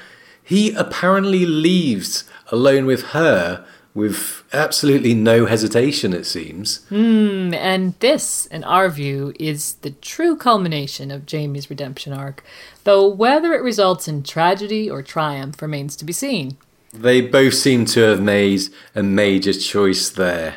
He 0.43 0.73
apparently 0.73 1.45
leaves 1.45 2.23
alone 2.51 2.85
with 2.85 3.07
her 3.07 3.65
with 3.97 4.43
absolutely 4.53 5.15
no 5.15 5.47
hesitation, 5.47 6.13
it 6.13 6.27
seems. 6.27 6.85
Hmm, 6.89 7.51
and 7.55 7.95
this, 7.99 8.45
in 8.45 8.63
our 8.63 8.89
view, 8.89 9.33
is 9.39 9.73
the 9.81 9.89
true 9.89 10.37
culmination 10.37 11.09
of 11.09 11.25
Jaime's 11.29 11.67
redemption 11.67 12.13
arc, 12.13 12.43
though 12.83 13.07
whether 13.07 13.53
it 13.53 13.63
results 13.63 14.07
in 14.07 14.21
tragedy 14.21 14.87
or 14.87 15.01
triumph 15.01 15.59
remains 15.63 15.95
to 15.95 16.05
be 16.05 16.13
seen. 16.13 16.57
They 16.93 17.21
both 17.21 17.53
seem 17.53 17.85
to 17.85 18.01
have 18.01 18.21
made 18.21 18.61
a 18.95 19.03
major 19.03 19.53
choice 19.53 20.09
there. 20.09 20.55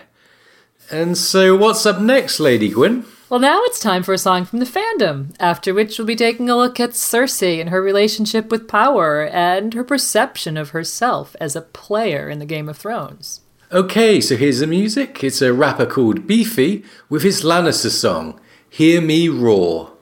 And 0.91 1.17
so, 1.17 1.57
what's 1.57 1.87
up 1.87 2.01
next, 2.01 2.41
Lady 2.41 2.69
Gwyn? 2.69 3.05
Well, 3.29 3.39
now 3.39 3.63
it's 3.63 3.79
time 3.79 4.03
for 4.03 4.13
a 4.13 4.19
song 4.19 4.45
from 4.45 4.59
the 4.59 4.65
fandom, 4.65 5.37
after 5.39 5.73
which 5.73 5.97
we'll 5.99 6.07
be 6.07 6.17
taking 6.17 6.51
a 6.51 6.57
look 6.57 6.81
at 6.81 6.91
Cersei 6.91 7.61
and 7.61 7.71
her 7.71 7.81
relationship 7.81 8.51
with 8.51 8.67
power 8.67 9.25
and 9.25 9.73
her 9.73 9.85
perception 9.85 10.57
of 10.57 10.71
herself 10.71 11.37
as 11.41 11.55
a 11.55 11.61
player 11.63 12.29
in 12.29 12.41
the 12.41 12.45
Game 12.45 12.69
of 12.69 12.77
Thrones. 12.77 13.43
Okay, 13.71 14.21
so 14.21 14.37
here's 14.37 14.59
the 14.59 14.67
music. 14.67 15.23
It's 15.23 15.41
a 15.41 15.53
rapper 15.53 15.87
called 15.87 16.27
Beefy 16.27 16.85
with 17.09 17.23
his 17.23 17.43
Lannister 17.45 17.91
song, 17.91 18.41
Hear 18.69 19.01
Me 19.01 19.29
Roar. 19.29 19.93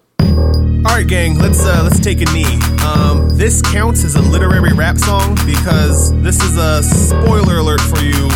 All 0.87 0.95
right, 0.95 1.07
gang, 1.07 1.39
let's 1.39 1.65
uh, 1.65 1.81
let's 1.83 2.01
take 2.01 2.21
a 2.21 2.25
knee. 2.33 2.59
Um, 2.85 3.29
this 3.31 3.61
counts 3.61 4.05
as 4.05 4.15
a 4.15 4.23
literary 4.23 4.73
rap 4.73 4.97
song 4.97 5.35
because 5.45 6.13
this 6.23 6.43
is 6.43 6.57
a 6.57 6.83
spoiler 6.83 7.59
alert 7.59 7.81
for 7.81 8.01
you 8.01 8.29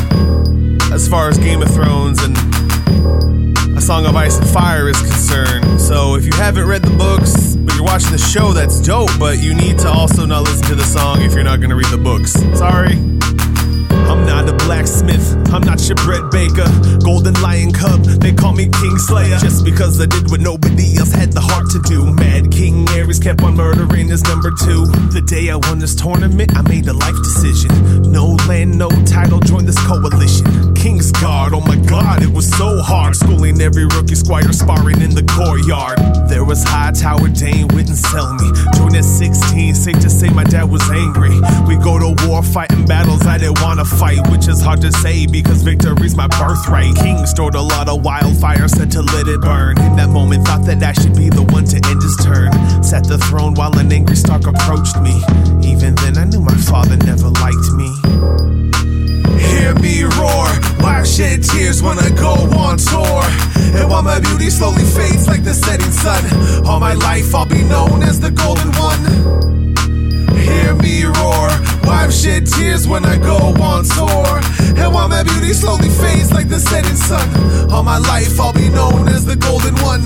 as 0.93 1.09
far 1.09 1.29
as 1.29 1.39
Game 1.39 1.63
of 1.63 1.69
Thrones 1.73 2.23
and 2.23 2.37
A 3.77 3.81
Song 3.81 4.05
of 4.07 4.15
Ice 4.17 4.39
and 4.39 4.47
Fire 4.49 4.89
is 4.89 5.01
concerned. 5.01 5.81
So 5.81 6.17
if 6.17 6.27
you 6.27 6.33
haven't 6.35 6.67
read 6.67 6.83
the 6.83 6.97
books, 6.97 7.57
but 7.57 7.75
you're 7.75 7.85
watching 7.85 8.13
the 8.13 8.19
show, 8.19 8.53
that's 8.53 8.81
dope. 8.81 9.11
But 9.19 9.39
you 9.39 9.55
need 9.55 9.79
to 9.79 9.89
also 9.89 10.27
not 10.27 10.43
listen 10.43 10.67
to 10.67 10.75
the 10.75 10.85
song 10.85 11.23
if 11.23 11.33
you're 11.33 11.45
not 11.45 11.61
going 11.61 11.71
to 11.71 11.77
read 11.77 11.91
the 11.91 11.99
books. 11.99 12.33
Sorry. 12.59 12.99
I'm 13.91 14.27
not 14.27 14.49
a 14.49 14.53
blacksmith, 14.65 15.37
I'm 15.53 15.63
not 15.63 15.87
your 15.89 15.97
bread 15.97 16.31
baker. 16.31 16.69
Golden 17.05 17.35
lion 17.41 17.73
cub, 17.73 18.05
they 18.05 18.33
call 18.33 18.53
me 18.53 18.69
King 18.69 18.99
Slayer. 18.99 19.39
Just 19.39 19.65
because 19.65 20.01
I 20.01 20.07
did 20.07 20.31
what 20.31 20.41
nobody 20.41 20.97
else 20.97 21.13
had 21.13 21.33
the 21.33 21.41
heart 21.41 21.71
to 21.71 21.81
do. 21.81 22.13
Mad 22.13 22.51
King 22.51 22.85
Aerys 22.87 23.23
kept 23.23 23.43
on 23.43 23.57
murdering 23.57 24.09
his 24.09 24.23
number 24.25 24.51
two. 24.51 24.87
The 25.13 25.23
day 25.23 25.51
I 25.51 25.57
won 25.57 25.79
this 25.79 25.95
tournament, 25.95 26.57
I 26.57 26.63
made 26.63 26.87
a 26.89 26.93
life 26.93 27.17
decision. 27.17 27.71
No 28.11 28.37
land, 28.49 28.77
no 28.77 28.89
title, 29.05 29.41
join 29.41 29.65
this 29.65 29.79
coalition. 29.87 30.75
King's 30.75 31.13
Guard, 31.13 31.55
oh 31.55 31.61
my 31.61 31.77
god, 31.77 32.23
it 32.23 32.33
was 32.33 32.49
so 32.49 32.81
hard. 32.83 33.17
Schooling 33.17 33.61
every 33.61 33.87
rookie 33.87 34.15
squire, 34.15 34.53
sparring 34.53 35.01
in 35.01 35.15
the 35.15 35.23
courtyard. 35.23 35.99
There 36.29 36.45
was 36.45 36.63
High 36.65 36.93
Tower 36.93 37.29
Dane, 37.29 37.69
wouldn't 37.69 37.97
sell 37.97 38.35
me. 38.35 38.51
Joined 38.77 38.97
at 38.97 39.05
16, 39.05 39.75
safe 39.75 40.01
to 40.01 40.11
say 40.11 40.29
my 40.29 40.45
dad 40.45 40.71
was 40.71 40.83
angry. 40.91 41.39
We 41.67 41.77
go 41.77 41.99
to 41.99 42.27
war, 42.27 42.43
fighting 42.43 42.85
battles 42.87 43.27
I 43.27 43.39
didn't 43.39 43.61
wanna 43.77 43.85
fight, 43.87 44.21
which 44.31 44.49
is 44.49 44.61
hard 44.61 44.83
to 44.83 44.93
say 44.93 45.25
because 45.25 45.63
victory's 45.63 46.15
my 46.15 46.27
birthright. 46.27 46.95
King 46.95 47.25
stored 47.25 47.55
a 47.55 47.61
lot 47.61 47.89
of 47.89 48.05
wildfire, 48.05 48.69
said 48.69 48.91
to 48.91 49.01
let 49.01 49.27
it 49.27 49.41
burn. 49.41 49.81
In 49.81 49.97
that 49.97 50.11
moment, 50.11 50.47
thought 50.47 50.67
that 50.67 50.83
I 50.83 50.93
should 50.93 51.17
be 51.17 51.31
the 51.31 51.41
one 51.41 51.65
to 51.73 51.77
end 51.89 52.03
his 52.03 52.15
turn. 52.17 52.53
Sat 52.85 53.09
the 53.09 53.17
throne 53.17 53.55
while 53.55 53.73
an 53.79 53.91
angry 53.91 54.15
Stark 54.15 54.47
approached 54.47 55.01
me. 55.01 55.17
Even 55.65 55.95
then, 56.05 56.19
I 56.19 56.25
knew 56.25 56.43
my 56.43 56.59
father 56.69 56.99
never 56.99 57.33
liked 57.41 57.73
me. 57.73 57.89
Hear 59.41 59.73
me 59.81 60.05
roar, 60.21 60.53
why 60.85 61.03
shed 61.05 61.43
tears 61.43 61.83
when 61.83 61.99
I 61.99 62.11
go 62.11 62.35
on 62.53 62.77
tour? 62.77 63.25
And 63.81 63.89
while 63.89 64.03
my 64.03 64.21
beauty 64.21 64.51
slowly 64.51 64.85
fades 64.85 65.27
like 65.27 65.45
the 65.45 65.55
setting 65.55 65.93
sun, 66.05 66.21
all 66.67 66.79
my 66.79 66.93
life 66.93 67.35
I'll 67.35 67.47
be 67.47 67.65
known 67.65 68.03
as 68.03 68.21
the 68.21 68.33
golden 68.33 68.69
one. 68.77 69.01
Hear 70.37 70.75
me 70.75 71.02
shed 72.43 72.59
tears 72.59 72.89
when 72.89 73.05
I 73.05 73.19
go 73.19 73.37
on 73.37 73.85
tour. 73.85 74.41
And 74.77 74.93
while 74.93 75.09
my 75.09 75.23
beauty 75.23 75.53
slowly 75.53 75.89
fades 75.89 76.33
like 76.33 76.49
the 76.49 76.59
setting 76.59 76.97
sun, 76.97 77.71
all 77.71 77.83
my 77.83 77.99
life 77.99 78.41
I'll 78.41 78.53
be 78.53 78.69
known 78.69 79.09
as 79.09 79.25
the 79.25 79.37
golden 79.37 79.75
one. 79.77 80.03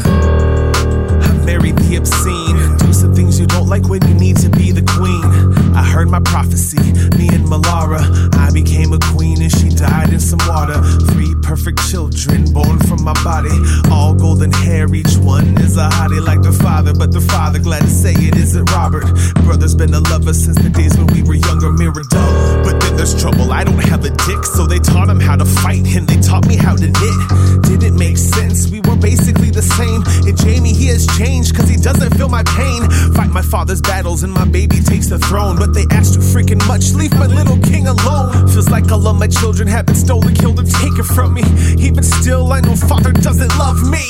I 1.23 1.33
married 1.45 1.77
the 1.77 1.97
obscene, 1.97 2.77
do 2.79 2.93
some 2.93 3.15
things 3.15 3.39
you 3.41 3.47
don't 3.47 3.69
like 3.69 3.89
when 3.89 4.07
you 4.07 4.15
need 4.15 4.37
to 4.39 4.49
be 4.51 4.73
the 4.73 4.83
queen. 4.83 5.75
I 5.75 5.85
heard 5.85 6.09
my 6.09 6.21
prophecy, 6.21 6.79
me 7.17 7.29
and 7.29 7.47
Melara. 7.47 8.36
Became 8.77 8.93
a 8.93 8.99
queen 8.99 9.41
and 9.41 9.51
she 9.51 9.71
died 9.71 10.13
in 10.13 10.21
some 10.21 10.39
water. 10.47 10.79
Three 11.13 11.35
perfect 11.41 11.81
children 11.89 12.53
born 12.53 12.79
from 12.81 13.03
my 13.03 13.15
body, 13.25 13.57
all 13.91 14.13
golden 14.13 14.53
hair, 14.53 14.87
each 14.95 15.17
one 15.17 15.57
is 15.63 15.79
a 15.79 15.89
hottie 15.89 16.23
like 16.23 16.43
the 16.43 16.53
father. 16.53 16.93
But 16.93 17.11
the 17.11 17.23
father, 17.23 17.59
glad 17.59 17.81
to 17.85 17.89
say 17.89 18.13
it 18.13 18.37
isn't 18.37 18.71
Robert. 18.73 19.07
Brother's 19.47 19.75
been 19.75 19.95
a 19.95 20.01
lover 20.01 20.35
since 20.35 20.61
the 20.61 20.69
days 20.69 20.95
when 20.99 21.07
we 21.07 21.23
were 21.23 21.37
younger, 21.37 21.73
Mirador. 21.73 22.05
But 22.05 22.56
then 22.87 22.97
there's 22.97 23.21
trouble, 23.21 23.53
I 23.53 23.65
don't 23.65 23.79
have 23.85 24.05
a 24.05 24.11
dick, 24.11 24.45
so 24.45 24.67
they 24.67 24.79
taught 24.79 25.09
him 25.09 25.21
how 25.21 25.37
to 25.37 25.45
fight 25.45 25.87
and 25.97 26.07
they 26.07 26.21
taught 26.21 26.47
me 26.47 26.57
how 26.57 26.77
to 26.77 26.87
knit. 26.87 27.63
Didn't 27.63 27.99
make 27.99 28.17
sense, 28.17 28.71
we 28.71 28.81
were 28.81 28.97
basically 28.97 29.51
the 29.51 29.63
same. 29.63 30.03
And 30.27 30.39
Jaime, 30.39 30.73
he 30.73 30.87
has 30.87 31.07
changed 31.19 31.57
cause 31.57 31.69
he 31.69 31.77
doesn't 31.77 32.17
feel 32.17 32.29
my 32.29 32.45
pain. 32.45 32.89
Fight 33.15 33.31
my 33.31 33.43
father's 33.43 33.81
battles 33.81 34.23
and 34.23 34.33
my 34.33 34.45
baby 34.45 34.81
takes 34.81 35.09
the 35.09 35.19
throne. 35.19 35.57
But 35.59 35.75
they 35.75 35.87
asked 35.91 36.15
too 36.15 36.21
freaking 36.21 36.65
much, 36.69 36.93
leave 36.93 37.13
my 37.15 37.27
little 37.27 37.59
king 37.59 37.89
alone. 37.89 38.49
Feels 38.49 38.71
like 38.71 38.91
all 38.93 39.07
of 39.07 39.19
my 39.19 39.29
children 39.29 39.69
have 39.69 39.87
been 39.87 39.97
stolen, 39.97 40.35
killed, 40.35 40.59
and 40.59 40.71
taken 40.71 41.05
from 41.05 41.35
me. 41.35 41.43
Even 41.79 42.03
still, 42.03 42.53
I 42.53 42.61
know 42.61 42.77
father 42.77 43.13
doesn't 43.13 43.57
love 43.59 43.83
me. 43.91 44.07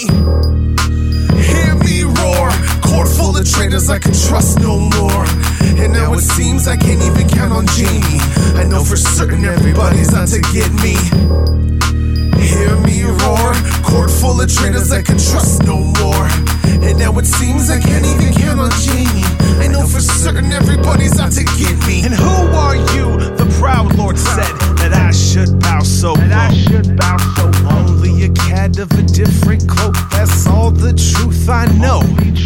Hear 1.38 1.74
me 1.76 2.04
roar, 2.04 2.50
court 2.82 3.08
full 3.08 3.36
of 3.36 3.48
traitors 3.48 3.90
I 3.90 3.98
can 3.98 4.12
trust 4.12 4.60
no 4.60 4.78
more. 4.78 5.24
And 5.80 5.92
now 5.92 6.14
it 6.14 6.22
seems 6.22 6.66
I 6.66 6.76
can't 6.76 7.02
even 7.02 7.28
count 7.28 7.52
on 7.52 7.66
Jaime. 7.68 8.20
I 8.58 8.64
know 8.64 8.84
for 8.84 8.96
certain 8.96 9.44
everybody's 9.44 10.14
out 10.14 10.28
to 10.28 10.40
get 10.52 10.72
me. 10.84 10.96
Hear 12.40 12.76
me 12.80 13.02
roar, 13.04 13.52
court 13.84 14.10
full 14.10 14.40
of 14.40 14.48
traitors 14.52 14.92
I 14.92 15.02
can 15.02 15.18
trust 15.18 15.64
no 15.64 15.78
more. 15.78 16.26
And 16.86 16.98
now 16.98 17.16
it 17.18 17.26
seems 17.26 17.70
I 17.70 17.80
can't 17.80 18.06
even 18.06 18.32
count 18.34 18.60
on 18.60 18.70
Jaime. 18.72 19.45
I 19.58 19.68
know 19.68 19.86
for 19.86 20.00
certain 20.00 20.52
everybody's 20.52 21.18
out 21.18 21.32
to 21.32 21.44
get 21.44 21.76
me. 21.86 22.04
And 22.04 22.14
who 22.14 22.36
are 22.54 22.76
you? 22.94 23.16
The 23.36 23.46
proud 23.58 23.96
Lord 23.96 24.18
said 24.18 24.52
that 24.78 24.92
I 24.92 25.10
should 25.12 25.58
bow 25.60 25.80
so 25.80 26.12
low. 26.12 26.16
That 26.16 26.50
I 26.50 26.54
should 26.54 26.96
bow 26.96 27.16
so 27.36 27.50
low. 27.64 27.78
Only 27.78 28.24
a 28.24 28.28
cat 28.30 28.78
of 28.78 28.90
a 28.92 29.02
different 29.02 29.68
cloak. 29.68 29.94
That's 30.10 30.46
all 30.46 30.70
the 30.70 30.92
truth 30.92 31.48
I 31.48 31.66
know. 31.78 32.00
In 32.00 32.36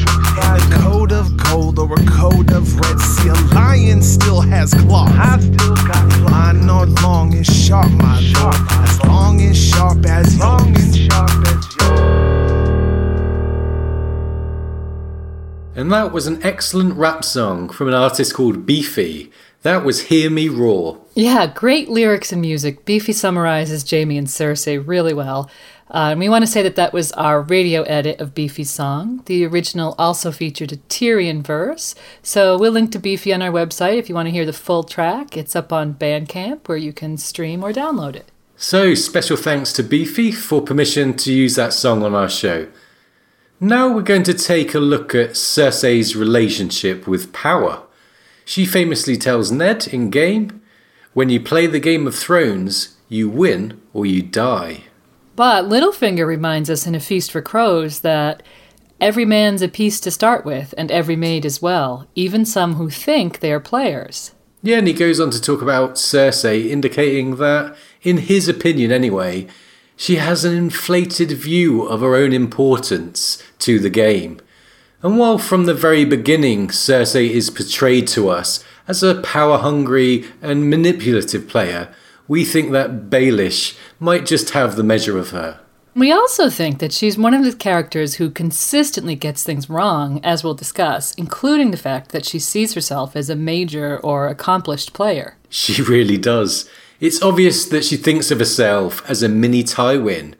a 0.40 0.78
coat 0.80 1.12
of 1.12 1.36
gold 1.36 1.78
or 1.78 1.92
a 1.92 2.04
coat 2.06 2.50
of 2.52 2.74
red. 2.78 2.98
See, 3.00 3.28
a 3.28 3.34
lion 3.54 4.02
still 4.02 4.40
has 4.40 4.72
claws. 4.74 5.10
I 5.12 5.38
still 5.40 5.74
got 5.76 6.10
claws. 6.12 6.30
Mine 6.30 6.70
are 6.70 6.86
long 7.02 7.34
and 7.34 7.46
sharp, 7.46 7.90
my 7.92 8.20
lord. 8.34 8.54
As 8.70 9.04
long 9.04 9.40
and 9.40 9.56
sharp 9.56 10.06
as 10.06 10.36
yours. 10.36 10.40
Long 10.40 10.76
and 10.76 10.96
sharp 10.96 11.30
as 11.46 11.76
yours. 11.76 12.19
And 15.80 15.90
that 15.92 16.12
was 16.12 16.26
an 16.26 16.42
excellent 16.42 16.92
rap 16.98 17.24
song 17.24 17.70
from 17.70 17.88
an 17.88 17.94
artist 17.94 18.34
called 18.34 18.66
Beefy. 18.66 19.32
That 19.62 19.82
was 19.82 20.08
Hear 20.08 20.28
Me 20.28 20.46
Roar. 20.46 21.00
Yeah, 21.14 21.46
great 21.46 21.88
lyrics 21.88 22.32
and 22.32 22.42
music. 22.42 22.84
Beefy 22.84 23.14
summarizes 23.14 23.90
Jaime 23.90 24.18
and 24.18 24.26
Cersei 24.26 24.86
really 24.86 25.14
well. 25.14 25.50
Uh, 25.88 26.10
and 26.10 26.20
we 26.20 26.28
want 26.28 26.42
to 26.42 26.50
say 26.50 26.62
that 26.62 26.76
that 26.76 26.92
was 26.92 27.12
our 27.12 27.40
radio 27.40 27.82
edit 27.84 28.20
of 28.20 28.34
Beefy's 28.34 28.68
song. 28.68 29.22
The 29.24 29.46
original 29.46 29.94
also 29.98 30.30
featured 30.30 30.70
a 30.70 30.76
Tyrion 30.76 31.42
verse. 31.42 31.94
So 32.22 32.58
we'll 32.58 32.72
link 32.72 32.92
to 32.92 32.98
Beefy 32.98 33.32
on 33.32 33.40
our 33.40 33.50
website 33.50 33.96
if 33.96 34.10
you 34.10 34.14
want 34.14 34.26
to 34.26 34.32
hear 34.32 34.44
the 34.44 34.52
full 34.52 34.84
track. 34.84 35.34
It's 35.34 35.56
up 35.56 35.72
on 35.72 35.94
Bandcamp 35.94 36.68
where 36.68 36.76
you 36.76 36.92
can 36.92 37.16
stream 37.16 37.64
or 37.64 37.72
download 37.72 38.16
it. 38.16 38.30
So, 38.58 38.92
special 38.92 39.38
thanks 39.38 39.72
to 39.72 39.82
Beefy 39.82 40.30
for 40.30 40.60
permission 40.60 41.16
to 41.16 41.32
use 41.32 41.56
that 41.56 41.72
song 41.72 42.02
on 42.02 42.14
our 42.14 42.28
show. 42.28 42.68
Now 43.62 43.92
we're 43.92 44.00
going 44.00 44.22
to 44.22 44.32
take 44.32 44.72
a 44.72 44.78
look 44.78 45.14
at 45.14 45.32
Cersei's 45.32 46.16
relationship 46.16 47.06
with 47.06 47.30
power. 47.34 47.82
She 48.46 48.64
famously 48.64 49.18
tells 49.18 49.52
Ned 49.52 49.86
in 49.86 50.08
game, 50.08 50.62
When 51.12 51.28
you 51.28 51.40
play 51.40 51.66
the 51.66 51.78
Game 51.78 52.06
of 52.06 52.14
Thrones, 52.14 52.96
you 53.10 53.28
win 53.28 53.78
or 53.92 54.06
you 54.06 54.22
die. 54.22 54.84
But 55.36 55.66
Littlefinger 55.66 56.26
reminds 56.26 56.70
us 56.70 56.86
in 56.86 56.94
A 56.94 57.00
Feast 57.00 57.30
for 57.30 57.42
Crows 57.42 58.00
that 58.00 58.42
every 58.98 59.26
man's 59.26 59.60
a 59.60 59.68
piece 59.68 60.00
to 60.00 60.10
start 60.10 60.46
with, 60.46 60.72
and 60.78 60.90
every 60.90 61.16
maid 61.16 61.44
as 61.44 61.60
well, 61.60 62.06
even 62.14 62.46
some 62.46 62.76
who 62.76 62.88
think 62.88 63.40
they 63.40 63.52
are 63.52 63.60
players. 63.60 64.32
Yeah, 64.62 64.78
and 64.78 64.86
he 64.86 64.94
goes 64.94 65.20
on 65.20 65.30
to 65.32 65.40
talk 65.40 65.60
about 65.60 65.96
Cersei, 65.96 66.70
indicating 66.70 67.36
that, 67.36 67.76
in 68.00 68.16
his 68.16 68.48
opinion 68.48 68.90
anyway, 68.90 69.48
she 70.00 70.16
has 70.16 70.46
an 70.46 70.56
inflated 70.56 71.30
view 71.30 71.82
of 71.82 72.00
her 72.00 72.16
own 72.16 72.32
importance 72.32 73.36
to 73.58 73.78
the 73.78 73.90
game. 73.90 74.40
And 75.02 75.18
while 75.18 75.36
from 75.36 75.66
the 75.66 75.74
very 75.74 76.06
beginning 76.06 76.68
Cersei 76.68 77.28
is 77.28 77.50
portrayed 77.50 78.08
to 78.08 78.30
us 78.30 78.64
as 78.88 79.02
a 79.02 79.20
power 79.20 79.58
hungry 79.58 80.24
and 80.40 80.70
manipulative 80.70 81.46
player, 81.46 81.94
we 82.26 82.46
think 82.46 82.72
that 82.72 83.10
Baelish 83.10 83.76
might 83.98 84.24
just 84.24 84.50
have 84.50 84.76
the 84.76 84.82
measure 84.82 85.18
of 85.18 85.32
her. 85.32 85.60
We 85.94 86.10
also 86.10 86.48
think 86.48 86.78
that 86.78 86.94
she's 86.94 87.18
one 87.18 87.34
of 87.34 87.44
the 87.44 87.52
characters 87.52 88.14
who 88.14 88.30
consistently 88.30 89.16
gets 89.16 89.44
things 89.44 89.68
wrong, 89.68 90.24
as 90.24 90.42
we'll 90.42 90.54
discuss, 90.54 91.12
including 91.16 91.72
the 91.72 91.76
fact 91.76 92.12
that 92.12 92.24
she 92.24 92.38
sees 92.38 92.72
herself 92.72 93.16
as 93.16 93.28
a 93.28 93.36
major 93.36 93.98
or 93.98 94.28
accomplished 94.28 94.94
player. 94.94 95.36
She 95.50 95.82
really 95.82 96.16
does. 96.16 96.66
It's 97.00 97.22
obvious 97.22 97.64
that 97.64 97.84
she 97.84 97.96
thinks 97.96 98.30
of 98.30 98.40
herself 98.40 99.02
as 99.08 99.22
a 99.22 99.28
mini 99.28 99.64
Tywin, 99.64 100.34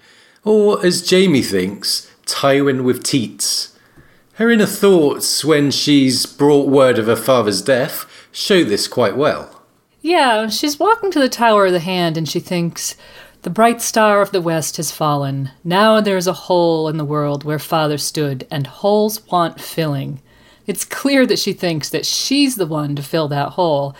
or 0.44 0.84
as 0.84 1.08
Jaime 1.08 1.40
thinks, 1.40 2.10
Tywin 2.26 2.84
with 2.84 3.02
teats. 3.02 3.78
Her 4.34 4.50
inner 4.50 4.66
thoughts 4.66 5.42
when 5.42 5.70
she's 5.70 6.26
brought 6.26 6.68
word 6.68 6.98
of 6.98 7.06
her 7.06 7.16
father's 7.16 7.62
death 7.62 8.04
show 8.30 8.62
this 8.62 8.88
quite 8.88 9.16
well. 9.16 9.62
Yeah, 10.02 10.48
she's 10.48 10.78
walking 10.78 11.10
to 11.12 11.18
the 11.18 11.30
Tower 11.30 11.66
of 11.66 11.72
the 11.72 11.80
Hand 11.80 12.18
and 12.18 12.28
she 12.28 12.40
thinks, 12.40 12.94
The 13.40 13.50
bright 13.50 13.80
star 13.80 14.20
of 14.20 14.30
the 14.30 14.40
west 14.42 14.76
has 14.76 14.90
fallen. 14.90 15.50
Now 15.64 16.02
there 16.02 16.18
is 16.18 16.26
a 16.26 16.34
hole 16.34 16.88
in 16.88 16.98
the 16.98 17.04
world 17.06 17.42
where 17.42 17.58
father 17.58 17.96
stood, 17.96 18.46
and 18.50 18.66
holes 18.66 19.26
want 19.28 19.60
filling. 19.62 20.20
It's 20.66 20.84
clear 20.84 21.26
that 21.26 21.38
she 21.38 21.52
thinks 21.52 21.88
that 21.88 22.06
she's 22.06 22.56
the 22.56 22.66
one 22.66 22.94
to 22.96 23.02
fill 23.02 23.28
that 23.28 23.50
hole. 23.50 23.96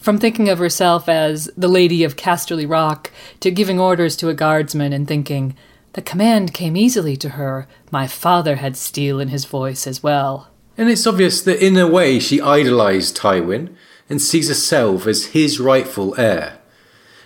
From 0.00 0.16
thinking 0.16 0.48
of 0.48 0.58
herself 0.58 1.10
as 1.10 1.50
the 1.58 1.68
Lady 1.68 2.04
of 2.04 2.16
Casterly 2.16 2.68
Rock 2.68 3.10
to 3.40 3.50
giving 3.50 3.78
orders 3.78 4.16
to 4.16 4.30
a 4.30 4.34
guardsman 4.34 4.94
and 4.94 5.06
thinking, 5.06 5.54
the 5.92 6.00
command 6.00 6.54
came 6.54 6.74
easily 6.74 7.16
to 7.18 7.30
her. 7.30 7.68
My 7.90 8.06
father 8.06 8.56
had 8.56 8.78
steel 8.78 9.20
in 9.20 9.28
his 9.28 9.44
voice 9.44 9.86
as 9.86 10.02
well. 10.02 10.48
And 10.78 10.88
it's 10.88 11.06
obvious 11.06 11.42
that 11.42 11.64
in 11.64 11.76
a 11.76 11.86
way 11.86 12.18
she 12.18 12.40
idolised 12.40 13.18
Tywin 13.18 13.74
and 14.08 14.22
sees 14.22 14.48
herself 14.48 15.06
as 15.06 15.26
his 15.26 15.60
rightful 15.60 16.18
heir. 16.18 16.58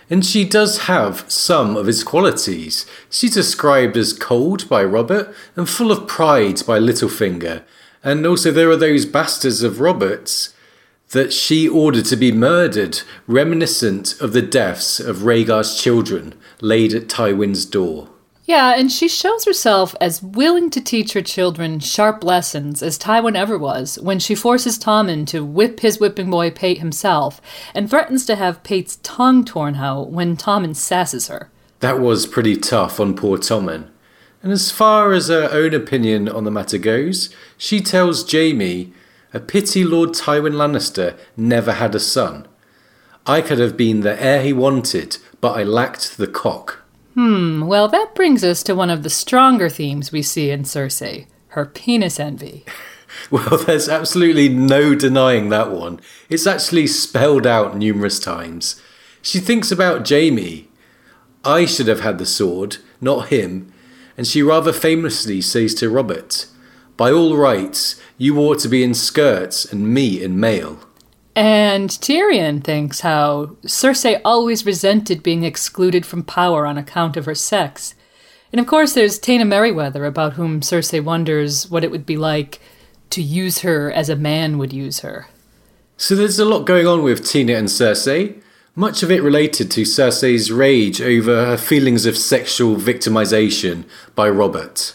And 0.09 0.25
she 0.25 0.43
does 0.43 0.79
have 0.79 1.23
some 1.31 1.77
of 1.77 1.87
his 1.87 2.03
qualities. 2.03 2.85
She's 3.09 3.33
described 3.33 3.95
as 3.95 4.11
cold 4.11 4.67
by 4.67 4.83
Robert 4.83 5.33
and 5.55 5.69
full 5.69 5.93
of 5.93 6.09
pride 6.09 6.61
by 6.67 6.79
Littlefinger. 6.79 7.63
And 8.03 8.25
also, 8.25 8.51
there 8.51 8.69
are 8.69 8.75
those 8.75 9.05
bastards 9.05 9.63
of 9.63 9.79
Robert's 9.79 10.53
that 11.15 11.31
she 11.31 11.65
ordered 11.65 12.03
to 12.03 12.17
be 12.17 12.29
murdered, 12.29 13.01
reminiscent 13.25 14.19
of 14.19 14.33
the 14.33 14.41
deaths 14.41 14.99
of 14.99 15.23
Rhaegar's 15.23 15.81
children 15.81 16.35
laid 16.59 16.93
at 16.93 17.07
Tywin's 17.07 17.65
door. 17.65 18.09
Yeah, 18.43 18.75
and 18.77 18.91
she 18.91 19.07
shows 19.07 19.45
herself 19.45 19.95
as 20.01 20.21
willing 20.21 20.69
to 20.71 20.81
teach 20.81 21.13
her 21.13 21.21
children 21.21 21.79
sharp 21.79 22.21
lessons 22.21 22.83
as 22.83 22.99
Tywin 22.99 23.37
ever 23.37 23.57
was 23.57 23.97
when 23.99 24.19
she 24.19 24.35
forces 24.35 24.77
Tommen 24.77 25.25
to 25.27 25.45
whip 25.45 25.79
his 25.79 26.01
whipping 26.01 26.29
boy 26.29 26.51
Pate 26.51 26.79
himself 26.79 27.41
and 27.73 27.89
threatens 27.89 28.25
to 28.25 28.35
have 28.35 28.61
Pate's 28.63 28.97
tongue 28.97 29.45
torn 29.45 29.77
out 29.77 30.11
when 30.11 30.35
Tommen 30.35 30.75
sasses 30.75 31.29
her. 31.29 31.49
That 31.79 32.01
was 32.01 32.27
pretty 32.27 32.57
tough 32.57 32.99
on 32.99 33.15
poor 33.15 33.37
Tommen. 33.37 33.87
And 34.43 34.51
as 34.51 34.69
far 34.69 35.13
as 35.13 35.29
her 35.29 35.49
own 35.49 35.73
opinion 35.73 36.27
on 36.27 36.43
the 36.43 36.51
matter 36.51 36.77
goes, 36.77 37.33
she 37.57 37.79
tells 37.79 38.29
Jaime, 38.29 38.91
A 39.33 39.39
pity 39.39 39.83
Lord 39.83 40.09
Tywin 40.11 40.53
Lannister 40.53 41.17
never 41.35 41.73
had 41.73 41.93
a 41.95 41.99
son. 41.99 42.47
I 43.25 43.41
could 43.41 43.59
have 43.59 43.75
been 43.75 44.01
the 44.01 44.21
heir 44.21 44.41
he 44.43 44.53
wanted, 44.53 45.17
but 45.41 45.57
I 45.57 45.63
lacked 45.63 46.17
the 46.17 46.27
cock. 46.27 46.83
Hmm, 47.15 47.65
well, 47.65 47.87
that 47.87 48.13
brings 48.13 48.43
us 48.43 48.61
to 48.63 48.75
one 48.75 48.89
of 48.89 49.03
the 49.03 49.09
stronger 49.09 49.69
themes 49.69 50.11
we 50.11 50.21
see 50.21 50.49
in 50.51 50.63
Cersei 50.63 51.27
her 51.49 51.65
penis 51.65 52.19
envy. 52.19 52.65
Well, 53.31 53.57
there's 53.57 53.87
absolutely 53.87 54.49
no 54.49 54.93
denying 54.93 55.47
that 55.47 55.71
one. 55.71 56.01
It's 56.27 56.45
actually 56.45 56.85
spelled 56.87 57.47
out 57.47 57.77
numerous 57.77 58.19
times. 58.19 58.81
She 59.21 59.39
thinks 59.39 59.71
about 59.71 60.07
Jaime. 60.07 60.67
I 61.45 61.63
should 61.65 61.87
have 61.87 62.01
had 62.01 62.17
the 62.17 62.25
sword, 62.25 62.77
not 62.99 63.29
him. 63.29 63.71
and 64.17 64.27
she 64.27 64.43
rather 64.43 64.73
famously 64.73 65.39
says 65.39 65.73
to 65.75 65.89
Robert, 65.89 66.47
By 66.97 67.11
all 67.11 67.35
rights, 67.35 68.01
you 68.17 68.39
ought 68.39 68.59
to 68.59 68.69
be 68.69 68.83
in 68.83 68.93
skirts 68.93 69.65
and 69.65 69.93
me 69.93 70.23
in 70.23 70.39
mail. 70.39 70.79
And 71.35 71.89
Tyrion 71.89 72.63
thinks 72.63 73.01
how 73.01 73.57
Cersei 73.65 74.21
always 74.23 74.65
resented 74.65 75.21
being 75.21 75.43
excluded 75.43 76.05
from 76.05 76.23
power 76.23 76.65
on 76.65 76.77
account 76.77 77.17
of 77.17 77.25
her 77.25 77.35
sex. 77.35 77.93
And 78.53 78.61
of 78.61 78.67
course, 78.67 78.93
there's 78.93 79.19
Taena 79.19 79.45
Merriweather, 79.45 80.05
about 80.05 80.33
whom 80.33 80.61
Cersei 80.61 81.03
wonders 81.03 81.69
what 81.69 81.83
it 81.83 81.91
would 81.91 82.05
be 82.05 82.15
like 82.15 82.61
to 83.09 83.21
use 83.21 83.59
her 83.59 83.91
as 83.91 84.07
a 84.07 84.15
man 84.15 84.57
would 84.57 84.71
use 84.71 84.99
her. 84.99 85.27
So 85.97 86.15
there's 86.15 86.39
a 86.39 86.45
lot 86.45 86.65
going 86.65 86.87
on 86.87 87.03
with 87.03 87.23
Taena 87.23 87.57
and 87.57 87.67
Cersei, 87.67 88.41
much 88.75 89.03
of 89.03 89.11
it 89.11 89.23
related 89.23 89.71
to 89.71 89.81
Cersei's 89.81 90.51
rage 90.51 91.01
over 91.01 91.45
her 91.45 91.57
feelings 91.57 92.05
of 92.05 92.17
sexual 92.17 92.75
victimization 92.75 93.85
by 94.15 94.29
Robert. 94.29 94.93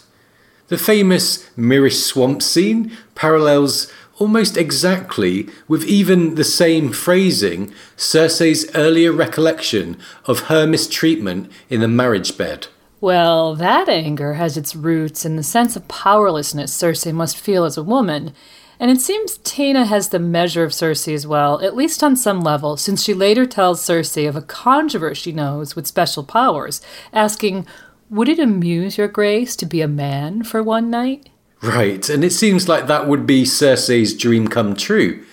The 0.71 0.77
famous 0.77 1.49
Myrish 1.57 2.01
Swamp 2.01 2.41
scene 2.41 2.95
parallels 3.13 3.91
almost 4.19 4.55
exactly, 4.55 5.49
with 5.67 5.83
even 5.83 6.35
the 6.35 6.45
same 6.45 6.93
phrasing, 6.93 7.73
Cersei's 7.97 8.73
earlier 8.73 9.11
recollection 9.11 9.97
of 10.27 10.43
her 10.43 10.65
mistreatment 10.65 11.51
in 11.69 11.81
the 11.81 11.89
marriage 11.89 12.37
bed. 12.37 12.67
Well, 13.01 13.53
that 13.55 13.89
anger 13.89 14.35
has 14.35 14.55
its 14.55 14.73
roots 14.73 15.25
in 15.25 15.35
the 15.35 15.43
sense 15.43 15.75
of 15.75 15.89
powerlessness 15.89 16.73
Cersei 16.73 17.13
must 17.13 17.37
feel 17.37 17.65
as 17.65 17.75
a 17.75 17.83
woman, 17.83 18.33
and 18.79 18.89
it 18.89 19.01
seems 19.01 19.39
Taena 19.39 19.85
has 19.87 20.07
the 20.07 20.19
measure 20.19 20.63
of 20.63 20.71
Cersei 20.71 21.13
as 21.13 21.27
well, 21.27 21.59
at 21.59 21.75
least 21.75 22.01
on 22.01 22.15
some 22.15 22.39
level, 22.39 22.77
since 22.77 23.03
she 23.03 23.13
later 23.13 23.45
tells 23.45 23.81
Cersei 23.81 24.25
of 24.25 24.37
a 24.37 24.41
conjurer 24.41 25.13
she 25.15 25.33
knows 25.33 25.75
with 25.75 25.85
special 25.85 26.23
powers, 26.23 26.79
asking, 27.11 27.67
Would 28.11 28.27
it 28.27 28.39
amuse 28.39 28.97
your 28.97 29.07
grace 29.07 29.55
to 29.55 29.65
be 29.65 29.79
a 29.79 29.87
man 29.87 30.43
for 30.43 30.61
one 30.61 30.89
night? 30.89 31.29
Right, 31.61 32.09
and 32.09 32.25
it 32.25 32.33
seems 32.33 32.67
like 32.67 32.87
that 32.87 33.07
would 33.07 33.25
be 33.25 33.43
Cersei's 33.43 34.13
dream 34.13 34.49
come 34.49 34.75
true. 34.75 35.23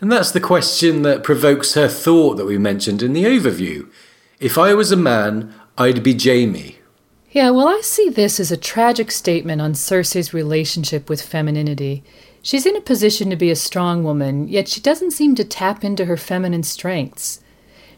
And 0.00 0.10
that's 0.10 0.32
the 0.32 0.40
question 0.40 1.02
that 1.02 1.22
provokes 1.22 1.74
her 1.74 1.86
thought 1.86 2.34
that 2.34 2.46
we 2.46 2.58
mentioned 2.58 3.04
in 3.04 3.12
the 3.12 3.22
overview. 3.22 3.88
If 4.40 4.58
I 4.58 4.74
was 4.74 4.90
a 4.90 4.96
man, 4.96 5.54
I'd 5.78 6.02
be 6.02 6.18
Jaime. 6.18 6.78
Yeah, 7.30 7.50
well, 7.50 7.68
I 7.68 7.80
see 7.82 8.08
this 8.08 8.40
as 8.40 8.50
a 8.50 8.56
tragic 8.56 9.12
statement 9.12 9.62
on 9.62 9.74
Cersei's 9.74 10.34
relationship 10.34 11.08
with 11.08 11.22
femininity. 11.22 12.02
She's 12.42 12.66
in 12.66 12.74
a 12.74 12.80
position 12.80 13.30
to 13.30 13.36
be 13.36 13.52
a 13.52 13.56
strong 13.56 14.02
woman, 14.02 14.48
yet 14.48 14.66
she 14.66 14.80
doesn't 14.80 15.12
seem 15.12 15.36
to 15.36 15.44
tap 15.44 15.84
into 15.84 16.06
her 16.06 16.16
feminine 16.16 16.64
strengths. 16.64 17.38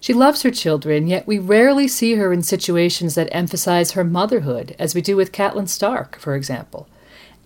She 0.07 0.15
loves 0.15 0.43
her 0.43 0.53
children, 0.53 1.09
yet 1.09 1.27
we 1.27 1.41
rarely 1.41 1.89
see 1.89 2.15
her 2.15 2.33
in 2.33 2.45
situations 2.45 3.17
that 3.17 3.29
emphasize 3.33 3.91
her 3.91 4.05
motherhood, 4.05 4.77
as 4.79 4.95
we 4.95 5.01
do 5.01 5.17
with 5.17 5.33
Catelyn 5.33 5.69
Stark, 5.69 6.17
for 6.21 6.37
example. 6.37 6.87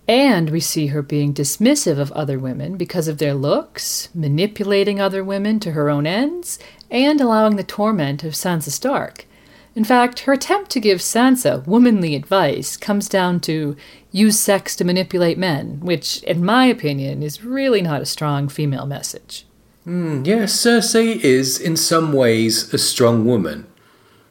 And 0.07 0.51
we 0.51 0.59
see 0.59 0.85
her 0.93 1.01
being 1.01 1.33
dismissive 1.33 1.97
of 1.97 2.11
other 2.11 2.37
women 2.37 2.77
because 2.77 3.07
of 3.07 3.17
their 3.17 3.33
looks, 3.33 4.09
manipulating 4.13 5.01
other 5.01 5.23
women 5.23 5.59
to 5.61 5.71
her 5.71 5.89
own 5.89 6.05
ends, 6.05 6.59
and 6.91 7.19
allowing 7.19 7.55
the 7.55 7.63
torment 7.63 8.23
of 8.23 8.33
Sansa 8.33 8.69
Stark. 8.69 9.25
In 9.73 9.83
fact, 9.83 10.19
her 10.19 10.33
attempt 10.33 10.69
to 10.69 10.79
give 10.79 10.99
Sansa 10.99 11.65
womanly 11.65 12.13
advice 12.13 12.77
comes 12.77 13.09
down 13.09 13.39
to 13.39 13.75
use 14.11 14.37
sex 14.37 14.75
to 14.75 14.85
manipulate 14.85 15.39
men, 15.39 15.79
which, 15.79 16.21
in 16.21 16.45
my 16.45 16.67
opinion, 16.67 17.23
is 17.23 17.43
really 17.43 17.81
not 17.81 18.03
a 18.03 18.05
strong 18.05 18.47
female 18.47 18.85
message. 18.85 19.47
Mm, 19.85 20.27
yes, 20.27 20.53
Cersei 20.53 21.19
is, 21.21 21.59
in 21.59 21.75
some 21.75 22.13
ways, 22.13 22.71
a 22.73 22.77
strong 22.77 23.25
woman. 23.25 23.65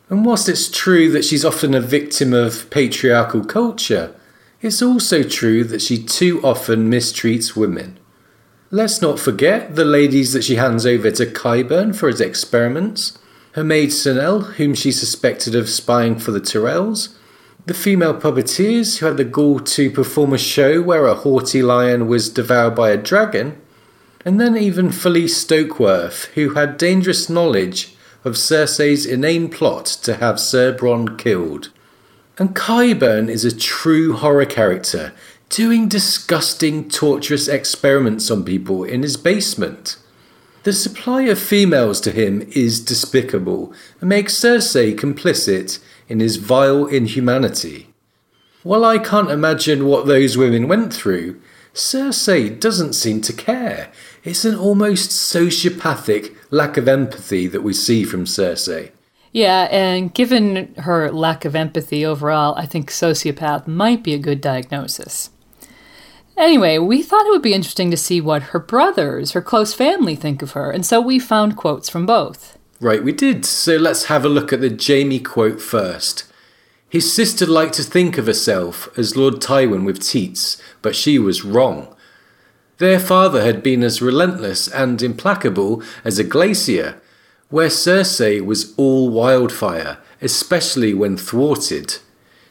And 0.08 0.24
whilst 0.24 0.48
it's 0.48 0.70
true 0.70 1.10
that 1.10 1.24
she's 1.24 1.44
often 1.44 1.74
a 1.74 1.80
victim 1.80 2.32
of 2.32 2.70
patriarchal 2.70 3.44
culture, 3.44 4.14
it's 4.62 4.82
also 4.82 5.22
true 5.22 5.64
that 5.64 5.82
she 5.82 6.02
too 6.02 6.40
often 6.44 6.90
mistreats 6.90 7.56
women. 7.56 7.98
Let's 8.70 9.02
not 9.02 9.18
forget 9.18 9.74
the 9.74 9.84
ladies 9.84 10.32
that 10.32 10.44
she 10.44 10.54
hands 10.54 10.86
over 10.86 11.10
to 11.10 11.26
Qyburn 11.26 11.96
for 11.96 12.08
his 12.08 12.20
experiments, 12.20 13.18
her 13.52 13.64
maid 13.64 13.88
Senelle, 13.88 14.54
whom 14.54 14.74
she 14.74 14.92
suspected 14.92 15.56
of 15.56 15.68
spying 15.68 16.16
for 16.16 16.30
the 16.30 16.40
Tyrells, 16.40 17.16
the 17.66 17.74
female 17.74 18.14
puppeteers 18.14 18.98
who 18.98 19.06
had 19.06 19.16
the 19.16 19.24
gall 19.24 19.58
to 19.58 19.90
perform 19.90 20.32
a 20.32 20.38
show 20.38 20.80
where 20.80 21.06
a 21.06 21.14
haughty 21.14 21.62
lion 21.62 22.06
was 22.06 22.30
devoured 22.30 22.76
by 22.76 22.90
a 22.90 22.96
dragon, 22.96 23.59
and 24.24 24.40
then 24.40 24.56
even 24.56 24.90
Falyse 24.90 25.44
Stokeworth, 25.44 26.26
who 26.34 26.54
had 26.54 26.76
dangerous 26.76 27.28
knowledge 27.28 27.94
of 28.24 28.34
Cersei's 28.34 29.06
inane 29.06 29.48
plot 29.48 29.86
to 30.02 30.16
have 30.16 30.38
Ser 30.38 30.74
Bronn 30.74 31.18
killed. 31.18 31.70
And 32.38 32.54
Qyburn 32.54 33.28
is 33.28 33.44
a 33.44 33.56
true 33.56 34.14
horror 34.14 34.46
character, 34.46 35.12
doing 35.48 35.88
disgusting, 35.88 36.88
torturous 36.88 37.48
experiments 37.48 38.30
on 38.30 38.44
people 38.44 38.84
in 38.84 39.02
his 39.02 39.16
basement. 39.16 39.96
The 40.62 40.72
supply 40.74 41.22
of 41.22 41.38
females 41.38 42.00
to 42.02 42.10
him 42.10 42.46
is 42.54 42.84
despicable 42.84 43.72
and 44.00 44.08
makes 44.08 44.34
Cersei 44.34 44.94
complicit 44.94 45.78
in 46.08 46.20
his 46.20 46.36
vile 46.36 46.86
inhumanity. 46.86 47.88
While 48.62 48.84
I 48.84 48.98
can't 48.98 49.30
imagine 49.30 49.86
what 49.86 50.06
those 50.06 50.36
women 50.36 50.68
went 50.68 50.92
through, 50.92 51.40
Cersei 51.72 52.58
doesn't 52.58 52.92
seem 52.92 53.20
to 53.22 53.32
care. 53.32 53.90
It's 54.22 54.44
an 54.44 54.54
almost 54.54 55.10
sociopathic 55.10 56.36
lack 56.50 56.76
of 56.76 56.88
empathy 56.88 57.46
that 57.46 57.62
we 57.62 57.72
see 57.72 58.04
from 58.04 58.26
Cersei. 58.26 58.90
Yeah, 59.32 59.68
and 59.70 60.12
given 60.12 60.74
her 60.74 61.10
lack 61.10 61.44
of 61.44 61.54
empathy 61.54 62.04
overall, 62.04 62.54
I 62.56 62.66
think 62.66 62.90
sociopath 62.90 63.66
might 63.66 64.02
be 64.02 64.12
a 64.12 64.18
good 64.18 64.40
diagnosis. 64.40 65.30
Anyway, 66.36 66.78
we 66.78 67.02
thought 67.02 67.26
it 67.26 67.30
would 67.30 67.42
be 67.42 67.54
interesting 67.54 67.90
to 67.90 67.96
see 67.96 68.20
what 68.20 68.42
her 68.44 68.58
brothers, 68.58 69.32
her 69.32 69.42
close 69.42 69.72
family, 69.72 70.16
think 70.16 70.42
of 70.42 70.52
her, 70.52 70.70
and 70.70 70.84
so 70.84 71.00
we 71.00 71.18
found 71.18 71.56
quotes 71.56 71.88
from 71.88 72.06
both. 72.06 72.58
Right, 72.80 73.04
we 73.04 73.12
did. 73.12 73.44
So 73.44 73.76
let's 73.76 74.04
have 74.04 74.24
a 74.24 74.28
look 74.28 74.52
at 74.52 74.60
the 74.60 74.74
Jaime 74.74 75.20
quote 75.20 75.60
first. 75.60 76.24
His 76.88 77.14
sister 77.14 77.46
liked 77.46 77.74
to 77.74 77.82
think 77.82 78.18
of 78.18 78.26
herself 78.26 78.88
as 78.98 79.16
Lord 79.16 79.34
Tywin 79.34 79.84
with 79.84 80.02
teats, 80.02 80.60
but 80.82 80.96
she 80.96 81.18
was 81.18 81.44
wrong. 81.44 81.94
Their 82.80 82.98
father 82.98 83.42
had 83.42 83.62
been 83.62 83.82
as 83.82 84.00
relentless 84.00 84.66
and 84.66 85.02
implacable 85.02 85.82
as 86.02 86.18
a 86.18 86.24
glacier, 86.24 86.98
where 87.50 87.68
Cersei 87.68 88.42
was 88.42 88.72
all 88.78 89.10
wildfire, 89.10 89.98
especially 90.22 90.94
when 90.94 91.18
thwarted. 91.18 91.98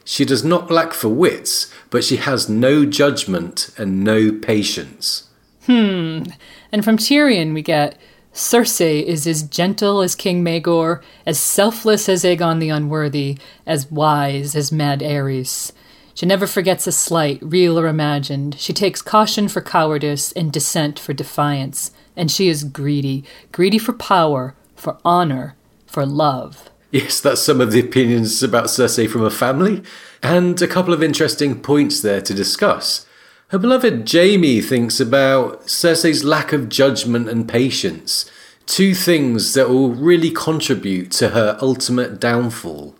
She 0.04 0.24
does 0.24 0.44
not 0.44 0.70
lack 0.70 0.92
for 0.92 1.08
wits, 1.08 1.72
but 1.90 2.04
she 2.04 2.14
has 2.18 2.48
no 2.48 2.84
judgment 2.86 3.70
and 3.76 4.04
no 4.04 4.30
patience. 4.30 5.28
Hmm. 5.66 6.22
And 6.70 6.84
from 6.84 6.96
Tyrion, 6.96 7.52
we 7.52 7.62
get 7.62 7.98
Cersei 8.32 9.02
is 9.02 9.26
as 9.26 9.42
gentle 9.42 10.00
as 10.00 10.14
King 10.14 10.44
Maegor, 10.44 11.02
as 11.26 11.40
selfless 11.40 12.08
as 12.08 12.22
Aegon 12.22 12.60
the 12.60 12.68
Unworthy, 12.68 13.36
as 13.66 13.90
wise 13.90 14.54
as 14.54 14.70
Mad 14.70 15.00
Aerys. 15.00 15.72
She 16.14 16.26
never 16.26 16.46
forgets 16.46 16.86
a 16.86 16.92
slight, 16.92 17.38
real 17.42 17.78
or 17.78 17.86
imagined. 17.86 18.56
She 18.58 18.72
takes 18.72 19.02
caution 19.02 19.48
for 19.48 19.60
cowardice 19.60 20.32
and 20.32 20.52
dissent 20.52 20.98
for 20.98 21.12
defiance. 21.12 21.92
And 22.16 22.30
she 22.30 22.48
is 22.48 22.64
greedy, 22.64 23.24
greedy 23.52 23.78
for 23.78 23.92
power, 23.92 24.54
for 24.74 24.98
honor, 25.04 25.54
for 25.86 26.04
love. 26.04 26.70
Yes, 26.90 27.20
that's 27.20 27.40
some 27.40 27.60
of 27.60 27.70
the 27.70 27.80
opinions 27.80 28.42
about 28.42 28.66
Cersei 28.66 29.08
from 29.08 29.22
her 29.22 29.30
family, 29.30 29.82
and 30.22 30.60
a 30.60 30.66
couple 30.66 30.92
of 30.92 31.02
interesting 31.02 31.60
points 31.60 32.00
there 32.00 32.20
to 32.20 32.34
discuss. 32.34 33.06
Her 33.48 33.58
beloved 33.58 34.10
Jaime 34.10 34.60
thinks 34.60 34.98
about 35.00 35.66
Cersei's 35.66 36.24
lack 36.24 36.52
of 36.52 36.68
judgment 36.68 37.28
and 37.28 37.48
patience, 37.48 38.28
two 38.66 38.94
things 38.94 39.54
that 39.54 39.68
will 39.68 39.90
really 39.90 40.30
contribute 40.30 41.12
to 41.12 41.30
her 41.30 41.58
ultimate 41.60 42.20
downfall. 42.20 42.96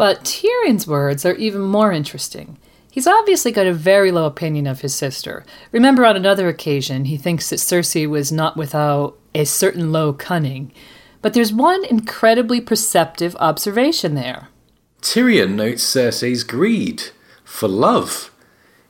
But 0.00 0.24
Tyrion's 0.24 0.86
words 0.86 1.26
are 1.26 1.34
even 1.34 1.60
more 1.60 1.92
interesting. 1.92 2.56
He's 2.90 3.06
obviously 3.06 3.52
got 3.52 3.66
a 3.66 3.74
very 3.74 4.10
low 4.10 4.24
opinion 4.24 4.66
of 4.66 4.80
his 4.80 4.94
sister. 4.94 5.44
Remember, 5.72 6.06
on 6.06 6.16
another 6.16 6.48
occasion, 6.48 7.04
he 7.04 7.18
thinks 7.18 7.50
that 7.50 7.56
Cersei 7.56 8.08
was 8.08 8.32
not 8.32 8.56
without 8.56 9.18
a 9.34 9.44
certain 9.44 9.92
low 9.92 10.14
cunning. 10.14 10.72
But 11.20 11.34
there's 11.34 11.52
one 11.52 11.84
incredibly 11.84 12.62
perceptive 12.62 13.36
observation 13.40 14.14
there. 14.14 14.48
Tyrion 15.02 15.50
notes 15.50 15.84
Cersei's 15.84 16.44
greed 16.44 17.10
for 17.44 17.68
love. 17.68 18.30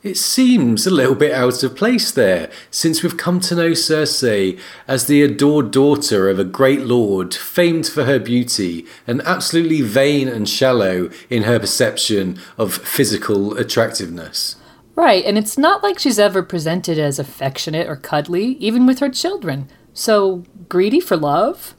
It 0.03 0.16
seems 0.16 0.86
a 0.86 0.90
little 0.90 1.14
bit 1.14 1.32
out 1.32 1.62
of 1.62 1.76
place 1.76 2.11
there, 2.11 2.51
since 2.70 3.03
we've 3.03 3.18
come 3.18 3.38
to 3.40 3.55
know 3.55 3.72
Cersei 3.72 4.59
as 4.88 5.07
the 5.07 5.22
adored 5.22 5.70
daughter 5.70 6.30
of 6.30 6.38
a 6.38 6.44
great 6.44 6.86
lord, 6.86 7.34
famed 7.34 7.86
for 7.86 8.05
her 8.05 8.18
beauty, 8.18 8.86
and 9.07 9.20
absolutely 9.26 9.82
vain 9.82 10.26
and 10.26 10.48
shallow 10.48 11.11
in 11.28 11.42
her 11.42 11.59
perception 11.59 12.38
of 12.57 12.72
physical 12.72 13.59
attractiveness. 13.59 14.57
Right, 14.94 15.22
and 15.22 15.36
it's 15.36 15.59
not 15.59 15.82
like 15.82 15.98
she's 15.98 16.18
ever 16.18 16.42
presented 16.42 16.98
as 16.98 17.18
affectionate 17.18 17.86
or 17.86 17.96
cuddly, 17.96 18.53
even 18.53 18.86
with 18.86 19.01
her 19.01 19.11
children. 19.11 19.68
So, 19.92 20.44
greedy 20.70 21.01
for 21.01 21.18
love? 21.18 21.74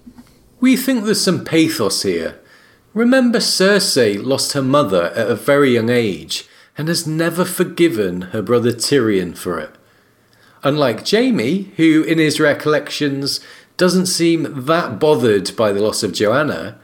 We 0.59 0.77
think 0.77 1.05
there's 1.05 1.21
some 1.21 1.43
pathos 1.43 2.03
here. 2.03 2.39
Remember, 2.93 3.39
Cersei 3.39 4.23
lost 4.23 4.53
her 4.53 4.61
mother 4.61 5.05
at 5.15 5.27
a 5.27 5.35
very 5.35 5.73
young 5.73 5.89
age 5.89 6.47
and 6.81 6.87
has 6.87 7.05
never 7.05 7.45
forgiven 7.45 8.21
her 8.33 8.41
brother 8.41 8.71
Tyrion 8.71 9.37
for 9.37 9.59
it. 9.59 9.69
Unlike 10.63 11.07
Jaime, 11.07 11.71
who 11.77 12.01
in 12.01 12.17
his 12.17 12.39
recollections 12.39 13.39
doesn't 13.77 14.07
seem 14.07 14.65
that 14.65 14.99
bothered 14.99 15.55
by 15.55 15.71
the 15.71 15.79
loss 15.79 16.01
of 16.01 16.11
Joanna, 16.11 16.79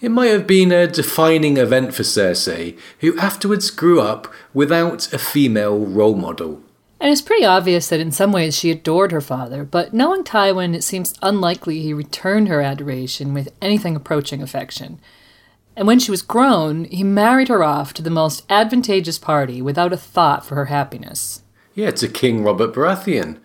it 0.00 0.12
might 0.12 0.28
have 0.28 0.46
been 0.46 0.70
a 0.70 0.86
defining 0.86 1.56
event 1.56 1.94
for 1.94 2.04
Cersei, 2.04 2.78
who 3.00 3.18
afterwards 3.18 3.70
grew 3.70 4.00
up 4.00 4.32
without 4.54 5.12
a 5.12 5.18
female 5.18 5.84
role 5.84 6.14
model. 6.14 6.62
And 7.00 7.10
it's 7.10 7.20
pretty 7.20 7.44
obvious 7.44 7.88
that 7.88 7.98
in 7.98 8.12
some 8.12 8.30
ways 8.30 8.56
she 8.56 8.70
adored 8.70 9.10
her 9.10 9.20
father, 9.20 9.64
but 9.64 9.92
knowing 9.92 10.22
Tywin, 10.22 10.76
it 10.76 10.84
seems 10.84 11.12
unlikely 11.22 11.82
he 11.82 11.92
returned 11.92 12.46
her 12.46 12.60
adoration 12.62 13.34
with 13.34 13.52
anything 13.60 13.96
approaching 13.96 14.42
affection. 14.42 15.00
And 15.80 15.86
when 15.86 15.98
she 15.98 16.10
was 16.10 16.20
grown, 16.20 16.84
he 16.84 17.02
married 17.02 17.48
her 17.48 17.64
off 17.64 17.94
to 17.94 18.02
the 18.02 18.10
most 18.10 18.44
advantageous 18.50 19.18
party 19.18 19.62
without 19.62 19.94
a 19.94 19.96
thought 19.96 20.44
for 20.44 20.54
her 20.56 20.66
happiness. 20.66 21.42
Yeah, 21.74 21.90
to 21.92 22.06
King 22.06 22.44
Robert 22.44 22.74
Baratheon. 22.74 23.38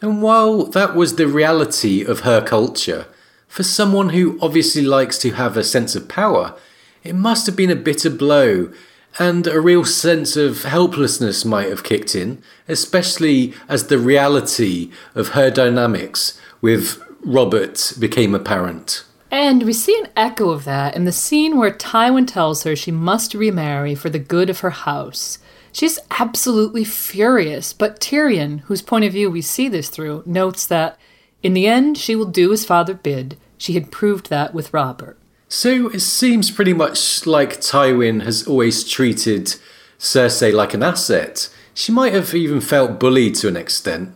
And 0.00 0.22
while 0.22 0.64
that 0.64 0.94
was 0.96 1.16
the 1.16 1.28
reality 1.28 2.02
of 2.02 2.20
her 2.20 2.40
culture, 2.40 3.04
for 3.48 3.64
someone 3.64 4.08
who 4.08 4.38
obviously 4.40 4.80
likes 4.80 5.18
to 5.18 5.32
have 5.32 5.58
a 5.58 5.62
sense 5.62 5.94
of 5.94 6.08
power, 6.08 6.56
it 7.02 7.14
must 7.14 7.44
have 7.44 7.54
been 7.54 7.70
a 7.70 7.76
bitter 7.76 8.08
blow, 8.08 8.72
and 9.18 9.46
a 9.46 9.60
real 9.60 9.84
sense 9.84 10.38
of 10.38 10.62
helplessness 10.62 11.44
might 11.44 11.68
have 11.68 11.84
kicked 11.84 12.14
in, 12.14 12.42
especially 12.66 13.52
as 13.68 13.88
the 13.88 13.98
reality 13.98 14.90
of 15.14 15.28
her 15.28 15.50
dynamics 15.50 16.40
with 16.62 16.98
Robert 17.20 17.92
became 17.98 18.34
apparent. 18.34 19.04
And 19.34 19.64
we 19.64 19.72
see 19.72 19.98
an 19.98 20.10
echo 20.16 20.50
of 20.50 20.62
that 20.62 20.94
in 20.94 21.06
the 21.06 21.10
scene 21.10 21.56
where 21.56 21.72
Tywin 21.72 22.24
tells 22.24 22.62
her 22.62 22.76
she 22.76 22.92
must 22.92 23.34
remarry 23.34 23.96
for 23.96 24.08
the 24.08 24.20
good 24.20 24.48
of 24.48 24.60
her 24.60 24.70
house. 24.70 25.40
She's 25.72 25.98
absolutely 26.20 26.84
furious, 26.84 27.72
but 27.72 27.98
Tyrion, 27.98 28.60
whose 28.60 28.80
point 28.80 29.04
of 29.04 29.12
view 29.12 29.28
we 29.28 29.42
see 29.42 29.68
this 29.68 29.88
through, 29.88 30.22
notes 30.24 30.68
that 30.68 30.96
in 31.42 31.52
the 31.52 31.66
end 31.66 31.98
she 31.98 32.14
will 32.14 32.26
do 32.26 32.52
as 32.52 32.64
father 32.64 32.94
bid, 32.94 33.36
she 33.58 33.72
had 33.72 33.90
proved 33.90 34.30
that 34.30 34.54
with 34.54 34.72
Robert. 34.72 35.18
So 35.48 35.88
it 35.88 35.98
seems 35.98 36.52
pretty 36.52 36.72
much 36.72 37.26
like 37.26 37.60
Tywin 37.60 38.22
has 38.22 38.46
always 38.46 38.88
treated 38.88 39.56
Cersei 39.98 40.54
like 40.54 40.74
an 40.74 40.84
asset. 40.84 41.52
She 41.74 41.90
might 41.90 42.12
have 42.12 42.36
even 42.36 42.60
felt 42.60 43.00
bullied 43.00 43.34
to 43.36 43.48
an 43.48 43.56
extent. 43.56 44.14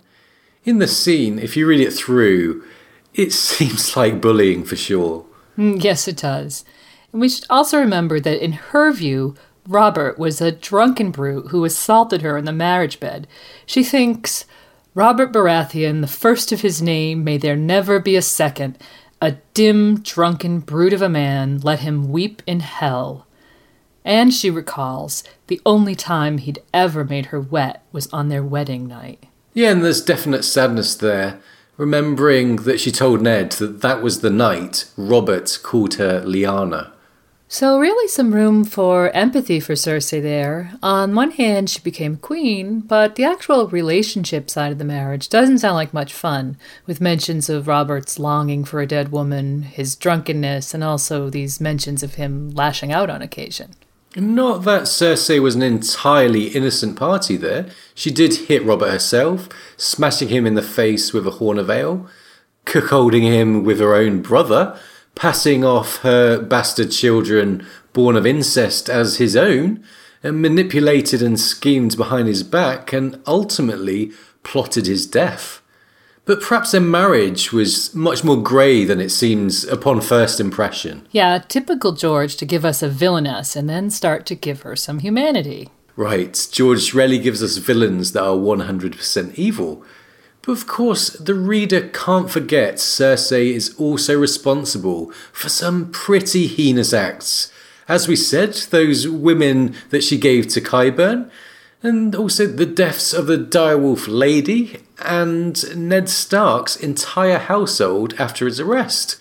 In 0.64 0.78
the 0.78 0.86
scene, 0.86 1.40
if 1.40 1.56
you 1.56 1.66
read 1.66 1.80
it 1.80 1.92
through, 1.92 2.62
it 3.18 3.32
seems 3.32 3.96
like 3.96 4.22
bullying 4.22 4.64
for 4.64 4.76
sure. 4.76 5.26
Mm, 5.58 5.82
yes, 5.82 6.08
it 6.08 6.16
does. 6.16 6.64
And 7.12 7.20
we 7.20 7.28
should 7.28 7.44
also 7.50 7.78
remember 7.78 8.20
that 8.20 8.42
in 8.42 8.52
her 8.52 8.92
view, 8.92 9.34
Robert 9.66 10.18
was 10.18 10.40
a 10.40 10.52
drunken 10.52 11.10
brute 11.10 11.48
who 11.48 11.64
assaulted 11.66 12.22
her 12.22 12.38
in 12.38 12.46
the 12.46 12.52
marriage 12.52 13.00
bed. 13.00 13.26
She 13.66 13.84
thinks, 13.84 14.46
Robert 14.94 15.32
Baratheon, 15.32 16.00
the 16.00 16.06
first 16.06 16.52
of 16.52 16.62
his 16.62 16.80
name, 16.80 17.22
may 17.22 17.36
there 17.36 17.56
never 17.56 18.00
be 18.00 18.16
a 18.16 18.22
second, 18.22 18.78
a 19.20 19.32
dim, 19.52 20.00
drunken 20.00 20.60
brute 20.60 20.92
of 20.92 21.02
a 21.02 21.08
man, 21.08 21.58
let 21.60 21.80
him 21.80 22.10
weep 22.10 22.42
in 22.46 22.60
hell. 22.60 23.26
And 24.04 24.32
she 24.32 24.48
recalls 24.48 25.22
the 25.48 25.60
only 25.66 25.94
time 25.94 26.38
he'd 26.38 26.62
ever 26.72 27.04
made 27.04 27.26
her 27.26 27.40
wet 27.40 27.84
was 27.92 28.06
on 28.08 28.28
their 28.28 28.44
wedding 28.44 28.86
night. 28.86 29.24
Yeah, 29.52 29.72
and 29.72 29.84
there's 29.84 30.00
definite 30.00 30.44
sadness 30.44 30.94
there, 30.94 31.40
remembering 31.78 32.56
that 32.56 32.80
she 32.80 32.90
told 32.90 33.22
Ned 33.22 33.52
that 33.52 33.80
that 33.80 34.02
was 34.02 34.20
the 34.20 34.30
night 34.30 34.84
Robert 34.98 35.58
called 35.62 35.94
her 35.94 36.20
Lyanna. 36.22 36.90
So, 37.50 37.78
really, 37.78 38.08
some 38.08 38.34
room 38.34 38.62
for 38.62 39.08
empathy 39.12 39.58
for 39.58 39.72
Cersei 39.72 40.20
there. 40.20 40.72
On 40.82 41.14
one 41.14 41.30
hand, 41.30 41.70
she 41.70 41.80
became 41.80 42.18
queen, 42.18 42.80
but 42.80 43.14
the 43.14 43.24
actual 43.24 43.68
relationship 43.68 44.50
side 44.50 44.70
of 44.70 44.76
the 44.76 44.84
marriage 44.84 45.30
doesn't 45.30 45.60
sound 45.60 45.76
like 45.76 45.94
much 45.94 46.12
fun, 46.12 46.58
with 46.84 47.00
mentions 47.00 47.48
of 47.48 47.66
Robert's 47.66 48.18
longing 48.18 48.64
for 48.64 48.82
a 48.82 48.86
dead 48.86 49.12
woman, 49.12 49.62
his 49.62 49.96
drunkenness, 49.96 50.74
and 50.74 50.84
also 50.84 51.30
these 51.30 51.58
mentions 51.58 52.02
of 52.02 52.16
him 52.16 52.50
lashing 52.50 52.92
out 52.92 53.08
on 53.08 53.22
occasion. 53.22 53.70
Not 54.16 54.64
that 54.64 54.82
Cersei 54.82 55.40
was 55.40 55.54
an 55.54 55.62
entirely 55.62 56.48
innocent 56.48 56.96
party 56.96 57.36
there. 57.36 57.68
She 57.94 58.10
did 58.10 58.34
hit 58.34 58.64
Robert 58.64 58.90
herself, 58.90 59.48
smashing 59.76 60.28
him 60.28 60.46
in 60.46 60.54
the 60.54 60.62
face 60.62 61.12
with 61.12 61.26
a 61.26 61.32
horn 61.32 61.58
of 61.58 61.70
ale, 61.70 62.08
cuckolding 62.64 63.22
him 63.22 63.64
with 63.64 63.80
her 63.80 63.94
own 63.94 64.22
brother 64.22 64.78
passing 65.18 65.64
off 65.64 65.96
her 65.98 66.40
bastard 66.40 66.92
children 66.92 67.66
born 67.92 68.14
of 68.14 68.24
incest 68.24 68.88
as 68.88 69.16
his 69.16 69.34
own, 69.34 69.82
and 70.22 70.40
manipulated 70.40 71.20
and 71.20 71.40
schemed 71.40 71.96
behind 71.96 72.28
his 72.28 72.44
back, 72.44 72.92
and 72.92 73.20
ultimately 73.26 74.12
plotted 74.44 74.86
his 74.86 75.06
death. 75.06 75.57
But 76.28 76.42
perhaps 76.42 76.72
their 76.72 76.82
marriage 76.82 77.54
was 77.54 77.94
much 77.94 78.22
more 78.22 78.36
grey 78.36 78.84
than 78.84 79.00
it 79.00 79.08
seems 79.08 79.64
upon 79.64 80.02
first 80.02 80.40
impression. 80.40 81.08
Yeah, 81.10 81.38
typical 81.38 81.92
George 81.92 82.36
to 82.36 82.44
give 82.44 82.66
us 82.66 82.82
a 82.82 82.88
villainess 82.90 83.56
and 83.56 83.66
then 83.66 83.88
start 83.88 84.26
to 84.26 84.34
give 84.34 84.60
her 84.60 84.76
some 84.76 84.98
humanity. 84.98 85.70
Right, 85.96 86.46
George 86.52 86.92
rarely 86.92 87.18
gives 87.18 87.42
us 87.42 87.56
villains 87.56 88.12
that 88.12 88.24
are 88.24 88.36
100% 88.36 89.36
evil. 89.36 89.82
But 90.42 90.52
of 90.52 90.66
course, 90.66 91.08
the 91.08 91.32
reader 91.32 91.88
can't 91.88 92.30
forget 92.30 92.74
Cersei 92.74 93.54
is 93.54 93.74
also 93.78 94.14
responsible 94.20 95.10
for 95.32 95.48
some 95.48 95.90
pretty 95.90 96.46
heinous 96.46 96.92
acts. 96.92 97.50
As 97.88 98.06
we 98.06 98.16
said, 98.16 98.52
those 98.68 99.08
women 99.08 99.74
that 99.88 100.04
she 100.04 100.18
gave 100.18 100.48
to 100.48 100.60
Qyburn, 100.60 101.30
and 101.82 102.14
also 102.14 102.46
the 102.46 102.66
deaths 102.66 103.14
of 103.14 103.28
the 103.28 103.38
direwolf 103.38 104.06
lady 104.08 104.82
and 105.00 105.76
Ned 105.76 106.08
Stark's 106.08 106.76
entire 106.76 107.38
household 107.38 108.14
after 108.18 108.46
his 108.46 108.60
arrest. 108.60 109.20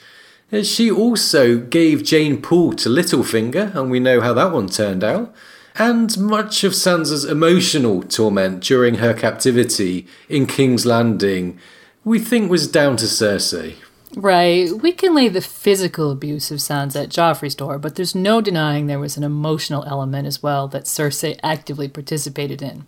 Uh, 0.51 0.63
she 0.63 0.89
also 0.89 1.57
gave 1.57 2.03
Jeyne 2.03 2.41
Poole 2.41 2.73
to 2.73 2.89
Littlefinger, 2.89 3.75
and 3.75 3.91
we 3.91 3.99
know 3.99 4.21
how 4.21 4.33
that 4.33 4.51
one 4.51 4.69
turned 4.69 5.03
out 5.03 5.33
and 5.79 6.17
much 6.17 6.63
of 6.63 6.71
Sansa's 6.71 7.23
emotional 7.23 8.01
torment 8.01 8.63
during 8.63 8.95
her 8.95 9.13
captivity 9.13 10.07
in 10.27 10.47
King's 10.47 10.87
Landing 10.87 11.59
we 12.07 12.19
think 12.19 12.49
was 12.49 12.69
down 12.69 12.95
to 12.95 13.05
Cersei. 13.05 13.75
Right. 14.15 14.71
We 14.71 14.93
can 14.93 15.13
lay 15.13 15.27
the 15.27 15.41
physical 15.41 16.09
abuse 16.09 16.51
of 16.51 16.59
Sansa 16.59 17.03
at 17.03 17.09
Joffrey's 17.09 17.53
door, 17.53 17.77
but 17.77 17.95
there's 17.95 18.15
no 18.15 18.39
denying 18.39 18.87
there 18.87 18.97
was 18.97 19.17
an 19.17 19.25
emotional 19.25 19.83
element 19.83 20.25
as 20.25 20.41
well 20.41 20.69
that 20.69 20.85
Cersei 20.85 21.37
actively 21.43 21.89
participated 21.89 22.61
in. 22.61 22.85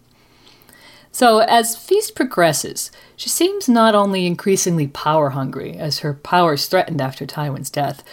So, 1.11 1.39
as 1.39 1.75
Feast 1.75 2.15
progresses, 2.15 2.91
she 3.15 3.29
seems 3.29 3.67
not 3.67 3.95
only 3.95 4.25
increasingly 4.25 4.87
power 4.87 5.31
hungry, 5.31 5.75
as 5.75 5.99
her 5.99 6.13
power 6.13 6.53
is 6.53 6.67
threatened 6.67 7.01
after 7.01 7.25
Tywin's 7.25 7.69
death, 7.69 8.03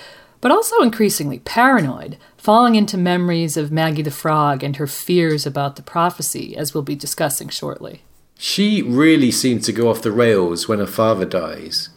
but 0.40 0.50
also 0.50 0.80
increasingly 0.80 1.40
paranoid, 1.40 2.16
falling 2.36 2.74
into 2.74 2.96
memories 2.96 3.56
of 3.56 3.72
Maggy 3.72 4.02
the 4.02 4.10
Frog 4.10 4.62
and 4.62 4.76
her 4.76 4.86
fears 4.86 5.46
about 5.46 5.76
the 5.76 5.82
prophecy, 5.82 6.56
as 6.56 6.72
we'll 6.72 6.82
be 6.82 6.96
discussing 6.96 7.48
shortly. 7.48 8.02
She 8.38 8.82
really 8.82 9.30
seemed 9.30 9.64
to 9.64 9.72
go 9.72 9.88
off 9.88 10.02
the 10.02 10.12
rails 10.12 10.68
when 10.68 10.78
her 10.78 10.86
father 10.86 11.24
dies, 11.24 11.88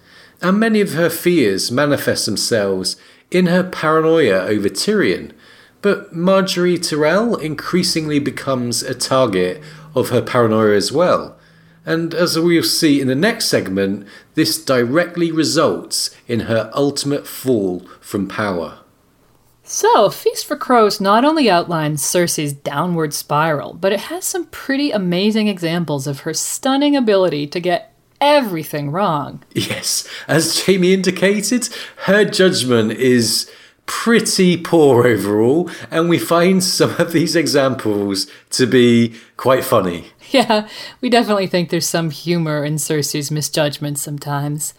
and 0.41 0.59
many 0.59 0.81
of 0.81 0.93
her 0.93 1.09
fears 1.09 1.71
manifest 1.71 2.25
themselves 2.25 2.95
in 3.29 3.47
her 3.47 3.63
paranoia 3.63 4.41
over 4.47 4.69
Tyrion. 4.69 5.31
But 5.81 6.13
Margaery 6.13 6.77
Tyrell 6.77 7.35
increasingly 7.35 8.19
becomes 8.19 8.83
a 8.83 8.93
target 8.93 9.61
of 9.95 10.09
her 10.09 10.21
paranoia 10.21 10.75
as 10.75 10.91
well, 10.91 11.37
and 11.85 12.13
as 12.13 12.37
we'll 12.37 12.63
see 12.63 13.01
in 13.01 13.07
the 13.07 13.15
next 13.15 13.45
segment, 13.45 14.07
this 14.35 14.63
directly 14.63 15.31
results 15.31 16.15
in 16.27 16.41
her 16.41 16.69
ultimate 16.73 17.27
fall 17.27 17.79
from 17.99 18.27
power. 18.27 18.79
So, 19.63 20.09
Feast 20.09 20.47
for 20.47 20.55
Crows 20.55 20.99
not 20.99 21.23
only 21.23 21.49
outlines 21.49 22.01
Cersei's 22.01 22.53
downward 22.53 23.13
spiral, 23.13 23.73
but 23.73 23.91
it 23.91 23.99
has 24.01 24.25
some 24.25 24.45
pretty 24.45 24.89
amazing 24.89 25.47
examples 25.47 26.07
of 26.07 26.21
her 26.21 26.33
stunning 26.33 26.95
ability 26.95 27.45
to 27.47 27.59
get 27.59 27.93
everything 28.19 28.89
wrong. 28.89 29.43
Yes, 29.53 30.07
as 30.27 30.65
Jaime 30.65 30.93
indicated, 30.93 31.69
her 32.05 32.25
judgment 32.25 32.93
is 32.93 33.49
pretty 33.89 34.55
poor 34.55 35.07
overall, 35.07 35.67
and 35.89 36.07
we 36.07 36.19
find 36.19 36.63
some 36.63 36.95
of 36.99 37.11
these 37.11 37.35
examples 37.35 38.27
to 38.51 38.67
be 38.67 39.15
quite 39.35 39.65
funny. 39.65 40.05
Yeah, 40.31 40.67
we 41.01 41.09
definitely 41.09 41.47
think 41.47 41.71
there's 41.71 41.89
some 41.89 42.11
humor 42.11 42.63
in 42.63 42.75
Cersei's 42.75 43.31
misjudgments 43.31 44.03
sometimes. 44.03 44.75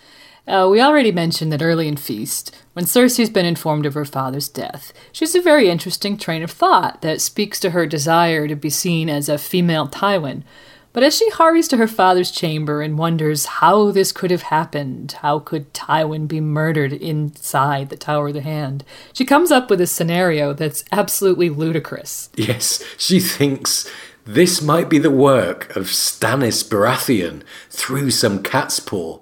Uh, 0.47 0.69
we 0.71 0.81
already 0.81 1.11
mentioned 1.11 1.53
that 1.53 1.61
early 1.61 1.89
in 1.89 1.97
Feast, 1.97 2.57
when 2.75 2.85
Cersei's 2.85 3.31
been 3.31 3.45
informed 3.45 3.85
of 3.85 3.95
her 3.95 4.05
father's 4.05 4.49
death, 4.49 4.93
she 5.11 5.25
has 5.25 5.35
a 5.35 5.43
very 5.43 5.69
interesting 5.69 6.17
train 6.17 6.45
of 6.45 6.53
thought 6.53 7.03
that 7.03 7.21
speaks 7.21 7.59
to 7.59 7.71
her 7.71 7.85
desire 7.85 8.47
to 8.47 8.55
be 8.55 8.71
seen 8.71 9.11
as 9.11 9.29
a 9.29 9.39
female 9.39 9.89
Tywin, 9.89 10.45
but 10.93 11.03
as 11.03 11.16
she 11.16 11.30
hurries 11.30 11.68
to 11.68 11.76
her 11.76 11.86
father's 11.86 12.30
chamber 12.30 12.82
and 12.82 12.99
wonders 12.99 13.47
how 13.47 13.91
this 13.91 14.11
could 14.12 14.30
have 14.30 14.43
happened, 14.43 15.12
how 15.20 15.38
could 15.38 15.72
Tywin 15.72 16.26
be 16.26 16.41
murdered 16.41 16.93
inside 16.93 17.88
the 17.91 17.97
Tower 17.97 18.28
of 18.28 18.34
the 18.34 18.41
Hand, 18.41 18.84
she 19.12 19.24
comes 19.24 19.51
up 19.51 19.70
with 19.70 19.80
a 19.80 19.86
scenario 19.86 20.53
that's 20.53 20.84
absolutely 20.91 21.49
ludicrous. 21.49 22.28
Yes, 22.36 22.82
she 22.99 23.20
thinks 23.20 23.88
This 24.24 24.61
might 24.61 24.88
be 24.88 24.99
the 24.99 25.11
work 25.11 25.74
of 25.74 25.86
Stannis 25.86 26.62
Baratheon 26.62 27.43
through 27.70 28.11
some 28.11 28.43
cat's 28.43 28.78
paw. 28.78 29.20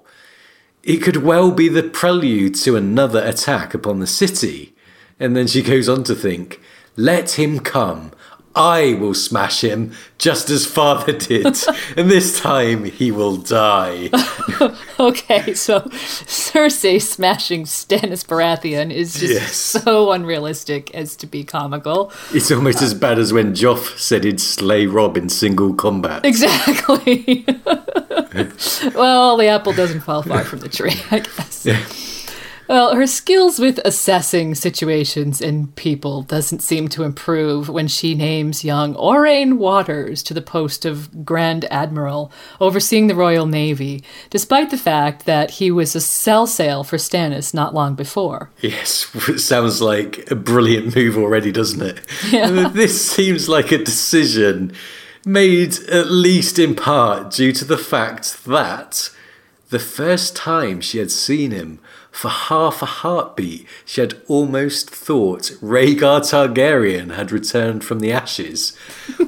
It 0.83 0.97
could 0.97 1.17
well 1.17 1.51
be 1.51 1.67
the 1.69 1.83
prelude 1.83 2.55
to 2.55 2.75
another 2.75 3.23
attack 3.23 3.73
upon 3.73 3.99
the 3.99 4.07
city. 4.07 4.75
And 5.19 5.35
then 5.35 5.47
she 5.47 5.61
goes 5.61 5.89
on 5.89 6.03
to 6.05 6.15
think, 6.15 6.61
let 6.95 7.39
him 7.39 7.59
come. 7.59 8.11
I 8.59 8.95
will 8.95 9.13
smash 9.13 9.63
him 9.63 9.93
just 10.17 10.49
as 10.49 10.65
father 10.65 11.13
did, 11.13 11.45
and 11.97 12.11
this 12.11 12.39
time 12.41 12.83
he 12.83 13.09
will 13.09 13.37
die. 13.37 14.09
okay, 14.99 15.53
so 15.53 15.79
Cersei 15.79 17.01
smashing 17.01 17.63
Stannis 17.63 18.25
Baratheon 18.25 18.91
is 18.91 19.13
just 19.13 19.33
Yes. 19.33 19.55
so 19.55 20.11
unrealistic 20.11 20.93
as 20.93 21.15
to 21.15 21.25
be 21.25 21.45
comical. 21.45 22.11
It's 22.33 22.51
almost 22.51 22.81
as 22.81 22.93
bad 22.93 23.17
as 23.17 23.31
when 23.31 23.53
Joff 23.53 23.97
said 23.97 24.25
he'd 24.25 24.41
slay 24.41 24.85
Robb 24.87 25.15
in 25.15 25.29
single 25.29 25.73
combat. 25.73 26.25
Exactly. 26.25 27.45
well, 28.93 29.37
the 29.37 29.47
apple 29.47 29.71
doesn't 29.71 30.01
fall 30.01 30.21
far 30.21 30.43
from 30.43 30.59
the 30.59 30.69
tree, 30.69 30.95
I 31.11 31.19
guess. 31.19 31.65
Well, 32.69 32.93
her 32.93 33.07
skills 33.07 33.57
with 33.57 33.79
assessing 33.83 34.53
situations 34.53 35.41
and 35.41 35.75
people 35.75 36.21
doesn't 36.21 36.59
seem 36.59 36.87
to 36.89 37.01
improve 37.01 37.67
when 37.67 37.87
she 37.87 38.13
names 38.13 38.63
young 38.63 38.93
Aurane 38.93 39.57
Waters 39.57 40.21
to 40.21 40.35
the 40.35 40.41
post 40.43 40.85
of 40.85 41.25
Grand 41.25 41.65
Admiral, 41.71 42.31
overseeing 42.61 43.07
the 43.07 43.15
Royal 43.15 43.47
Navy, 43.47 44.03
despite 44.29 44.69
the 44.69 44.77
fact 44.77 45.25
that 45.25 45.49
he 45.49 45.71
was 45.71 45.95
a 45.95 45.99
sell 45.99 46.45
sail 46.45 46.83
for 46.83 46.97
Stannis 46.97 47.55
not 47.55 47.73
long 47.73 47.95
before. 47.95 48.51
Yes, 48.61 49.09
it 49.27 49.39
sounds 49.39 49.81
like 49.81 50.29
a 50.29 50.35
brilliant 50.35 50.95
move 50.95 51.17
already, 51.17 51.51
doesn't 51.51 51.81
it? 51.81 52.05
Yeah. 52.31 52.69
This 52.79 53.11
seems 53.11 53.49
like 53.49 53.71
a 53.71 53.83
decision 53.83 54.73
made 55.25 55.79
at 55.89 56.11
least 56.11 56.59
in 56.59 56.75
part 56.75 57.31
due 57.31 57.51
to 57.51 57.65
the 57.65 57.79
fact 57.79 58.45
that 58.45 59.09
the 59.69 59.79
first 59.79 60.35
time 60.35 60.81
she 60.81 60.99
had 60.99 61.11
seen 61.11 61.49
him, 61.51 61.79
for 62.19 62.27
half 62.27 62.81
a 62.81 62.85
heartbeat, 62.85 63.65
she 63.85 64.01
had 64.01 64.21
almost 64.27 64.89
thought 64.89 65.53
Rhaegar 65.61 66.19
Targaryen 66.19 67.15
had 67.15 67.31
returned 67.31 67.85
from 67.85 68.01
the 68.01 68.11
ashes. 68.11 68.77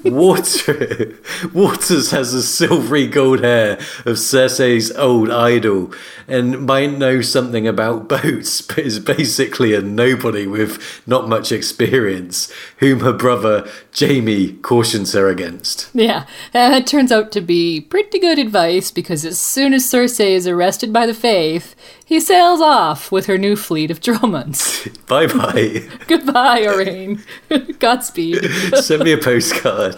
Water, 0.04 1.16
Waters 1.54 2.12
has 2.12 2.34
the 2.34 2.42
silvery 2.42 3.08
gold 3.08 3.46
hair 3.46 3.76
of 4.06 4.18
Cersei's 4.18 4.92
old 4.98 5.32
idol 5.32 5.94
and 6.28 6.66
might 6.66 6.98
know 6.98 7.22
something 7.22 7.66
about 7.66 8.10
boats, 8.10 8.62
but 8.62 8.80
is 8.80 9.00
basically 9.00 9.74
a 9.74 9.80
nobody 9.80 10.46
with 10.46 11.02
not 11.08 11.30
much 11.30 11.54
experience, 11.54 12.52
whom 12.80 13.00
her 13.00 13.14
brother 13.14 13.72
Jaime 13.98 14.52
cautions 14.58 15.14
her 15.14 15.30
against. 15.30 15.90
Yeah, 15.94 16.26
it 16.54 16.88
turns 16.88 17.14
out 17.14 17.32
to 17.32 17.40
be 17.40 17.80
pretty 17.80 18.20
good 18.20 18.38
advice 18.38 18.92
because 18.92 19.24
as 19.24 19.40
soon 19.40 19.74
as 19.74 19.86
Cersei 19.86 20.32
is 20.32 20.46
arrested 20.46 20.92
by 20.92 21.06
the 21.06 21.14
Faith, 21.14 21.74
he 22.12 22.20
sails 22.20 22.60
off 22.60 23.10
with 23.10 23.28
her 23.28 23.38
new 23.38 23.56
fleet 23.56 23.90
of 23.90 24.02
Dromonds. 24.02 24.86
Bye 25.08 25.28
bye. 25.28 25.88
Goodbye, 26.08 26.64
Aurane. 26.64 27.22
Godspeed. 27.80 28.44
Send 28.76 29.06
me 29.06 29.14
a 29.14 29.18
postcard. 29.18 29.96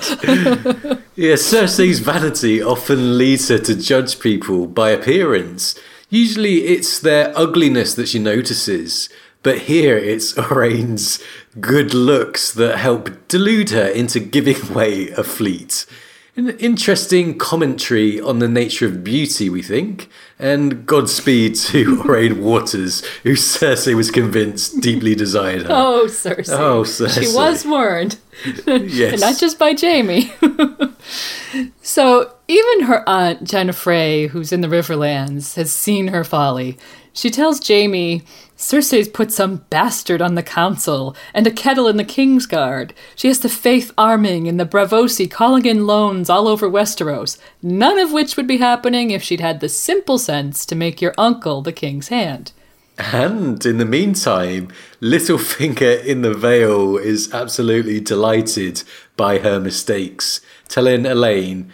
yeah, 1.16 1.34
Cersei's 1.34 2.02
vanity 2.02 2.62
often 2.62 3.18
leads 3.18 3.48
her 3.48 3.58
to 3.58 3.74
judge 3.74 4.20
people 4.20 4.68
by 4.68 4.92
appearance. 4.92 5.74
Usually 6.12 6.66
it's 6.66 7.00
their 7.00 7.36
ugliness 7.36 7.96
that 7.96 8.10
she 8.10 8.20
notices, 8.20 9.10
but 9.42 9.62
here 9.62 9.98
it's 9.98 10.38
Aurane's 10.38 11.20
good 11.60 11.96
looks 11.96 12.54
that 12.54 12.78
help 12.78 13.28
delude 13.28 13.72
her 13.72 13.88
into 13.88 14.20
giving 14.20 14.62
away 14.70 15.10
a 15.10 15.24
fleet. 15.24 15.88
An 16.36 16.50
interesting 16.58 17.38
commentary 17.38 18.20
on 18.20 18.40
the 18.40 18.48
nature 18.48 18.88
of 18.88 19.04
beauty, 19.04 19.52
we 19.52 19.62
think, 19.62 20.10
and 20.40 20.84
Godspeed 20.84 21.54
to 21.56 21.98
Aurane 22.04 22.42
Waters, 22.42 23.06
who 23.22 23.34
Cersei 23.34 23.94
was 23.94 24.10
convinced 24.10 24.82
deeply 24.82 25.14
desired 25.14 25.64
her. 25.64 25.68
Oh, 25.72 26.06
Cersei. 26.08 26.58
Oh, 26.58 26.82
Cersei. 26.82 27.30
She 27.30 27.36
was 27.36 27.66
warned. 27.68 28.18
yes. 28.68 29.20
Not 29.20 29.38
just 29.38 29.60
by 29.60 29.76
Jaime. 29.80 30.32
so 31.82 32.34
even 32.48 32.82
her 32.82 33.08
aunt, 33.08 33.44
Genna 33.44 33.74
Frey, 33.74 34.28
who's 34.28 34.52
in 34.52 34.62
the 34.62 34.68
Riverlands, 34.68 35.56
has 35.56 35.72
seen 35.72 36.08
her 36.08 36.24
folly. 36.24 36.78
She 37.14 37.30
tells 37.30 37.66
Jaime, 37.66 38.24
Cersei's 38.58 39.08
put 39.08 39.32
some 39.32 39.66
bastard 39.70 40.22
on 40.22 40.36
the 40.36 40.42
council 40.42 41.16
and 41.34 41.46
a 41.46 41.52
kettle 41.52 41.88
in 41.88 41.98
the 41.98 42.04
King's 42.04 42.46
Guard. 42.46 42.94
She 43.16 43.28
has 43.28 43.40
the 43.40 43.50
Faith 43.50 43.92
arming 43.98 44.48
and 44.48 44.60
the 44.60 44.66
Braavosi 44.66 45.30
calling 45.30 45.66
in 45.66 45.86
loans 45.86 46.30
all 46.30 46.48
over 46.48 46.70
Westeros, 46.70 47.38
none 47.62 48.00
of 48.00 48.12
which 48.12 48.36
would 48.36 48.48
be 48.48 48.58
happening 48.58 49.12
if 49.12 49.22
she'd 49.22 49.42
had 49.42 49.60
the 49.60 49.70
simple 49.70 50.18
sense 50.18 50.66
to 50.66 50.76
make 50.76 51.02
your 51.02 51.14
uncle 51.18 51.62
the 51.62 51.74
King's 51.74 52.08
hand. 52.08 52.52
And 52.98 53.66
in 53.66 53.80
the 53.80 53.86
meantime, 53.86 54.68
Littlefinger 55.02 56.04
in 56.04 56.22
the 56.22 56.34
Vale 56.34 56.98
is 56.98 57.34
absolutely 57.34 58.00
delighted 58.00 58.84
by 59.18 59.40
her 59.40 59.60
mistakes, 59.60 60.42
telling 60.68 61.04
Alayne, 61.04 61.70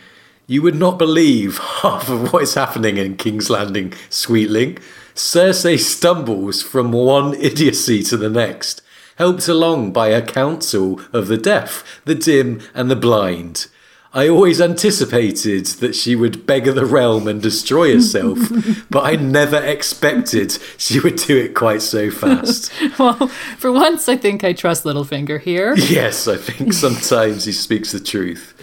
You 0.48 0.62
would 0.62 0.76
not 0.76 0.98
believe 0.98 1.58
half 1.82 2.10
of 2.10 2.32
what 2.32 2.44
is 2.44 2.54
happening 2.54 2.98
in 2.98 3.18
King's 3.18 3.50
Landing, 3.50 3.94
sweetling. 4.10 4.78
Cersei 5.14 5.78
stumbles 5.78 6.62
from 6.62 6.94
one 6.94 7.34
idiocy 7.34 8.02
to 8.04 8.16
the 8.16 8.30
next, 8.30 8.82
helped 9.18 9.50
along 9.50 9.92
by 9.92 10.08
a 10.08 10.26
council 10.26 11.02
of 11.12 11.28
the 11.28 11.38
deaf, 11.38 12.02
the 12.06 12.16
dim, 12.16 12.62
and 12.74 12.90
the 12.90 12.96
blind. 12.96 13.68
I 14.12 14.28
always 14.28 14.60
anticipated 14.60 15.68
that 15.82 15.94
she 15.94 16.16
would 16.16 16.48
beggar 16.48 16.72
the 16.72 16.86
realm 16.86 17.28
and 17.28 17.40
destroy 17.40 17.94
herself, 17.94 18.40
but 18.90 19.04
I 19.04 19.16
never 19.18 19.58
expected 19.58 20.58
she 20.78 21.00
would 21.00 21.18
do 21.18 21.38
it 21.38 21.54
quite 21.54 21.82
so 21.82 22.10
fast. 22.10 22.72
Well, 23.00 23.28
for 23.58 23.72
once, 23.72 24.10
I 24.10 24.18
think 24.18 24.44
I 24.44 24.52
trust 24.52 24.84
Littlefinger 24.84 25.40
here. 25.40 25.76
yes, 25.78 26.28
I 26.28 26.36
think 26.36 26.74
sometimes 26.74 27.46
he 27.46 27.52
speaks 27.52 27.92
the 27.92 28.00
truth. 28.00 28.54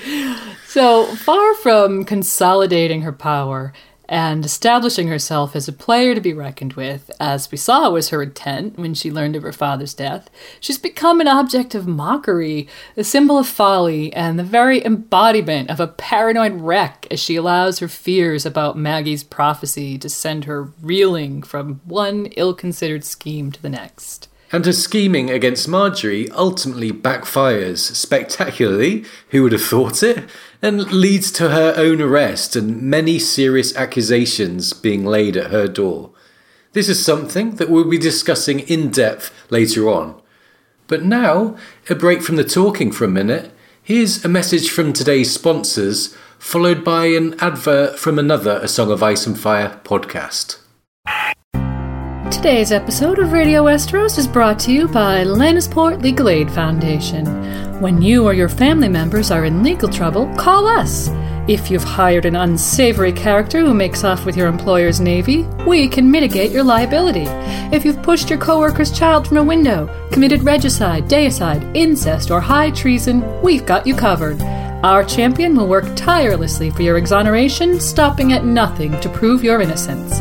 So 0.67 1.07
far 1.17 1.55
from 1.55 2.05
consolidating 2.05 3.03
her 3.03 3.13
power 3.13 3.73
and 4.09 4.45
establishing 4.45 5.09
herself 5.09 5.57
as 5.57 5.67
a 5.67 5.73
player 5.73 6.15
to 6.15 6.21
be 6.21 6.33
reckoned 6.33 6.75
with, 6.75 7.11
as 7.19 7.51
we 7.51 7.59
saw 7.59 7.91
was 7.91 8.11
her 8.11 8.23
intent 8.23 8.79
when 8.79 8.95
she 8.95 9.11
learned 9.11 9.37
of 9.37 9.43
her 9.43 9.53
father's 9.53 9.95
death, 9.95 10.31
she's 10.61 10.79
become 10.79 11.21
an 11.21 11.29
object 11.29 11.75
of 11.75 11.87
mockery, 11.87 12.69
a 12.97 13.05
symbol 13.05 13.39
of 13.39 13.47
folly, 13.47 14.13
and 14.13 14.39
the 14.39 14.45
very 14.45 14.85
embodiment 14.85 15.71
of 15.71 15.81
a 15.81 15.89
paranoid 15.89 16.61
wreck 16.61 17.07
as 17.11 17.21
she 17.21 17.37
allows 17.37 17.81
her 17.81 17.89
fears 17.89 18.47
about 18.47 18.79
Maggy's 18.79 19.25
prophecy 19.25 19.99
to 19.99 20.09
send 20.09 20.45
her 20.45 20.71
reeling 20.81 21.43
from 21.43 21.81
one 21.85 22.27
ill 22.37 22.55
considered 22.55 23.05
scheme 23.05 23.51
to 23.53 23.61
the 23.61 23.69
next. 23.69 24.29
And 24.57 24.65
her 24.65 24.73
scheming 24.73 25.29
against 25.29 25.69
Margaery 25.69 26.31
ultimately 26.33 26.91
backfires 26.91 27.95
spectacularly, 27.95 29.05
who 29.29 29.43
would 29.43 29.53
have 29.53 29.63
thought 29.63 30.03
it, 30.03 30.31
and 30.63 30.91
leads 30.91 31.31
to 31.33 31.51
her 31.51 31.75
own 31.77 32.01
arrest 32.01 32.57
and 32.57 32.81
many 32.81 33.19
serious 33.19 33.77
accusations 33.77 34.73
being 34.73 35.05
laid 35.05 35.37
at 35.37 35.51
her 35.51 35.69
door. 35.69 36.11
This 36.73 36.89
is 36.89 37.05
something 37.05 37.57
that 37.57 37.69
we'll 37.69 37.85
be 37.85 37.99
discussing 37.99 38.61
in 38.61 38.91
depth 38.91 39.31
later 39.51 39.91
on. 39.91 40.23
But 40.87 41.05
now, 41.05 41.59
a 41.91 41.95
break 41.95 42.23
from 42.23 42.37
the 42.37 42.43
talking 42.43 42.93
for 42.93 43.05
a 43.05 43.09
minute. 43.09 43.53
Here's 43.83 44.25
a 44.25 44.29
message 44.29 44.71
from 44.71 44.95
today's 44.95 45.31
sponsors, 45.35 46.17
followed 46.39 46.83
by 46.83 47.09
an 47.09 47.39
advert 47.41 47.99
from 47.99 48.19
another 48.19 48.59
A 48.63 48.69
Song 48.69 48.91
of 48.91 49.03
Ice 49.03 49.27
and 49.27 49.39
Fire 49.39 49.79
podcast. 49.85 50.61
Today's 52.31 52.73
episode 52.73 53.21
of 53.21 53.33
Radio 53.33 53.65
Westeros 53.65 54.19
is 54.19 54.27
brought 54.27 54.59
to 54.61 54.73
you 54.73 54.89
by 54.89 55.25
Lannisport 55.25 56.03
Legal 56.03 56.29
Aid 56.29 56.51
Foundation. 56.51 57.25
When 57.81 58.03
you 58.03 58.25
or 58.25 58.35
your 58.35 58.49
family 58.49 58.89
members 58.89 59.31
are 59.31 59.45
in 59.45 59.63
legal 59.63 59.89
trouble, 59.89 60.27
call 60.37 60.67
us. 60.67 61.09
If 61.49 61.71
you've 61.71 61.85
hired 61.85 62.25
an 62.25 62.35
unsavory 62.35 63.13
character 63.13 63.61
who 63.61 63.73
makes 63.75 64.03
off 64.03 64.27
with 64.27 64.37
your 64.37 64.49
employer's 64.49 65.01
navy, 65.01 65.43
we 65.67 65.89
can 65.89 66.11
mitigate 66.11 66.51
your 66.51 66.65
liability. 66.65 67.27
If 67.75 67.85
you've 67.85 68.03
pushed 68.03 68.29
your 68.29 68.41
coworker's 68.41 68.91
child 68.91 69.29
from 69.29 69.37
a 69.37 69.45
window, 69.45 69.89
committed 70.11 70.43
regicide, 70.43 71.05
deicide, 71.05 71.77
incest, 71.77 72.33
or 72.33 72.41
high 72.41 72.71
treason, 72.73 73.25
we've 73.41 73.67
got 73.67 73.87
you 73.87 73.95
covered. 73.95 74.43
Our 74.83 75.05
champion 75.05 75.55
will 75.55 75.69
work 75.69 75.87
tirelessly 75.95 76.71
for 76.71 76.83
your 76.83 76.99
exoneration, 76.99 77.81
stopping 77.81 78.33
at 78.33 78.45
nothing 78.45 79.01
to 79.01 79.09
prove 79.09 79.45
your 79.45 79.61
innocence. 79.61 80.21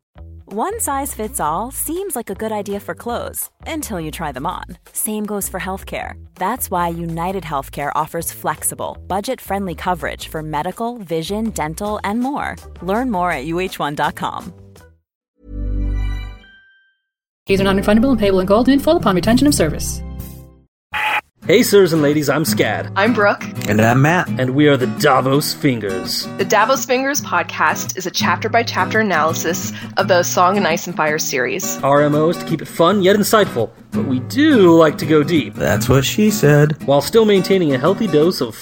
One 0.53 0.81
size 0.81 1.15
fits 1.15 1.39
all 1.39 1.71
seems 1.71 2.13
like 2.13 2.29
a 2.29 2.35
good 2.35 2.51
idea 2.51 2.81
for 2.81 2.93
clothes 2.93 3.49
until 3.65 4.01
you 4.01 4.11
try 4.11 4.33
them 4.33 4.45
on. 4.45 4.65
Same 4.91 5.25
goes 5.25 5.47
for 5.47 5.61
healthcare. 5.61 6.21
That's 6.35 6.69
why 6.69 6.89
United 6.89 7.45
Healthcare 7.45 7.89
offers 7.95 8.33
flexible, 8.33 8.97
budget 9.07 9.39
friendly 9.39 9.75
coverage 9.75 10.27
for 10.27 10.43
medical, 10.43 10.97
vision, 10.97 11.51
dental, 11.51 12.01
and 12.03 12.19
more. 12.19 12.57
Learn 12.81 13.09
more 13.09 13.31
at 13.31 13.45
uh1.com. 13.45 14.53
Fees 17.47 17.61
are 17.61 17.63
non-refundable 17.63 18.09
and 18.09 18.19
payable 18.19 18.41
in 18.41 18.45
gold 18.45 18.67
and 18.67 18.73
in 18.73 18.79
full 18.81 18.97
upon 18.97 19.15
retention 19.15 19.47
of 19.47 19.55
service. 19.55 20.01
Hey, 21.47 21.63
sirs 21.63 21.91
and 21.91 22.03
ladies, 22.03 22.29
I'm 22.29 22.43
Scad. 22.43 22.93
I'm 22.95 23.13
Brooke. 23.15 23.43
And 23.67 23.81
I'm 23.81 24.03
Matt. 24.03 24.29
And 24.39 24.51
we 24.51 24.67
are 24.67 24.77
the 24.77 24.85
Davos 24.99 25.55
Fingers. 25.55 26.27
The 26.37 26.45
Davos 26.45 26.85
Fingers 26.85 27.19
podcast 27.21 27.97
is 27.97 28.05
a 28.05 28.11
chapter 28.11 28.47
by 28.47 28.61
chapter 28.61 28.99
analysis 28.99 29.73
of 29.97 30.07
the 30.07 30.21
Song 30.21 30.55
and 30.55 30.67
Ice 30.67 30.85
and 30.85 30.95
Fire 30.95 31.17
series. 31.17 31.77
Our 31.77 32.07
MO 32.11 32.29
is 32.29 32.37
to 32.37 32.45
keep 32.45 32.61
it 32.61 32.67
fun 32.67 33.01
yet 33.01 33.15
insightful, 33.15 33.71
but 33.89 34.05
we 34.05 34.19
do 34.19 34.71
like 34.77 34.99
to 34.99 35.05
go 35.07 35.23
deep. 35.23 35.55
That's 35.55 35.89
what 35.89 36.05
she 36.05 36.29
said. 36.29 36.81
While 36.83 37.01
still 37.01 37.25
maintaining 37.25 37.73
a 37.73 37.77
healthy 37.79 38.05
dose 38.05 38.39
of 38.39 38.55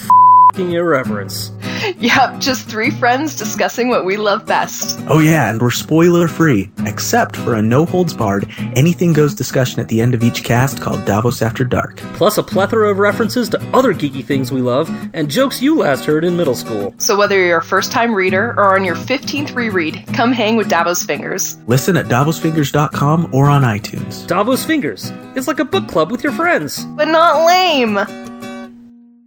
fing 0.60 0.74
irreverence. 0.74 1.52
Yep, 1.98 2.40
just 2.40 2.68
three 2.70 2.92
friends 2.92 3.36
discussing 3.36 3.88
what 3.88 4.06
we 4.06 4.18
love 4.18 4.46
best. 4.46 5.00
Oh, 5.08 5.20
yeah, 5.20 5.50
and 5.50 5.62
we're 5.62 5.72
spoiler 5.72 6.28
free, 6.28 6.70
except 6.86 7.38
for 7.38 7.56
a 7.56 7.62
no 7.62 7.86
holds 7.86 8.14
barred, 8.14 8.48
anything 8.76 9.14
goes 9.14 9.34
discussion 9.34 9.80
at 9.80 9.88
the 9.88 10.02
end 10.02 10.14
of 10.14 10.22
each 10.22 10.44
cast 10.44 10.82
called 10.82 11.06
Davos 11.06 11.42
After 11.42 11.64
Dark. 11.64 11.98
Plus 12.16 12.38
a 12.38 12.44
plethora 12.44 12.92
of 12.92 13.00
references 13.00 13.48
to 13.50 13.62
other 13.74 13.94
geeky 13.94 14.24
things 14.24 14.52
we 14.52 14.62
love 14.62 14.90
and 15.14 15.32
jokes 15.32 15.62
you 15.62 15.78
last 15.78 16.04
heard 16.06 16.26
in 16.26 16.36
middle 16.36 16.54
school. 16.54 16.94
So 16.98 17.18
whether 17.18 17.44
you're 17.44 17.60
a 17.60 17.64
first 17.64 17.92
time 17.94 18.14
reader 18.14 18.50
or 18.58 18.76
on 18.76 18.84
your 18.84 18.96
15th 18.96 19.56
reread, 19.56 20.06
come 20.14 20.34
hang 20.34 20.58
with 20.58 20.70
Davos 20.70 21.04
Fingers. 21.04 21.58
Listen 21.66 21.96
at 21.96 22.08
davosfingers.com 22.08 23.34
or 23.34 23.50
on 23.50 23.64
iTunes. 23.64 24.28
Davos 24.28 24.66
Fingers. 24.66 25.12
It's 25.36 25.48
like 25.48 25.60
a 25.60 25.66
book 25.66 25.88
club 25.88 26.12
with 26.12 26.24
your 26.24 26.34
friends. 26.34 26.84
But 26.86 27.08
not 27.08 27.46
lame. 27.46 27.96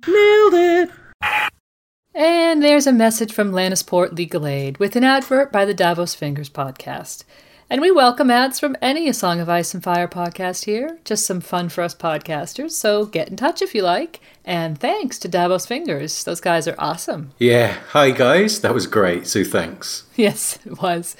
Nailed 0.06 0.54
it. 0.54 0.90
And 2.14 2.62
there's 2.62 2.86
a 2.86 2.92
message 2.92 3.32
from 3.32 3.52
Lannisport 3.52 4.12
Legal 4.12 4.46
Aid 4.46 4.76
with 4.78 4.96
an 4.96 5.04
advert 5.04 5.50
by 5.50 5.64
the 5.64 5.72
Davos 5.72 6.14
Fingers 6.14 6.50
podcast. 6.50 7.24
And 7.70 7.80
we 7.80 7.90
welcome 7.90 8.30
ads 8.30 8.60
from 8.60 8.76
any 8.82 9.08
A 9.08 9.14
Song 9.14 9.40
of 9.40 9.48
Ice 9.48 9.72
and 9.72 9.82
Fire 9.82 10.06
podcast 10.06 10.66
here. 10.66 10.98
Just 11.06 11.24
some 11.24 11.40
fun 11.40 11.70
for 11.70 11.80
us 11.80 11.94
podcasters. 11.94 12.72
So 12.72 13.06
get 13.06 13.30
in 13.30 13.36
touch 13.36 13.62
if 13.62 13.74
you 13.74 13.80
like. 13.80 14.20
And 14.44 14.78
thanks 14.78 15.18
to 15.20 15.28
Davos 15.28 15.64
Fingers. 15.64 16.22
Those 16.24 16.42
guys 16.42 16.68
are 16.68 16.74
awesome. 16.78 17.32
Yeah. 17.38 17.78
Hi, 17.92 18.10
guys. 18.10 18.60
That 18.60 18.74
was 18.74 18.86
great. 18.86 19.26
So 19.26 19.42
thanks. 19.42 20.04
Yes, 20.14 20.58
it 20.66 20.82
was. 20.82 21.16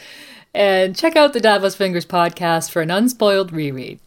And 0.53 0.95
check 0.95 1.16
out 1.16 1.32
the 1.32 1.40
Davos 1.40 1.74
Fingers 1.74 2.05
podcast 2.05 2.70
for 2.70 2.82
an 2.82 2.90
unspoiled 2.90 3.51
reread. 3.51 3.99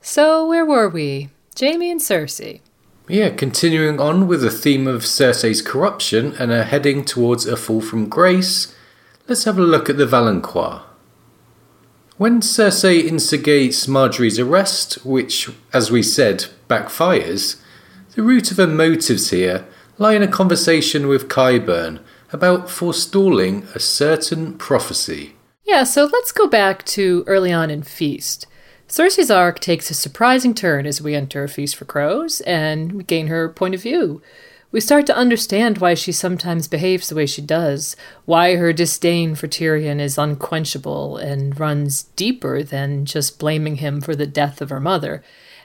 So, 0.00 0.46
where 0.46 0.64
were 0.64 0.88
we? 0.88 1.30
Jaime 1.58 1.90
and 1.90 2.00
Cersei. 2.00 2.60
Yeah, 3.06 3.28
continuing 3.28 4.00
on 4.00 4.26
with 4.26 4.40
the 4.40 4.50
theme 4.50 4.86
of 4.86 5.02
Cersei's 5.02 5.60
corruption 5.60 6.34
and 6.38 6.50
her 6.50 6.64
heading 6.64 7.04
towards 7.04 7.44
a 7.44 7.54
fall 7.54 7.82
from 7.82 8.08
grace, 8.08 8.74
let's 9.28 9.44
have 9.44 9.58
a 9.58 9.62
look 9.62 9.90
at 9.90 9.98
the 9.98 10.06
Valonqar. 10.06 10.82
When 12.16 12.40
Cersei 12.40 13.04
instigates 13.04 13.86
Margaery's 13.86 14.38
arrest, 14.38 15.04
which, 15.04 15.50
as 15.72 15.90
we 15.90 16.02
said, 16.02 16.46
backfires, 16.66 17.60
the 18.14 18.22
root 18.22 18.50
of 18.50 18.56
her 18.56 18.66
motives 18.66 19.28
here 19.28 19.66
lie 19.98 20.14
in 20.14 20.22
a 20.22 20.28
conversation 20.28 21.06
with 21.06 21.28
Qyburn 21.28 22.00
about 22.32 22.70
forestalling 22.70 23.66
a 23.74 23.80
certain 23.80 24.56
prophecy. 24.56 25.36
Yeah, 25.64 25.84
so 25.84 26.06
let's 26.06 26.32
go 26.32 26.46
back 26.46 26.86
to 26.86 27.22
early 27.26 27.52
on 27.52 27.70
in 27.70 27.82
Feast. 27.82 28.46
Cersei's 28.94 29.28
arc 29.28 29.58
takes 29.58 29.90
a 29.90 29.94
surprising 29.94 30.54
turn 30.54 30.86
as 30.86 31.02
we 31.02 31.16
enter 31.16 31.42
A 31.42 31.48
Feast 31.48 31.74
for 31.74 31.84
Crows 31.84 32.40
and 32.42 33.04
gain 33.08 33.26
her 33.26 33.48
point 33.48 33.74
of 33.74 33.82
view. 33.82 34.22
We 34.70 34.78
start 34.78 35.04
to 35.06 35.16
understand 35.16 35.78
why 35.78 35.94
she 35.94 36.12
sometimes 36.12 36.68
behaves 36.68 37.08
the 37.08 37.16
way 37.16 37.26
she 37.26 37.42
does, 37.42 37.96
why 38.24 38.54
her 38.54 38.72
disdain 38.72 39.34
for 39.34 39.48
Tyrion 39.48 39.98
is 39.98 40.16
unquenchable 40.16 41.16
and 41.16 41.58
runs 41.58 42.04
deeper 42.14 42.62
than 42.62 43.04
just 43.04 43.40
blaming 43.40 43.78
him 43.78 44.00
for 44.00 44.14
the 44.14 44.28
death 44.28 44.62
of 44.62 44.70
her 44.70 44.78
mother. 44.78 45.24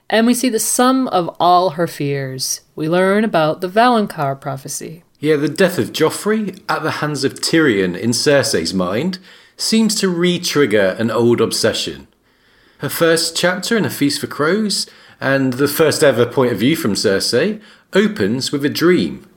And 0.09 0.25
we 0.25 0.33
see 0.33 0.49
the 0.49 0.57
sum 0.57 1.07
of 1.09 1.29
all 1.39 1.71
her 1.71 1.85
fears. 1.85 2.61
We 2.75 2.89
learn 2.89 3.23
about 3.23 3.61
the 3.61 3.69
Valonqar 3.69 4.41
prophecy. 4.41 5.03
Yeah, 5.19 5.35
the 5.35 5.49
death 5.49 5.77
of 5.77 5.93
Joffrey 5.93 6.59
at 6.67 6.81
the 6.81 6.97
hands 6.97 7.23
of 7.23 7.35
Tyrion 7.35 7.95
in 7.95 8.09
Cersei's 8.09 8.73
mind 8.73 9.19
seems 9.55 9.93
to 9.99 10.09
re 10.09 10.39
trigger 10.39 10.95
an 10.97 11.11
old 11.11 11.41
obsession. 11.41 12.07
Her 12.79 12.87
first 12.87 13.35
chapter 13.35 13.75
in 13.75 13.83
A 13.83 13.89
Feast 13.89 14.21
for 14.21 14.27
Crows, 14.27 14.87
and 15.19 15.51
the 15.51 15.67
first 15.67 16.01
ever 16.01 16.25
point 16.25 16.53
of 16.53 16.59
view 16.59 16.77
from 16.77 16.93
Cersei, 16.93 17.61
opens 17.91 18.53
with 18.53 18.63
a 18.63 18.69
dream. 18.69 19.27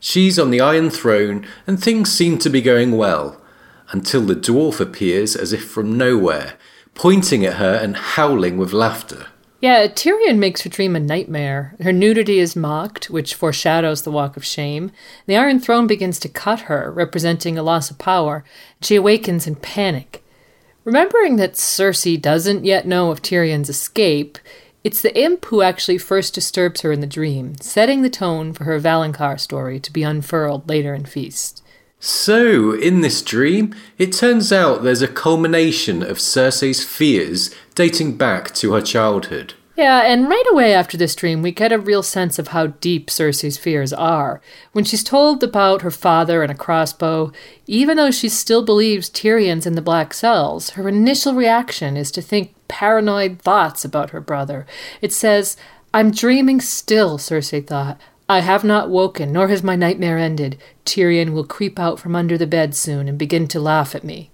She's 0.00 0.38
on 0.38 0.50
the 0.50 0.60
Iron 0.60 0.90
Throne, 0.90 1.46
and 1.66 1.82
things 1.82 2.12
seem 2.12 2.36
to 2.40 2.50
be 2.50 2.60
going 2.60 2.98
well, 2.98 3.40
until 3.90 4.20
the 4.20 4.34
dwarf 4.34 4.80
appears 4.80 5.34
as 5.34 5.54
if 5.54 5.64
from 5.64 5.96
nowhere, 5.96 6.58
pointing 6.94 7.42
at 7.42 7.54
her 7.54 7.72
and 7.72 7.96
howling 7.96 8.58
with 8.58 8.74
laughter. 8.74 9.28
Yeah, 9.62 9.86
Tyrion 9.86 10.36
makes 10.36 10.60
her 10.62 10.68
dream 10.68 10.94
a 10.94 11.00
nightmare. 11.00 11.76
Her 11.80 11.94
nudity 11.94 12.38
is 12.38 12.54
mocked, 12.54 13.08
which 13.08 13.34
foreshadows 13.34 14.02
the 14.02 14.12
Walk 14.12 14.36
of 14.36 14.44
Shame. 14.44 14.92
The 15.24 15.38
Iron 15.38 15.58
Throne 15.58 15.86
begins 15.86 16.18
to 16.18 16.28
cut 16.28 16.60
her, 16.60 16.92
representing 16.92 17.56
a 17.56 17.62
loss 17.62 17.90
of 17.90 17.96
power. 17.96 18.44
She 18.82 18.94
awakens 18.94 19.46
in 19.46 19.56
panic. 19.56 20.22
Remembering 20.84 21.36
that 21.36 21.54
Cersei 21.54 22.20
doesn't 22.20 22.64
yet 22.64 22.86
know 22.86 23.10
of 23.10 23.20
Tyrion's 23.20 23.68
escape, 23.68 24.38
it's 24.82 25.02
the 25.02 25.16
imp 25.18 25.44
who 25.46 25.60
actually 25.60 25.98
first 25.98 26.34
disturbs 26.34 26.80
her 26.80 26.90
in 26.90 27.00
the 27.00 27.06
dream, 27.06 27.54
setting 27.60 28.00
the 28.00 28.08
tone 28.08 28.54
for 28.54 28.64
her 28.64 28.80
Valonqar 28.80 29.38
story 29.38 29.78
to 29.78 29.92
be 29.92 30.02
unfurled 30.02 30.66
later 30.68 30.94
in 30.94 31.04
Feast. 31.04 31.62
So, 32.02 32.72
in 32.72 33.02
this 33.02 33.20
dream, 33.20 33.74
it 33.98 34.14
turns 34.14 34.54
out 34.54 34.82
there's 34.82 35.02
a 35.02 35.08
culmination 35.08 36.02
of 36.02 36.16
Cersei's 36.16 36.82
fears 36.82 37.54
dating 37.74 38.16
back 38.16 38.54
to 38.54 38.72
her 38.72 38.80
childhood. 38.80 39.52
Yeah, 39.80 40.02
and 40.02 40.28
right 40.28 40.44
away 40.52 40.74
after 40.74 40.98
this 40.98 41.14
dream, 41.14 41.40
we 41.40 41.52
get 41.52 41.72
a 41.72 41.78
real 41.78 42.02
sense 42.02 42.38
of 42.38 42.48
how 42.48 42.66
deep 42.66 43.08
Cersei's 43.08 43.56
fears 43.56 43.94
are. 43.94 44.42
When 44.72 44.84
she's 44.84 45.02
told 45.02 45.42
about 45.42 45.80
her 45.80 45.90
father 45.90 46.42
and 46.42 46.52
a 46.52 46.54
crossbow, 46.54 47.32
even 47.66 47.96
though 47.96 48.10
she 48.10 48.28
still 48.28 48.62
believes 48.62 49.08
Tyrion's 49.08 49.64
in 49.64 49.76
the 49.76 49.80
Black 49.80 50.12
Cells, 50.12 50.70
her 50.72 50.86
initial 50.86 51.32
reaction 51.32 51.96
is 51.96 52.10
to 52.10 52.20
think 52.20 52.54
paranoid 52.68 53.40
thoughts 53.40 53.82
about 53.82 54.10
her 54.10 54.20
brother. 54.20 54.66
It 55.00 55.14
says, 55.14 55.56
I'm 55.94 56.10
dreaming 56.10 56.60
still, 56.60 57.16
Cersei 57.16 57.66
thought. 57.66 57.98
I 58.28 58.40
have 58.40 58.62
not 58.62 58.90
woken, 58.90 59.32
nor 59.32 59.48
has 59.48 59.62
my 59.62 59.76
nightmare 59.76 60.18
ended. 60.18 60.58
Tyrion 60.84 61.30
will 61.32 61.46
creep 61.46 61.78
out 61.78 61.98
from 61.98 62.14
under 62.14 62.36
the 62.36 62.46
bed 62.46 62.76
soon 62.76 63.08
and 63.08 63.16
begin 63.16 63.48
to 63.48 63.58
laugh 63.58 63.94
at 63.94 64.04
me. 64.04 64.30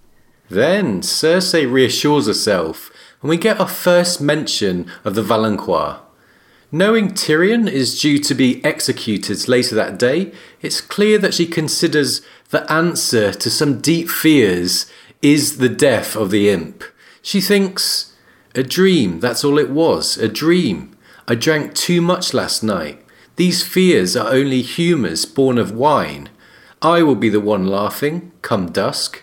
Then 0.48 1.02
Cersei 1.02 1.70
reassures 1.70 2.26
herself 2.26 2.90
and 3.20 3.30
we 3.30 3.36
get 3.36 3.60
our 3.60 3.68
first 3.68 4.20
mention 4.20 4.90
of 5.04 5.14
the 5.14 5.22
Valonqar. 5.22 6.00
Knowing 6.72 7.10
Tyrion 7.10 7.70
is 7.70 8.00
due 8.00 8.18
to 8.18 8.34
be 8.34 8.62
executed 8.64 9.48
later 9.48 9.74
that 9.74 9.98
day, 9.98 10.32
it's 10.60 10.80
clear 10.80 11.16
that 11.18 11.32
she 11.32 11.46
considers 11.46 12.22
the 12.50 12.70
answer 12.70 13.32
to 13.32 13.48
some 13.48 13.80
deep 13.80 14.08
fears 14.08 14.90
is 15.22 15.58
the 15.58 15.68
death 15.68 16.16
of 16.16 16.30
the 16.30 16.50
imp. 16.50 16.82
She 17.22 17.40
thinks, 17.40 18.14
a 18.54 18.62
dream, 18.62 19.20
that's 19.20 19.44
all 19.44 19.58
it 19.58 19.70
was, 19.70 20.16
a 20.18 20.28
dream. 20.28 20.96
I 21.28 21.34
drank 21.34 21.74
too 21.74 22.00
much 22.00 22.34
last 22.34 22.62
night. 22.62 23.02
These 23.36 23.66
fears 23.66 24.16
are 24.16 24.32
only 24.32 24.62
humours 24.62 25.24
born 25.24 25.58
of 25.58 25.72
wine. 25.72 26.28
I 26.82 27.02
will 27.02 27.16
be 27.16 27.28
the 27.28 27.40
one 27.40 27.66
laughing, 27.66 28.32
come 28.42 28.70
dusk. 28.70 29.22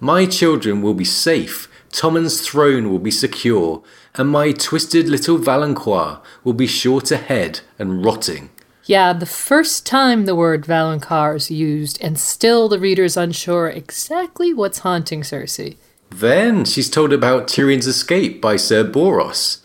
My 0.00 0.26
children 0.26 0.82
will 0.82 0.94
be 0.94 1.04
safe 1.04 1.68
Tommen's 1.92 2.40
throne 2.40 2.90
will 2.90 2.98
be 2.98 3.10
secure, 3.10 3.82
and 4.14 4.28
my 4.28 4.52
twisted 4.52 5.08
little 5.08 5.38
Valonqar 5.38 6.20
will 6.42 6.54
be 6.54 6.66
sure 6.66 7.00
to 7.02 7.16
head 7.16 7.60
and 7.78 8.04
rotting. 8.04 8.50
Yeah, 8.84 9.12
the 9.12 9.26
first 9.26 9.86
time 9.86 10.24
the 10.24 10.34
word 10.34 10.64
Valonqar 10.64 11.36
is 11.36 11.50
used, 11.50 12.02
and 12.02 12.18
still 12.18 12.68
the 12.68 12.80
reader's 12.80 13.16
unsure 13.16 13.68
exactly 13.68 14.52
what's 14.52 14.78
haunting 14.78 15.20
Cersei. 15.20 15.76
Then 16.10 16.64
she's 16.64 16.90
told 16.90 17.12
about 17.12 17.46
Tyrion's 17.46 17.86
escape 17.86 18.40
by 18.40 18.56
Ser 18.56 18.84
Boros. 18.84 19.58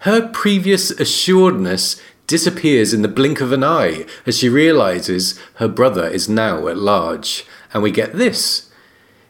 Her 0.00 0.28
previous 0.28 0.90
assuredness 0.90 2.00
disappears 2.26 2.92
in 2.92 3.02
the 3.02 3.08
blink 3.08 3.40
of 3.40 3.52
an 3.52 3.64
eye 3.64 4.04
as 4.26 4.38
she 4.38 4.48
realizes 4.48 5.38
her 5.54 5.68
brother 5.68 6.06
is 6.06 6.28
now 6.28 6.68
at 6.68 6.76
large. 6.76 7.44
And 7.72 7.82
we 7.82 7.90
get 7.90 8.12
this. 8.14 8.67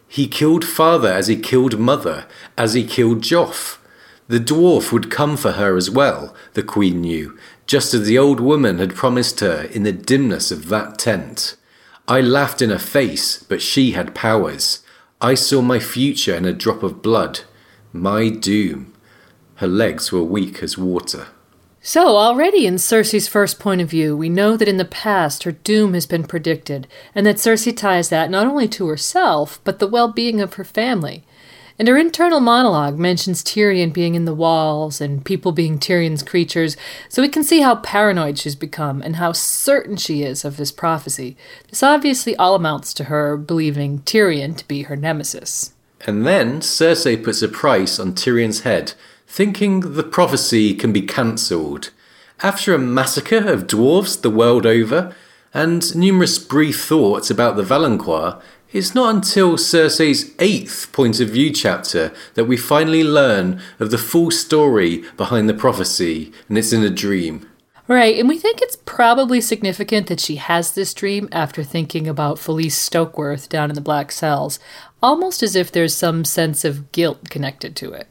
He 0.08 0.26
killed 0.26 0.64
father 0.64 1.12
as 1.12 1.28
he 1.28 1.36
killed 1.36 1.78
mother, 1.78 2.26
as 2.56 2.72
he 2.72 2.84
killed 2.84 3.20
Joff. 3.20 3.78
The 4.26 4.40
dwarf 4.40 4.90
would 4.90 5.10
come 5.10 5.36
for 5.36 5.52
her 5.52 5.76
as 5.76 5.90
well, 5.90 6.34
the 6.54 6.62
queen 6.62 7.02
knew, 7.02 7.38
just 7.66 7.94
as 7.94 8.06
the 8.06 8.18
old 8.18 8.40
woman 8.40 8.78
had 8.78 8.94
promised 8.94 9.40
her 9.40 9.68
in 9.70 9.82
the 9.84 9.92
dimness 9.92 10.50
of 10.50 10.68
that 10.68 10.98
tent. 10.98 11.56
I 12.06 12.22
laughed 12.22 12.62
in 12.62 12.70
her 12.70 12.78
face, 12.78 13.42
but 13.42 13.60
she 13.60 13.92
had 13.92 14.14
powers. 14.14 14.82
I 15.20 15.34
saw 15.34 15.60
my 15.60 15.78
future 15.78 16.34
in 16.34 16.46
a 16.46 16.52
drop 16.52 16.82
of 16.82 17.02
blood. 17.02 17.40
My 17.92 18.30
doom. 18.30 18.94
Her 19.56 19.66
legs 19.66 20.10
were 20.10 20.22
weak 20.22 20.62
as 20.62 20.78
water. 20.78 21.28
So, 21.90 22.18
already 22.18 22.66
in 22.66 22.74
Cersei's 22.74 23.28
first 23.28 23.58
point 23.58 23.80
of 23.80 23.88
view, 23.88 24.14
we 24.14 24.28
know 24.28 24.58
that 24.58 24.68
in 24.68 24.76
the 24.76 24.84
past 24.84 25.44
her 25.44 25.52
doom 25.52 25.94
has 25.94 26.04
been 26.04 26.24
predicted, 26.24 26.86
and 27.14 27.24
that 27.24 27.36
Cersei 27.36 27.74
ties 27.74 28.10
that 28.10 28.30
not 28.30 28.46
only 28.46 28.68
to 28.68 28.86
herself, 28.88 29.58
but 29.64 29.78
the 29.78 29.86
well 29.86 30.12
being 30.12 30.38
of 30.42 30.52
her 30.54 30.64
family. 30.64 31.24
And 31.78 31.88
her 31.88 31.96
internal 31.96 32.40
monologue 32.40 32.98
mentions 32.98 33.42
Tyrion 33.42 33.90
being 33.90 34.14
in 34.14 34.26
the 34.26 34.34
walls 34.34 35.00
and 35.00 35.24
people 35.24 35.50
being 35.50 35.78
Tyrion's 35.78 36.22
creatures, 36.22 36.76
so 37.08 37.22
we 37.22 37.28
can 37.30 37.42
see 37.42 37.62
how 37.62 37.76
paranoid 37.76 38.38
she's 38.38 38.54
become 38.54 39.00
and 39.00 39.16
how 39.16 39.32
certain 39.32 39.96
she 39.96 40.22
is 40.22 40.44
of 40.44 40.58
this 40.58 40.70
prophecy. 40.70 41.38
This 41.70 41.82
obviously 41.82 42.36
all 42.36 42.54
amounts 42.54 42.92
to 42.92 43.04
her 43.04 43.38
believing 43.38 44.00
Tyrion 44.00 44.58
to 44.58 44.68
be 44.68 44.82
her 44.82 44.96
nemesis. 44.96 45.72
And 46.06 46.26
then 46.26 46.60
Cersei 46.60 47.24
puts 47.24 47.40
a 47.40 47.48
price 47.48 47.98
on 47.98 48.12
Tyrion's 48.12 48.60
head, 48.60 48.92
thinking 49.28 49.80
the 49.80 50.02
prophecy 50.02 50.74
can 50.74 50.92
be 50.92 51.02
cancelled. 51.02 51.90
After 52.42 52.74
a 52.74 52.78
massacre 52.78 53.46
of 53.48 53.66
dwarves 53.66 54.20
the 54.20 54.30
world 54.30 54.66
over, 54.66 55.14
and 55.54 55.94
numerous 55.94 56.38
brief 56.38 56.82
thoughts 56.82 57.30
about 57.30 57.56
the 57.56 57.62
Valonqar, 57.62 58.40
it's 58.72 58.94
not 58.94 59.14
until 59.14 59.56
Cersei's 59.56 60.34
eighth 60.38 60.90
point 60.92 61.20
of 61.20 61.28
view 61.28 61.52
chapter 61.52 62.12
that 62.34 62.44
we 62.44 62.56
finally 62.56 63.04
learn 63.04 63.60
of 63.78 63.90
the 63.90 63.98
full 63.98 64.30
story 64.30 65.04
behind 65.16 65.48
the 65.48 65.54
prophecy, 65.54 66.32
and 66.48 66.58
it's 66.58 66.72
in 66.72 66.82
a 66.82 66.90
dream. 66.90 67.48
Right, 67.86 68.18
and 68.18 68.28
we 68.28 68.38
think 68.38 68.60
it's 68.60 68.76
probably 68.76 69.40
significant 69.40 70.08
that 70.08 70.20
she 70.20 70.36
has 70.36 70.72
this 70.72 70.92
dream 70.92 71.28
after 71.32 71.62
thinking 71.62 72.06
about 72.06 72.38
Falyse 72.38 72.76
Stokeworth 72.76 73.48
down 73.48 73.70
in 73.70 73.74
the 73.74 73.80
Black 73.80 74.12
Cells, 74.12 74.58
almost 75.02 75.42
as 75.42 75.56
if 75.56 75.72
there's 75.72 75.96
some 75.96 76.24
sense 76.24 76.64
of 76.64 76.92
guilt 76.92 77.30
connected 77.30 77.74
to 77.76 77.92
it. 77.92 78.08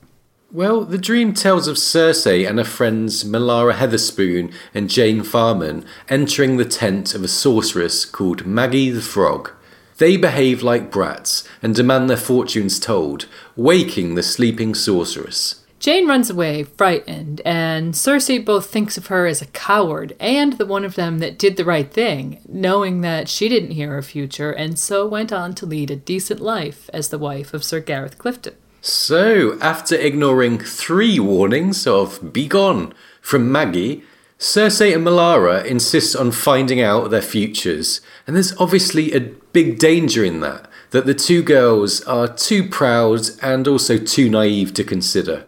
Well, 0.49 0.85
the 0.85 0.97
dream 0.97 1.33
tells 1.33 1.67
of 1.67 1.75
Cersei 1.75 2.47
and 2.47 2.57
her 2.57 2.63
friends 2.63 3.25
Melara 3.25 3.73
Hetherspoon 3.73 4.53
and 4.73 4.89
Jeyne 4.89 5.23
Farman 5.23 5.85
entering 6.07 6.55
the 6.55 6.63
tent 6.63 7.13
of 7.13 7.21
a 7.21 7.27
sorceress 7.27 8.05
called 8.05 8.45
Maggy 8.45 8.89
the 8.89 9.01
Frog. 9.01 9.51
They 9.97 10.15
behave 10.15 10.63
like 10.63 10.89
brats 10.89 11.43
and 11.61 11.75
demand 11.75 12.09
their 12.09 12.15
fortunes 12.15 12.79
told, 12.79 13.25
waking 13.57 14.15
the 14.15 14.23
sleeping 14.23 14.73
sorceress. 14.73 15.65
Jeyne 15.79 16.07
runs 16.07 16.29
away, 16.29 16.63
frightened, 16.63 17.41
and 17.43 17.93
Cersei 17.93 18.43
both 18.43 18.67
thinks 18.67 18.97
of 18.97 19.07
her 19.07 19.27
as 19.27 19.41
a 19.41 19.47
coward 19.47 20.15
and 20.17 20.53
the 20.53 20.65
one 20.65 20.85
of 20.85 20.95
them 20.95 21.19
that 21.19 21.37
did 21.37 21.57
the 21.57 21.65
right 21.65 21.91
thing, 21.91 22.39
knowing 22.47 23.01
that 23.01 23.27
she 23.27 23.49
didn't 23.49 23.71
hear 23.71 23.89
her 23.91 24.01
future 24.01 24.51
and 24.51 24.79
so 24.79 25.05
went 25.05 25.33
on 25.33 25.53
to 25.55 25.65
lead 25.65 25.91
a 25.91 25.97
decent 25.97 26.39
life 26.39 26.89
as 26.93 27.09
the 27.09 27.19
wife 27.19 27.53
of 27.53 27.65
Sir 27.65 27.81
Gareth 27.81 28.17
Clifton. 28.17 28.55
So, 28.81 29.57
after 29.59 29.95
ignoring 29.95 30.59
three 30.59 31.19
warnings 31.19 31.85
of 31.87 32.31
begone 32.31 32.93
from 33.21 33.51
Maggy, 33.51 34.03
Cersei 34.39 34.93
and 34.93 35.05
Melara 35.05 35.65
insist 35.65 36.15
on 36.15 36.31
finding 36.31 36.79
out 36.79 37.09
their 37.09 37.21
futures, 37.21 38.01
and 38.25 38.35
there's 38.35 38.55
obviously 38.57 39.11
a 39.13 39.19
big 39.19 39.79
danger 39.79 40.23
in 40.23 40.41
that, 40.41 40.69
that 40.91 41.05
the 41.07 41.15
two 41.15 41.41
girls 41.41 42.01
are 42.01 42.27
too 42.27 42.67
proud 42.67 43.21
and 43.41 43.67
also 43.67 43.97
too 43.97 44.29
naive 44.29 44.73
to 44.75 44.83
consider. 44.83 45.45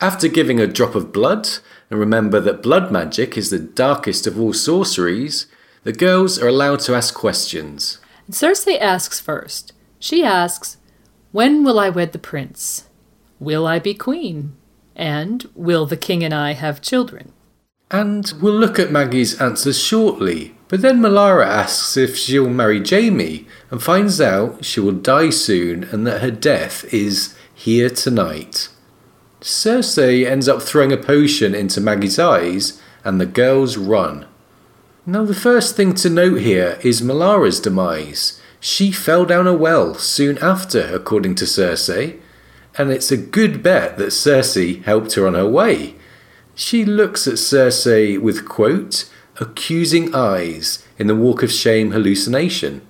After 0.00 0.26
giving 0.26 0.58
a 0.58 0.66
drop 0.66 0.94
of 0.94 1.12
blood, 1.12 1.48
and 1.90 2.00
remember 2.00 2.40
that 2.40 2.62
blood 2.62 2.90
magic 2.90 3.38
is 3.38 3.50
the 3.50 3.58
darkest 3.58 4.26
of 4.26 4.38
all 4.38 4.52
sorceries, 4.52 5.46
the 5.84 5.92
girls 5.92 6.38
are 6.38 6.48
allowed 6.48 6.80
to 6.80 6.94
ask 6.94 7.14
questions. 7.14 7.98
Cersei 8.30 8.80
asks 8.80 9.20
first. 9.20 9.72
She 10.00 10.24
asks, 10.24 10.76
When 11.30 11.62
will 11.62 11.78
I 11.78 11.90
wed 11.90 12.12
the 12.12 12.18
prince? 12.18 12.88
Will 13.38 13.66
I 13.66 13.78
be 13.78 13.94
queen? 13.94 14.56
And 14.96 15.48
will 15.54 15.86
the 15.86 15.96
king 15.96 16.24
and 16.24 16.32
I 16.32 16.52
have 16.52 16.80
children? 16.80 17.32
And 17.90 18.32
we'll 18.40 18.54
look 18.54 18.78
at 18.78 18.90
Maggy's 18.90 19.40
answers 19.40 19.78
shortly. 19.78 20.54
But 20.68 20.82
then 20.82 21.00
Melara 21.00 21.46
asks 21.46 21.96
if 21.96 22.16
she'll 22.16 22.50
marry 22.50 22.80
Jamie 22.80 23.46
and 23.70 23.82
finds 23.82 24.20
out 24.20 24.64
she 24.64 24.80
will 24.80 24.92
die 24.92 25.30
soon 25.30 25.84
and 25.84 26.06
that 26.06 26.20
her 26.20 26.30
death 26.30 26.84
is 26.92 27.34
here 27.54 27.88
tonight. 27.88 28.68
Cersei 29.40 30.26
ends 30.26 30.48
up 30.48 30.62
throwing 30.62 30.92
a 30.92 30.96
potion 30.96 31.54
into 31.54 31.80
Maggy's 31.80 32.18
eyes 32.18 32.80
and 33.04 33.20
the 33.20 33.26
girls 33.26 33.76
run. 33.76 34.26
Now, 35.06 35.24
the 35.24 35.34
first 35.34 35.74
thing 35.74 35.94
to 35.94 36.10
note 36.10 36.40
here 36.40 36.78
is 36.82 37.00
Melara's 37.00 37.60
demise. 37.60 38.38
She 38.60 38.90
fell 38.90 39.24
down 39.24 39.46
a 39.46 39.54
well 39.54 39.94
soon 39.94 40.38
after, 40.38 40.80
according 40.94 41.36
to 41.36 41.44
Cersei, 41.44 42.18
and 42.76 42.90
it's 42.90 43.10
a 43.10 43.16
good 43.16 43.62
bet 43.62 43.98
that 43.98 44.08
Cersei 44.08 44.82
helped 44.84 45.14
her 45.14 45.26
on 45.26 45.34
her 45.34 45.48
way. 45.48 45.94
She 46.54 46.84
looks 46.84 47.26
at 47.26 47.34
Cersei 47.34 48.20
with, 48.20 48.48
quote, 48.48 49.08
accusing 49.40 50.14
eyes 50.14 50.84
in 50.98 51.06
the 51.06 51.14
Walk 51.14 51.42
of 51.42 51.52
Shame 51.52 51.92
hallucination. 51.92 52.82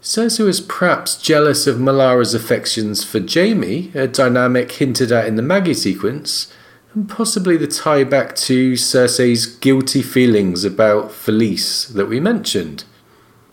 Cersei 0.00 0.44
was 0.44 0.60
perhaps 0.60 1.16
jealous 1.16 1.66
of 1.66 1.76
Melara's 1.76 2.34
affections 2.34 3.04
for 3.04 3.20
Jaime, 3.20 3.90
a 3.94 4.06
dynamic 4.06 4.72
hinted 4.72 5.12
at 5.12 5.26
in 5.26 5.36
the 5.36 5.42
Maggy 5.42 5.74
sequence, 5.74 6.52
and 6.94 7.08
possibly 7.08 7.56
the 7.56 7.66
tie 7.66 8.04
back 8.04 8.36
to 8.36 8.72
Cersei's 8.72 9.46
guilty 9.46 10.02
feelings 10.02 10.64
about 10.64 11.10
Falyse 11.10 11.88
that 11.88 12.06
we 12.06 12.20
mentioned. 12.20 12.84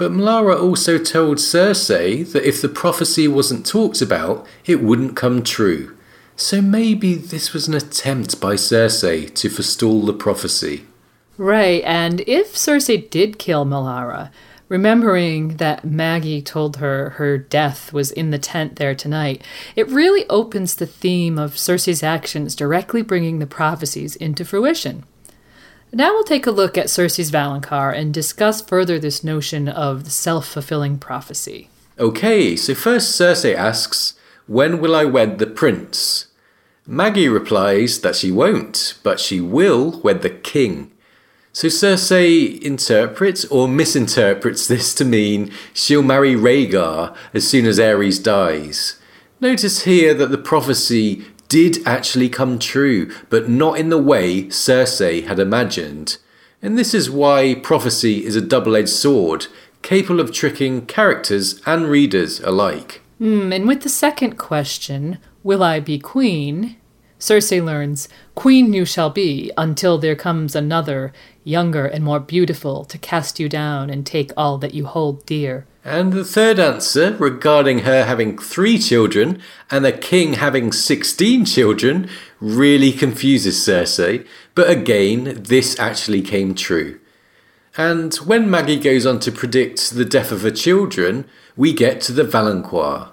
But 0.02 0.14
Melara 0.14 0.60
also 0.60 0.98
told 0.98 1.38
Cersei 1.38 2.24
that 2.32 2.44
if 2.44 2.60
the 2.60 2.68
prophecy 2.68 3.28
wasn't 3.28 3.68
talked 3.68 4.02
about, 4.02 4.48
it 4.66 4.82
wouldn't 4.82 5.16
come 5.16 5.44
true. 5.44 5.96
So 6.36 6.60
maybe 6.60 7.14
this 7.14 7.54
was 7.54 7.68
an 7.68 7.76
attempt 7.76 8.42
by 8.42 8.56
Cersei 8.56 9.32
to 9.36 9.48
forestall 9.48 10.02
the 10.08 10.14
prophecy. 10.14 10.86
Right, 11.38 11.84
and 11.86 12.22
if 12.22 12.56
Cersei 12.56 13.12
did 13.12 13.38
kill 13.38 13.64
Melara, 13.64 14.32
remembering 14.70 15.58
that 15.58 15.86
Maggy 15.86 16.42
told 16.42 16.78
her 16.78 17.12
her 17.12 17.38
death 17.38 17.94
was 17.94 18.10
in 18.10 18.32
the 18.32 18.40
tent 18.40 18.78
there 18.78 18.96
tonight, 18.96 19.44
it 19.76 19.88
really 19.88 20.28
opens 20.32 20.74
the 20.74 20.88
theme 20.88 21.38
of 21.38 21.54
Cersei's 21.54 22.02
actions 22.02 22.56
directly 22.56 23.04
bringing 23.04 23.38
the 23.38 23.46
prophecies 23.46 24.16
into 24.16 24.46
fruition. 24.46 25.04
Now 25.94 26.12
we'll 26.12 26.24
take 26.24 26.48
a 26.48 26.52
look 26.52 26.78
at 26.78 26.88
Cersei's 26.88 27.32
Valonqar 27.32 27.94
and 27.94 28.14
discuss 28.14 28.62
further 28.62 28.98
this 28.98 29.26
notion 29.26 29.68
of 29.68 30.06
the 30.06 30.10
self 30.10 30.48
fulfilling 30.48 30.98
prophecy. 30.98 31.70
Okay, 32.00 32.56
so 32.56 32.74
first 32.74 33.20
Cersei 33.20 33.54
asks, 33.54 34.14
When 34.48 34.80
will 34.80 34.96
I 34.96 35.04
wed 35.04 35.38
the 35.38 35.48
prince? 35.48 36.28
Maggy 36.88 37.28
replies 37.28 38.00
that 38.02 38.16
she 38.16 38.32
won't, 38.32 38.98
but 39.04 39.20
she 39.20 39.42
will 39.42 40.00
wed 40.02 40.22
the 40.22 40.30
king. 40.30 40.92
So 41.52 41.68
Cersei 41.68 42.62
interprets 42.62 43.44
or 43.46 43.68
misinterprets 43.68 44.68
this 44.68 44.96
to 44.96 45.04
mean 45.04 45.52
she'll 45.74 46.02
marry 46.02 46.36
Rhaegar 46.36 47.14
as 47.34 47.46
soon 47.46 47.66
as 47.66 47.78
Aerys 47.80 48.24
dies. 48.24 48.96
Notice 49.42 49.84
here 49.84 50.14
that 50.14 50.28
the 50.28 50.38
prophecy 50.38 51.26
did 51.52 51.86
actually 51.86 52.30
come 52.30 52.58
true, 52.58 53.12
but 53.30 53.50
not 53.50 53.78
in 53.78 53.90
the 53.90 53.98
way 53.98 54.44
Cersei 54.46 55.28
had 55.28 55.38
imagined. 55.38 56.16
And 56.62 56.78
this 56.78 56.94
is 56.94 57.12
why 57.12 57.56
prophecy 57.56 58.24
is 58.26 58.38
a 58.38 58.42
double 58.42 58.74
edged 58.74 58.88
sword, 58.88 59.48
capable 59.82 60.22
of 60.22 60.32
tricking 60.32 60.86
characters 60.86 61.62
and 61.66 61.88
readers 61.88 62.40
alike. 62.40 63.02
Mm, 63.20 63.54
and 63.54 63.68
with 63.68 63.82
the 63.82 63.90
second 63.90 64.38
question, 64.38 65.18
will 65.44 65.62
I 65.62 65.82
be 65.82 66.00
queen? 66.00 66.78
Cersei 67.20 67.62
learns, 67.62 68.08
Queen 68.34 68.72
you 68.72 68.86
shall 68.86 69.10
be, 69.10 69.52
until 69.58 69.98
there 69.98 70.16
comes 70.16 70.56
another, 70.56 71.12
younger 71.44 71.86
and 71.86 72.02
more 72.02 72.22
beautiful, 72.22 72.86
to 72.86 72.98
cast 72.98 73.42
you 73.42 73.50
down 73.50 73.90
and 73.90 74.06
take 74.06 74.32
all 74.38 74.58
that 74.60 74.74
you 74.74 74.86
hold 74.86 75.26
dear. 75.26 75.68
And 75.84 76.14
the 76.14 76.24
third 76.24 76.60
answer, 76.60 77.16
regarding 77.16 77.80
her 77.80 78.04
having 78.06 78.38
three 78.38 78.78
children 78.78 79.42
and 79.72 79.84
the 79.84 79.92
king 79.92 80.34
having 80.34 80.72
16 80.72 81.46
children, 81.46 82.08
really 82.40 82.92
confuses 82.92 83.58
Cersei, 83.58 84.28
but 84.54 84.70
again, 84.70 85.42
this 85.42 85.80
actually 85.80 86.22
came 86.22 86.54
true. 86.54 87.00
And 87.78 88.14
when 88.16 88.50
Maggy 88.50 88.80
goes 88.80 89.08
on 89.08 89.20
to 89.22 89.32
predict 89.32 89.92
the 89.92 90.06
death 90.06 90.32
of 90.32 90.42
her 90.42 90.52
children, 90.52 91.26
we 91.56 91.74
get 91.74 92.00
to 92.02 92.12
the 92.12 92.24
Valonqar. 92.24 93.10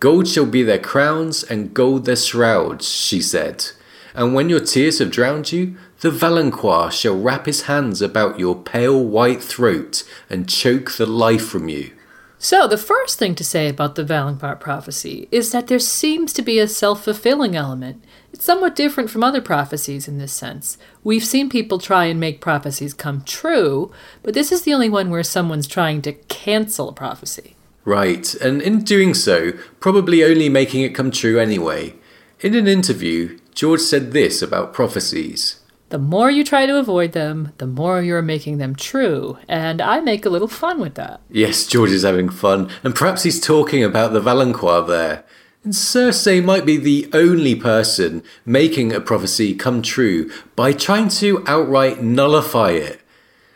Gold 0.00 0.28
shall 0.28 0.46
be 0.46 0.62
their 0.62 0.78
crowns 0.78 1.42
and 1.42 1.74
gold 1.74 2.06
their 2.06 2.16
shrouds, 2.16 2.88
she 2.88 3.20
said. 3.20 3.66
And 4.14 4.34
when 4.34 4.48
your 4.48 4.60
tears 4.60 4.98
have 4.98 5.10
drowned 5.10 5.52
you, 5.52 5.76
the 6.02 6.10
Valonqar 6.10 6.90
shall 6.90 7.16
wrap 7.16 7.46
his 7.46 7.62
hands 7.62 8.02
about 8.02 8.36
your 8.36 8.56
pale 8.56 9.02
white 9.02 9.40
throat 9.40 10.02
and 10.28 10.48
choke 10.48 10.90
the 10.90 11.06
life 11.06 11.46
from 11.46 11.68
you. 11.68 11.92
So, 12.40 12.66
the 12.66 12.76
first 12.76 13.20
thing 13.20 13.36
to 13.36 13.44
say 13.44 13.68
about 13.68 13.94
the 13.94 14.02
Valonqar 14.02 14.58
prophecy 14.58 15.28
is 15.30 15.52
that 15.52 15.68
there 15.68 15.78
seems 15.78 16.32
to 16.32 16.42
be 16.42 16.58
a 16.58 16.66
self 16.66 17.04
fulfilling 17.04 17.54
element. 17.54 18.02
It's 18.32 18.44
somewhat 18.44 18.74
different 18.74 19.10
from 19.10 19.22
other 19.22 19.40
prophecies 19.40 20.08
in 20.08 20.18
this 20.18 20.32
sense. 20.32 20.76
We've 21.04 21.24
seen 21.24 21.48
people 21.48 21.78
try 21.78 22.06
and 22.06 22.18
make 22.18 22.40
prophecies 22.40 22.94
come 22.94 23.22
true, 23.22 23.92
but 24.24 24.34
this 24.34 24.50
is 24.50 24.62
the 24.62 24.74
only 24.74 24.88
one 24.88 25.08
where 25.08 25.22
someone's 25.22 25.68
trying 25.68 26.02
to 26.02 26.14
cancel 26.14 26.88
a 26.88 26.92
prophecy. 26.92 27.54
Right, 27.84 28.34
and 28.34 28.60
in 28.60 28.82
doing 28.82 29.14
so, 29.14 29.52
probably 29.78 30.24
only 30.24 30.48
making 30.48 30.82
it 30.82 30.96
come 30.96 31.12
true 31.12 31.38
anyway. 31.38 31.94
In 32.40 32.56
an 32.56 32.66
interview, 32.66 33.38
George 33.54 33.82
said 33.82 34.10
this 34.10 34.42
about 34.42 34.72
prophecies. 34.72 35.61
The 35.92 35.98
more 35.98 36.30
you 36.30 36.42
try 36.42 36.64
to 36.64 36.78
avoid 36.78 37.12
them, 37.12 37.52
the 37.58 37.66
more 37.66 38.00
you're 38.00 38.22
making 38.22 38.56
them 38.56 38.74
true, 38.74 39.36
and 39.46 39.82
I 39.82 40.00
make 40.00 40.24
a 40.24 40.30
little 40.30 40.48
fun 40.48 40.80
with 40.80 40.94
that. 40.94 41.20
Yes, 41.28 41.66
George 41.66 41.90
is 41.90 42.02
having 42.02 42.30
fun, 42.30 42.70
and 42.82 42.94
perhaps 42.94 43.24
he's 43.24 43.38
talking 43.38 43.84
about 43.84 44.14
the 44.14 44.20
Valonqar 44.22 44.88
there. 44.88 45.22
And 45.62 45.74
Cersei 45.74 46.42
might 46.42 46.64
be 46.64 46.78
the 46.78 47.10
only 47.12 47.54
person 47.54 48.22
making 48.46 48.90
a 48.90 49.02
prophecy 49.02 49.54
come 49.54 49.82
true 49.82 50.30
by 50.56 50.72
trying 50.72 51.08
to 51.20 51.44
outright 51.46 52.02
nullify 52.02 52.70
it. 52.70 53.02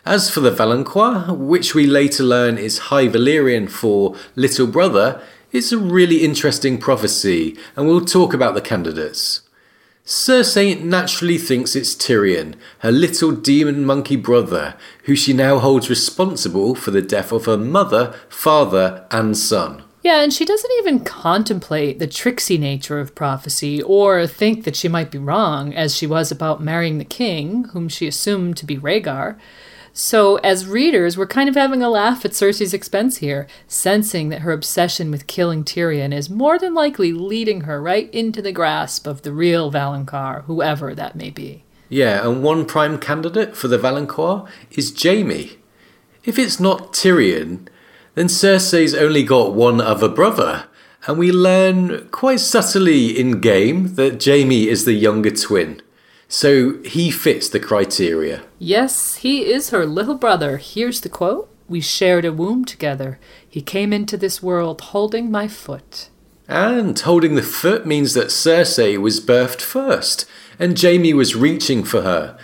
As 0.04 0.28
for 0.28 0.40
the 0.40 0.50
Valonqar, 0.50 1.34
which 1.34 1.74
we 1.74 1.86
later 1.86 2.22
learn 2.22 2.58
is 2.58 2.90
High 2.92 3.08
Valyrian 3.08 3.70
for 3.70 4.14
little 4.34 4.66
brother, 4.66 5.22
it's 5.52 5.72
a 5.72 5.78
really 5.78 6.22
interesting 6.22 6.76
prophecy, 6.76 7.56
and 7.76 7.88
we'll 7.88 8.04
talk 8.04 8.34
about 8.34 8.54
the 8.54 8.60
candidates. 8.60 9.40
Cersei 10.06 10.80
naturally 10.80 11.36
thinks 11.36 11.74
it's 11.74 11.92
Tyrion, 11.92 12.54
her 12.78 12.92
little 12.92 13.32
demon 13.32 13.84
monkey 13.84 14.14
brother, 14.14 14.76
who 15.02 15.16
she 15.16 15.32
now 15.32 15.58
holds 15.58 15.90
responsible 15.90 16.76
for 16.76 16.92
the 16.92 17.02
death 17.02 17.32
of 17.32 17.46
her 17.46 17.56
mother, 17.56 18.14
father, 18.28 19.04
and 19.10 19.36
son. 19.36 19.82
Yeah, 20.04 20.20
and 20.20 20.32
she 20.32 20.44
doesn't 20.44 20.70
even 20.78 21.00
contemplate 21.00 21.98
the 21.98 22.06
tricksy 22.06 22.56
nature 22.56 23.00
of 23.00 23.16
prophecy 23.16 23.82
or 23.82 24.28
think 24.28 24.62
that 24.62 24.76
she 24.76 24.86
might 24.86 25.10
be 25.10 25.18
wrong, 25.18 25.74
as 25.74 25.96
she 25.96 26.06
was 26.06 26.30
about 26.30 26.62
marrying 26.62 26.98
the 26.98 27.04
king, 27.04 27.64
whom 27.72 27.88
she 27.88 28.06
assumed 28.06 28.56
to 28.58 28.64
be 28.64 28.78
Rhaegar. 28.78 29.36
So, 29.98 30.36
as 30.36 30.66
readers, 30.66 31.16
we're 31.16 31.26
kind 31.26 31.48
of 31.48 31.54
having 31.54 31.82
a 31.82 31.88
laugh 31.88 32.26
at 32.26 32.32
Cersei's 32.32 32.74
expense 32.74 33.16
here, 33.16 33.46
sensing 33.66 34.28
that 34.28 34.42
her 34.42 34.52
obsession 34.52 35.10
with 35.10 35.26
killing 35.26 35.64
Tyrion 35.64 36.12
is 36.12 36.28
more 36.28 36.58
than 36.58 36.74
likely 36.74 37.14
leading 37.14 37.62
her 37.62 37.80
right 37.80 38.12
into 38.12 38.42
the 38.42 38.52
grasp 38.52 39.06
of 39.06 39.22
the 39.22 39.32
real 39.32 39.72
Valonqar, 39.72 40.44
whoever 40.44 40.94
that 40.94 41.16
may 41.16 41.30
be. 41.30 41.64
Yeah, 41.88 42.28
and 42.28 42.42
one 42.42 42.66
prime 42.66 42.98
candidate 42.98 43.56
for 43.56 43.68
the 43.68 43.78
Valonqar 43.78 44.46
is 44.70 44.94
Jaime. 45.02 45.52
If 46.26 46.38
it's 46.38 46.60
not 46.60 46.92
Tyrion, 46.92 47.66
then 48.16 48.26
Cersei's 48.26 48.94
only 48.94 49.22
got 49.22 49.54
one 49.54 49.80
other 49.80 50.10
brother, 50.10 50.66
and 51.06 51.16
we 51.16 51.32
learn 51.32 52.08
quite 52.10 52.40
subtly 52.40 53.18
in 53.18 53.40
game 53.40 53.94
that 53.94 54.22
Jaime 54.22 54.68
is 54.68 54.84
the 54.84 54.92
younger 54.92 55.30
twin. 55.30 55.80
So 56.28 56.82
he 56.82 57.10
fits 57.10 57.48
the 57.48 57.60
criteria. 57.60 58.42
Yes, 58.58 59.16
he 59.16 59.50
is 59.50 59.70
her 59.70 59.86
little 59.86 60.16
brother. 60.16 60.56
Here's 60.56 61.00
the 61.00 61.08
quote 61.08 61.48
We 61.68 61.80
shared 61.80 62.24
a 62.24 62.32
womb 62.32 62.64
together. 62.64 63.18
He 63.48 63.62
came 63.62 63.92
into 63.92 64.16
this 64.16 64.42
world 64.42 64.80
holding 64.80 65.30
my 65.30 65.48
foot. 65.48 66.08
And 66.48 66.98
holding 66.98 67.34
the 67.34 67.42
foot 67.42 67.86
means 67.86 68.14
that 68.14 68.28
Cersei 68.28 68.96
was 68.96 69.20
birthed 69.20 69.60
first, 69.60 70.26
and 70.58 70.80
Jaime 70.80 71.12
was 71.12 71.34
reaching 71.34 71.82
for 71.82 72.02
her. 72.02 72.38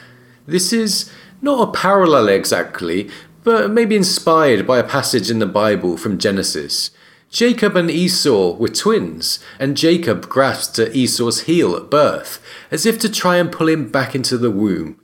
This 0.47 0.73
is 0.73 1.11
not 1.41 1.69
a 1.69 1.73
parallel 1.73 2.29
exactly, 2.29 3.11
but 3.45 3.71
maybe 3.71 3.97
inspired 3.97 4.67
by 4.67 4.79
a 4.79 4.85
passage 4.85 5.31
in 5.31 5.39
the 5.39 5.47
Bible 5.47 5.97
from 5.97 6.19
Genesis. 6.19 6.91
Jacob 7.33 7.77
and 7.77 7.91
Esau 7.91 8.55
were 8.57 8.69
twins, 8.69 9.41
and 9.59 9.75
Jacob 9.75 10.29
grasped 10.29 10.79
at 10.79 10.95
Esau's 10.95 11.43
heel 11.43 11.75
at 11.75 11.91
birth, 11.91 12.45
as 12.71 12.85
if 12.85 12.99
to 12.99 13.09
try 13.09 13.39
and 13.39 13.51
pull 13.51 13.71
him 13.71 13.91
back 13.91 14.15
into 14.15 14.37
the 14.37 14.51
womb. 14.51 15.01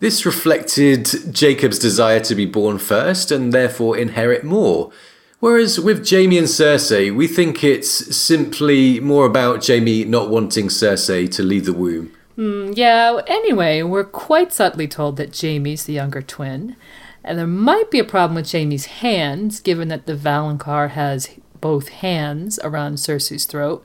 This 0.00 0.26
reflected 0.26 1.08
Jacob's 1.30 1.78
desire 1.78 2.18
to 2.20 2.34
be 2.34 2.44
born 2.44 2.78
first 2.78 3.30
and 3.30 3.52
therefore 3.52 3.96
inherit 3.96 4.42
more. 4.42 4.90
Whereas 5.38 5.78
with 5.78 6.08
Jaime 6.10 6.38
and 6.38 6.48
Cersei, 6.48 7.14
we 7.14 7.28
think 7.28 7.62
it's 7.62 8.16
simply 8.16 8.98
more 8.98 9.24
about 9.24 9.64
Jaime 9.64 10.04
not 10.04 10.28
wanting 10.28 10.68
Cersei 10.68 11.30
to 11.30 11.42
leave 11.44 11.66
the 11.66 11.72
womb. 11.72 12.12
Mm, 12.36 12.76
yeah, 12.76 13.20
anyway, 13.28 13.82
we're 13.82 14.04
quite 14.04 14.52
subtly 14.52 14.88
told 14.88 15.18
that 15.18 15.38
Jaime's 15.38 15.84
the 15.84 15.92
younger 15.92 16.22
twin. 16.22 16.74
And 17.22 17.38
there 17.38 17.46
might 17.46 17.90
be 17.90 17.98
a 17.98 18.04
problem 18.04 18.34
with 18.34 18.50
Jaime's 18.50 18.86
hands, 18.86 19.60
given 19.60 19.88
that 19.88 20.06
the 20.06 20.16
Valonqar 20.16 20.90
has 20.90 21.28
both 21.60 21.88
hands 21.88 22.58
around 22.62 22.94
Cersei's 22.94 23.44
throat. 23.44 23.84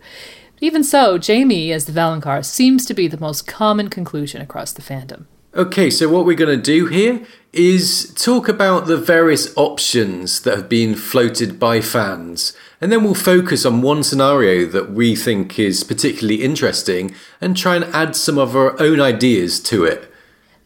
Even 0.61 0.83
so, 0.83 1.19
Jaime 1.19 1.71
as 1.71 1.85
the 1.85 1.91
Valonqar 1.91 2.43
seems 2.43 2.85
to 2.85 2.93
be 2.93 3.07
the 3.07 3.19
most 3.19 3.45
common 3.45 3.89
conclusion 3.89 4.41
across 4.41 4.71
the 4.71 4.81
fandom. 4.81 5.25
Okay, 5.53 5.89
so 5.89 6.09
what 6.09 6.25
we're 6.25 6.35
going 6.35 6.57
to 6.57 6.61
do 6.61 6.87
here 6.87 7.25
is 7.53 8.13
talk 8.15 8.49
about 8.49 8.87
the 8.87 8.97
various 8.97 9.55
options 9.55 10.41
that 10.41 10.57
have 10.57 10.67
been 10.67 10.95
floated 10.95 11.57
by 11.57 11.79
fans, 11.79 12.51
and 12.81 12.91
then 12.91 13.03
we'll 13.05 13.13
focus 13.13 13.65
on 13.65 13.81
one 13.81 14.03
scenario 14.03 14.65
that 14.65 14.91
we 14.91 15.15
think 15.15 15.57
is 15.57 15.85
particularly 15.85 16.43
interesting 16.43 17.15
and 17.39 17.55
try 17.55 17.77
and 17.77 17.85
add 17.85 18.17
some 18.17 18.37
of 18.37 18.53
our 18.53 18.77
own 18.81 18.99
ideas 18.99 19.61
to 19.61 19.85
it. 19.85 20.11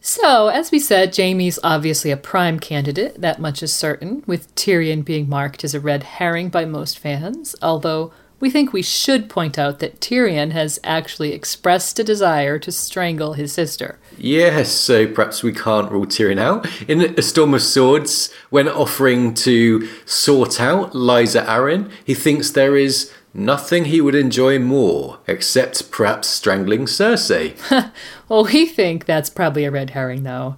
So, 0.01 0.47
as 0.47 0.71
we 0.71 0.80
said, 0.80 1.11
Jaime's 1.11 1.59
obviously 1.61 2.09
a 2.09 2.17
prime 2.17 2.59
candidate, 2.59 3.19
that 3.19 3.39
much 3.39 3.61
is 3.61 3.73
certain, 3.73 4.23
with 4.26 4.53
Tyrion 4.55 5.03
being 5.03 5.27
marked 5.27 5.63
as 5.63 5.76
a 5.76 5.80
red 5.80 6.03
herring 6.03 6.49
by 6.49 6.63
most 6.63 6.97
fans, 6.97 7.53
although 7.61 8.13
we 8.39 8.49
think 8.49 8.71
we 8.71 8.81
should 8.81 9.30
point 9.30 9.59
out 9.59 9.80
that 9.80 9.99
Tyrion 9.99 10.51
has 10.51 10.80
actually 10.84 11.34
expressed 11.34 11.99
a 11.99 12.03
desire 12.05 12.57
to 12.59 12.71
strangle 12.71 13.34
his 13.34 13.51
sister. 13.51 13.99
Yes, 14.17 14.71
so 14.71 15.05
perhaps 15.07 15.43
we 15.43 15.51
can't 15.51 15.91
rule 15.91 16.05
Tyrion 16.05 16.39
out. 16.39 16.65
In 16.88 17.01
A 17.17 17.21
Storm 17.21 17.53
of 17.53 17.61
Swords, 17.61 18.34
when 18.49 18.69
offering 18.69 19.34
to 19.35 19.88
sort 20.05 20.61
out 20.61 20.93
Lysa 20.93 21.45
Arryn, 21.45 21.91
he 22.05 22.13
thinks 22.13 22.51
there 22.51 22.77
is 22.77 23.11
nothing 23.40 23.86
he 23.86 24.02
would 24.02 24.16
enjoy 24.16 24.60
more, 24.60 25.20
except 25.26 25.90
perhaps 25.90 26.28
strangling 26.28 26.86
Cersei. 26.86 27.56
well, 28.30 28.44
we 28.44 28.66
think 28.66 29.06
that's 29.06 29.30
probably 29.30 29.66
a 29.66 29.72
red 29.72 29.91
herring, 29.91 30.24
though. 30.24 30.57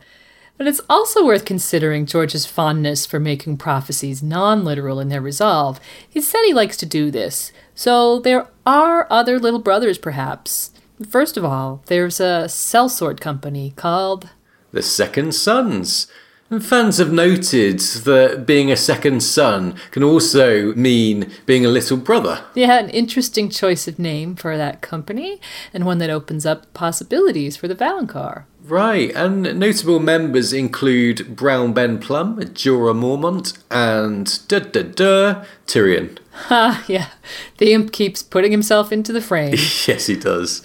But 0.57 0.67
it's 0.67 0.81
also 0.89 1.25
worth 1.25 1.45
considering 1.45 2.05
George's 2.05 2.45
fondness 2.45 3.05
for 3.05 3.19
making 3.19 3.57
prophecies 3.57 4.21
non 4.21 4.63
literal 4.63 4.99
in 4.99 5.09
their 5.09 5.21
resolve. 5.21 5.79
He 6.07 6.21
said 6.21 6.41
he 6.45 6.53
likes 6.53 6.77
to 6.77 6.85
do 6.85 7.09
this, 7.09 7.51
so 7.73 8.19
there 8.19 8.47
are 8.65 9.07
other 9.09 9.39
little 9.39 9.59
brothers, 9.59 9.97
perhaps. 9.97 10.71
First 11.09 11.35
of 11.35 11.43
all, 11.43 11.81
there's 11.87 12.19
a 12.19 12.45
sellsword 12.47 13.19
company 13.19 13.73
called 13.75 14.29
The 14.71 14.83
Second 14.83 15.33
Sons. 15.33 16.05
And 16.51 16.63
fans 16.63 16.97
have 16.97 17.13
noted 17.13 17.79
that 17.79 18.43
being 18.45 18.69
a 18.69 18.75
second 18.75 19.23
son 19.23 19.75
can 19.91 20.03
also 20.03 20.75
mean 20.75 21.31
being 21.45 21.65
a 21.65 21.69
little 21.69 21.95
brother. 21.95 22.43
Yeah, 22.55 22.77
an 22.77 22.89
interesting 22.89 23.49
choice 23.49 23.87
of 23.87 23.97
name 23.97 24.35
for 24.35 24.57
that 24.57 24.81
company, 24.81 25.39
and 25.73 25.85
one 25.85 25.99
that 25.99 26.09
opens 26.09 26.45
up 26.45 26.71
possibilities 26.73 27.55
for 27.55 27.69
the 27.69 27.75
Valonqar. 27.75 28.43
Right, 28.65 29.15
and 29.15 29.57
notable 29.57 30.01
members 30.01 30.51
include 30.51 31.37
Brown 31.37 31.71
Ben 31.71 31.99
Plumm, 31.99 32.37
Jorah 32.37 32.99
Mormont, 32.99 33.57
and 33.71 34.45
da 34.49 34.59
da 34.59 34.83
da 34.83 35.45
Tyrion. 35.65 36.17
Ha, 36.33 36.83
yeah. 36.87 37.09
The 37.57 37.73
imp 37.73 37.91
keeps 37.91 38.23
putting 38.23 38.51
himself 38.51 38.91
into 38.91 39.13
the 39.13 39.21
frame. 39.21 39.51
yes, 39.87 40.07
he 40.07 40.15
does. 40.15 40.63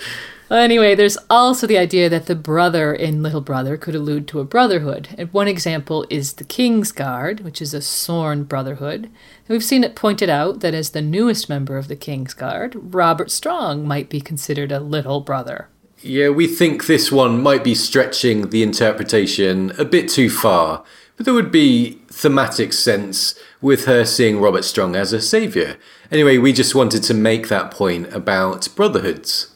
Anyway, 0.51 0.95
there's 0.95 1.19
also 1.29 1.67
the 1.67 1.79
idea 1.79 2.09
that 2.09 2.27
the 2.27 2.35
brother 2.37 2.95
in 2.95 3.23
Little 3.23 3.41
Brother 3.41 3.77
could 3.77 3.97
allude 3.97 4.29
to 4.29 4.39
a 4.39 4.45
brotherhood. 4.45 5.09
And 5.19 5.33
one 5.33 5.49
example 5.49 6.07
is 6.09 6.35
the 6.35 6.45
King's 6.45 6.93
Guard, 6.93 7.41
which 7.41 7.61
is 7.61 7.75
a 7.75 7.83
sworn 7.83 8.45
brotherhood. 8.45 9.05
And 9.05 9.49
we've 9.49 9.65
seen 9.65 9.83
it 9.83 9.97
pointed 9.97 10.31
out 10.31 10.61
that 10.61 10.75
as 10.75 10.91
the 10.91 11.03
newest 11.03 11.49
member 11.49 11.77
of 11.77 11.89
the 11.89 11.97
King's 11.97 12.33
Guard, 12.33 12.77
Robert 12.95 13.31
Strong 13.31 13.89
might 13.89 14.09
be 14.09 14.21
considered 14.21 14.71
a 14.71 14.79
little 14.79 15.21
brother. 15.21 15.69
Yeah, 16.01 16.29
we 16.29 16.47
think 16.47 16.87
this 16.87 17.11
one 17.11 17.43
might 17.43 17.65
be 17.65 17.75
stretching 17.75 18.51
the 18.51 18.63
interpretation 18.63 19.73
a 19.79 19.85
bit 19.85 20.09
too 20.09 20.31
far, 20.31 20.85
but 21.17 21.25
there 21.25 21.35
would 21.35 21.51
be 21.51 21.99
thematic 22.09 22.73
sense 22.73 23.35
with 23.61 23.87
her 23.87 24.05
seeing 24.05 24.39
Robert 24.39 24.65
Strong 24.65 24.95
as 24.95 25.13
a 25.13 25.21
saviour. 25.21 25.77
Anyway, 26.13 26.39
we 26.39 26.53
just 26.53 26.75
wanted 26.75 27.03
to 27.03 27.15
make 27.15 27.49
that 27.49 27.73
point 27.73 28.13
about 28.15 28.69
brotherhoods. 28.77 29.56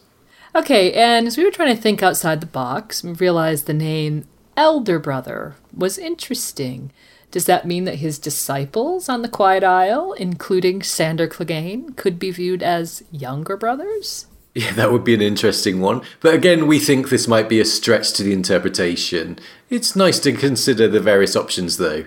Okay, 0.55 0.93
and 0.93 1.27
as 1.27 1.37
we 1.37 1.45
were 1.45 1.51
trying 1.51 1.75
to 1.75 1.81
think 1.81 2.03
outside 2.03 2.41
the 2.41 2.47
box, 2.47 3.05
we 3.05 3.13
realized 3.13 3.67
the 3.67 3.75
name 3.75 4.25
Elder 4.57 4.99
Brother 4.99 5.55
was 5.75 5.97
interesting. 5.97 6.91
Does 7.31 7.47
that 7.47 7.67
mean 7.67 7.85
that 7.85 7.97
his 7.97 8.19
disciples 8.19 9.09
on 9.09 9.23
the 9.23 9.29
Quiet 9.29 9.63
Isle, 9.63 10.13
including 10.15 10.83
Sandor 10.83 11.29
Clegane, 11.29 11.97
could 11.97 12.19
be 12.19 12.33
viewed 12.33 12.63
as 12.63 13.05
younger 13.13 13.57
brothers? 13.57 14.27
Yeah, 14.53 14.73
that 14.73 14.91
would 14.91 15.05
be 15.05 15.15
an 15.15 15.23
interesting 15.23 15.81
one. 15.81 16.03
But 16.19 16.35
again, 16.35 16.67
we 16.67 16.81
think 16.81 17.09
this 17.09 17.29
might 17.29 17.49
be 17.49 17.61
a 17.61 17.65
stretch 17.65 18.13
to 18.15 18.25
the 18.25 18.33
interpretation. 18.33 19.39
It's 19.69 19.95
nice 19.95 20.19
to 20.21 20.33
consider 20.33 20.89
the 20.89 20.99
various 20.99 21.37
options, 21.37 21.77
though. 21.77 22.07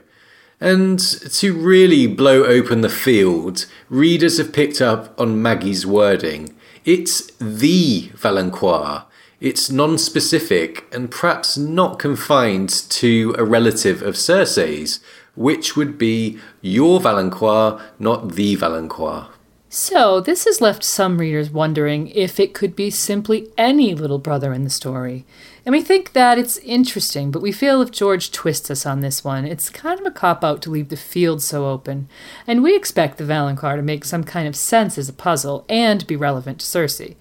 And 0.59 0.99
to 0.99 1.53
really 1.53 2.05
blow 2.07 2.43
open 2.43 2.81
the 2.81 2.89
field, 2.89 3.65
readers 3.89 4.37
have 4.37 4.51
picked 4.51 4.81
up 4.81 5.17
on 5.17 5.41
Maggy's 5.41 5.85
wording. 5.85 6.53
It's 6.85 7.31
the 7.39 8.09
Valonqar. 8.09 9.05
It's 9.39 9.69
non 9.69 9.97
specific 9.97 10.85
and 10.93 11.09
perhaps 11.09 11.57
not 11.57 11.97
confined 11.97 12.69
to 12.89 13.33
a 13.37 13.45
relative 13.45 14.01
of 14.01 14.15
Cersei's, 14.15 14.99
which 15.35 15.77
would 15.77 15.97
be 15.97 16.39
your 16.61 16.99
Valonqar, 16.99 17.81
not 17.99 18.33
the 18.33 18.57
Valonqar. 18.57 19.27
So, 19.69 20.19
this 20.19 20.43
has 20.43 20.61
left 20.61 20.83
some 20.83 21.17
readers 21.17 21.49
wondering 21.49 22.09
if 22.09 22.39
it 22.39 22.53
could 22.53 22.75
be 22.75 22.89
simply 22.89 23.47
any 23.57 23.95
little 23.95 24.19
brother 24.19 24.53
in 24.53 24.65
the 24.65 24.69
story. 24.69 25.25
And 25.65 25.71
we 25.71 25.81
think 25.81 26.11
that 26.11 26.37
it's 26.37 26.57
interesting, 26.57 27.31
but 27.31 27.41
we 27.41 27.53
feel 27.53 27.81
if 27.81 27.91
George 27.91 28.31
twists 28.31 28.69
us 28.69 28.85
on 28.85 28.99
this 28.99 29.23
one, 29.23 29.45
it's 29.45 29.69
kind 29.69 29.97
of 29.99 30.05
a 30.05 30.11
cop 30.11 30.43
out 30.43 30.61
to 30.63 30.69
leave 30.69 30.89
the 30.89 30.97
field 30.97 31.41
so 31.41 31.67
open. 31.67 32.09
And 32.45 32.61
we 32.61 32.75
expect 32.75 33.17
the 33.17 33.23
Valonqar 33.23 33.77
to 33.77 33.81
make 33.81 34.03
some 34.03 34.25
kind 34.25 34.47
of 34.47 34.57
sense 34.57 34.97
as 34.97 35.07
a 35.07 35.13
puzzle 35.13 35.65
and 35.69 36.05
be 36.05 36.17
relevant 36.17 36.59
to 36.59 36.65
Cersei. 36.65 37.15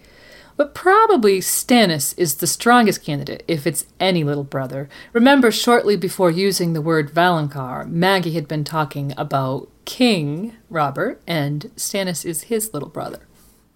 But 0.57 0.75
probably 0.75 1.39
Stannis 1.39 2.15
is 2.19 2.37
the 2.37 2.47
strongest 2.47 3.03
candidate 3.05 3.45
if 3.49 3.67
it's 3.67 3.87
any 3.99 4.23
little 4.25 4.45
brother. 4.45 4.89
Remember, 5.13 5.51
shortly 5.51 5.97
before 5.97 6.31
using 6.31 6.73
the 6.73 6.83
word 6.83 7.13
Valonqar, 7.13 7.89
Maggy 7.89 8.33
had 8.35 8.49
been 8.49 8.65
talking 8.65 9.15
about 9.17 9.69
King 9.85 10.57
Robert, 10.69 11.23
and 11.27 11.71
Stannis 11.77 12.25
is 12.25 12.43
his 12.45 12.75
little 12.75 12.89
brother. 12.89 13.21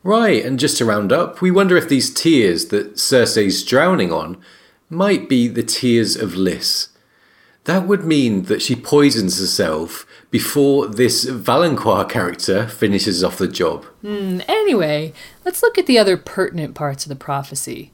Right, 0.02 0.44
and 0.44 0.58
just 0.58 0.78
to 0.78 0.84
round 0.84 1.12
up, 1.12 1.40
we 1.40 1.50
wonder 1.50 1.76
if 1.76 1.88
these 1.88 2.14
tears 2.14 2.66
that 2.66 2.94
Cersei's 2.94 3.64
drowning 3.64 4.12
on 4.12 4.36
might 4.88 5.28
be 5.28 5.48
the 5.48 5.62
tears 5.64 6.16
of 6.16 6.36
Lys. 6.36 6.90
That 7.64 7.88
would 7.88 8.04
mean 8.04 8.42
that 8.42 8.62
she 8.62 8.76
poisons 8.76 9.40
herself 9.40 10.06
before 10.30 10.86
this 10.86 11.24
Valonqar 11.24 12.08
character 12.08 12.68
finishes 12.68 13.24
off 13.24 13.38
the 13.38 13.48
job. 13.48 13.84
Hmm, 14.02 14.38
anyway, 14.46 15.12
let's 15.44 15.62
look 15.62 15.76
at 15.76 15.86
the 15.86 15.98
other 15.98 16.16
pertinent 16.16 16.76
parts 16.76 17.04
of 17.04 17.08
the 17.08 17.16
prophecy. 17.16 17.90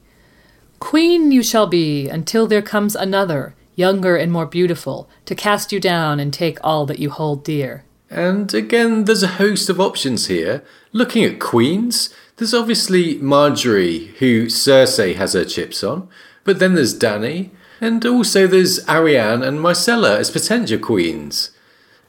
Queen 0.79 1.31
you 1.31 1.41
shall 1.41 1.65
be 1.65 2.07
until 2.07 2.45
there 2.45 2.61
comes 2.61 2.95
another, 2.95 3.55
younger 3.75 4.15
and 4.15 4.31
more 4.31 4.45
beautiful, 4.45 5.09
to 5.25 5.33
cast 5.33 5.71
you 5.71 5.79
down 5.79 6.19
and 6.19 6.31
take 6.31 6.59
all 6.63 6.85
that 6.85 6.99
you 6.99 7.09
hold 7.09 7.43
dear. 7.43 7.83
And 8.13 8.53
again, 8.53 9.05
there's 9.05 9.23
a 9.23 9.39
host 9.41 9.69
of 9.69 9.79
options 9.81 10.27
here. 10.27 10.63
Looking 10.91 11.23
at 11.23 11.39
queens, 11.39 12.13
there's 12.37 12.53
obviously 12.53 13.15
Margaery, 13.15 14.09
who 14.17 14.45
Cersei 14.45 15.15
has 15.15 15.33
her 15.33 15.43
chips 15.43 15.83
on, 15.83 16.07
but 16.43 16.59
then 16.59 16.75
there's 16.75 16.97
Dany, 16.97 17.49
and 17.81 18.05
also 18.05 18.45
there's 18.45 18.85
Arianne 18.85 19.43
and 19.43 19.59
Myrcella 19.59 20.17
as 20.17 20.29
potential 20.29 20.77
queens. 20.77 21.49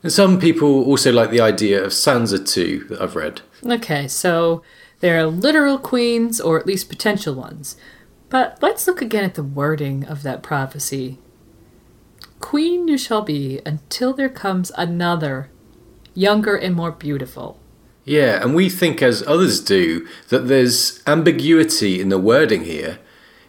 And 0.03 0.13
some 0.13 0.39
people 0.39 0.85
also 0.85 1.11
like 1.11 1.31
the 1.31 1.41
idea 1.41 1.83
of 1.83 1.93
Sansa 1.93 2.47
too, 2.47 2.85
that 2.91 3.01
I've 3.01 3.17
read. 3.17 3.41
Okay, 3.65 4.07
so 4.07 4.63
there 5.01 5.19
are 5.19 5.27
literal 5.27 5.79
queens, 5.79 6.39
or 6.39 6.61
at 6.61 6.67
least 6.67 6.91
potential 6.91 7.35
ones. 7.35 7.79
But 8.29 8.59
let's 8.61 8.87
look 8.87 9.01
again 9.01 9.25
at 9.25 9.37
the 9.37 9.43
wording 9.43 10.05
of 10.05 10.23
that 10.23 10.43
prophecy. 10.43 11.19
Queen 12.41 12.89
you 12.89 12.99
shall 12.99 13.23
be 13.23 13.63
until 13.65 14.13
there 14.13 14.29
comes 14.29 14.71
another, 14.77 15.49
younger 16.15 16.57
and 16.57 16.75
more 16.75 16.93
beautiful. 16.93 17.59
Yeah, 18.05 18.43
and 18.43 18.55
we 18.55 18.69
think, 18.69 19.03
as 19.03 19.27
others 19.27 19.61
do, 19.61 20.07
that 20.29 20.47
there's 20.49 21.03
ambiguity 21.07 22.01
in 22.01 22.11
the 22.11 22.19
wording 22.19 22.65
here. 22.65 22.99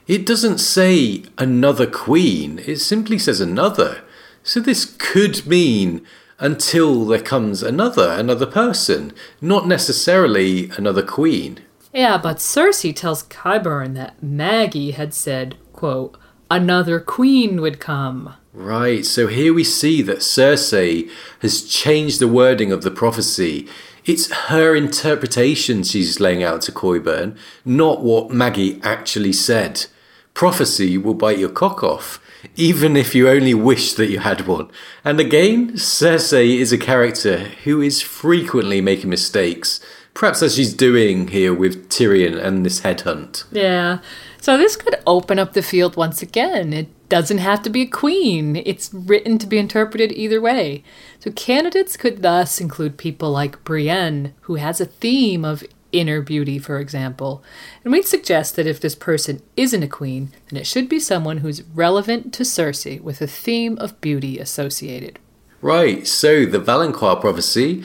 It 0.08 0.26
doesn't 0.26 0.60
say 0.60 1.24
another 1.38 1.88
queen, 1.88 2.60
it 2.66 2.78
simply 2.78 3.18
says 3.18 3.42
another. 3.42 4.02
So 4.44 4.60
this 4.60 4.96
could 4.98 5.46
mean 5.46 6.06
until 6.40 7.06
there 7.06 7.22
comes 7.22 7.64
another, 7.64 8.12
another 8.12 8.46
person, 8.46 9.14
not 9.42 9.68
necessarily 9.68 10.70
another 10.78 11.02
queen. 11.02 11.60
Yeah, 11.94 12.18
but 12.18 12.38
Cersei 12.38 12.96
tells 12.96 13.24
Qyburn 13.24 13.96
that 13.96 14.22
Maggy 14.22 14.92
had 14.92 15.14
said, 15.14 15.56
quote, 15.74 16.18
another 16.50 17.00
queen 17.00 17.62
would 17.62 17.80
come. 17.80 18.36
Right, 18.54 19.06
so 19.06 19.28
here 19.28 19.54
we 19.54 19.64
see 19.64 20.02
that 20.04 20.20
Cersei 20.20 21.10
has 21.42 21.64
changed 21.64 22.20
the 22.20 22.28
wording 22.28 22.72
of 22.72 22.84
the 22.84 22.92
prophecy. 22.92 23.68
It's 24.06 24.32
her 24.32 24.76
interpretation 24.76 25.84
she's 25.84 26.20
laying 26.20 26.44
out 26.44 26.62
to 26.62 26.72
Qyburn, 26.72 27.38
not 27.66 28.02
what 28.02 28.32
Maggy 28.32 28.80
actually 28.84 29.34
said. 29.34 29.88
Prophecy 30.34 30.98
will 30.98 31.16
bite 31.16 31.40
your 31.40 31.50
cock 31.50 31.84
off, 31.84 32.22
even 32.56 32.96
if 32.96 33.16
you 33.16 33.28
only 33.28 33.54
wish 33.54 33.94
that 33.94 34.10
you 34.10 34.20
had 34.20 34.48
one. 34.48 34.70
And 35.04 35.20
again, 35.20 35.72
Cersei 35.72 36.58
is 36.58 36.72
a 36.72 36.78
character 36.78 37.40
who 37.64 37.82
is 37.82 38.02
frequently 38.02 38.80
making 38.80 39.10
mistakes, 39.10 39.80
perhaps 40.14 40.42
as 40.42 40.56
she's 40.56 40.74
doing 40.74 41.30
here 41.30 41.54
with 41.54 41.90
Tyrion 41.90 42.38
and 42.42 42.66
this 42.66 42.82
headhunt. 42.82 43.46
Yeah, 43.52 44.00
so 44.46 44.60
this 44.60 44.76
could 44.76 44.96
open 45.08 45.40
up 45.40 45.54
the 45.54 45.64
field 45.64 45.96
once 45.96 46.22
again. 46.22 46.72
It 46.72 47.10
doesn't 47.10 47.40
have 47.40 47.64
to 47.64 47.70
be 47.72 47.82
a 47.82 47.88
queen, 47.88 48.58
it's 48.58 48.94
written 48.94 49.40
to 49.40 49.48
be 49.48 49.58
interpreted 49.58 50.12
either 50.12 50.40
way. 50.40 50.84
So 51.18 51.32
candidates 51.32 51.98
could 51.98 52.22
thus 52.22 52.62
include 52.62 52.96
people 53.00 53.32
like 53.32 53.64
Brienne, 53.64 54.36
who 54.42 54.58
has 54.58 54.80
a 54.80 54.86
theme 54.86 55.44
of 55.44 55.64
inner 55.92 56.22
beauty, 56.22 56.60
for 56.60 56.80
example. 56.80 57.44
And 57.84 57.92
we'd 57.92 58.06
suggest 58.06 58.56
that 58.56 58.68
if 58.68 58.80
this 58.80 58.94
person 58.94 59.42
isn't 59.58 59.82
a 59.82 59.88
queen, 59.88 60.32
then 60.52 60.60
it 60.60 60.68
should 60.68 60.90
be 60.90 61.00
someone 61.00 61.40
who's 61.40 61.64
relevant 61.64 62.32
to 62.36 62.44
Cersei 62.44 63.02
with 63.02 63.22
a 63.22 63.28
theme 63.28 63.80
of 63.80 64.00
beauty 64.00 64.38
associated. 64.38 65.18
Right, 65.60 66.06
so 66.06 66.46
the 66.46 66.60
Valonqar 66.60 67.20
prophecy, 67.20 67.84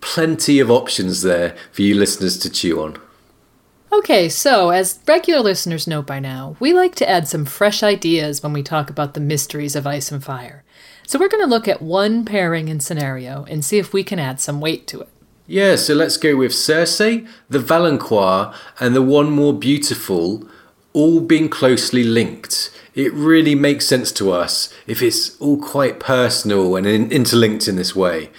plenty 0.00 0.58
of 0.58 0.72
options 0.72 1.22
there 1.22 1.56
for 1.70 1.82
you 1.82 1.94
listeners 1.94 2.36
to 2.38 2.50
chew 2.50 2.82
on. 2.82 2.96
Okay, 3.92 4.28
so 4.28 4.70
as 4.70 5.00
regular 5.08 5.40
listeners 5.40 5.88
know 5.88 6.00
by 6.00 6.20
now, 6.20 6.56
we 6.60 6.72
like 6.72 6.94
to 6.96 7.08
add 7.08 7.26
some 7.26 7.44
fresh 7.44 7.82
ideas 7.82 8.40
when 8.40 8.52
we 8.52 8.62
talk 8.62 8.88
about 8.88 9.14
the 9.14 9.20
mysteries 9.20 9.74
of 9.74 9.84
ice 9.84 10.12
and 10.12 10.22
fire. 10.22 10.62
So 11.08 11.18
we're 11.18 11.28
going 11.28 11.42
to 11.42 11.50
look 11.50 11.66
at 11.66 11.82
one 11.82 12.24
pairing 12.24 12.68
and 12.68 12.80
scenario 12.80 13.44
and 13.44 13.64
see 13.64 13.78
if 13.78 13.92
we 13.92 14.04
can 14.04 14.20
add 14.20 14.40
some 14.40 14.60
weight 14.60 14.86
to 14.88 15.00
it. 15.00 15.08
Yeah, 15.48 15.74
so 15.74 15.94
let's 15.94 16.16
go 16.16 16.36
with 16.36 16.52
Cersei, 16.52 17.26
the 17.48 17.58
Valonqar, 17.58 18.54
and 18.78 18.94
the 18.94 19.02
one 19.02 19.28
more 19.28 19.52
beautiful, 19.52 20.48
all 20.92 21.20
being 21.20 21.48
closely 21.48 22.04
linked. 22.04 22.70
It 22.94 23.12
really 23.12 23.56
makes 23.56 23.86
sense 23.86 24.12
to 24.12 24.30
us 24.30 24.72
if 24.86 25.02
it's 25.02 25.36
all 25.40 25.60
quite 25.60 25.98
personal 25.98 26.76
and 26.76 26.86
interlinked 26.86 27.66
in 27.66 27.74
this 27.74 27.96
way. 27.96 28.30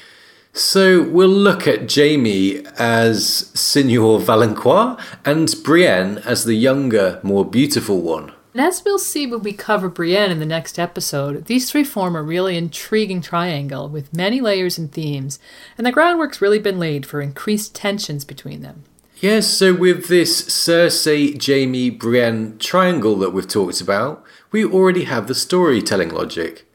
So 0.53 1.01
we'll 1.01 1.29
look 1.29 1.65
at 1.65 1.93
Jaime 1.93 2.65
as 2.77 3.51
Signor 3.53 4.19
Valonqar 4.19 5.01
and 5.23 5.53
Brienne 5.63 6.17
as 6.19 6.43
the 6.43 6.55
younger, 6.55 7.21
more 7.23 7.45
beautiful 7.45 8.01
one. 8.01 8.33
And 8.53 8.61
as 8.61 8.83
we'll 8.83 8.99
see 8.99 9.25
when 9.25 9.43
we 9.43 9.53
cover 9.53 9.87
Brienne 9.87 10.29
in 10.29 10.39
the 10.39 10.45
next 10.45 10.77
episode, 10.77 11.45
these 11.45 11.71
three 11.71 11.85
form 11.85 12.17
a 12.17 12.21
really 12.21 12.57
intriguing 12.57 13.21
triangle 13.21 13.87
with 13.87 14.13
many 14.13 14.41
layers 14.41 14.77
and 14.77 14.91
themes, 14.91 15.39
and 15.77 15.87
the 15.87 15.91
groundwork's 15.91 16.41
really 16.41 16.59
been 16.59 16.77
laid 16.77 17.05
for 17.05 17.21
increased 17.21 17.73
tensions 17.73 18.25
between 18.25 18.61
them. 18.61 18.83
Yes, 19.21 19.47
so 19.47 19.73
with 19.73 20.07
this 20.07 20.41
Cersei, 20.41 21.41
Jaime, 21.41 21.91
Brienne 21.91 22.57
triangle 22.57 23.15
that 23.17 23.29
we've 23.29 23.47
talked 23.47 23.79
about, 23.79 24.21
we 24.51 24.65
already 24.65 25.05
have 25.05 25.27
the 25.27 25.35
storytelling 25.35 26.09
logic. 26.09 26.65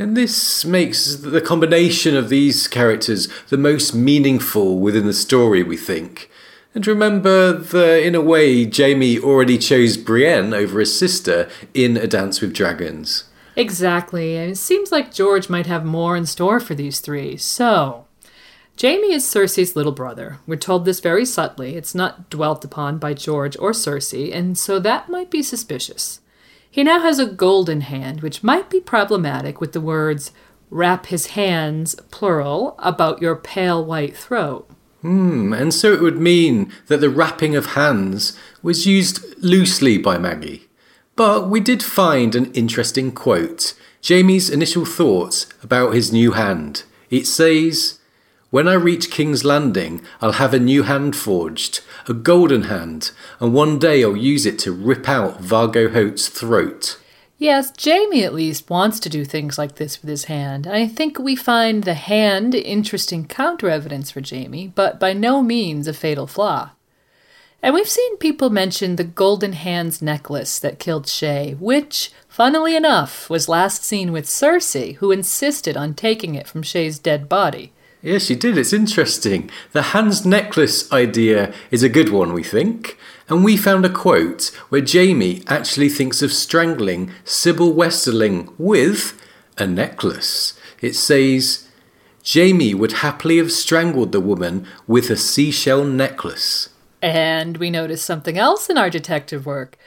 And 0.00 0.16
this 0.16 0.64
makes 0.64 1.16
the 1.16 1.42
combination 1.42 2.16
of 2.16 2.30
these 2.30 2.66
characters 2.66 3.28
the 3.50 3.58
most 3.58 3.94
meaningful 3.94 4.78
within 4.78 5.04
the 5.04 5.12
story, 5.12 5.62
we 5.62 5.76
think. 5.76 6.30
And 6.74 6.86
remember 6.86 7.52
that, 7.52 8.02
in 8.02 8.14
a 8.14 8.22
way, 8.22 8.64
Jaime 8.64 9.18
already 9.18 9.58
chose 9.58 9.98
Brienne 9.98 10.54
over 10.54 10.80
his 10.80 10.98
sister 10.98 11.50
in 11.74 11.98
A 11.98 12.06
Dance 12.06 12.40
with 12.40 12.54
Dragons. 12.54 13.24
Exactly, 13.56 14.38
and 14.38 14.52
it 14.52 14.56
seems 14.56 14.90
like 14.90 15.12
George 15.12 15.50
might 15.50 15.66
have 15.66 15.84
more 15.84 16.16
in 16.16 16.24
store 16.24 16.60
for 16.60 16.74
these 16.74 17.00
three. 17.00 17.36
So, 17.36 18.06
Jaime 18.80 19.12
is 19.12 19.26
Cersei's 19.26 19.76
little 19.76 19.92
brother. 19.92 20.38
We're 20.46 20.56
told 20.56 20.86
this 20.86 21.00
very 21.00 21.26
subtly. 21.26 21.76
It's 21.76 21.94
not 21.94 22.30
dwelt 22.30 22.64
upon 22.64 22.96
by 22.96 23.12
George 23.12 23.54
or 23.58 23.72
Cersei, 23.72 24.34
and 24.34 24.56
so 24.56 24.78
that 24.78 25.10
might 25.10 25.30
be 25.30 25.42
suspicious. 25.42 26.19
He 26.70 26.84
now 26.84 27.00
has 27.00 27.18
a 27.18 27.26
golden 27.26 27.82
hand, 27.82 28.20
which 28.20 28.44
might 28.44 28.70
be 28.70 28.80
problematic 28.80 29.60
with 29.60 29.72
the 29.72 29.80
words 29.80 30.32
wrap 30.70 31.06
his 31.06 31.28
hands, 31.28 31.96
plural, 32.10 32.76
about 32.78 33.20
your 33.20 33.34
pale 33.34 33.84
white 33.84 34.16
throat. 34.16 34.70
Hmm, 35.02 35.52
and 35.52 35.74
so 35.74 35.92
it 35.92 36.00
would 36.00 36.18
mean 36.18 36.72
that 36.86 37.00
the 37.00 37.10
wrapping 37.10 37.56
of 37.56 37.74
hands 37.74 38.38
was 38.62 38.86
used 38.86 39.24
loosely 39.42 39.98
by 39.98 40.18
Maggy. 40.18 40.68
But 41.16 41.48
we 41.48 41.60
did 41.60 41.82
find 41.82 42.34
an 42.34 42.52
interesting 42.52 43.12
quote 43.12 43.74
Jaime's 44.06 44.48
initial 44.48 44.84
thoughts 44.84 45.46
about 45.62 45.94
his 45.94 46.12
new 46.12 46.32
hand. 46.32 46.84
It 47.10 47.26
says, 47.26 47.98
When 48.50 48.66
I 48.66 48.74
reach 48.74 49.12
King's 49.12 49.44
Landing, 49.44 50.02
I'll 50.20 50.32
have 50.32 50.52
a 50.52 50.58
new 50.58 50.82
hand 50.82 51.14
forged, 51.14 51.82
a 52.08 52.12
golden 52.12 52.64
hand, 52.64 53.12
and 53.38 53.54
one 53.54 53.78
day 53.78 54.02
I'll 54.02 54.16
use 54.16 54.44
it 54.44 54.58
to 54.60 54.72
rip 54.72 55.08
out 55.08 55.40
Vargo 55.40 55.92
Hoat's 55.92 56.26
throat. 56.26 56.98
Yes, 57.38 57.72
Jaime 57.80 58.24
at 58.24 58.34
least 58.34 58.68
wants 58.68 58.98
to 59.00 59.08
do 59.08 59.24
things 59.24 59.56
like 59.56 59.76
this 59.76 60.02
with 60.02 60.10
his 60.10 60.24
hand. 60.24 60.66
I 60.66 60.88
think 60.88 61.16
we 61.16 61.36
find 61.36 61.84
the 61.84 61.94
hand 61.94 62.56
interesting 62.56 63.24
counter 63.24 63.70
evidence 63.70 64.10
for 64.10 64.20
Jaime, 64.20 64.66
but 64.66 64.98
by 64.98 65.12
no 65.12 65.42
means 65.42 65.86
a 65.86 65.92
fatal 65.92 66.26
flaw. 66.26 66.72
And 67.62 67.72
we've 67.72 67.88
seen 67.88 68.16
people 68.16 68.50
mention 68.50 68.96
the 68.96 69.04
Golden 69.04 69.52
Hands 69.52 70.02
necklace 70.02 70.58
that 70.58 70.80
killed 70.80 71.06
Shae, 71.06 71.56
which, 71.60 72.10
funnily 72.26 72.74
enough, 72.74 73.30
was 73.30 73.48
last 73.48 73.84
seen 73.84 74.10
with 74.10 74.26
Cersei, 74.26 74.96
who 74.96 75.12
insisted 75.12 75.76
on 75.76 75.94
taking 75.94 76.34
it 76.34 76.48
from 76.48 76.64
Shae's 76.64 76.98
dead 76.98 77.28
body. 77.28 77.72
Yes, 78.02 78.24
she 78.24 78.34
did. 78.34 78.56
It's 78.56 78.72
interesting. 78.72 79.50
The 79.72 79.82
hands 79.82 80.24
necklace 80.24 80.90
idea 80.90 81.52
is 81.70 81.82
a 81.82 81.88
good 81.88 82.08
one, 82.08 82.32
we 82.32 82.42
think. 82.42 82.96
And 83.28 83.44
we 83.44 83.56
found 83.56 83.84
a 83.84 83.90
quote 83.90 84.46
where 84.70 84.84
Jaime 84.84 85.42
actually 85.46 85.90
thinks 85.90 86.22
of 86.22 86.32
strangling 86.32 87.12
Sybell 87.24 87.74
Westerling 87.74 88.52
with 88.58 89.20
a 89.58 89.66
necklace. 89.66 90.58
It 90.80 90.94
says, 90.94 91.68
Jaime 92.26 92.74
would 92.74 92.92
happily 92.92 93.36
have 93.36 93.52
strangled 93.52 94.12
the 94.12 94.20
woman 94.20 94.66
with 94.86 95.10
a 95.10 95.16
seashell 95.16 95.84
necklace. 95.84 96.70
And 97.02 97.58
we 97.58 97.70
notice 97.70 98.02
something 98.02 98.38
else 98.38 98.68
in 98.68 98.78
our 98.78 98.90
detective 98.90 99.46
work. 99.46 99.78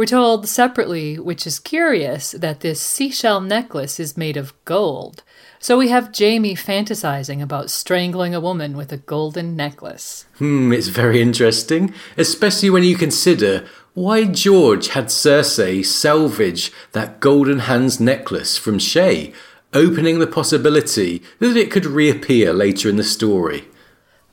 We're 0.00 0.06
told 0.06 0.48
separately, 0.48 1.18
which 1.18 1.46
is 1.46 1.58
curious, 1.58 2.30
that 2.30 2.60
this 2.60 2.80
seashell 2.80 3.42
necklace 3.42 4.00
is 4.00 4.16
made 4.16 4.38
of 4.38 4.54
gold. 4.64 5.22
So 5.58 5.76
we 5.76 5.90
have 5.90 6.16
Jaime 6.18 6.54
fantasizing 6.54 7.42
about 7.42 7.68
strangling 7.68 8.34
a 8.34 8.40
woman 8.40 8.78
with 8.78 8.94
a 8.94 8.96
golden 8.96 9.56
necklace. 9.56 10.24
Hmm, 10.38 10.72
it's 10.72 10.86
very 10.88 11.20
interesting, 11.20 11.92
especially 12.16 12.70
when 12.70 12.82
you 12.82 12.96
consider 12.96 13.66
why 13.92 14.24
George 14.24 14.88
had 14.88 15.08
Cersei 15.08 15.84
salvage 15.84 16.72
that 16.92 17.20
golden 17.20 17.58
hands 17.58 18.00
necklace 18.00 18.56
from 18.56 18.78
Shae, 18.78 19.34
opening 19.74 20.18
the 20.18 20.26
possibility 20.26 21.22
that 21.40 21.58
it 21.58 21.70
could 21.70 21.84
reappear 21.84 22.54
later 22.54 22.88
in 22.88 22.96
the 22.96 23.04
story. 23.04 23.68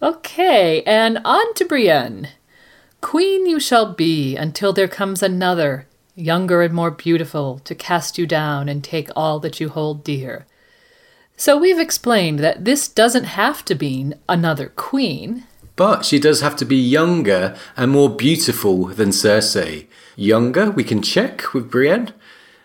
Okay, 0.02 0.82
and 0.84 1.20
on 1.26 1.54
to 1.56 1.66
Brienne. 1.66 2.30
Queen 3.02 3.46
you 3.46 3.60
shall 3.60 3.94
be 3.94 4.36
until 4.36 4.74
there 4.74 4.88
comes 4.88 5.22
another, 5.22 5.88
younger 6.16 6.62
and 6.62 6.74
more 6.74 6.92
beautiful, 6.92 7.60
to 7.60 7.76
cast 7.76 8.18
you 8.18 8.26
down 8.26 8.68
and 8.68 8.84
take 8.84 9.10
all 9.16 9.40
that 9.40 9.60
you 9.60 9.70
hold 9.70 10.04
dear. 10.04 10.46
So 11.38 11.58
we've 11.58 11.80
explained 11.80 12.40
that 12.40 12.66
this 12.66 12.88
doesn't 12.88 13.26
have 13.26 13.64
to 13.66 13.76
mean 13.76 14.16
another 14.28 14.70
queen. 14.76 15.44
But 15.76 16.04
she 16.04 16.20
does 16.20 16.42
have 16.42 16.56
to 16.58 16.66
be 16.66 16.76
younger 16.76 17.56
and 17.76 17.92
more 17.92 18.10
beautiful 18.10 18.86
than 18.86 19.10
Cersei. 19.10 19.86
Younger, 20.16 20.72
we 20.72 20.84
can 20.84 21.04
check 21.04 21.54
with 21.54 21.70
Brienne. 21.70 22.14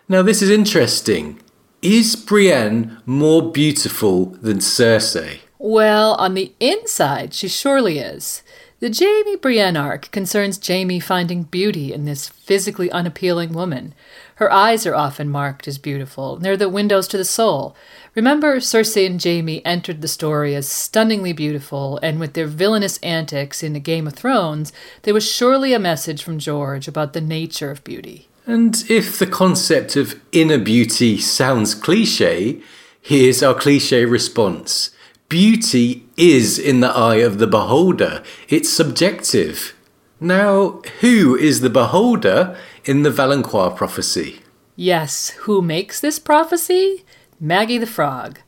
Now, 0.09 0.23
this 0.23 0.41
is 0.41 0.49
interesting. 0.49 1.39
Is 1.83 2.15
Brienne 2.15 3.01
more 3.05 3.51
beautiful 3.51 4.25
than 4.41 4.57
Cersei? 4.57 5.41
Well, 5.59 6.15
on 6.15 6.33
the 6.33 6.53
inside, 6.59 7.33
she 7.33 7.47
surely 7.47 7.99
is. 7.99 8.42
The 8.83 8.91
Jaime 8.93 9.37
Brienne 9.37 9.77
arc 9.77 10.11
concerns 10.11 10.59
Jaime 10.67 10.99
finding 10.99 11.43
beauty 11.43 11.93
in 11.93 12.03
this 12.03 12.27
physically 12.27 12.91
unappealing 12.91 13.53
woman. 13.53 13.93
Her 14.35 14.51
eyes 14.51 14.85
are 14.85 14.93
often 14.93 15.29
marked 15.29 15.69
as 15.69 15.77
beautiful. 15.77 16.35
They're 16.35 16.57
the 16.57 16.67
windows 16.67 17.07
to 17.07 17.17
the 17.17 17.23
soul. 17.23 17.77
Remember, 18.13 18.57
Cersei 18.57 19.05
and 19.05 19.23
Jaime 19.23 19.65
entered 19.65 20.01
the 20.01 20.09
story 20.09 20.53
as 20.53 20.67
stunningly 20.67 21.31
beautiful, 21.31 21.97
and 22.03 22.19
with 22.19 22.33
their 22.33 22.45
villainous 22.45 22.97
antics 22.97 23.63
in 23.63 23.71
Game 23.79 24.05
of 24.05 24.15
Thrones, 24.15 24.73
there 25.03 25.13
was 25.13 25.31
surely 25.31 25.71
a 25.71 25.79
message 25.79 26.21
from 26.21 26.37
George 26.37 26.85
about 26.85 27.13
the 27.13 27.21
nature 27.21 27.71
of 27.71 27.85
beauty. 27.85 28.27
And 28.45 28.83
if 28.89 29.17
the 29.17 29.27
concept 29.27 29.95
of 29.95 30.19
inner 30.33 30.59
beauty 30.59 31.19
sounds 31.19 31.73
cliche, 31.73 32.61
here's 33.01 33.41
our 33.41 33.53
cliche 33.53 34.03
response 34.03 34.92
Beauty 35.33 36.05
is 36.15 36.59
in 36.59 36.81
the 36.81 36.91
eye 36.91 37.15
of 37.15 37.39
the 37.39 37.47
beholder, 37.47 38.21
it's 38.49 38.69
subjective. 38.69 39.75
Now, 40.19 40.79
who 41.01 41.35
is 41.35 41.61
the 41.61 41.71
beholder 41.71 42.55
in 42.85 43.01
the 43.01 43.09
Valonqar 43.09 43.75
prophecy? 43.75 44.41
Yes, 44.75 45.29
who 45.29 45.63
makes 45.63 45.99
this 45.99 46.19
prophecy? 46.19 47.03
Maggy 47.39 47.79
the 47.79 47.87
Frog, 47.87 48.41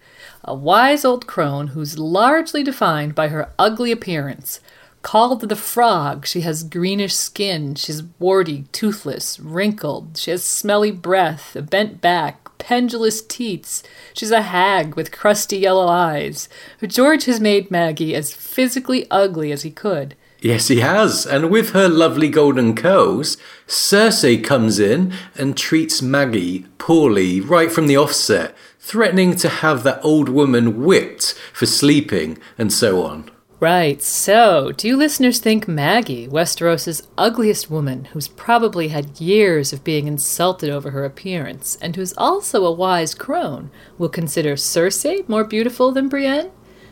a 0.44 0.54
wise 0.54 1.04
old 1.04 1.26
crone 1.26 1.70
who's 1.70 1.98
largely 1.98 2.64
defined 2.64 3.16
by 3.16 3.30
her 3.30 3.52
ugly 3.58 3.92
appearance. 3.92 4.60
Called 5.02 5.42
the 5.42 5.56
frog, 5.56 6.28
she 6.28 6.42
has 6.42 6.62
greenish 6.62 7.16
skin, 7.16 7.74
she's 7.74 8.04
warty, 8.20 8.66
toothless, 8.72 9.40
wrinkled, 9.40 10.18
she 10.18 10.30
has 10.30 10.46
smelly 10.46 10.92
breath, 10.92 11.56
a 11.56 11.64
bent 11.64 12.00
back, 12.00 12.45
pendulous 12.66 13.22
teats. 13.22 13.84
She's 14.16 14.32
a 14.32 14.42
hag 14.42 14.96
with 14.96 15.12
crusty 15.12 15.60
yellow 15.60 15.88
eyes. 15.88 16.50
George 16.88 17.26
has 17.26 17.40
made 17.40 17.70
Maggy 17.70 18.16
as 18.16 18.34
physically 18.34 19.06
ugly 19.12 19.52
as 19.52 19.62
he 19.62 19.70
could. 19.70 20.16
Yes, 20.42 20.68
he 20.68 20.80
has. 20.80 21.28
And 21.28 21.52
with 21.52 21.74
her 21.74 21.88
lovely 21.88 22.28
golden 22.28 22.76
curls, 22.76 23.38
Cersei 23.68 24.44
comes 24.44 24.80
in 24.80 25.14
and 25.36 25.56
treats 25.56 26.02
Maggy 26.02 26.66
poorly 26.80 27.40
right 27.40 27.72
from 27.72 27.86
the 27.86 27.98
offset, 27.98 28.56
threatening 28.80 29.36
to 29.36 29.50
have 29.50 29.84
that 29.84 30.04
old 30.04 30.28
woman 30.28 30.84
whipped 30.84 31.36
for 31.54 31.68
sleeping 31.68 32.40
and 32.58 32.74
so 32.74 33.04
on. 33.04 33.30
Right, 33.62 34.02
so 34.02 34.74
do 34.74 34.86
you 34.86 34.98
listeners 34.98 35.40
think 35.40 35.66
Maggy, 35.66 36.28
Westeros's 36.28 37.08
ugliest 37.18 37.72
woman, 37.72 38.06
who's 38.12 38.28
probably 38.28 38.90
had 38.90 39.22
years 39.22 39.72
of 39.72 39.82
being 39.82 40.08
insulted 40.08 40.70
over 40.70 40.92
her 40.92 41.06
appearance, 41.06 41.78
and 41.82 41.96
who's 41.96 42.14
also 42.18 42.66
a 42.66 42.72
wise 42.72 43.16
crone, 43.16 43.72
will 43.98 44.10
consider 44.10 44.56
Cersei 44.56 45.28
more 45.30 45.46
beautiful 45.46 45.94
than 45.94 46.10
Brienne? 46.10 46.52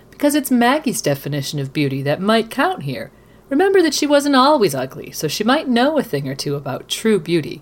Because 0.09 0.35
it's 0.35 0.49
Maggy's 0.49 1.01
definition 1.01 1.59
of 1.59 1.73
beauty 1.73 2.01
that 2.01 2.21
might 2.21 2.49
count 2.49 2.83
here. 2.83 3.11
Remember 3.49 3.81
that 3.81 3.93
she 3.93 4.07
wasn't 4.07 4.37
always 4.37 4.73
ugly, 4.73 5.11
so 5.11 5.27
she 5.27 5.43
might 5.43 5.67
know 5.67 5.97
a 5.97 6.03
thing 6.03 6.29
or 6.29 6.35
two 6.35 6.55
about 6.55 6.87
true 6.87 7.19
beauty. 7.19 7.61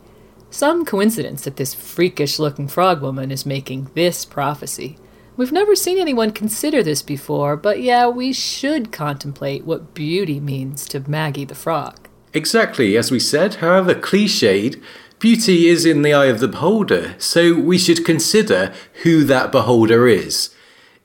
Some 0.52 0.86
coincidence 0.86 1.44
that 1.46 1.56
this 1.56 1.74
freakish 1.74 2.38
looking 2.38 2.68
frog 2.68 3.02
woman 3.02 3.32
is 3.32 3.48
making 3.48 3.90
this 3.96 4.26
prophecy. 4.26 4.98
We've 5.38 5.52
never 5.52 5.76
seen 5.76 5.98
anyone 5.98 6.32
consider 6.32 6.84
this 6.84 7.02
before, 7.02 7.56
but 7.56 7.82
yeah, 7.82 8.08
we 8.08 8.34
should 8.34 8.92
contemplate 8.92 9.64
what 9.64 9.94
beauty 9.94 10.42
means 10.42 10.86
to 10.90 11.10
Maggy 11.10 11.46
the 11.46 11.56
Frog. 11.56 12.10
Exactly, 12.34 12.98
as 12.98 13.12
we 13.12 13.20
said, 13.20 13.56
however 13.56 13.96
cliched, 13.96 14.82
beauty 15.20 15.68
is 15.68 15.86
in 15.86 16.02
the 16.02 16.14
eye 16.14 16.26
of 16.26 16.42
the 16.42 16.50
beholder, 16.50 17.16
so 17.18 17.54
we 17.54 17.78
should 17.78 18.06
consider 18.06 18.74
who 19.04 19.24
that 19.24 19.54
beholder 19.54 20.06
is. 20.08 20.54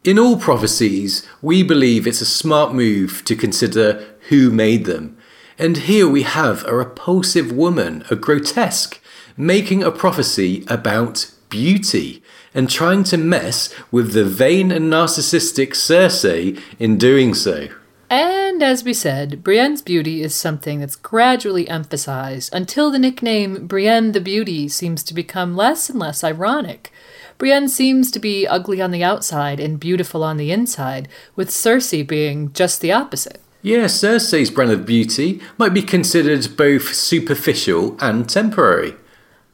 In 0.03 0.19
all 0.19 0.37
prophecies, 0.37 1.25
we 1.41 1.63
believe 1.63 2.07
it's 2.07 2.21
a 2.21 2.27
smart 2.27 2.75
move 2.75 3.25
to 3.27 3.37
consider 3.37 4.05
who 4.29 4.51
made 4.51 4.87
them. 4.87 5.17
And 5.59 5.77
here 5.79 6.09
we 6.09 6.23
have 6.23 6.65
a 6.65 6.75
repulsive 6.75 7.53
woman, 7.53 8.05
a 8.11 8.17
grotesque, 8.17 9.01
making 9.37 9.85
a 9.85 9.91
prophecy 9.91 10.65
about 10.69 11.31
beauty 11.49 12.23
and 12.57 12.69
trying 12.69 13.05
to 13.05 13.17
mess 13.17 13.73
with 13.93 14.15
the 14.15 14.25
vain 14.25 14.73
and 14.73 14.93
narcissistic 14.93 15.71
Cersei 15.73 16.61
in 16.81 16.99
doing 16.99 17.35
so. 17.35 17.69
And 18.09 18.63
as 18.63 18.83
we 18.83 18.95
said, 18.95 19.45
Brienne's 19.45 19.83
beauty 19.83 20.23
is 20.23 20.35
something 20.35 20.81
that's 20.81 20.97
gradually 20.97 21.69
emphasized 21.69 22.55
until 22.55 22.91
the 22.91 22.99
nickname 22.99 23.67
Brienne 23.67 24.13
the 24.13 24.21
Beauty 24.21 24.69
seems 24.69 25.03
to 25.05 25.15
become 25.15 25.57
less 25.57 25.91
and 25.91 25.99
less 25.99 26.25
ironic. 26.25 26.93
Brienne 27.37 27.69
seems 27.69 28.11
to 28.13 28.19
be 28.19 28.47
ugly 28.47 28.81
on 28.81 28.93
the 28.93 29.05
outside 29.05 29.61
and 29.61 29.79
beautiful 29.79 30.25
on 30.25 30.39
the 30.39 30.51
inside, 30.51 31.09
with 31.35 31.51
Cersei 31.51 32.07
being 32.07 32.53
just 32.55 32.81
the 32.81 32.93
opposite. 32.93 33.43
Yeah, 33.61 33.85
Cersei's 33.85 34.51
brand 34.51 34.71
of 34.71 34.87
beauty 34.87 35.43
might 35.59 35.75
be 35.75 35.83
considered 35.83 36.57
both 36.57 36.95
superficial 36.95 37.97
and 38.01 38.29
temporary. 38.29 38.95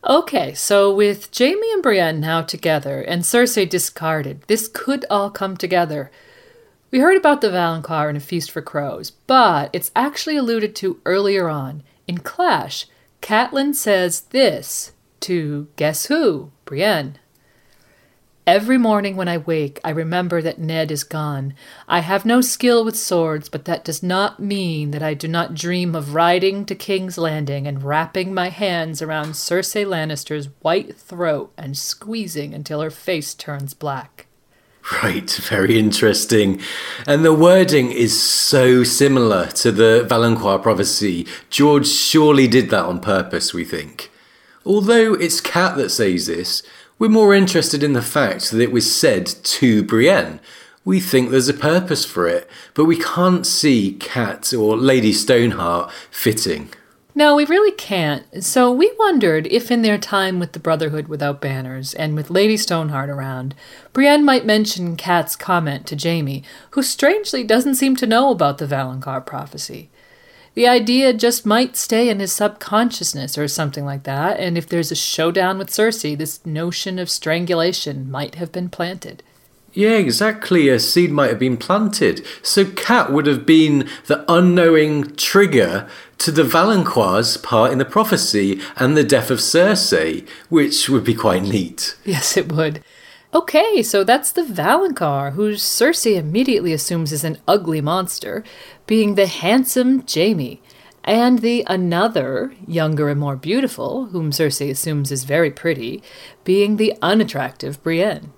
Okay, 0.04 0.52
so 0.52 0.92
with 0.92 1.30
Jaime 1.36 1.72
and 1.72 1.80
Brienne 1.80 2.18
now 2.18 2.42
together 2.42 3.02
and 3.02 3.22
Cersei 3.22 3.68
discarded, 3.68 4.42
this 4.48 4.66
could 4.66 5.06
all 5.08 5.30
come 5.30 5.56
together. 5.56 6.10
We 6.90 6.98
heard 6.98 7.16
about 7.16 7.40
the 7.40 7.50
Valonqar 7.50 8.10
in 8.10 8.16
A 8.16 8.20
Feast 8.20 8.50
for 8.50 8.62
Crows, 8.62 9.12
but 9.12 9.70
it's 9.72 9.92
actually 9.94 10.36
alluded 10.36 10.74
to 10.76 11.00
earlier 11.06 11.48
on. 11.48 11.84
In 12.08 12.18
Clash, 12.18 12.86
Catelyn 13.20 13.76
says 13.76 14.22
this 14.30 14.92
to 15.20 15.68
guess 15.76 16.06
who? 16.06 16.50
Brienne. 16.64 17.18
Every 18.46 18.76
morning 18.76 19.14
when 19.14 19.28
I 19.28 19.38
wake, 19.38 19.78
I 19.84 19.90
remember 19.90 20.42
that 20.42 20.58
Ned 20.58 20.90
is 20.90 21.04
gone. 21.04 21.54
I 21.86 22.00
have 22.00 22.24
no 22.24 22.40
skill 22.40 22.84
with 22.84 22.96
swords, 22.96 23.48
but 23.48 23.66
that 23.66 23.84
does 23.84 24.02
not 24.02 24.40
mean 24.40 24.90
that 24.90 25.02
I 25.02 25.14
do 25.14 25.28
not 25.28 25.54
dream 25.54 25.94
of 25.94 26.12
riding 26.12 26.64
to 26.64 26.74
King's 26.74 27.16
Landing 27.16 27.68
and 27.68 27.84
wrapping 27.84 28.34
my 28.34 28.48
hands 28.48 29.00
around 29.00 29.34
Cersei 29.34 29.86
Lannister's 29.86 30.48
white 30.60 30.96
throat 30.96 31.52
and 31.56 31.78
squeezing 31.78 32.52
until 32.52 32.80
her 32.80 32.90
face 32.90 33.32
turns 33.32 33.74
black. 33.74 34.26
Right, 35.00 35.30
very 35.30 35.78
interesting. 35.78 36.60
And 37.06 37.24
the 37.24 37.32
wording 37.32 37.92
is 37.92 38.20
so 38.20 38.82
similar 38.82 39.46
to 39.52 39.70
the 39.70 40.04
Valonqar 40.10 40.60
prophecy. 40.60 41.28
George 41.48 41.86
surely 41.86 42.48
did 42.48 42.70
that 42.70 42.86
on 42.86 42.98
purpose, 42.98 43.54
we 43.54 43.64
think. 43.64 44.10
Although 44.64 45.14
it's 45.14 45.40
Cat 45.40 45.76
that 45.76 45.90
says 45.90 46.26
this, 46.26 46.62
we're 47.02 47.08
more 47.08 47.34
interested 47.34 47.82
in 47.82 47.94
the 47.94 48.00
fact 48.00 48.52
that 48.52 48.60
it 48.60 48.70
was 48.70 48.94
said 48.94 49.26
to 49.26 49.82
Brienne. 49.82 50.38
We 50.84 51.00
think 51.00 51.30
there's 51.30 51.48
a 51.48 51.52
purpose 51.52 52.04
for 52.04 52.28
it, 52.28 52.48
but 52.74 52.84
we 52.84 52.96
can't 52.96 53.44
see 53.44 53.94
Cat 53.94 54.54
or 54.54 54.76
Lady 54.76 55.12
Stoneheart 55.12 55.90
fitting. 56.12 56.68
No, 57.12 57.34
we 57.34 57.44
really 57.44 57.72
can't. 57.72 58.44
So 58.44 58.70
we 58.70 58.94
wondered 59.00 59.48
if, 59.48 59.68
in 59.68 59.82
their 59.82 59.98
time 59.98 60.38
with 60.38 60.52
the 60.52 60.60
Brotherhood 60.60 61.08
Without 61.08 61.40
Banners 61.40 61.92
and 61.92 62.14
with 62.14 62.30
Lady 62.30 62.56
Stoneheart 62.56 63.10
around, 63.10 63.56
Brienne 63.92 64.24
might 64.24 64.46
mention 64.46 64.94
Cat's 64.94 65.34
comment 65.34 65.88
to 65.88 65.96
Jaime, 65.96 66.44
who 66.70 66.84
strangely 66.84 67.42
doesn't 67.42 67.74
seem 67.74 67.96
to 67.96 68.06
know 68.06 68.30
about 68.30 68.58
the 68.58 68.66
Valonqar 68.66 69.26
prophecy. 69.26 69.90
The 70.54 70.68
idea 70.68 71.14
just 71.14 71.46
might 71.46 71.76
stay 71.76 72.10
in 72.10 72.20
his 72.20 72.32
subconsciousness 72.32 73.38
or 73.38 73.48
something 73.48 73.86
like 73.86 74.02
that, 74.02 74.38
and 74.38 74.58
if 74.58 74.68
there's 74.68 74.92
a 74.92 74.96
showdown 74.96 75.56
with 75.56 75.70
Cersei, 75.70 76.16
this 76.16 76.44
notion 76.44 76.98
of 76.98 77.08
strangulation 77.08 78.10
might 78.10 78.34
have 78.34 78.52
been 78.52 78.68
planted. 78.68 79.22
Yeah, 79.72 79.96
exactly. 79.96 80.68
A 80.68 80.78
seed 80.78 81.10
might 81.10 81.30
have 81.30 81.38
been 81.38 81.56
planted. 81.56 82.26
So 82.42 82.66
Cat 82.66 83.10
would 83.10 83.26
have 83.26 83.46
been 83.46 83.88
the 84.06 84.24
unknowing 84.30 85.16
trigger 85.16 85.88
to 86.18 86.30
the 86.30 86.42
Valonqar's 86.42 87.38
part 87.38 87.72
in 87.72 87.78
the 87.78 87.86
prophecy 87.86 88.60
and 88.76 88.96
the 88.96 89.04
death 89.04 89.30
of 89.30 89.38
Cersei, 89.38 90.28
which 90.50 90.90
would 90.90 91.04
be 91.04 91.14
quite 91.14 91.42
neat. 91.42 91.96
Yes, 92.04 92.36
it 92.36 92.52
would. 92.52 92.84
Okay, 93.34 93.82
so 93.82 94.04
that's 94.04 94.30
the 94.30 94.42
Valonqar, 94.42 95.32
who 95.32 95.52
Cersei 95.52 96.16
immediately 96.16 96.74
assumes 96.74 97.12
is 97.12 97.24
an 97.24 97.38
ugly 97.48 97.80
monster, 97.80 98.44
being 98.86 99.14
the 99.14 99.26
handsome 99.26 100.04
Jaime, 100.06 100.60
and 101.02 101.38
the 101.38 101.64
another, 101.66 102.52
younger 102.66 103.08
and 103.08 103.18
more 103.18 103.36
beautiful, 103.36 104.06
whom 104.06 104.32
Cersei 104.32 104.70
assumes 104.70 105.10
is 105.10 105.24
very 105.24 105.50
pretty, 105.50 106.02
being 106.44 106.76
the 106.76 106.92
unattractive 107.00 107.82
Brienne. 107.82 108.34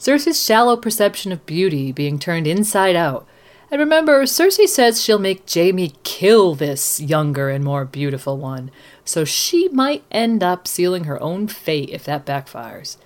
Cersei's 0.00 0.44
shallow 0.44 0.76
perception 0.76 1.30
of 1.30 1.46
beauty 1.46 1.92
being 1.92 2.18
turned 2.18 2.48
inside 2.48 2.96
out. 2.96 3.28
And 3.70 3.78
remember, 3.78 4.24
Cersei 4.24 4.66
says 4.66 5.00
she'll 5.00 5.20
make 5.20 5.48
Jaime 5.48 5.94
kill 6.02 6.56
this 6.56 6.98
younger 7.00 7.50
and 7.50 7.64
more 7.64 7.84
beautiful 7.84 8.36
one, 8.36 8.72
so 9.04 9.24
she 9.24 9.68
might 9.68 10.02
end 10.10 10.42
up 10.42 10.66
sealing 10.66 11.04
her 11.04 11.22
own 11.22 11.46
fate 11.46 11.90
if 11.90 12.02
that 12.04 12.26
backfires. 12.26 12.96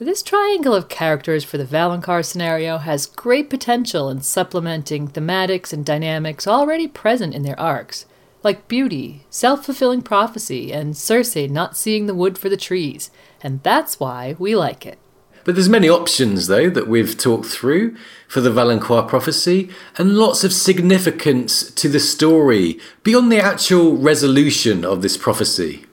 This 0.00 0.22
triangle 0.22 0.76
of 0.76 0.88
characters 0.88 1.42
for 1.42 1.58
the 1.58 1.64
Valonqar 1.64 2.24
scenario 2.24 2.78
has 2.78 3.04
great 3.04 3.50
potential 3.50 4.08
in 4.08 4.20
supplementing 4.20 5.08
thematics 5.08 5.72
and 5.72 5.84
dynamics 5.84 6.46
already 6.46 6.86
present 6.86 7.34
in 7.34 7.42
their 7.42 7.58
arcs, 7.58 8.06
like 8.44 8.68
beauty, 8.68 9.26
self 9.28 9.66
fulfilling 9.66 10.02
prophecy, 10.02 10.72
and 10.72 10.94
Cersei 10.94 11.50
not 11.50 11.76
seeing 11.76 12.06
the 12.06 12.14
wood 12.14 12.38
for 12.38 12.48
the 12.48 12.56
trees, 12.56 13.10
and 13.42 13.60
that's 13.64 13.98
why 13.98 14.36
we 14.38 14.54
like 14.54 14.86
it. 14.86 15.00
But 15.42 15.56
there's 15.56 15.68
many 15.68 15.88
options 15.88 16.46
though 16.46 16.70
that 16.70 16.86
we've 16.86 17.18
talked 17.18 17.46
through 17.46 17.96
for 18.28 18.40
the 18.40 18.50
Valonqar 18.50 19.08
prophecy 19.08 19.68
and 19.96 20.16
lots 20.16 20.44
of 20.44 20.52
significance 20.52 21.72
to 21.72 21.88
the 21.88 21.98
story 21.98 22.78
beyond 23.02 23.32
the 23.32 23.40
actual 23.40 23.96
resolution 23.96 24.84
of 24.84 25.02
this 25.02 25.16
prophecy. 25.16 25.87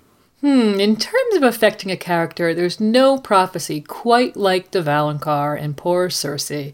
Hmm, 0.46 0.80
in 0.80 0.96
terms 0.96 1.36
of 1.36 1.42
affecting 1.42 1.90
a 1.90 1.98
character, 1.98 2.54
there's 2.54 2.80
no 2.80 3.18
prophecy 3.18 3.82
quite 3.82 4.38
like 4.38 4.70
the 4.70 4.80
Valonqar 4.84 5.60
and 5.60 5.76
poor 5.76 6.08
Cersei. 6.10 6.72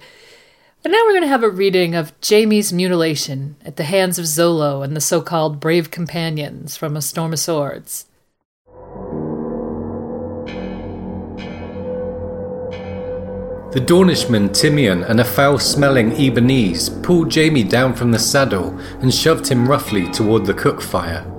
But 0.84 0.92
now 0.92 0.98
we're 1.06 1.14
going 1.14 1.22
to 1.22 1.30
have 1.30 1.42
a 1.42 1.50
reading 1.50 1.96
of 1.96 2.12
Jaime's 2.22 2.74
mutilation 2.74 3.56
at 3.64 3.78
the 3.78 3.86
hands 3.86 4.20
of 4.20 4.26
Zollo 4.26 4.84
and 4.84 4.94
the 4.94 5.00
so 5.00 5.22
called 5.22 5.62
Brave 5.62 5.90
Companions 5.90 6.76
from 6.76 6.98
A 6.98 7.02
Storm 7.02 7.32
of 7.32 7.40
Swords. 7.40 8.08
The 13.72 13.80
Dornishman 13.80 14.50
Timeon 14.50 15.06
and 15.06 15.22
a 15.22 15.24
foul 15.24 15.60
smelling 15.60 16.12
Ibbenese 16.12 17.02
pulled 17.04 17.34
Jaime 17.34 17.64
down 17.64 17.94
from 17.94 18.12
the 18.12 18.20
saddle 18.20 18.78
and 19.00 19.14
shoved 19.14 19.48
him 19.48 19.66
roughly 19.66 20.12
toward 20.12 20.46
the 20.46 20.54
cook 20.54 20.82
fire. 20.82 21.31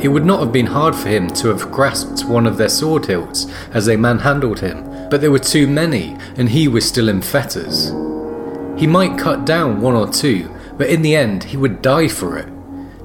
It 0.00 0.08
would 0.08 0.24
not 0.24 0.40
have 0.40 0.52
been 0.52 0.66
hard 0.66 0.94
for 0.94 1.08
him 1.08 1.28
to 1.30 1.48
have 1.48 1.70
grasped 1.70 2.24
one 2.24 2.46
of 2.46 2.56
their 2.56 2.68
sword 2.68 3.06
hilts 3.06 3.46
as 3.72 3.86
they 3.86 3.96
manhandled 3.96 4.60
him, 4.60 5.08
but 5.08 5.20
there 5.20 5.30
were 5.30 5.38
too 5.38 5.66
many, 5.66 6.16
and 6.36 6.48
he 6.48 6.68
was 6.68 6.86
still 6.86 7.08
in 7.08 7.22
fetters. 7.22 7.90
He 8.78 8.86
might 8.86 9.18
cut 9.18 9.44
down 9.44 9.80
one 9.80 9.94
or 9.94 10.08
two, 10.08 10.54
but 10.76 10.88
in 10.88 11.02
the 11.02 11.14
end 11.14 11.44
he 11.44 11.56
would 11.56 11.80
die 11.80 12.08
for 12.08 12.36
it. 12.36 12.48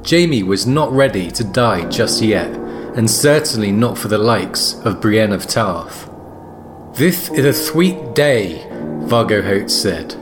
Jaime 0.10 0.44
was 0.44 0.66
not 0.66 0.92
ready 0.92 1.30
to 1.32 1.44
die 1.44 1.88
just 1.90 2.22
yet, 2.22 2.50
and 2.96 3.10
certainly 3.10 3.72
not 3.72 3.98
for 3.98 4.08
the 4.08 4.18
likes 4.18 4.74
of 4.84 5.00
Brienne 5.00 5.32
of 5.32 5.46
Tarth. 5.46 6.10
This 6.96 7.30
is 7.30 7.46
a 7.46 7.54
sweet 7.54 8.16
day, 8.16 8.66
Vargo 9.04 9.44
Hoat 9.44 9.70
said. 9.70 10.16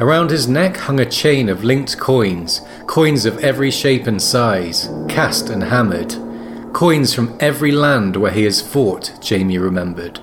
Around 0.00 0.30
his 0.30 0.48
neck 0.48 0.76
hung 0.76 0.98
a 0.98 1.08
chain 1.08 1.48
of 1.48 1.62
linked 1.62 1.98
coins, 1.98 2.62
coins 2.86 3.24
of 3.24 3.38
every 3.44 3.70
shape 3.70 4.08
and 4.08 4.20
size, 4.20 4.90
cast 5.08 5.50
and 5.50 5.62
hammered. 5.62 6.16
Coins 6.72 7.14
from 7.14 7.36
every 7.38 7.70
land 7.70 8.16
where 8.16 8.32
he 8.32 8.42
has 8.42 8.60
fought, 8.60 9.12
Jaime 9.24 9.56
remembered. 9.56 10.18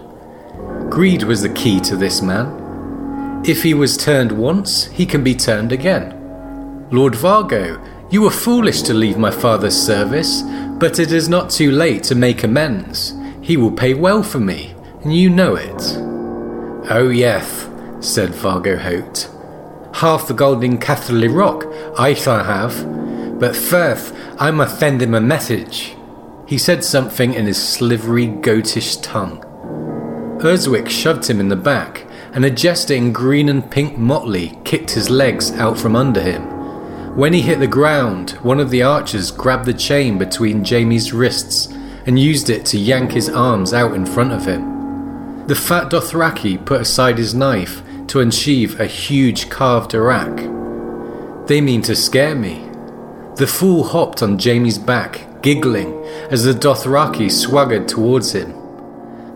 Greed 0.90 1.24
was 1.24 1.42
the 1.42 1.54
key 1.54 1.80
to 1.80 1.96
this 1.96 2.22
man. 2.22 3.44
If 3.46 3.64
he 3.64 3.74
was 3.74 3.96
turned 3.96 4.34
once, 4.34 4.88
he 4.88 5.06
can 5.06 5.24
be 5.24 5.34
turned 5.34 5.72
again. 5.72 6.18
Lord 6.92 7.14
Vargo, 7.14 7.80
you 8.12 8.24
were 8.24 8.30
foolish 8.30 8.82
to 8.82 8.94
leave 8.94 9.18
my 9.18 9.32
father's 9.32 9.82
service, 9.82 10.42
but 10.80 11.00
it 11.00 11.14
is 11.14 11.30
not 11.30 11.50
too 11.50 11.72
late 11.72 12.04
to 12.04 12.16
make 12.16 12.44
amends. 12.44 13.14
He 13.42 13.56
will 13.56 13.72
pay 13.72 13.94
well 13.94 14.22
for 14.22 14.42
me, 14.42 14.76
and 15.04 15.16
you 15.16 15.30
know 15.30 15.56
it. 15.56 15.82
Oh, 16.92 17.08
yes, 17.08 17.70
said 18.02 18.32
Vargo 18.32 18.78
Hoat. 18.78 19.30
Half 19.94 20.28
the 20.28 20.34
gold 20.34 20.64
in 20.64 20.78
Casterly 20.78 21.34
Rock 21.34 21.66
I 21.98 22.14
shall 22.14 22.44
have, 22.44 23.40
but 23.40 23.56
first 23.56 24.14
I 24.40 24.52
must 24.52 24.80
send 24.80 25.02
him 25.02 25.14
a 25.14 25.22
message. 25.22 25.96
He 26.48 26.58
said 26.58 26.84
something 26.84 27.34
in 27.34 27.46
his 27.46 27.62
slivery, 27.62 28.28
goatish 28.28 29.02
tongue. 29.02 29.42
Urswyck 30.42 30.90
shoved 30.90 31.30
him 31.30 31.40
in 31.40 31.50
the 31.50 31.56
back, 31.56 32.06
and 32.34 32.44
a 32.44 32.50
jester 32.50 32.94
in 32.94 33.14
green 33.14 33.48
and 33.48 33.70
pink 33.70 33.98
motley 33.98 34.60
kicked 34.64 34.92
his 34.92 35.10
legs 35.10 35.52
out 35.54 35.78
from 35.78 35.96
under 35.96 36.22
him. 36.22 36.42
When 37.16 37.34
he 37.34 37.42
hit 37.42 37.60
the 37.60 37.68
ground, 37.68 38.32
one 38.42 38.60
of 38.60 38.70
the 38.70 38.84
archers 38.84 39.32
grabbed 39.32 39.66
the 39.66 39.74
chain 39.74 40.18
between 40.18 40.66
Jaime's 40.66 41.14
wrists 41.14 41.68
and 42.06 42.18
used 42.18 42.50
it 42.50 42.66
to 42.68 42.78
yank 42.78 43.12
his 43.12 43.30
arms 43.30 43.74
out 43.74 43.94
in 43.94 44.06
front 44.06 44.32
of 44.32 44.46
him. 44.46 45.46
The 45.48 45.56
fat 45.56 45.92
Dothraki 45.92 46.66
put 46.66 46.82
aside 46.82 47.18
his 47.18 47.36
knife 47.36 47.84
to 48.12 48.20
unsheathe 48.20 48.78
a 48.82 48.86
huge 48.86 49.50
carved 49.50 49.92
arakh. 49.92 51.48
They 51.48 51.62
mean 51.62 51.82
to 51.84 51.96
scare 51.96 52.36
me. 52.36 52.70
The 53.38 53.48
fool 53.48 53.86
hopped 53.86 54.22
on 54.22 54.38
Jaime's 54.38 54.78
back, 54.78 55.42
giggling, 55.42 55.94
as 56.30 56.44
the 56.44 56.52
Dothraki 56.52 57.32
swaggered 57.32 57.88
towards 57.88 58.34
him. 58.34 58.54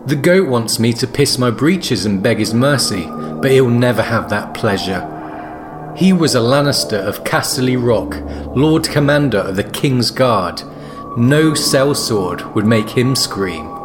The 0.04 0.14
goat 0.14 0.50
wants 0.50 0.78
me 0.78 0.92
to 0.92 1.06
piss 1.06 1.38
my 1.38 1.50
breeches 1.50 2.04
and 2.04 2.22
beg 2.22 2.36
his 2.36 2.52
mercy, 2.52 3.06
but 3.06 3.50
he'll 3.50 3.70
never 3.70 4.02
have 4.02 4.28
that 4.28 4.52
pleasure. 4.52 5.94
He 5.96 6.12
was 6.12 6.34
a 6.34 6.40
Lannister 6.40 6.98
of 6.98 7.24
Casterly 7.24 7.82
Rock, 7.82 8.14
Lord 8.54 8.84
Commander 8.84 9.38
of 9.38 9.56
the 9.56 9.64
King's 9.64 10.10
Guard. 10.10 10.60
No 11.16 11.52
sellsword 11.52 12.54
would 12.54 12.66
make 12.66 12.90
him 12.90 13.16
scream. 13.16 13.75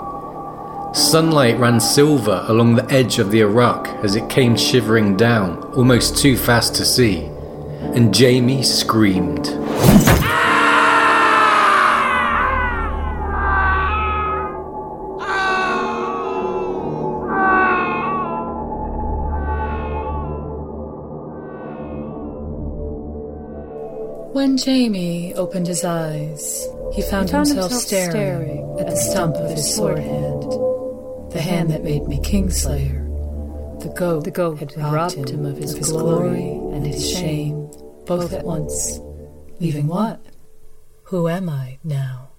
Sunlight 0.94 1.58
ran 1.58 1.80
silver 1.80 2.44
along 2.50 2.76
the 2.76 2.92
edge 2.92 3.18
of 3.18 3.32
the 3.32 3.40
arakh 3.40 3.88
as 4.04 4.18
it 4.18 4.30
came 4.30 4.58
shivering 4.58 5.16
down, 5.16 5.64
almost 5.74 6.18
too 6.18 6.36
fast 6.36 6.76
to 6.76 6.86
see. 6.86 7.30
And 7.96 8.16
Jaime 8.16 8.62
screamed. 8.62 9.48
When 24.34 24.58
Jaime 24.58 25.34
opened 25.36 25.68
his 25.68 25.86
eyes, 25.86 26.68
he 26.94 27.02
found, 27.02 27.30
He 27.30 27.34
found 27.34 27.48
himself, 27.48 27.72
himself 27.72 27.82
staring, 27.84 28.12
staring 28.12 28.80
at 28.80 28.88
the 28.88 28.96
stump 28.98 29.36
of 29.36 29.52
his 29.52 29.76
sword 29.76 30.00
hand, 30.00 30.71
the 31.32 31.42
hand 31.42 31.70
that 31.72 31.84
made 31.84 32.08
me 32.08 32.20
Kingslayer. 32.20 33.02
The 33.82 33.90
goat, 33.90 34.26
the 34.26 34.32
goat 34.32 34.60
had 34.60 34.78
robbed 34.78 35.30
him 35.30 35.46
of 35.46 35.58
his, 35.58 35.76
his 35.76 35.92
glory 35.92 36.52
and 36.52 36.86
his 36.86 37.10
shame, 37.10 37.72
both 38.06 38.34
at 38.34 38.46
once, 38.46 39.00
leaving 39.60 39.88
what? 39.88 40.24
Who 41.06 41.28
am 41.28 41.50
I 41.50 41.80
now? 41.84 42.30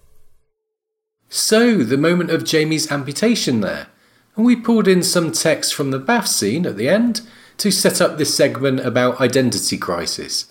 So, 1.29 1.79
the 1.79 1.97
moment 1.97 2.31
of 2.31 2.49
Jaime's 2.49 2.91
amputation 2.91 3.61
there. 3.61 3.89
And 4.37 4.45
we 4.45 4.57
pulled 4.57 4.87
in 4.87 5.03
some 5.03 5.33
text 5.33 5.75
from 5.75 5.91
the 5.91 5.99
bath 5.99 6.29
scene 6.29 6.67
at 6.67 6.77
the 6.77 6.89
end 6.89 7.23
to 7.59 7.71
set 7.71 8.01
up 8.01 8.19
this 8.19 8.35
segment 8.35 8.81
about 8.81 9.21
identity 9.21 9.79
crisis. 9.79 10.47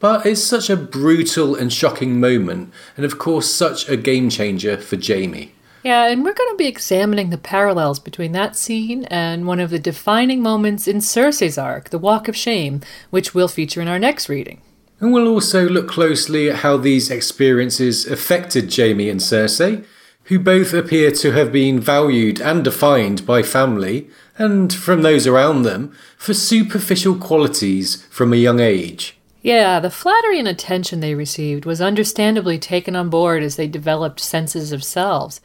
But 0.00 0.24
it's 0.24 0.42
such 0.42 0.70
a 0.70 0.76
brutal 0.76 1.54
and 1.54 1.72
shocking 1.72 2.20
moment, 2.20 2.72
and 2.96 3.04
of 3.04 3.18
course, 3.18 3.52
such 3.52 3.88
a 3.88 3.96
game 3.96 4.30
changer 4.30 4.76
for 4.76 4.96
Jaime. 4.96 5.54
Yeah, 5.82 6.08
and 6.08 6.24
we're 6.24 6.34
going 6.34 6.50
to 6.50 6.56
be 6.56 6.66
examining 6.66 7.30
the 7.30 7.38
parallels 7.38 8.00
between 8.00 8.32
that 8.32 8.56
scene 8.56 9.04
and 9.04 9.46
one 9.46 9.60
of 9.60 9.70
the 9.70 9.78
defining 9.78 10.42
moments 10.42 10.88
in 10.88 10.98
Cersei's 10.98 11.56
arc, 11.56 11.90
the 11.90 11.98
Walk 11.98 12.26
of 12.28 12.36
Shame, 12.36 12.80
which 13.10 13.34
we'll 13.34 13.48
feature 13.48 13.80
in 13.80 13.88
our 13.88 13.98
next 13.98 14.28
reading. 14.28 14.60
And 15.00 15.12
we'll 15.12 15.28
also 15.28 15.68
look 15.68 15.88
closely 15.88 16.50
at 16.50 16.56
how 16.56 16.76
these 16.76 17.10
experiences 17.10 18.06
affected 18.06 18.74
Jaime 18.74 19.08
and 19.08 19.20
Cersei, 19.20 19.84
who 20.24 20.38
both 20.38 20.74
appear 20.74 21.10
to 21.12 21.32
have 21.32 21.52
been 21.52 21.78
valued 21.80 22.40
and 22.40 22.64
defined 22.64 23.24
by 23.24 23.42
family 23.42 24.10
and 24.36 24.72
from 24.74 25.02
those 25.02 25.26
around 25.26 25.62
them 25.62 25.96
for 26.16 26.34
superficial 26.34 27.16
qualities 27.16 28.04
from 28.10 28.32
a 28.32 28.36
young 28.36 28.60
age. 28.60 29.16
Yeah, 29.40 29.78
the 29.78 29.90
flattery 29.90 30.38
and 30.38 30.48
attention 30.48 31.00
they 31.00 31.14
received 31.14 31.64
was 31.64 31.80
understandably 31.80 32.58
taken 32.58 32.96
on 32.96 33.08
board 33.08 33.42
as 33.42 33.56
they 33.56 33.68
developed 33.68 34.20
senses 34.20 34.72
of 34.72 34.82
selves. 34.84 35.40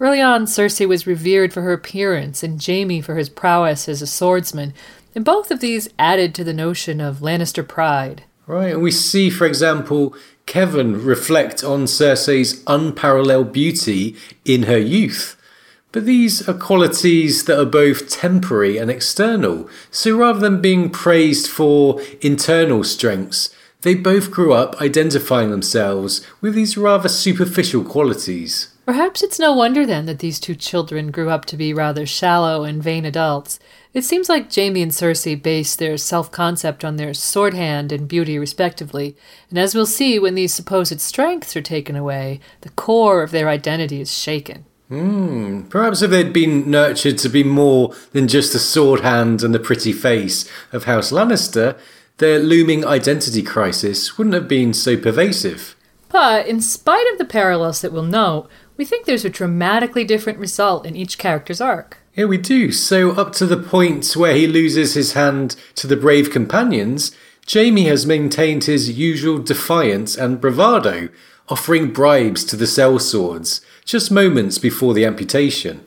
Early 0.00 0.20
on, 0.20 0.46
Cersei 0.46 0.86
was 0.86 1.08
revered 1.08 1.52
for 1.52 1.62
her 1.62 1.72
appearance 1.72 2.44
and 2.44 2.64
Jaime 2.64 3.00
for 3.00 3.16
his 3.16 3.28
prowess 3.28 3.88
as 3.88 4.00
a 4.00 4.06
swordsman, 4.06 4.72
and 5.14 5.24
both 5.24 5.50
of 5.50 5.60
these 5.60 5.88
added 5.98 6.34
to 6.36 6.44
the 6.44 6.52
notion 6.52 7.00
of 7.00 7.18
Lannister 7.18 7.66
pride. 7.66 8.22
Right, 8.46 8.74
and 8.74 8.82
we 8.82 8.92
see, 8.92 9.28
for 9.28 9.44
example, 9.46 10.14
Kevin 10.46 11.04
reflect 11.04 11.64
on 11.64 11.84
Cersei's 11.84 12.62
unparalleled 12.66 13.52
beauty 13.52 14.16
in 14.44 14.62
her 14.64 14.78
youth. 14.78 15.34
But 15.90 16.06
these 16.06 16.48
are 16.48 16.54
qualities 16.54 17.44
that 17.44 17.58
are 17.58 17.66
both 17.66 18.08
temporary 18.08 18.78
and 18.78 18.90
external, 18.90 19.68
so 19.90 20.16
rather 20.16 20.38
than 20.38 20.60
being 20.60 20.90
praised 20.90 21.48
for 21.48 22.00
internal 22.20 22.84
strengths, 22.84 23.50
they 23.82 23.94
both 23.94 24.30
grew 24.30 24.52
up 24.52 24.80
identifying 24.80 25.50
themselves 25.50 26.26
with 26.40 26.54
these 26.54 26.76
rather 26.76 27.08
superficial 27.08 27.84
qualities. 27.84 28.74
Perhaps 28.84 29.22
it's 29.22 29.38
no 29.38 29.52
wonder 29.52 29.84
then 29.84 30.06
that 30.06 30.18
these 30.18 30.40
two 30.40 30.54
children 30.54 31.10
grew 31.10 31.28
up 31.28 31.44
to 31.44 31.56
be 31.56 31.74
rather 31.74 32.06
shallow 32.06 32.64
and 32.64 32.82
vain 32.82 33.04
adults. 33.04 33.60
It 33.92 34.02
seems 34.02 34.28
like 34.28 34.52
Jaime 34.54 34.80
and 34.80 34.90
Cersei 34.90 35.40
base 35.40 35.76
their 35.76 35.98
self 35.98 36.30
concept 36.30 36.84
on 36.84 36.96
their 36.96 37.12
sword 37.12 37.52
hand 37.52 37.92
and 37.92 38.08
beauty, 38.08 38.38
respectively, 38.38 39.14
and 39.50 39.58
as 39.58 39.74
we'll 39.74 39.86
see, 39.86 40.18
when 40.18 40.34
these 40.34 40.54
supposed 40.54 41.00
strengths 41.00 41.54
are 41.54 41.62
taken 41.62 41.96
away, 41.96 42.40
the 42.62 42.70
core 42.70 43.22
of 43.22 43.30
their 43.30 43.48
identity 43.48 44.00
is 44.00 44.10
shaken. 44.10 44.64
Hmm, 44.88 45.64
perhaps 45.64 46.00
if 46.00 46.10
they'd 46.10 46.32
been 46.32 46.70
nurtured 46.70 47.18
to 47.18 47.28
be 47.28 47.44
more 47.44 47.94
than 48.12 48.26
just 48.26 48.54
the 48.54 48.58
sword 48.58 49.00
hand 49.00 49.42
and 49.42 49.54
the 49.54 49.58
pretty 49.58 49.92
face 49.92 50.48
of 50.72 50.84
House 50.84 51.12
Lannister, 51.12 51.78
their 52.18 52.38
looming 52.38 52.84
identity 52.84 53.42
crisis 53.42 54.16
wouldn't 54.16 54.34
have 54.34 54.48
been 54.48 54.74
so 54.74 54.96
pervasive. 54.96 55.74
But, 56.08 56.46
in 56.46 56.60
spite 56.60 57.10
of 57.12 57.18
the 57.18 57.24
parallels 57.24 57.80
that 57.80 57.92
we'll 57.92 58.02
note, 58.02 58.48
we 58.76 58.84
think 58.84 59.06
there's 59.06 59.24
a 59.24 59.30
dramatically 59.30 60.04
different 60.04 60.38
result 60.38 60.86
in 60.86 60.96
each 60.96 61.18
character's 61.18 61.60
arc. 61.60 61.98
Yeah, 62.14 62.26
we 62.26 62.38
do. 62.38 62.72
So, 62.72 63.10
up 63.12 63.32
to 63.34 63.46
the 63.46 63.56
point 63.56 64.16
where 64.16 64.34
he 64.34 64.46
loses 64.46 64.94
his 64.94 65.12
hand 65.12 65.56
to 65.76 65.86
the 65.86 65.96
brave 65.96 66.30
companions, 66.30 67.12
Jaime 67.50 67.84
has 67.84 68.06
maintained 68.06 68.64
his 68.64 68.98
usual 68.98 69.38
defiance 69.38 70.16
and 70.16 70.40
bravado, 70.40 71.08
offering 71.48 71.92
bribes 71.92 72.44
to 72.44 72.56
the 72.56 72.66
sellswords 72.66 73.60
just 73.84 74.10
moments 74.10 74.58
before 74.58 74.92
the 74.92 75.04
amputation. 75.04 75.82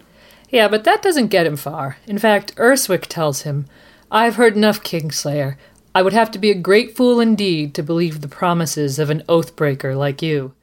Yeah, 0.50 0.68
but 0.68 0.84
that 0.86 1.02
doesn't 1.02 1.28
get 1.28 1.46
him 1.46 1.56
far. 1.56 1.98
In 2.08 2.18
fact, 2.18 2.56
Urswyck 2.56 3.06
tells 3.06 3.44
him, 3.44 3.68
I've 4.10 4.36
heard 4.36 4.58
enough, 4.58 4.84
Kingslayer. 4.84 5.56
I 5.94 6.02
would 6.02 6.14
have 6.14 6.32
to 6.32 6.40
be 6.40 6.52
a 6.52 6.56
great 6.56 6.96
fool 6.96 7.20
indeed 7.20 7.74
to 7.76 7.84
believe 7.84 8.22
the 8.22 8.28
promises 8.28 9.00
of 9.00 9.10
an 9.10 9.24
oathbreaker 9.28 9.96
like 9.98 10.22
you 10.22 10.54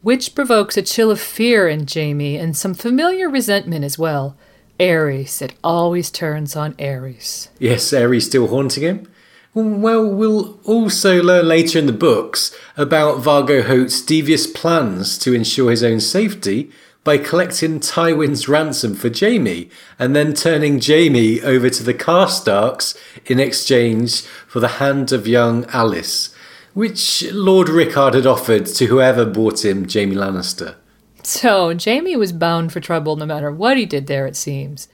which 0.00 0.34
provokes 0.34 0.76
a 0.76 0.82
chill 0.82 1.10
of 1.10 1.20
fear 1.20 1.68
in 1.68 1.86
Jaime 1.92 2.36
and 2.36 2.56
some 2.56 2.74
familiar 2.74 3.28
resentment 3.28 3.84
as 3.84 3.98
well. 3.98 4.36
Aerys, 4.78 5.42
it 5.42 5.54
always 5.64 6.10
turns 6.10 6.54
on 6.54 6.74
Aerys. 6.74 7.48
Yes, 7.58 7.90
Aerys 7.90 8.26
still 8.26 8.46
haunting 8.46 8.84
him. 8.84 9.08
Well, 9.54 10.06
we'll 10.06 10.60
also 10.64 11.20
learn 11.20 11.48
later 11.48 11.80
in 11.80 11.86
the 11.86 11.92
books 11.92 12.54
about 12.76 13.22
Vargo 13.22 13.62
Hoat's 13.62 14.00
devious 14.02 14.46
plans 14.46 15.18
to 15.18 15.34
ensure 15.34 15.70
his 15.70 15.82
own 15.82 15.98
safety 15.98 16.70
by 17.08 17.16
collecting 17.16 17.80
Tywin's 17.80 18.50
ransom 18.50 18.94
for 18.94 19.08
Jaime 19.08 19.70
and 19.98 20.14
then 20.14 20.34
turning 20.34 20.78
Jaime 20.78 21.40
over 21.40 21.70
to 21.70 21.82
the 21.82 21.94
Karstarks 21.94 22.98
in 23.24 23.40
exchange 23.40 24.20
for 24.46 24.60
the 24.60 24.76
hand 24.76 25.10
of 25.10 25.26
young 25.26 25.64
Alys, 25.72 26.34
which 26.74 27.24
Lord 27.32 27.70
Rickard 27.70 28.12
had 28.12 28.26
offered 28.26 28.66
to 28.66 28.86
whoever 28.88 29.24
bought 29.24 29.64
him 29.64 29.88
Jaime 29.88 30.16
Lannister. 30.16 30.74
So, 31.22 31.74
Jaime 31.82 32.14
was 32.14 32.32
bound 32.32 32.74
for 32.74 32.80
trouble 32.80 33.16
no 33.16 33.24
matter 33.24 33.50
what 33.50 33.78
he 33.78 33.86
did 33.86 34.06
there, 34.06 34.26
it 34.26 34.36
seems. 34.36 34.86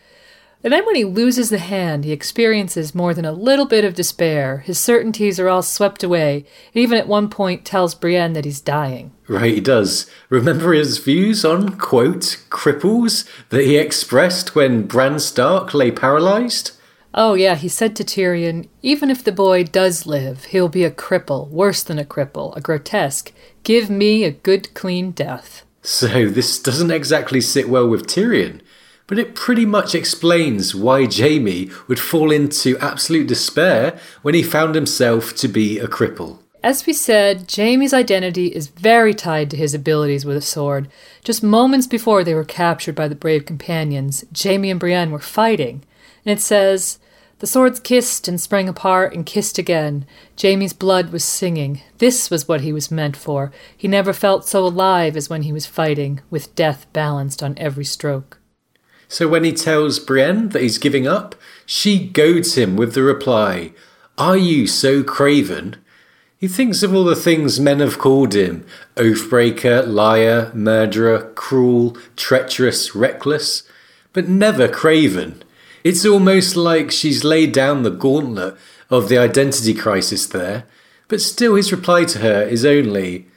And 0.65 0.73
then 0.73 0.87
when 0.87 0.97
he 0.97 1.05
loses 1.05 1.51
the 1.51 1.59
hand, 1.59 2.07
he 2.07 2.13
experiences 2.13 2.95
more 2.95 3.13
than 3.13 3.27
a 3.27 3.33
little 3.33 3.67
bit 3.67 3.85
of 3.85 3.95
despair. 3.95 4.59
His 4.61 4.81
certainties 4.81 5.39
are 5.39 5.51
all 5.51 5.61
swept 5.61 6.03
away, 6.03 6.47
and 6.75 6.83
even 6.83 6.97
at 6.97 7.07
one 7.07 7.29
point 7.29 7.67
tells 7.67 7.95
Brienne 7.95 8.33
that 8.33 8.47
he's 8.47 8.63
dying. 8.63 9.13
Right, 9.29 9.53
he 9.53 9.61
does. 9.61 10.11
Remember 10.31 10.73
his 10.73 10.97
views 10.97 11.45
on, 11.45 11.77
quote, 11.77 12.43
cripples 12.49 13.29
that 13.51 13.67
he 13.67 13.77
expressed 13.77 14.55
when 14.55 14.87
Bran 14.87 15.19
Stark 15.19 15.75
lay 15.75 15.91
paralyzed? 15.91 16.73
Oh, 17.13 17.35
yeah, 17.35 17.57
he 17.57 17.69
said 17.69 17.95
to 17.97 18.05
Tyrion, 18.05 18.67
even 18.81 19.11
if 19.11 19.23
the 19.23 19.33
boy 19.33 19.65
does 19.65 20.07
live, 20.07 20.47
he'll 20.47 20.71
be 20.71 20.85
a 20.85 20.91
cripple, 20.91 21.49
worse 21.51 21.83
than 21.83 21.99
a 21.99 22.05
cripple, 22.05 22.57
a 22.57 22.63
grotesque. 22.63 23.33
Give 23.65 23.91
me 23.91 24.25
a 24.25 24.33
good, 24.33 24.73
clean 24.73 25.11
death. 25.11 25.65
So, 25.83 26.31
this 26.31 26.59
doesn't 26.59 26.91
exactly 26.91 27.43
sit 27.43 27.69
well 27.69 27.87
with 27.87 28.07
Tyrion, 28.07 28.63
but 29.07 29.19
it 29.19 29.35
pretty 29.35 29.67
much 29.67 29.95
explains 29.95 30.75
why 30.75 31.07
Jaime 31.11 31.71
would 31.89 32.01
fall 32.01 32.31
into 32.31 32.79
absolute 32.79 33.27
despair 33.27 33.99
when 34.23 34.35
he 34.35 34.43
found 34.43 34.75
himself 34.75 35.35
to 35.37 35.49
be 35.49 35.79
a 35.79 35.87
cripple. 35.87 36.39
As 36.63 36.87
we 36.87 36.95
said, 36.95 37.53
Jaime's 37.55 37.93
identity 37.93 38.47
is 38.47 38.69
very 38.69 39.13
tied 39.13 39.51
to 39.51 39.57
his 39.57 39.75
abilities 39.75 40.25
with 40.25 40.37
a 40.39 40.41
sword. 40.41 40.89
Just 41.23 41.43
moments 41.43 41.87
before 41.87 42.25
they 42.25 42.35
were 42.35 42.45
captured 42.45 42.95
by 42.95 43.07
the 43.07 43.15
brave 43.15 43.45
companions, 43.45 44.25
Jaime 44.35 44.71
and 44.71 44.81
Brienne 44.81 45.11
were 45.11 45.19
fighting. 45.19 45.85
And 46.25 46.39
it 46.39 46.41
says, 46.41 46.99
the 47.41 47.47
swords 47.47 47.81
kissed 47.81 48.29
and 48.29 48.41
sprang 48.41 48.71
apart 48.71 49.13
and 49.13 49.27
kissed 49.27 49.59
again. 49.59 50.07
Jamie's 50.37 50.73
blood 50.73 51.11
was 51.13 51.23
singing. 51.23 51.83
This 51.99 52.31
was 52.31 52.49
what 52.49 52.63
he 52.63 52.73
was 52.73 52.91
meant 52.91 53.17
for. 53.17 53.53
He 53.77 53.87
never 53.87 54.15
felt 54.15 54.49
so 54.49 54.65
alive 54.65 55.15
as 55.19 55.29
when 55.29 55.43
he 55.43 55.53
was 55.53 55.67
fighting, 55.67 56.23
with 56.31 56.55
death 56.55 56.87
balanced 56.95 57.43
on 57.43 57.59
every 57.59 57.85
stroke. 57.85 58.39
So 59.15 59.29
when 59.29 59.45
he 59.45 59.53
tells 59.53 60.01
Brienne 60.01 60.49
that 60.49 60.63
he's 60.63 60.77
giving 60.77 61.07
up, 61.07 61.37
she 61.65 62.05
goads 62.05 62.57
him 62.57 62.75
with 62.75 62.95
the 62.95 63.05
reply, 63.05 63.71
Are 64.19 64.37
you 64.37 64.67
so 64.67 65.05
craven? 65.05 65.77
He 66.37 66.49
thinks 66.49 66.83
of 66.83 66.93
all 66.93 67.05
the 67.05 67.15
things 67.15 67.61
men 67.61 67.79
have 67.79 67.97
called 67.97 68.35
him 68.35 68.67
oathbreaker, 68.97 69.87
liar, 69.87 70.51
murderer, 70.53 71.31
cruel, 71.37 71.97
treacherous, 72.17 72.97
reckless, 72.97 73.63
but 74.13 74.29
never 74.29 74.67
craven. 74.67 75.45
It's 75.85 76.05
almost 76.05 76.57
like 76.57 76.91
she's 76.91 77.23
laid 77.23 77.53
down 77.53 77.85
the 77.85 77.91
gauntlet 77.91 78.57
of 78.91 79.09
the 79.09 79.19
identity 79.19 79.75
crisis 79.75 80.27
there, 80.27 80.65
but 81.07 81.21
still 81.21 81.55
his 81.55 81.71
reply 81.71 82.05
to 82.07 82.19
her 82.19 82.43
is 82.43 82.65
only, 82.65 83.29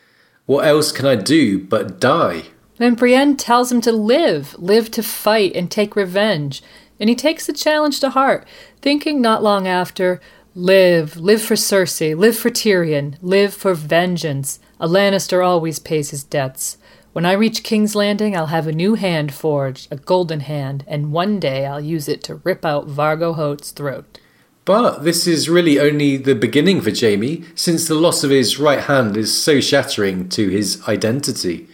What 0.47 0.65
else 0.65 0.91
can 0.91 1.05
I 1.05 1.17
do 1.17 1.59
but 1.59 1.99
die? 1.99 2.45
Then 2.77 2.95
Brienne 2.95 3.37
tells 3.37 3.71
him 3.71 3.81
to 3.81 3.91
live, 3.91 4.55
live 4.59 4.91
to 4.91 5.03
fight 5.03 5.55
and 5.55 5.69
take 5.69 5.95
revenge, 5.95 6.61
and 6.99 7.09
he 7.09 7.15
takes 7.15 7.45
the 7.45 7.53
challenge 7.53 7.99
to 7.99 8.11
heart, 8.11 8.47
thinking 8.81 9.21
not 9.21 9.43
long 9.43 9.67
after, 9.67 10.21
Live, 10.57 11.17
live 11.17 11.43
for 11.43 11.53
Cersei, 11.53 12.17
live 12.17 12.35
for 12.35 12.49
Tyrion, 12.49 13.15
live 13.21 13.53
for 13.53 13.75
vengeance. 13.75 14.59
A 14.79 14.87
Lannister 14.87 15.45
always 15.45 15.77
pays 15.77 16.09
his 16.09 16.23
debts. 16.23 16.79
When 17.13 17.27
I 17.27 17.33
reach 17.33 17.61
King's 17.61 17.93
Landing, 17.93 18.35
I'll 18.35 18.47
have 18.47 18.65
a 18.65 18.71
new 18.71 18.95
hand 18.95 19.35
forged, 19.35 19.87
a 19.91 19.97
golden 19.97 20.39
hand, 20.39 20.83
and 20.87 21.11
one 21.11 21.39
day 21.39 21.67
I'll 21.67 21.79
use 21.79 22.07
it 22.07 22.23
to 22.23 22.41
rip 22.43 22.65
out 22.65 22.87
Vargo 22.87 23.35
Hoat's 23.35 23.69
throat. 23.69 24.19
But 24.65 25.03
this 25.03 25.27
is 25.27 25.47
really 25.47 25.79
only 25.79 26.17
the 26.17 26.33
beginning 26.33 26.81
for 26.81 26.89
Jaime, 26.89 27.43
since 27.53 27.87
the 27.87 27.93
loss 27.93 28.23
of 28.23 28.31
his 28.31 28.57
right 28.57 28.79
hand 28.79 29.15
is 29.15 29.39
so 29.39 29.59
shattering 29.61 30.27
to 30.29 30.49
his 30.49 30.81
identity. 30.87 31.67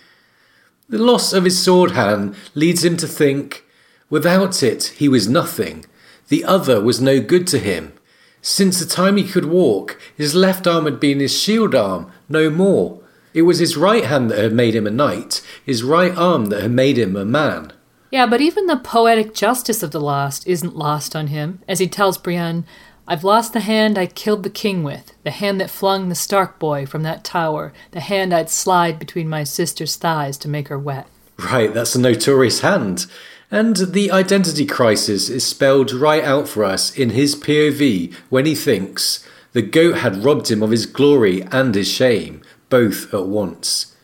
The 0.90 0.98
loss 0.98 1.34
of 1.34 1.46
his 1.46 1.62
sword 1.62 1.92
hand 1.92 2.36
leads 2.56 2.84
him 2.84 2.98
to 2.98 3.08
think, 3.08 3.64
without 4.10 4.62
it, 4.62 4.94
he 4.98 5.08
was 5.08 5.28
nothing. 5.30 5.86
the 6.30 6.44
other 6.44 6.82
was 6.82 7.02
no 7.02 7.20
good 7.22 7.46
to 7.48 7.60
him. 7.60 7.94
Since 8.42 8.80
the 8.80 8.86
time 8.86 9.18
he 9.18 9.24
could 9.24 9.46
walk, 9.46 10.00
his 10.18 10.36
left 10.36 10.68
arm 10.68 10.86
had 10.86 11.00
been 11.00 11.20
his 11.20 11.38
shield 11.38 11.74
arm, 11.76 12.12
no 12.28 12.50
more. 12.50 13.00
It 13.34 13.44
was 13.44 13.60
his 13.60 13.78
right 13.78 14.04
hand 14.06 14.30
that 14.32 14.40
had 14.40 14.54
made 14.54 14.76
him 14.76 14.86
a 14.88 14.92
knight, 14.92 15.42
his 15.66 15.84
right 15.84 16.16
arm 16.16 16.48
that 16.48 16.62
had 16.62 16.72
made 16.72 16.98
him 16.98 17.16
a 17.16 17.26
man. 17.26 17.72
Yeah, 18.12 18.26
but 18.28 18.42
even 18.42 18.68
the 18.68 18.78
poetic 18.78 19.34
justice 19.34 19.82
of 19.82 19.92
the 19.92 20.02
lost 20.02 20.46
isn't 20.48 20.76
lost 20.76 21.16
on 21.16 21.28
him, 21.28 21.60
as 21.68 21.80
he 21.80 21.88
tells 21.88 22.18
Brienne, 22.18 22.66
I've 23.06 23.24
lost 23.24 23.52
the 23.52 23.60
hand 23.60 23.98
I 23.98 24.06
killed 24.06 24.44
the 24.44 24.50
king 24.50 24.84
with, 24.84 25.14
the 25.24 25.32
hand 25.32 25.60
that 25.60 25.70
flung 25.70 26.08
the 26.08 26.16
Stark 26.16 26.58
boy 26.58 26.86
from 26.86 27.04
that 27.04 27.24
tower, 27.24 27.74
the 27.92 28.00
hand 28.00 28.34
I'd 28.34 28.50
slide 28.50 28.98
between 28.98 29.28
my 29.28 29.44
sister's 29.44 29.98
thighs 29.98 30.38
to 30.38 30.48
make 30.48 30.70
her 30.70 30.80
wet. 30.80 31.08
Right, 31.38 31.74
that's 31.74 31.96
a 31.96 32.00
notorious 32.00 32.62
hand. 32.62 33.06
And 33.52 33.76
the 33.76 34.10
identity 34.10 34.66
crisis 34.66 35.30
is 35.30 35.46
spelled 35.46 35.92
right 35.92 36.24
out 36.24 36.48
for 36.48 36.64
us 36.64 36.98
in 36.98 37.10
his 37.10 37.36
POV 37.36 38.14
when 38.30 38.46
he 38.46 38.56
thinks 38.56 39.28
the 39.52 39.62
goat 39.62 39.98
had 39.98 40.24
robbed 40.24 40.50
him 40.50 40.64
of 40.64 40.72
his 40.72 40.86
glory 40.86 41.44
and 41.52 41.76
his 41.76 41.92
shame, 41.92 42.42
both 42.70 43.14
at 43.14 43.28
once. 43.28 43.96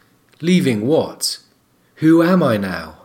Leaving 0.42 0.86
what? 0.86 1.40
Who 1.96 2.22
am 2.22 2.44
I 2.44 2.58
now? 2.58 2.99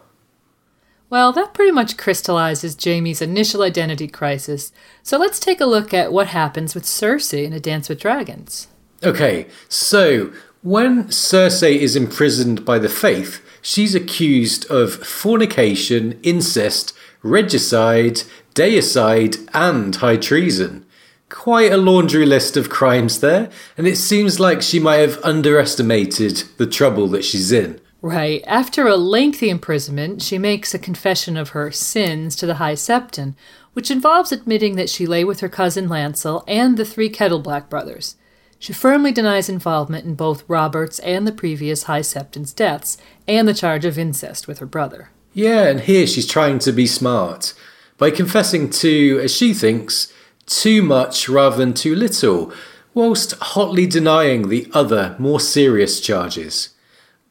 Well, 1.15 1.31
that 1.35 1.55
pretty 1.55 1.71
much 1.71 1.97
crystallizes 1.97 2.77
Jaime's 2.77 3.23
initial 3.23 3.63
identity 3.63 4.09
crisis, 4.09 4.73
so 5.05 5.17
let's 5.17 5.39
take 5.39 5.61
a 5.61 5.65
look 5.65 5.95
at 5.95 6.13
what 6.13 6.27
happens 6.27 6.75
with 6.75 6.83
Cersei 6.83 7.45
in 7.45 7.53
A 7.53 7.61
Dance 7.61 7.89
with 7.89 8.01
Dragons. 8.01 8.67
Okay, 9.01 9.47
so 9.69 10.33
when 10.63 11.05
Cersei 11.05 11.77
is 11.77 11.95
imprisoned 11.95 12.65
by 12.65 12.81
the 12.81 12.89
Faith, 12.89 13.41
she's 13.63 13.95
accused 13.95 14.69
of 14.69 15.07
fornication, 15.07 16.19
incest, 16.25 16.93
regicide, 17.23 18.23
deicide, 18.57 19.49
and 19.55 19.95
high 19.95 20.17
treason. 20.17 20.85
Quite 21.29 21.71
a 21.71 21.77
laundry 21.77 22.27
list 22.27 22.57
of 22.57 22.71
crimes 22.71 23.21
there, 23.21 23.51
and 23.79 23.87
it 23.87 23.99
seems 23.99 24.41
like 24.41 24.63
she 24.63 24.81
might 24.81 24.97
have 24.97 25.23
underestimated 25.23 26.43
the 26.57 26.67
trouble 26.67 27.07
that 27.07 27.25
she's 27.25 27.53
in. 27.53 27.81
Right. 28.05 28.45
After 28.47 28.87
a 28.87 28.99
lengthy 28.99 29.49
imprisonment, 29.49 30.21
she 30.21 30.37
makes 30.37 30.75
a 30.75 30.79
confession 30.79 31.39
of 31.39 31.49
her 31.49 31.71
sins 31.71 32.37
to 32.37 32.45
the 32.45 32.57
High 32.57 32.75
Septon, 32.75 33.35
which 33.73 33.91
involves 33.91 34.31
admitting 34.31 34.77
that 34.77 34.91
she 34.91 35.07
lay 35.07 35.25
with 35.25 35.41
her 35.41 35.49
cousin 35.49 35.89
Lancel 35.89 36.45
and 36.47 36.77
the 36.77 36.85
three 36.85 37.09
Kettleblack 37.09 37.71
brothers. 37.71 38.17
She 38.59 38.75
firmly 38.75 39.11
denies 39.11 39.49
involvement 39.49 40.05
in 40.05 40.17
both 40.17 40.45
Robert's 40.47 40.99
and 40.99 41.27
the 41.27 41.33
previous 41.33 41.85
High 41.85 42.03
Septon's 42.03 42.53
deaths, 42.53 42.99
and 43.27 43.49
the 43.49 43.55
charge 43.55 43.87
of 43.87 43.99
incest 43.99 44.47
with 44.47 44.59
her 44.59 44.67
brother. 44.67 45.09
Yeah, 45.33 45.69
and 45.69 45.81
here 45.81 46.07
she's 46.07 46.27
trying 46.27 46.59
to 46.59 46.73
be 46.73 46.87
smart 46.87 47.55
by 47.97 48.11
confessing 48.11 48.69
to, 48.69 49.21
as 49.25 49.35
she 49.35 49.55
thinks, 49.55 50.13
too 50.45 50.83
much 50.83 51.27
rather 51.27 51.57
than 51.57 51.73
too 51.73 51.95
little, 51.95 52.53
whilst 52.93 53.33
hotly 53.41 53.87
denying 53.87 54.51
the 54.51 54.69
other, 54.75 55.17
more 55.19 55.41
serious 55.41 56.03
charges. 56.03 56.74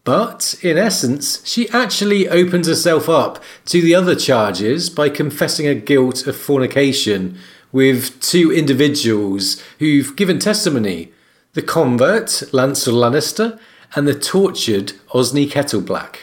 But, 0.06 0.56
in 0.62 0.78
essence, 0.78 1.46
she 1.48 1.70
actually 1.70 2.28
opens 2.28 2.68
herself 2.68 3.08
up 3.08 3.42
to 3.66 3.82
the 3.82 3.96
other 3.96 4.16
charges 4.16 4.90
by 4.90 5.08
confessing 5.08 5.66
her 5.66 5.76
guilt 5.76 6.28
of 6.28 6.36
fornication 6.36 7.38
with 7.72 8.20
two 8.20 8.52
individuals 8.52 9.62
who've 9.80 10.16
given 10.16 10.40
testimony 10.40 11.12
the 11.54 11.62
convert, 11.62 12.28
Lancel 12.52 12.96
Lannister, 12.96 13.60
and 13.96 14.08
the 14.08 14.18
tortured 14.18 14.94
Osney 15.14 15.48
Kettleblack. 15.48 16.16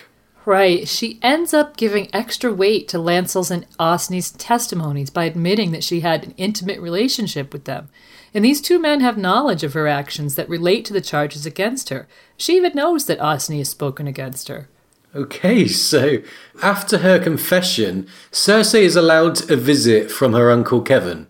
Right. 0.45 0.89
She 0.89 1.21
ends 1.23 1.55
up 1.55 1.77
giving 1.77 2.09
extra 2.13 2.53
weight 2.53 2.89
to 2.89 2.99
Lancel's 2.99 3.51
and 3.51 3.67
Osney's 3.79 4.33
testimonies 4.33 5.11
by 5.11 5.25
admitting 5.25 5.71
that 5.71 5.85
she 5.85 6.01
had 6.01 6.25
an 6.25 6.35
intimate 6.37 6.81
relationship 6.81 7.53
with 7.53 7.65
them. 7.65 7.89
And 8.33 8.45
these 8.45 8.61
two 8.61 8.79
men 8.79 9.01
have 9.01 9.19
knowledge 9.19 9.65
of 9.65 9.73
her 9.73 9.89
actions 9.89 10.37
that 10.37 10.49
relate 10.49 10.85
to 10.87 10.93
the 10.93 11.01
charges 11.01 11.47
against 11.47 11.89
her. 11.89 12.07
She 12.37 12.57
even 12.57 12.73
knows 12.75 13.07
that 13.07 13.21
Osney 13.21 13.59
has 13.59 13.69
spoken 13.69 14.07
against 14.07 14.49
her. 14.49 14.69
Okay, 15.15 15.67
so 15.67 16.19
after 16.63 16.99
her 16.99 17.19
confession, 17.19 18.07
Cersei 18.31 18.83
is 18.83 18.95
allowed 18.95 19.51
a 19.51 19.57
visit 19.57 20.11
from 20.11 20.35
her 20.35 20.51
uncle 20.51 20.83
Kevin. 20.83 21.27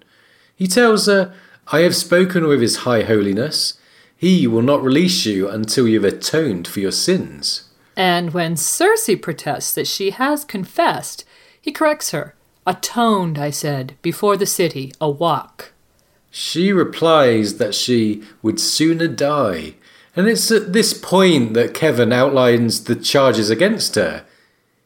He 0.54 0.66
tells 0.66 1.06
her, 1.06 1.32
I 1.72 1.80
have 1.80 1.96
spoken 1.96 2.46
with 2.46 2.60
His 2.60 2.78
High 2.78 3.04
Holiness. 3.04 3.78
He 4.14 4.46
will 4.46 4.60
not 4.60 4.82
release 4.82 5.24
you 5.24 5.48
until 5.48 5.88
you 5.88 6.02
have 6.02 6.12
atoned 6.12 6.68
for 6.68 6.80
your 6.80 6.92
sins. 6.92 7.70
And 7.96 8.34
when 8.34 8.56
Cersei 8.56 9.20
protests 9.20 9.72
that 9.72 9.86
she 9.86 10.10
has 10.10 10.44
confessed, 10.44 11.24
he 11.58 11.72
corrects 11.72 12.10
her. 12.10 12.34
Atoned, 12.66 13.38
I 13.38 13.48
said, 13.48 13.96
before 14.02 14.36
the 14.36 14.46
city, 14.46 14.92
a 15.00 15.08
walk. 15.08 15.72
She 16.30 16.72
replies 16.72 17.58
that 17.58 17.74
she 17.74 18.22
would 18.42 18.60
sooner 18.60 19.08
die. 19.08 19.74
And 20.14 20.28
it's 20.28 20.50
at 20.50 20.72
this 20.72 20.92
point 20.92 21.54
that 21.54 21.74
Kevin 21.74 22.12
outlines 22.12 22.84
the 22.84 22.96
charges 22.96 23.50
against 23.50 23.94
her. 23.96 24.24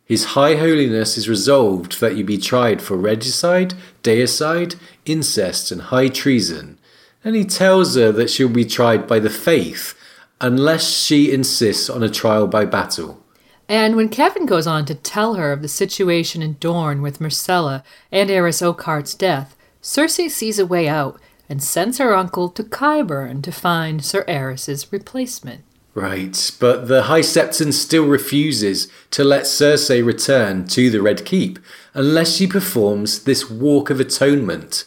His 0.05 0.27
High 0.27 0.57
Holiness 0.57 1.17
is 1.17 1.29
resolved 1.29 2.01
that 2.01 2.17
you 2.17 2.25
be 2.25 2.37
tried 2.37 2.83
for 2.83 2.97
regicide, 2.97 3.75
deicide, 4.03 4.77
incest, 5.07 5.73
and 5.73 5.81
high 5.81 6.09
treason, 6.09 6.79
and 7.25 7.35
he 7.35 7.45
tells 7.45 7.97
her 7.97 8.13
that 8.13 8.29
she'll 8.29 8.51
be 8.51 8.67
tried 8.67 9.07
by 9.07 9.19
the 9.19 9.31
faith 9.31 9.99
unless 10.43 10.87
she 10.91 11.33
insists 11.33 11.89
on 11.89 12.03
a 12.03 12.11
trial 12.11 12.47
by 12.47 12.67
battle. 12.67 13.23
And 13.67 13.97
when 13.97 14.11
Kevin 14.11 14.45
goes 14.45 14.67
on 14.67 14.85
to 14.87 14.95
tell 14.95 15.35
her 15.35 15.53
of 15.53 15.63
the 15.63 15.69
situation 15.69 16.43
in 16.43 16.59
Dorne 16.61 17.01
with 17.01 17.19
Myrcella 17.19 17.83
and 18.13 18.31
Arys 18.31 18.61
Oakheart's 18.61 19.15
death, 19.15 19.57
Cersei 19.83 20.31
sees 20.31 20.59
a 20.59 20.67
way 20.67 20.87
out 20.87 21.19
and 21.49 21.63
sends 21.63 21.99
her 21.99 22.15
uncle 22.15 22.49
to 22.51 22.63
Qyburn 22.63 23.43
to 23.43 23.53
find 23.53 24.05
Sir 24.05 24.25
Arys's 24.27 24.93
replacement. 24.93 25.63
Right, 25.95 26.51
but 26.59 26.89
the 26.89 27.03
High 27.03 27.21
Septon 27.21 27.73
still 27.73 28.07
refuses 28.07 28.89
to 29.13 29.23
let 29.23 29.45
Cersei 29.45 30.05
return 30.05 30.67
to 30.69 30.91
the 30.91 31.01
Red 31.01 31.25
Keep 31.25 31.61
unless 31.95 32.35
she 32.35 32.49
performs 32.49 33.23
this 33.23 33.49
Walk 33.49 33.91
of 33.91 34.01
Atonement. 34.01 34.85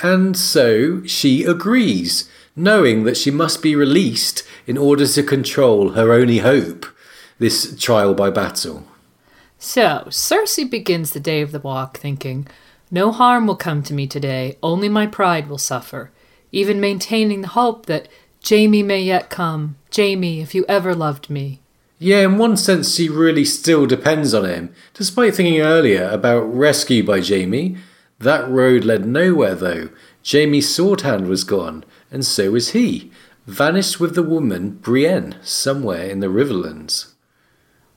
And 0.00 0.36
so 0.36 1.04
she 1.04 1.44
agrees, 1.44 2.28
knowing 2.56 3.04
that 3.04 3.16
she 3.16 3.30
must 3.30 3.62
be 3.62 3.76
released 3.76 4.42
in 4.66 4.76
order 4.76 5.06
to 5.06 5.22
control 5.22 5.90
her 5.90 6.12
only 6.12 6.38
hope 6.38 6.86
this 7.38 7.78
trial 7.78 8.14
by 8.14 8.30
battle. 8.30 8.84
So, 9.60 10.04
Cersei 10.08 10.68
begins 10.68 11.12
the 11.12 11.20
day 11.20 11.40
of 11.40 11.52
the 11.52 11.58
walk 11.58 11.98
thinking, 11.98 12.46
No 12.90 13.12
harm 13.12 13.46
will 13.46 13.56
come 13.56 13.82
to 13.82 13.94
me 13.94 14.06
today, 14.06 14.56
only 14.62 14.88
my 14.88 15.06
pride 15.06 15.48
will 15.48 15.58
suffer, 15.58 16.10
even 16.52 16.80
maintaining 16.80 17.42
the 17.42 17.48
hope 17.48 17.86
that 17.86 18.08
Jaime 18.48 18.82
may 18.82 19.02
yet 19.02 19.28
come. 19.28 19.76
Jaime, 19.94 20.40
if 20.40 20.54
you 20.54 20.64
ever 20.68 20.94
loved 20.94 21.28
me. 21.28 21.60
Yeah, 21.98 22.20
in 22.20 22.38
one 22.38 22.56
sense, 22.56 22.94
she 22.94 23.08
really 23.08 23.44
still 23.44 23.84
depends 23.84 24.32
on 24.32 24.44
him, 24.44 24.72
despite 24.94 25.34
thinking 25.34 25.60
earlier 25.60 26.08
about 26.08 26.42
rescue 26.42 27.04
by 27.04 27.20
Jaime, 27.20 27.76
That 28.20 28.48
road 28.48 28.84
led 28.84 29.06
nowhere, 29.06 29.54
though. 29.54 29.90
Jaime's 30.28 30.74
sword 30.74 31.02
hand 31.02 31.28
was 31.28 31.44
gone, 31.44 31.84
and 32.10 32.24
so 32.24 32.52
was 32.52 32.70
he, 32.70 33.10
vanished 33.46 34.00
with 34.00 34.14
the 34.14 34.22
woman 34.22 34.70
Brienne 34.70 35.36
somewhere 35.42 36.04
in 36.04 36.20
the 36.20 36.26
Riverlands. 36.28 37.14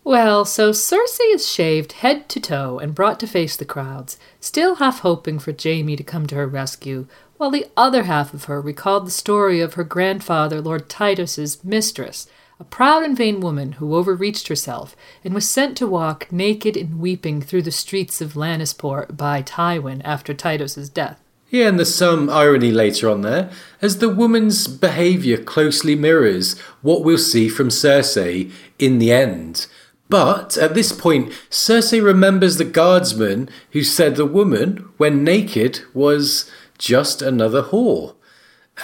Well, 0.03 0.45
so 0.45 0.71
Cersei 0.71 1.33
is 1.33 1.47
shaved 1.47 1.91
head 1.93 2.27
to 2.29 2.39
toe 2.39 2.79
and 2.79 2.95
brought 2.95 3.19
to 3.19 3.27
face 3.27 3.55
the 3.55 3.65
crowds, 3.65 4.17
still 4.39 4.75
half 4.75 5.01
hoping 5.01 5.37
for 5.37 5.53
Jaime 5.53 5.95
to 5.95 6.03
come 6.03 6.25
to 6.27 6.35
her 6.35 6.47
rescue, 6.47 7.07
while 7.37 7.51
the 7.51 7.67
other 7.77 8.03
half 8.03 8.33
of 8.33 8.45
her 8.45 8.59
recalled 8.59 9.05
the 9.05 9.11
story 9.11 9.61
of 9.61 9.75
her 9.75 9.83
grandfather, 9.83 10.59
Lord 10.59 10.89
Tytos's 10.89 11.63
mistress, 11.63 12.27
a 12.59 12.63
proud 12.63 13.03
and 13.03 13.15
vain 13.15 13.39
woman 13.39 13.73
who 13.73 13.95
overreached 13.95 14.47
herself 14.47 14.95
and 15.23 15.33
was 15.33 15.49
sent 15.49 15.77
to 15.77 15.87
walk 15.87 16.31
naked 16.31 16.75
and 16.75 16.99
weeping 16.99 17.41
through 17.41 17.63
the 17.63 17.71
streets 17.71 18.21
of 18.21 18.33
Lannisport 18.33 19.17
by 19.17 19.43
Tywin 19.43 20.01
after 20.03 20.33
Tytos's 20.33 20.89
death. 20.89 21.19
Yeah, 21.49 21.67
and 21.67 21.77
there's 21.77 21.93
some 21.93 22.29
irony 22.29 22.71
later 22.71 23.09
on 23.09 23.21
there, 23.21 23.51
as 23.81 23.97
the 23.97 24.09
woman's 24.09 24.67
behaviour 24.67 25.37
closely 25.37 25.95
mirrors 25.95 26.57
what 26.81 27.03
we'll 27.03 27.17
see 27.17 27.49
from 27.49 27.69
Cersei 27.69 28.51
in 28.79 28.99
the 28.99 29.11
end. 29.11 29.67
But 30.11 30.57
at 30.57 30.73
this 30.73 30.91
point, 30.91 31.31
Cersei 31.49 32.03
remembers 32.03 32.57
the 32.57 32.65
guardsman 32.65 33.47
who 33.71 33.81
said 33.81 34.17
the 34.17 34.25
woman, 34.25 34.89
when 34.97 35.23
naked, 35.23 35.79
was 35.93 36.51
just 36.77 37.21
another 37.21 37.63
whore. 37.63 38.15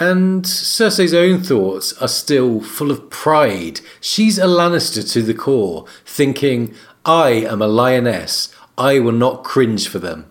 And 0.00 0.44
Cersei's 0.46 1.12
own 1.12 1.42
thoughts 1.42 1.92
are 2.00 2.08
still 2.08 2.62
full 2.62 2.90
of 2.90 3.10
pride. 3.10 3.82
She's 4.00 4.38
a 4.38 4.46
Lannister 4.46 5.12
to 5.12 5.20
the 5.20 5.34
core, 5.34 5.84
thinking, 6.06 6.74
I 7.04 7.28
am 7.30 7.60
a 7.60 7.68
lioness. 7.68 8.48
I 8.78 8.98
will 8.98 9.12
not 9.12 9.44
cringe 9.44 9.86
for 9.86 9.98
them. 9.98 10.30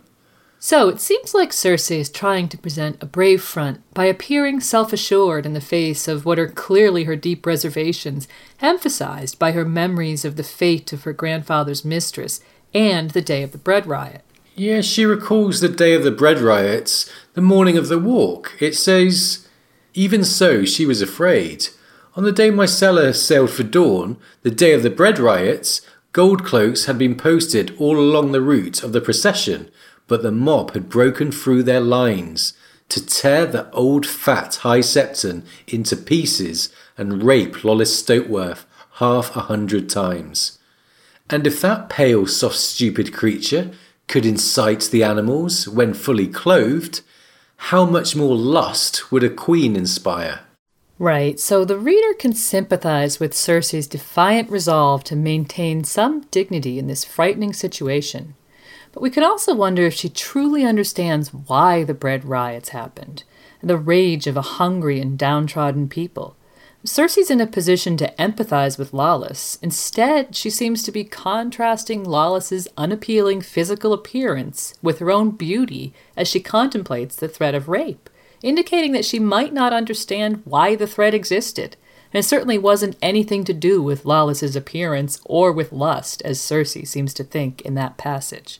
So 0.59 0.89
it 0.89 0.99
seems 0.99 1.33
like 1.35 1.51
Cersei 1.51 1.99
is 1.99 2.09
trying 2.09 2.49
to 2.49 2.57
present 2.57 3.01
a 3.01 3.05
brave 3.05 3.43
front 3.43 3.81
by 3.93 4.05
appearing 4.05 4.59
self 4.59 4.91
assured 4.91 5.45
in 5.45 5.53
the 5.53 5.61
face 5.61 6.07
of 6.07 6.25
what 6.25 6.39
are 6.39 6.47
clearly 6.47 7.03
her 7.03 7.15
deep 7.15 7.45
reservations, 7.45 8.27
emphasized 8.59 9.37
by 9.37 9.51
her 9.51 9.65
memories 9.65 10.25
of 10.25 10.35
the 10.35 10.43
fate 10.43 10.91
of 10.91 11.03
her 11.03 11.13
grandfather's 11.13 11.85
mistress 11.85 12.41
and 12.73 13.11
the 13.11 13.21
day 13.21 13.43
of 13.43 13.51
the 13.51 13.57
bread 13.57 13.85
riot. 13.85 14.23
Yeah, 14.55 14.81
she 14.81 15.05
recalls 15.05 15.59
the 15.59 15.69
day 15.69 15.93
of 15.93 16.03
the 16.03 16.11
bread 16.11 16.39
riots, 16.39 17.11
the 17.33 17.41
morning 17.41 17.77
of 17.77 17.89
the 17.89 17.99
walk. 17.99 18.53
It 18.59 18.75
says, 18.75 19.47
Even 19.93 20.23
so, 20.23 20.65
she 20.65 20.87
was 20.87 20.99
afraid. 20.99 21.67
On 22.15 22.23
the 22.23 22.31
day 22.31 22.49
Myrcella 22.49 23.13
sailed 23.13 23.51
for 23.51 23.61
Dorne, 23.61 24.17
the 24.41 24.49
day 24.49 24.73
of 24.73 24.81
the 24.81 24.89
bread 24.89 25.19
riots, 25.19 25.81
gold 26.13 26.43
cloaks 26.43 26.85
had 26.85 26.97
been 26.97 27.13
posted 27.13 27.75
all 27.77 27.99
along 27.99 28.31
the 28.31 28.41
route 28.41 28.81
of 28.81 28.91
the 28.91 29.01
procession, 29.01 29.69
but 30.07 30.23
the 30.23 30.31
mob 30.31 30.73
had 30.73 30.89
broken 30.89 31.31
through 31.31 31.63
their 31.63 31.81
lines 31.81 32.53
to 32.89 33.05
tear 33.05 33.45
the 33.45 33.69
old 33.71 34.05
fat 34.05 34.55
High 34.57 34.79
Septon 34.79 35.45
into 35.67 35.95
pieces 35.95 36.73
and 36.97 37.23
rape 37.23 37.63
Lollys 37.63 37.91
Stokeworth 37.91 38.65
half 38.93 39.35
a 39.35 39.41
hundred 39.41 39.89
times. 39.89 40.57
And 41.29 41.45
if 41.45 41.61
that 41.61 41.89
pale, 41.89 42.25
soft, 42.25 42.55
stupid 42.55 43.13
creature 43.13 43.71
could 44.07 44.25
incite 44.25 44.83
the 44.83 45.03
animals 45.03 45.67
when 45.67 45.93
fully 45.93 46.27
clothed, 46.27 47.01
how 47.57 47.85
much 47.85 48.15
more 48.15 48.35
lust 48.35 49.11
would 49.11 49.23
a 49.23 49.29
queen 49.29 49.75
inspire? 49.75 50.41
Right, 50.99 51.39
so 51.39 51.65
the 51.65 51.77
reader 51.77 52.13
can 52.13 52.33
sympathize 52.33 53.19
with 53.19 53.33
Cersei's 53.33 53.87
defiant 53.87 54.49
resolve 54.49 55.03
to 55.05 55.15
maintain 55.15 55.83
some 55.83 56.21
dignity 56.31 56.79
in 56.79 56.87
this 56.87 57.03
frightening 57.03 57.53
situation. 57.53 58.35
But 58.97 59.03
we 59.03 59.11
could 59.11 59.21
also 59.21 59.53
wonder 59.53 59.85
if 59.85 59.93
she 59.93 60.09
truly 60.09 60.65
understands 60.65 61.31
why 61.31 61.83
the 61.83 61.93
bread 61.93 62.25
riots 62.25 62.69
happened, 62.69 63.25
the 63.61 63.77
rage 63.77 64.25
of 64.25 64.35
a 64.35 64.57
hungry 64.57 64.99
and 64.99 65.15
downtrodden 65.19 65.87
people. 65.87 66.35
Cersei's 66.83 67.29
in 67.29 67.39
a 67.39 67.45
position 67.45 67.95
to 67.97 68.11
empathize 68.17 68.79
with 68.79 68.93
Lollys. 68.93 69.59
Instead, 69.61 70.35
she 70.35 70.49
seems 70.49 70.81
to 70.81 70.91
be 70.91 71.03
contrasting 71.03 72.05
Lollys's 72.05 72.67
unappealing 72.75 73.39
physical 73.39 73.93
appearance 73.93 74.73
with 74.81 74.97
her 74.97 75.11
own 75.11 75.29
beauty 75.29 75.93
as 76.15 76.27
she 76.27 76.39
contemplates 76.39 77.15
the 77.15 77.27
threat 77.27 77.53
of 77.53 77.69
rape, 77.69 78.09
indicating 78.41 78.93
that 78.93 79.05
she 79.05 79.19
might 79.19 79.53
not 79.53 79.73
understand 79.73 80.41
why 80.43 80.75
the 80.75 80.87
threat 80.87 81.13
existed. 81.13 81.77
And 82.11 82.21
it 82.21 82.27
certainly 82.27 82.57
wasn't 82.57 82.97
anything 83.03 83.43
to 83.43 83.53
do 83.53 83.79
with 83.79 84.05
Lollys's 84.05 84.55
appearance 84.55 85.21
or 85.23 85.51
with 85.51 85.71
lust, 85.71 86.23
as 86.23 86.39
Cersei 86.39 86.87
seems 86.87 87.13
to 87.13 87.23
think 87.23 87.61
in 87.61 87.75
that 87.75 87.97
passage. 87.97 88.59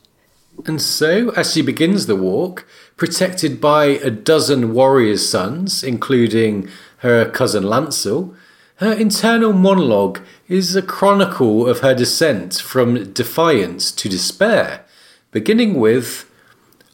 And 0.66 0.82
so, 0.82 1.30
as 1.32 1.54
she 1.54 1.62
begins 1.62 2.08
the 2.08 2.16
walk, 2.16 2.66
protected 2.96 3.62
by 3.62 3.86
a 3.86 4.10
dozen 4.10 4.74
warriors' 4.74 5.28
sons, 5.28 5.84
including 5.84 6.68
her 6.98 7.30
cousin 7.30 7.64
Lancel, 7.64 8.36
her 8.78 8.94
internal 8.94 9.54
monologue 9.54 10.20
is 10.48 10.76
a 10.76 10.82
chronicle 10.82 11.68
of 11.68 11.80
her 11.80 11.96
descent 11.96 12.56
from 12.56 13.12
defiance 13.14 13.92
to 13.92 14.10
despair, 14.10 14.86
beginning 15.32 15.80
with 15.80 16.30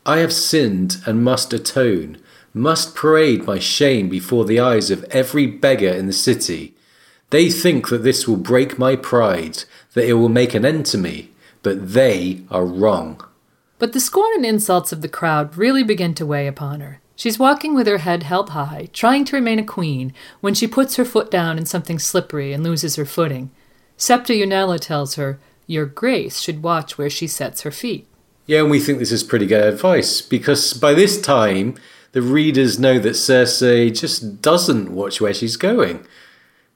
I 0.05 0.17
have 0.17 0.33
sinned 0.33 0.97
and 1.05 1.23
must 1.23 1.53
atone, 1.53 2.17
must 2.53 2.95
parade 2.95 3.45
my 3.45 3.59
shame 3.59 4.09
before 4.09 4.45
the 4.45 4.59
eyes 4.59 4.91
of 4.91 5.05
every 5.05 5.47
beggar 5.47 5.89
in 5.89 6.07
the 6.07 6.13
city. 6.13 6.73
They 7.29 7.49
think 7.49 7.89
that 7.89 8.03
this 8.03 8.27
will 8.27 8.37
break 8.37 8.77
my 8.77 8.95
pride, 8.95 9.63
that 9.93 10.07
it 10.07 10.13
will 10.13 10.29
make 10.29 10.53
an 10.53 10.65
end 10.65 10.85
to 10.87 10.97
me, 10.97 11.31
but 11.63 11.93
they 11.93 12.41
are 12.51 12.65
wrong. 12.65 13.23
But 13.83 13.91
the 13.91 13.99
scorn 13.99 14.31
and 14.35 14.45
insults 14.45 14.93
of 14.93 15.01
the 15.01 15.09
crowd 15.09 15.57
really 15.57 15.83
begin 15.83 16.15
to 16.15 16.25
weigh 16.25 16.47
upon 16.47 16.79
her. 16.79 17.01
She's 17.17 17.37
walking 17.37 17.75
with 17.75 17.85
her 17.85 17.97
head 17.97 18.23
held 18.23 18.51
high, 18.51 18.87
trying 18.93 19.25
to 19.25 19.35
remain 19.35 19.59
a 19.59 19.65
queen, 19.65 20.13
when 20.39 20.53
she 20.53 20.67
puts 20.67 20.95
her 20.95 21.03
foot 21.03 21.29
down 21.29 21.57
in 21.57 21.65
something 21.65 21.99
slippery 21.99 22.53
and 22.53 22.63
loses 22.63 22.95
her 22.95 23.03
footing. 23.03 23.51
Septa 23.97 24.31
Unella 24.31 24.79
tells 24.79 25.15
her, 25.15 25.37
Your 25.67 25.85
Grace 25.85 26.39
should 26.39 26.63
watch 26.63 26.97
where 26.97 27.09
she 27.09 27.27
sets 27.27 27.63
her 27.63 27.71
feet. 27.71 28.07
Yeah, 28.45 28.61
and 28.61 28.71
we 28.71 28.79
think 28.79 28.99
this 28.99 29.11
is 29.11 29.21
pretty 29.21 29.47
good 29.47 29.73
advice 29.73 30.21
because 30.21 30.71
by 30.71 30.93
this 30.93 31.19
time, 31.19 31.75
the 32.13 32.21
readers 32.21 32.79
know 32.79 32.99
that 32.99 33.17
Cersei 33.17 33.93
just 33.93 34.41
doesn't 34.41 34.93
watch 34.93 35.19
where 35.19 35.33
she's 35.33 35.57
going. 35.57 36.07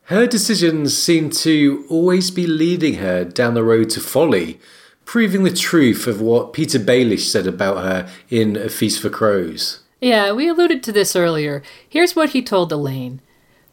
Her 0.07 0.27
decisions 0.27 0.97
seem 0.97 1.29
to 1.29 1.85
always 1.89 2.31
be 2.31 2.45
leading 2.45 2.95
her 2.95 3.23
down 3.23 3.53
the 3.53 3.63
road 3.63 3.91
to 3.91 4.01
folly, 4.01 4.59
proving 5.07 5.43
the 5.43 5.51
truth 5.51 6.05
of 6.05 6.19
what 6.19 6.51
Petyr 6.51 6.83
Baelish 6.83 7.31
said 7.31 7.47
about 7.47 7.77
her 7.77 8.09
in 8.29 8.57
A 8.57 8.67
Feast 8.67 9.01
for 9.01 9.09
Crows. 9.09 9.79
Yeah, 10.01 10.33
we 10.33 10.49
alluded 10.49 10.83
to 10.83 10.91
this 10.91 11.15
earlier. 11.15 11.63
Here's 11.87 12.13
what 12.13 12.31
he 12.31 12.43
told 12.43 12.73
Alayne. 12.73 13.21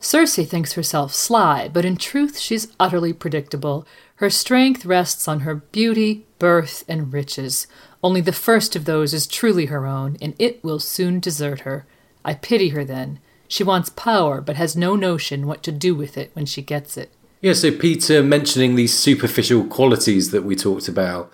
Cersei 0.00 0.46
thinks 0.46 0.74
herself 0.74 1.12
sly, 1.12 1.68
but 1.68 1.84
in 1.84 1.96
truth 1.96 2.38
she's 2.38 2.72
utterly 2.78 3.12
predictable. 3.12 3.84
Her 4.16 4.30
strength 4.30 4.86
rests 4.86 5.26
on 5.26 5.40
her 5.40 5.56
beauty, 5.56 6.24
birth, 6.38 6.84
and 6.86 7.12
riches. 7.12 7.66
Only 8.00 8.20
the 8.20 8.32
first 8.32 8.76
of 8.76 8.84
those 8.84 9.12
is 9.12 9.26
truly 9.26 9.66
her 9.66 9.86
own, 9.86 10.16
and 10.22 10.34
it 10.38 10.62
will 10.62 10.78
soon 10.78 11.18
desert 11.18 11.60
her. 11.60 11.84
I 12.24 12.34
pity 12.34 12.68
her 12.68 12.84
then. 12.84 13.18
She 13.48 13.64
wants 13.64 13.90
power, 13.90 14.40
but 14.40 14.56
has 14.56 14.76
no 14.76 14.94
notion 14.94 15.48
what 15.48 15.64
to 15.64 15.72
do 15.72 15.96
with 15.96 16.16
it 16.16 16.30
when 16.34 16.46
she 16.46 16.62
gets 16.62 16.96
it. 16.96 17.10
Yeah, 17.44 17.52
so 17.52 17.70
Petyr 17.72 18.26
mentioning 18.26 18.74
these 18.74 18.94
superficial 18.94 19.66
qualities 19.66 20.30
that 20.30 20.44
we 20.44 20.56
talked 20.56 20.88
about. 20.88 21.30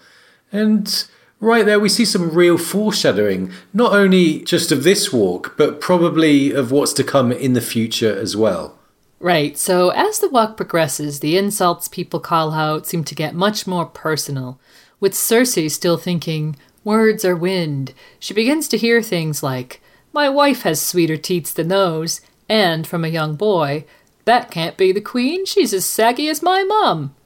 And 0.51 1.05
right 1.39 1.65
there, 1.65 1.79
we 1.79 1.89
see 1.89 2.05
some 2.05 2.31
real 2.31 2.59
foreshadowing, 2.59 3.53
not 3.73 3.93
only 3.93 4.41
just 4.41 4.73
of 4.73 4.83
this 4.83 5.13
walk, 5.13 5.55
but 5.57 5.81
probably 5.81 6.51
of 6.51 6.73
what's 6.73 6.93
to 6.95 7.05
come 7.05 7.31
in 7.31 7.53
the 7.53 7.61
future 7.61 8.13
as 8.13 8.37
well. 8.37 8.77
Right, 9.21 9.57
so 9.57 9.91
as 9.91 10.19
the 10.19 10.29
walk 10.29 10.57
progresses, 10.57 11.21
the 11.21 11.39
insults 11.39 11.87
people 11.87 12.19
call 12.19 12.51
out 12.55 12.89
seem 12.89 13.05
to 13.05 13.15
get 13.15 13.37
much 13.37 13.69
more 13.69 13.87
personal. 13.87 14.59
With 14.99 15.13
Cersei 15.13 15.71
still 15.71 15.97
thinking, 15.97 16.57
words 16.83 17.25
are 17.25 17.37
wind, 17.37 17.95
she 18.19 18.35
begins 18.35 18.67
to 18.67 18.77
hear 18.77 19.01
things 19.01 19.45
like, 19.45 19.81
My 20.13 20.29
wife 20.29 20.63
has 20.63 20.83
sweeter 20.83 21.17
teats 21.17 21.53
than 21.53 21.69
those, 21.69 22.21
and 22.49 22.85
from 22.85 23.05
a 23.05 23.09
young 23.09 23.37
boy, 23.37 23.85
that 24.31 24.49
can't 24.49 24.77
be 24.77 24.93
the 24.93 25.01
queen. 25.01 25.45
She's 25.45 25.75
as 25.75 25.85
saggy 25.85 26.29
as 26.29 26.41
my 26.41 26.63
mum. 26.63 27.17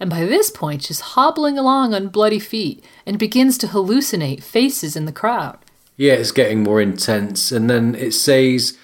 And 0.00 0.08
by 0.08 0.24
this 0.24 0.48
point, 0.48 0.82
she's 0.84 1.00
hobbling 1.00 1.58
along 1.58 1.92
on 1.92 2.08
bloody 2.08 2.38
feet 2.38 2.82
and 3.04 3.18
begins 3.18 3.58
to 3.58 3.66
hallucinate 3.66 4.42
faces 4.42 4.96
in 4.96 5.04
the 5.04 5.12
crowd. 5.12 5.58
Yeah, 5.98 6.14
it's 6.14 6.32
getting 6.32 6.62
more 6.62 6.80
intense. 6.80 7.52
And 7.52 7.68
then 7.68 7.94
it 7.94 8.12
says, 8.12 8.78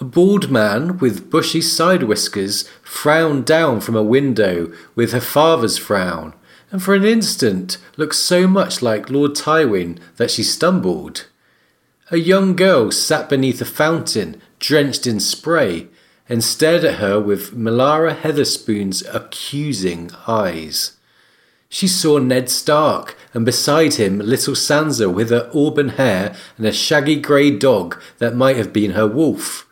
a 0.00 0.04
bald 0.04 0.50
man 0.50 0.98
with 0.98 1.30
bushy 1.30 1.60
side 1.60 2.02
whiskers 2.02 2.68
frowned 2.82 3.46
down 3.46 3.80
from 3.80 3.94
a 3.94 4.02
window 4.02 4.72
with 4.96 5.12
her 5.12 5.20
father's 5.20 5.78
frown, 5.78 6.34
and 6.72 6.82
for 6.82 6.92
an 6.92 7.04
instant 7.04 7.78
looked 7.96 8.16
so 8.16 8.48
much 8.48 8.82
like 8.82 9.10
Lord 9.10 9.36
Tywin 9.36 10.00
that 10.16 10.32
she 10.32 10.42
stumbled. 10.42 11.28
A 12.10 12.16
young 12.16 12.56
girl 12.56 12.90
sat 12.90 13.28
beneath 13.28 13.60
a 13.60 13.64
fountain, 13.64 14.42
drenched 14.58 15.06
in 15.06 15.20
spray, 15.20 15.86
and 16.28 16.42
stared 16.42 16.84
at 16.84 16.98
her 16.98 17.20
with 17.20 17.56
Melara 17.56 18.16
Hetherspoon's 18.16 19.02
accusing 19.12 20.10
eyes. 20.26 20.96
She 21.68 21.88
saw 21.88 22.18
Ned 22.18 22.48
Stark, 22.48 23.16
and 23.34 23.44
beside 23.44 23.94
him 23.94 24.18
little 24.18 24.54
Sansa 24.54 25.12
with 25.12 25.30
her 25.30 25.50
auburn 25.54 25.90
hair 25.90 26.34
and 26.56 26.66
a 26.66 26.72
shaggy 26.72 27.20
grey 27.20 27.50
dog 27.50 28.00
that 28.18 28.34
might 28.34 28.56
have 28.56 28.72
been 28.72 28.92
her 28.92 29.06
wolf. 29.06 29.68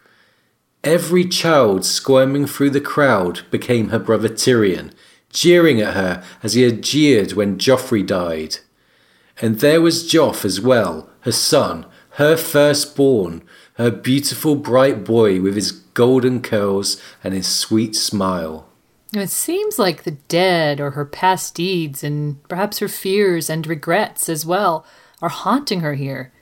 Every 0.82 1.24
child 1.24 1.84
squirming 1.84 2.46
through 2.46 2.70
the 2.70 2.80
crowd 2.80 3.42
became 3.50 3.88
her 3.88 3.98
brother 3.98 4.28
Tyrion, 4.28 4.92
jeering 5.30 5.80
at 5.80 5.94
her 5.94 6.22
as 6.42 6.54
he 6.54 6.62
had 6.62 6.82
jeered 6.82 7.32
when 7.32 7.58
Joffrey 7.58 8.06
died. 8.06 8.58
And 9.40 9.60
there 9.60 9.80
was 9.80 10.08
Joff 10.08 10.44
as 10.44 10.60
well, 10.60 11.08
her 11.20 11.32
son, 11.32 11.86
her 12.10 12.36
firstborn, 12.36 13.42
her 13.74 13.90
beautiful 13.90 14.56
bright 14.56 15.04
boy 15.04 15.40
with 15.40 15.54
his 15.54 15.83
golden 15.94 16.42
curls 16.42 17.00
and 17.22 17.32
his 17.32 17.46
sweet 17.46 17.96
smile. 17.96 18.68
It 19.12 19.30
seems 19.30 19.78
like 19.78 20.02
the 20.02 20.12
dead 20.28 20.80
or 20.80 20.92
her 20.92 21.04
past 21.04 21.54
deeds 21.54 22.02
and 22.02 22.42
perhaps 22.48 22.80
her 22.80 22.88
fears 22.88 23.48
and 23.48 23.66
regrets 23.66 24.28
as 24.28 24.44
well 24.44 24.84
are 25.22 25.28
haunting 25.28 25.80
her 25.80 25.94
here. 25.94 26.32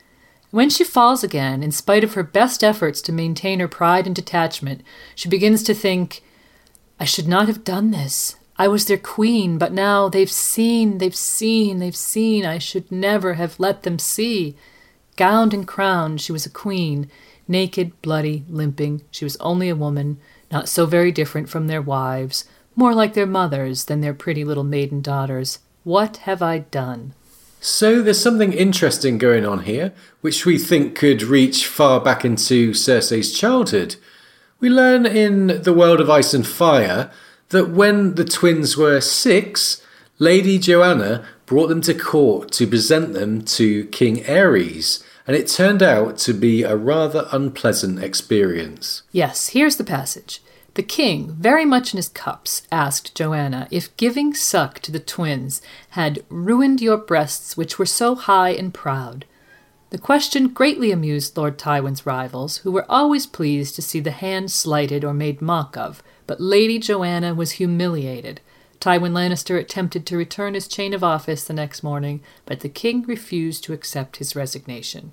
When 0.51 0.69
she 0.69 0.85
falls 0.85 1.23
again, 1.23 1.63
in 1.63 1.73
spite 1.73 2.05
of 2.05 2.15
her 2.15 2.23
best 2.23 2.65
efforts 2.65 3.01
to 3.03 3.13
maintain 3.13 3.61
her 3.61 3.69
pride 3.69 4.07
and 4.07 4.17
detachment, 4.17 4.83
she 5.15 5.29
begins 5.29 5.63
to 5.65 5.75
think, 5.75 6.23
I 6.99 7.05
should 7.05 7.29
not 7.29 7.47
have 7.49 7.65
done 7.65 7.91
this. 7.91 8.37
I 8.57 8.69
was 8.69 8.85
their 8.85 8.99
queen, 8.99 9.57
but 9.59 9.73
now 9.73 10.09
they've 10.09 10.31
seen, 10.31 10.99
they've 10.99 11.17
seen, 11.17 11.79
they've 11.79 11.97
seen. 11.97 12.45
I 12.45 12.59
should 12.59 12.93
never 12.93 13.35
have 13.35 13.59
let 13.59 13.83
them 13.83 13.99
see. 13.99 14.57
Gowned 15.17 15.55
and 15.55 15.67
crowned, 15.67 16.21
she 16.21 16.33
was 16.33 16.47
a 16.47 16.51
queen. 16.51 17.11
Naked, 17.53 18.01
bloody, 18.01 18.47
limping, 18.49 19.03
she 19.11 19.27
was 19.27 19.37
only 19.37 19.69
a 19.69 19.77
woman, 19.77 20.17
not 20.51 20.71
so 20.71 20.87
very 20.87 21.13
different 21.13 21.51
from 21.51 21.67
their 21.67 21.83
wives, 21.83 22.47
more 22.75 22.95
like 22.95 23.13
their 23.13 23.27
mothers 23.27 23.85
than 23.85 24.01
their 24.01 24.15
pretty 24.15 24.43
little 24.43 24.65
maiden 24.65 25.03
daughters. 25.03 25.59
What 25.85 26.17
have 26.29 26.41
I 26.41 26.61
done? 26.61 27.13
So 27.61 28.01
there's 28.01 28.19
something 28.19 28.55
interesting 28.55 29.19
going 29.19 29.45
on 29.45 29.65
here, 29.65 29.93
which 30.23 30.47
we 30.47 30.57
think 30.57 30.97
could 30.97 31.23
reach 31.23 31.67
far 31.67 32.01
back 32.01 32.25
into 32.25 32.71
Cersei's 32.71 33.39
childhood. 33.39 33.97
We 34.59 34.71
learn 34.71 35.05
in 35.05 35.63
The 35.63 35.75
World 35.75 36.01
of 36.01 36.09
Ice 36.09 36.33
and 36.33 36.47
Fire 36.47 37.11
that 37.51 37.69
when 37.69 38.15
the 38.15 38.25
twins 38.25 38.79
were 38.79 39.03
six, 39.03 39.83
Lady 40.19 40.59
Joanna 40.59 41.23
brought 41.45 41.67
them 41.67 41.83
to 41.83 41.93
court 41.93 42.51
to 42.53 42.67
present 42.67 43.13
them 43.13 43.43
to 43.43 43.85
King 43.89 44.25
Aerys, 44.25 45.05
and 45.27 45.37
it 45.37 45.49
turned 45.49 45.83
out 45.83 46.19
to 46.19 46.33
be 46.33 46.63
a 46.63 46.77
rather 46.77 47.29
unpleasant 47.33 48.03
experience. 48.03 49.03
Yes, 49.13 49.49
here's 49.49 49.77
the 49.77 49.85
passage. 49.85 50.43
The 50.75 50.83
king, 50.83 51.33
very 51.33 51.67
much 51.67 51.93
in 51.93 51.99
his 51.99 52.09
cups, 52.09 52.63
asked 52.73 53.15
Joanna 53.15 53.69
if 53.71 53.95
giving 53.99 54.33
suck 54.33 54.81
to 54.81 54.91
the 54.91 54.99
twins 54.99 55.61
had 55.91 56.25
ruined 56.31 56.81
your 56.81 56.97
breasts, 56.97 57.57
which 57.57 57.79
were 57.79 57.87
so 57.87 58.15
high 58.15 58.51
and 58.51 58.73
proud. 58.73 59.27
The 59.91 59.99
question 59.99 60.49
greatly 60.49 60.91
amused 60.91 61.37
Lord 61.37 61.59
Tywin's 61.59 62.07
rivals, 62.07 62.59
who 62.59 62.73
were 62.73 62.91
always 62.91 63.27
pleased 63.27 63.75
to 63.75 63.83
see 63.83 64.01
the 64.01 64.11
hand 64.11 64.51
slighted 64.51 65.05
or 65.05 65.13
made 65.13 65.43
mock 65.43 65.77
of, 65.77 66.03
but 66.27 66.41
Lady 66.41 66.79
Joanna 66.79 67.35
was 67.35 67.53
humiliated. 67.53 68.41
Tywin 68.83 69.13
Lannister 69.13 69.57
attempted 69.57 70.05
to 70.07 70.17
return 70.17 70.55
his 70.55 70.67
chain 70.67 70.93
of 70.93 71.05
office 71.05 71.45
the 71.45 71.53
next 71.53 71.85
morning, 71.85 72.21
but 72.47 72.61
the 72.61 72.69
king 72.69 73.03
refused 73.03 73.63
to 73.63 73.73
accept 73.73 74.17
his 74.17 74.35
resignation. 74.35 75.13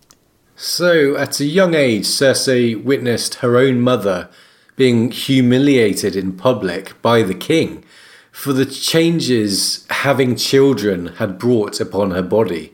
So, 0.55 1.15
at 1.15 1.39
a 1.39 1.45
young 1.45 1.75
age, 1.75 2.05
Cersei 2.05 2.73
witnessed 2.83 3.35
her 3.35 3.57
own 3.57 3.79
mother 3.79 4.27
being 4.75 5.11
humiliated 5.11 6.15
in 6.15 6.35
public 6.35 6.99
by 7.03 7.21
the 7.21 7.35
king 7.35 7.83
for 8.31 8.53
the 8.53 8.65
changes 8.65 9.85
having 9.91 10.35
children 10.35 11.07
had 11.17 11.37
brought 11.37 11.79
upon 11.79 12.09
her 12.09 12.23
body. 12.23 12.73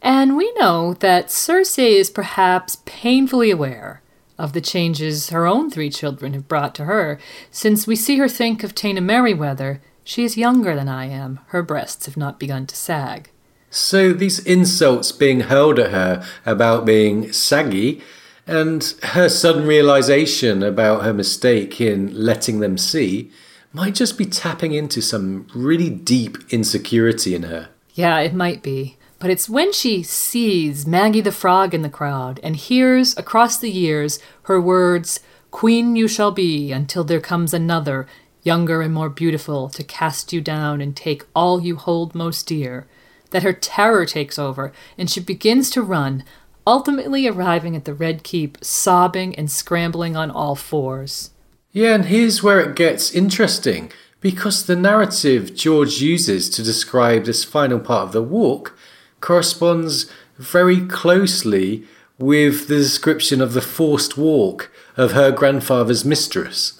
And 0.00 0.38
we 0.38 0.50
know 0.54 0.94
that 1.00 1.26
Cersei 1.26 1.98
is 1.98 2.08
perhaps 2.08 2.78
painfully 2.86 3.50
aware 3.50 4.00
of 4.38 4.54
the 4.54 4.62
changes 4.62 5.28
her 5.28 5.46
own 5.46 5.70
three 5.70 5.90
children 5.90 6.32
have 6.32 6.48
brought 6.48 6.74
to 6.76 6.86
her, 6.86 7.18
since 7.50 7.86
we 7.86 7.94
see 7.94 8.16
her 8.16 8.28
think 8.28 8.64
of 8.64 8.74
Taena 8.74 9.02
Merryweather 9.02 9.82
she 10.04 10.24
is 10.24 10.36
younger 10.36 10.74
than 10.74 10.88
I 10.88 11.06
am. 11.06 11.40
Her 11.48 11.62
breasts 11.62 12.06
have 12.06 12.16
not 12.16 12.38
begun 12.38 12.66
to 12.66 12.76
sag. 12.76 13.30
So 13.70 14.12
these 14.12 14.40
insults 14.40 15.12
being 15.12 15.40
hurled 15.42 15.78
at 15.78 15.92
her 15.92 16.26
about 16.44 16.84
being 16.84 17.32
saggy 17.32 18.02
and 18.46 18.82
her 19.02 19.28
sudden 19.28 19.66
realization 19.66 20.62
about 20.62 21.04
her 21.04 21.12
mistake 21.12 21.80
in 21.80 22.12
letting 22.12 22.58
them 22.58 22.76
see 22.76 23.30
might 23.72 23.94
just 23.94 24.18
be 24.18 24.24
tapping 24.26 24.72
into 24.72 25.00
some 25.00 25.46
really 25.54 25.88
deep 25.88 26.36
insecurity 26.50 27.34
in 27.34 27.44
her. 27.44 27.68
Yeah, 27.94 28.18
it 28.18 28.34
might 28.34 28.62
be. 28.62 28.96
But 29.20 29.30
it's 29.30 29.48
when 29.48 29.72
she 29.72 30.02
sees 30.02 30.86
Maggy 30.86 31.20
the 31.20 31.30
Frog 31.30 31.74
in 31.74 31.82
the 31.82 31.90
crowd 31.90 32.40
and 32.42 32.56
hears 32.56 33.16
across 33.16 33.58
the 33.58 33.70
years 33.70 34.18
her 34.44 34.60
words, 34.60 35.20
Queen 35.50 35.94
you 35.94 36.08
shall 36.08 36.32
be 36.32 36.72
until 36.72 37.04
there 37.04 37.20
comes 37.20 37.52
another 37.52 38.06
younger 38.42 38.82
and 38.82 38.92
more 38.94 39.08
beautiful, 39.08 39.68
to 39.70 39.84
cast 39.84 40.32
you 40.32 40.40
down 40.40 40.80
and 40.80 40.96
take 40.96 41.26
all 41.34 41.60
you 41.60 41.76
hold 41.76 42.14
most 42.14 42.46
dear, 42.46 42.86
that 43.30 43.42
her 43.42 43.52
terror 43.52 44.06
takes 44.06 44.38
over 44.38 44.72
and 44.98 45.10
she 45.10 45.20
begins 45.20 45.70
to 45.70 45.82
run, 45.82 46.24
ultimately 46.66 47.26
arriving 47.26 47.76
at 47.76 47.84
the 47.84 47.94
Red 47.94 48.22
Keep, 48.22 48.58
sobbing 48.62 49.34
and 49.34 49.50
scrambling 49.50 50.16
on 50.16 50.30
all 50.30 50.54
fours. 50.54 51.30
Yeah, 51.72 51.94
and 51.94 52.06
here's 52.06 52.42
where 52.42 52.60
it 52.60 52.76
gets 52.76 53.12
interesting 53.12 53.92
because 54.20 54.66
the 54.66 54.76
narrative 54.76 55.54
George 55.54 56.00
uses 56.00 56.50
to 56.50 56.62
describe 56.62 57.24
this 57.24 57.44
final 57.44 57.78
part 57.78 58.08
of 58.08 58.12
the 58.12 58.22
walk 58.22 58.76
corresponds 59.20 60.10
very 60.36 60.86
closely 60.86 61.84
with 62.18 62.68
the 62.68 62.76
description 62.76 63.40
of 63.40 63.54
the 63.54 63.62
forced 63.62 64.18
walk 64.18 64.70
of 64.96 65.12
her 65.12 65.30
grandfather's 65.30 66.04
mistress. 66.04 66.79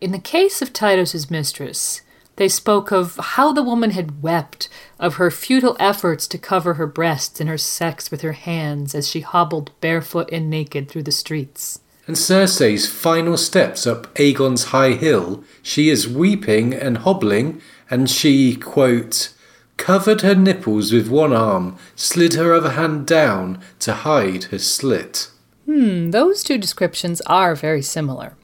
In 0.00 0.12
the 0.12 0.20
case 0.20 0.62
of 0.62 0.72
Tytos's 0.72 1.28
mistress, 1.28 2.02
they 2.36 2.48
spoke 2.48 2.92
of 2.92 3.16
how 3.16 3.52
the 3.52 3.64
woman 3.64 3.90
had 3.90 4.22
wept, 4.22 4.68
of 5.00 5.16
her 5.16 5.28
futile 5.28 5.76
efforts 5.80 6.28
to 6.28 6.38
cover 6.38 6.74
her 6.74 6.86
breasts 6.86 7.40
and 7.40 7.48
her 7.48 7.58
sex 7.58 8.08
with 8.08 8.22
her 8.22 8.32
hands 8.32 8.94
as 8.94 9.08
she 9.08 9.20
hobbled 9.20 9.72
barefoot 9.80 10.30
and 10.30 10.48
naked 10.48 10.88
through 10.88 11.02
the 11.02 11.10
streets. 11.10 11.80
And 12.06 12.16
Cersei's 12.16 12.88
final 12.88 13.36
steps 13.36 13.88
up 13.88 14.06
Aegon's 14.14 14.66
high 14.66 14.92
hill, 14.92 15.42
she 15.62 15.88
is 15.88 16.06
weeping 16.06 16.72
and 16.72 16.98
hobbling, 16.98 17.60
and 17.90 18.08
she, 18.08 18.54
quote, 18.54 19.34
covered 19.76 20.20
her 20.20 20.36
nipples 20.36 20.92
with 20.92 21.08
one 21.08 21.32
arm, 21.32 21.76
slid 21.96 22.34
her 22.34 22.54
other 22.54 22.70
hand 22.70 23.04
down 23.04 23.60
to 23.80 23.92
hide 23.92 24.44
her 24.44 24.58
slit. 24.60 25.28
Hmm, 25.66 26.12
those 26.12 26.44
two 26.44 26.56
descriptions 26.56 27.20
are 27.22 27.56
very 27.56 27.82
similar. 27.82 28.36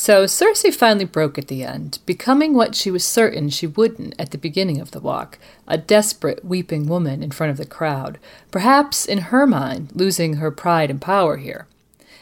So 0.00 0.26
Cersei 0.26 0.72
finally 0.72 1.06
broke 1.06 1.38
at 1.38 1.48
the 1.48 1.64
end, 1.64 1.98
becoming 2.06 2.54
what 2.54 2.76
she 2.76 2.88
was 2.88 3.04
certain 3.04 3.48
she 3.48 3.66
wouldn't 3.66 4.14
at 4.16 4.30
the 4.30 4.38
beginning 4.38 4.80
of 4.80 4.92
the 4.92 5.00
walk 5.00 5.40
a 5.66 5.76
desperate, 5.76 6.44
weeping 6.44 6.86
woman 6.86 7.20
in 7.20 7.32
front 7.32 7.50
of 7.50 7.56
the 7.56 7.66
crowd, 7.66 8.20
perhaps, 8.52 9.04
in 9.04 9.18
her 9.18 9.44
mind, 9.44 9.90
losing 9.94 10.34
her 10.34 10.52
pride 10.52 10.88
and 10.88 11.00
power 11.00 11.38
here. 11.38 11.66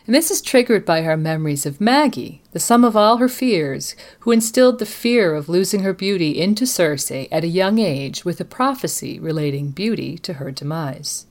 And 0.07 0.15
this 0.15 0.31
is 0.31 0.41
triggered 0.41 0.87
by 0.87 1.03
her 1.03 1.19
memories 1.19 1.67
of 1.67 1.79
Maggy, 1.79 2.41
the 2.53 2.59
sum 2.59 2.83
of 2.83 2.97
all 2.97 3.19
her 3.19 3.29
fears, 3.29 3.95
who 4.21 4.33
instilled 4.33 4.79
the 4.79 4.87
fear 4.87 5.35
of 5.35 5.51
losing 5.51 5.81
her 5.81 5.93
beauty 5.93 6.41
into 6.41 6.65
Cersei 6.65 7.29
at 7.31 7.45
a 7.45 7.59
young 7.63 7.79
age 7.79 8.25
with 8.25 8.41
a 8.41 8.47
prophecy 8.47 9.21
relating 9.21 9.71
beauty 9.71 10.17
to 10.17 10.35
her 10.35 10.51
demise. 10.51 11.27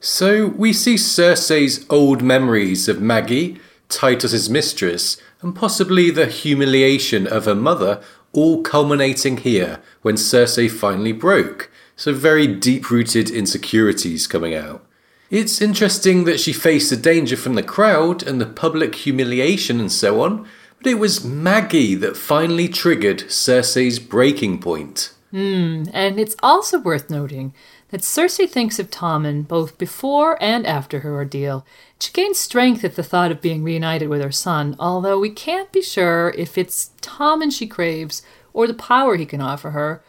So 0.00 0.46
we 0.46 0.72
see 0.72 0.94
Cersei's 0.94 1.84
old 1.90 2.22
memories 2.22 2.88
of 2.88 3.02
Maggy, 3.02 3.60
Tytos's 3.90 4.48
mistress, 4.48 5.18
and 5.42 5.54
possibly 5.54 6.10
the 6.10 6.26
humiliation 6.26 7.26
of 7.26 7.44
her 7.44 7.54
mother, 7.54 8.02
all 8.32 8.62
culminating 8.62 9.38
here 9.38 9.80
when 10.02 10.14
Cersei 10.14 10.70
finally 10.70 11.12
broke. 11.12 11.70
So, 11.96 12.14
very 12.14 12.46
deep 12.46 12.90
rooted 12.90 13.28
insecurities 13.28 14.26
coming 14.26 14.54
out. 14.54 14.84
It's 15.30 15.60
interesting 15.60 16.24
that 16.24 16.40
she 16.40 16.52
faced 16.52 16.90
the 16.90 16.96
danger 16.96 17.36
from 17.36 17.54
the 17.54 17.62
crowd 17.62 18.22
and 18.22 18.40
the 18.40 18.46
public 18.46 18.94
humiliation 18.94 19.80
and 19.80 19.90
so 19.90 20.22
on, 20.22 20.46
but 20.78 20.86
it 20.86 20.98
was 20.98 21.24
Maggy 21.24 21.94
that 21.96 22.16
finally 22.16 22.68
triggered 22.68 23.20
Cersei's 23.28 23.98
breaking 23.98 24.60
point. 24.60 25.12
Hmm, 25.30 25.84
and 25.94 26.20
it's 26.20 26.36
also 26.42 26.78
worth 26.78 27.08
noting 27.08 27.54
that 27.92 28.00
Cersei 28.00 28.48
thinks 28.48 28.78
of 28.78 28.90
Tommen 28.90 29.46
both 29.46 29.76
before 29.76 30.42
and 30.42 30.66
after 30.66 31.00
her 31.00 31.14
ordeal. 31.14 31.64
She 32.00 32.10
gains 32.10 32.38
strength 32.38 32.84
at 32.84 32.96
the 32.96 33.02
thought 33.02 33.30
of 33.30 33.42
being 33.42 33.62
reunited 33.62 34.08
with 34.08 34.22
her 34.22 34.32
son, 34.32 34.74
although 34.80 35.20
we 35.20 35.28
can't 35.28 35.70
be 35.70 35.82
sure 35.82 36.34
if 36.36 36.56
it's 36.56 36.90
Tommen 37.02 37.52
she 37.52 37.66
craves 37.66 38.22
or 38.54 38.66
the 38.66 38.74
power 38.74 39.16
he 39.16 39.26
can 39.26 39.42
offer 39.42 39.70
her, 39.70 40.02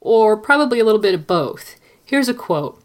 or 0.00 0.36
probably 0.36 0.78
a 0.78 0.84
little 0.84 1.00
bit 1.00 1.14
of 1.14 1.26
both. 1.26 1.74
Here's 2.04 2.28
a 2.28 2.34
quote 2.34 2.80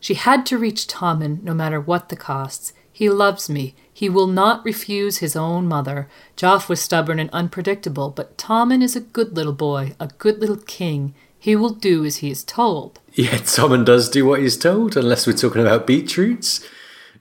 She 0.00 0.14
had 0.14 0.44
to 0.46 0.58
reach 0.58 0.88
Tommen 0.88 1.42
no 1.44 1.54
matter 1.54 1.80
what 1.80 2.08
the 2.08 2.16
costs. 2.16 2.72
He 2.92 3.08
loves 3.08 3.48
me. 3.48 3.76
He 3.92 4.08
will 4.08 4.26
not 4.26 4.64
refuse 4.64 5.18
his 5.18 5.36
own 5.36 5.68
mother. 5.68 6.08
Joff 6.36 6.68
was 6.68 6.80
stubborn 6.80 7.20
and 7.20 7.30
unpredictable, 7.30 8.10
but 8.10 8.36
Tommen 8.36 8.82
is 8.82 8.96
a 8.96 9.00
good 9.00 9.36
little 9.36 9.52
boy, 9.52 9.94
a 10.00 10.08
good 10.08 10.40
little 10.40 10.56
king. 10.56 11.14
He 11.44 11.56
will 11.56 11.74
do 11.74 12.06
as 12.06 12.16
he 12.16 12.30
is 12.30 12.42
told. 12.42 13.00
Yeah, 13.12 13.36
Tommen 13.36 13.84
does 13.84 14.08
do 14.08 14.24
what 14.24 14.40
he's 14.40 14.56
told, 14.56 14.96
unless 14.96 15.26
we're 15.26 15.34
talking 15.34 15.60
about 15.60 15.86
beetroots. 15.86 16.66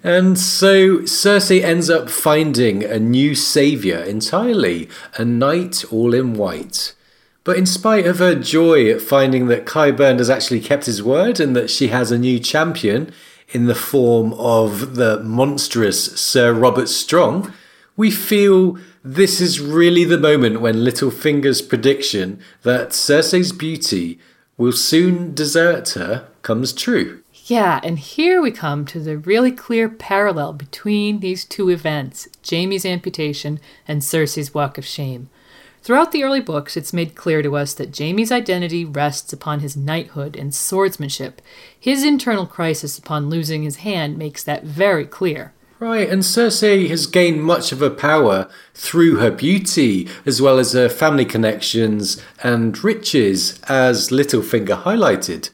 And 0.02 0.40
so 0.40 1.00
Cersei 1.00 1.62
ends 1.62 1.90
up 1.90 2.10
finding 2.10 2.86
a 2.86 3.00
new 3.00 3.36
saviour 3.36 4.00
entirely, 4.00 4.88
a 5.18 5.26
knight 5.26 5.84
all 5.92 6.14
in 6.14 6.36
white. 6.36 6.96
But 7.44 7.58
in 7.58 7.66
spite 7.66 8.08
of 8.08 8.20
her 8.20 8.34
joy 8.34 8.90
at 8.90 9.02
finding 9.02 9.48
that 9.48 9.66
Qyburn 9.66 10.20
has 10.20 10.30
actually 10.30 10.62
kept 10.62 10.86
his 10.86 11.04
word 11.04 11.42
and 11.42 11.54
that 11.58 11.70
she 11.70 11.90
has 11.90 12.10
a 12.10 12.18
new 12.18 12.40
champion 12.40 13.12
in 13.50 13.66
the 13.66 13.76
form 13.76 14.32
of 14.36 14.96
the 14.96 15.20
monstrous 15.20 16.18
Sir 16.18 16.54
Robert 16.54 16.88
Strong, 16.88 17.52
we 17.98 18.10
feel 18.10 18.78
this 19.04 19.42
is 19.42 19.60
really 19.60 20.06
the 20.06 20.18
moment 20.18 20.62
when 20.62 20.76
Littlefinger's 20.76 21.62
prediction 21.62 22.40
that 22.62 22.90
Cersei's 22.90 23.52
beauty 23.52 24.18
will 24.58 24.72
soon 24.72 25.34
desert 25.34 25.90
her 25.90 26.28
comes 26.42 26.72
true. 26.72 27.22
Yeah, 27.46 27.82
and 27.84 28.00
here 28.00 28.42
we 28.42 28.52
come 28.52 28.86
to 28.86 29.02
the 29.02 29.18
really 29.18 29.52
clear 29.52 29.90
parallel 29.90 30.54
between 30.54 31.20
these 31.20 31.44
two 31.44 31.70
events 31.70 32.30
Jaime's 32.50 32.86
amputation 32.86 33.60
and 33.86 34.02
Cersei's 34.02 34.54
walk 34.54 34.78
of 34.78 34.86
shame. 34.86 35.30
Throughout 35.82 36.14
the 36.14 36.24
early 36.24 36.40
books, 36.40 36.78
it's 36.78 36.94
made 36.94 37.14
clear 37.14 37.42
to 37.42 37.58
us 37.58 37.74
that 37.74 37.94
Jaime's 37.98 38.32
identity 38.32 38.86
rests 38.86 39.34
upon 39.34 39.60
his 39.60 39.76
knighthood 39.76 40.38
and 40.38 40.56
swordsmanship. 40.56 41.42
His 41.78 42.06
internal 42.06 42.46
crisis 42.46 42.98
upon 42.98 43.30
losing 43.30 43.64
his 43.64 43.78
hand 43.78 44.18
makes 44.18 44.46
that 44.46 44.64
very 44.64 45.06
clear. 45.06 45.52
Right, 45.84 46.10
and 46.10 46.24
Cersei 46.24 46.88
has 46.88 47.08
gained 47.08 47.44
much 47.44 47.74
of 47.74 47.82
her 47.82 47.90
power 47.90 48.48
through 48.74 49.18
her 49.18 49.30
beauty, 49.30 50.08
as 50.26 50.42
well 50.42 50.58
as 50.58 50.72
her 50.72 50.88
family 50.88 51.26
connections 51.26 52.24
and 52.42 52.82
riches, 52.82 53.60
as 53.68 54.10
Littlefinger 54.10 54.84
highlighted. 54.84 55.50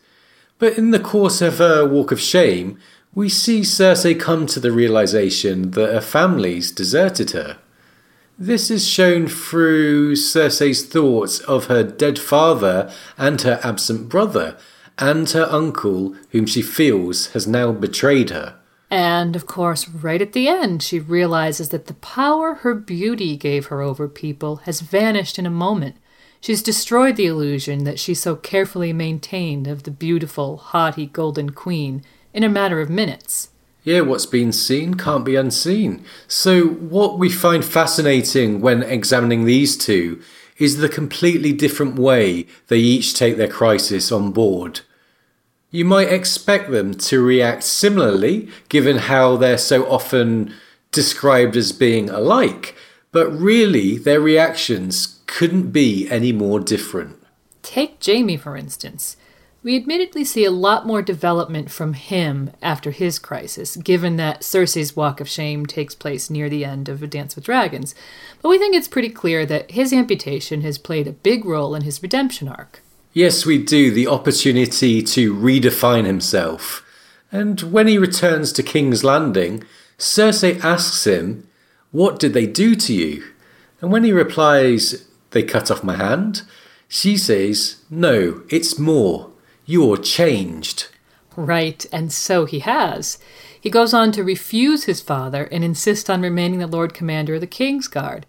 But 0.60 0.78
in 0.78 0.92
the 0.92 1.00
course 1.00 1.42
of 1.42 1.58
her 1.58 1.84
walk 1.84 2.12
of 2.12 2.22
shame, 2.22 2.78
we 3.16 3.28
see 3.28 3.62
Cersei 3.62 4.20
come 4.20 4.46
to 4.46 4.60
the 4.60 4.72
realization 4.72 5.72
that 5.72 5.92
her 5.92 6.00
family's 6.00 6.72
deserted 6.72 7.32
her. 7.32 7.58
This 8.38 8.70
is 8.70 8.88
shown 8.88 9.28
through 9.28 10.14
Cersei's 10.14 10.86
thoughts 10.86 11.40
of 11.40 11.66
her 11.66 11.82
dead 11.82 12.20
father 12.20 12.94
and 13.18 13.42
her 13.42 13.60
absent 13.64 14.10
brother, 14.10 14.58
and 15.00 15.28
her 15.32 15.48
uncle, 15.50 16.16
whom 16.30 16.46
she 16.46 16.62
feels 16.62 17.32
has 17.32 17.48
now 17.48 17.72
betrayed 17.72 18.30
her. 18.30 18.59
And 18.92 19.36
of 19.36 19.46
course, 19.46 19.88
right 19.88 20.22
at 20.22 20.34
the 20.34 20.48
end, 20.48 20.82
she 20.82 21.00
realizes 21.00 21.70
that 21.70 21.86
the 21.86 21.94
power 21.96 22.56
her 22.56 22.74
beauty 22.74 23.38
gave 23.38 23.68
her 23.68 23.82
over 23.82 24.08
people 24.08 24.58
has 24.58 24.82
vanished 24.82 25.38
in 25.38 25.46
a 25.46 25.52
moment. 25.52 25.96
She's 26.42 26.64
destroyed 26.64 27.16
the 27.16 27.28
illusion 27.28 27.84
that 27.84 28.00
she 28.00 28.14
so 28.14 28.36
carefully 28.36 28.94
maintained 28.94 29.68
of 29.68 29.84
the 29.84 29.92
beautiful, 29.92 30.58
haughty 30.58 31.06
Golden 31.06 31.52
Queen 31.52 32.04
in 32.34 32.44
a 32.44 32.50
matter 32.50 32.80
of 32.80 32.90
minutes. 32.90 33.50
Yeah, 33.84 34.02
what's 34.02 34.26
been 34.26 34.52
seen 34.52 34.96
can't 34.96 35.26
be 35.26 35.36
unseen. 35.36 36.04
So, 36.28 36.68
what 36.68 37.18
we 37.18 37.30
find 37.30 37.64
fascinating 37.64 38.62
when 38.62 38.84
examining 38.84 39.46
these 39.46 39.78
two 39.78 40.22
is 40.58 40.78
the 40.78 40.90
completely 40.90 41.54
different 41.54 41.96
way 41.96 42.46
they 42.68 42.78
each 42.78 43.14
take 43.14 43.38
their 43.38 43.48
crisis 43.48 44.12
on 44.12 44.32
board. 44.32 44.82
You 45.72 45.86
might 45.86 46.12
expect 46.12 46.72
them 46.72 46.96
to 46.96 47.24
react 47.24 47.64
similarly, 47.64 48.50
given 48.70 48.98
how 48.98 49.38
they're 49.38 49.58
so 49.58 49.90
often 49.90 50.54
described 50.92 51.56
as 51.56 51.72
being 51.72 52.10
alike, 52.10 52.76
but 53.12 53.30
really 53.30 53.98
their 53.98 54.20
reactions 54.20 55.20
couldn't 55.28 55.72
be 55.72 56.10
any 56.10 56.32
more 56.32 56.60
different. 56.60 57.18
Take 57.62 58.04
Jaime, 58.04 58.38
for 58.38 58.58
instance. 58.58 59.16
We 59.62 59.76
admittedly 59.76 60.24
see 60.24 60.46
a 60.46 60.52
lot 60.52 60.88
more 60.88 61.02
development 61.02 61.70
from 61.70 61.94
him 61.94 62.52
after 62.62 62.92
his 62.92 63.20
crisis, 63.20 63.76
given 63.76 64.16
that 64.16 64.42
Cersei's 64.42 64.96
walk 64.96 65.20
of 65.20 65.28
shame 65.28 65.66
takes 65.66 65.94
place 65.94 66.30
near 66.30 66.50
the 66.50 66.64
end 66.64 66.88
of 66.88 67.04
A 67.04 67.08
Dance 67.08 67.36
with 67.36 67.44
Dragons, 67.44 67.94
but 68.42 68.50
we 68.50 68.58
think 68.58 68.74
it's 68.74 68.88
pretty 68.88 69.10
clear 69.10 69.46
that 69.46 69.72
his 69.72 69.92
amputation 69.92 70.62
has 70.62 70.78
played 70.78 71.08
a 71.08 71.12
big 71.12 71.46
role 71.46 71.76
in 71.76 71.84
his 71.84 72.02
redemption 72.02 72.48
arc. 72.48 72.82
Yes, 73.12 73.46
we 73.46 73.58
do, 73.58 73.92
the 73.92 74.08
opportunity 74.08 75.02
to 75.02 75.34
redefine 75.34 76.06
himself. 76.06 76.86
And 77.32 77.60
when 77.62 77.88
he 77.88 77.98
returns 77.98 78.52
to 78.54 78.64
King's 78.64 79.04
Landing, 79.04 79.64
Cersei 79.98 80.64
asks 80.64 81.06
him, 81.06 81.48
What 81.92 82.20
did 82.20 82.34
they 82.34 82.46
do 82.46 82.76
to 82.76 82.94
you? 82.94 83.24
And 83.82 83.92
when 83.92 84.04
he 84.04 84.12
replies, 84.12 85.06
They 85.32 85.44
cut 85.44 85.72
off 85.72 85.84
my 85.84 85.96
hand, 85.96 86.44
she 86.88 87.18
says, 87.18 87.78
No, 87.90 88.44
it's 88.50 88.78
more. 88.78 89.32
You're 89.66 89.98
changed. 89.98 90.88
Right, 91.36 91.86
and 91.92 92.12
so 92.12 92.46
he 92.46 92.60
has. 92.60 93.18
He 93.60 93.70
goes 93.70 93.94
on 93.94 94.12
to 94.14 94.24
refuse 94.24 94.86
his 94.86 95.02
father 95.02 95.46
and 95.52 95.64
insist 95.64 96.10
on 96.10 96.22
remaining 96.22 96.60
the 96.60 96.68
Lord 96.68 96.94
Commander 96.94 97.36
of 97.36 97.42
the 97.42 97.48
King's 97.48 97.88
Guard. 97.88 98.26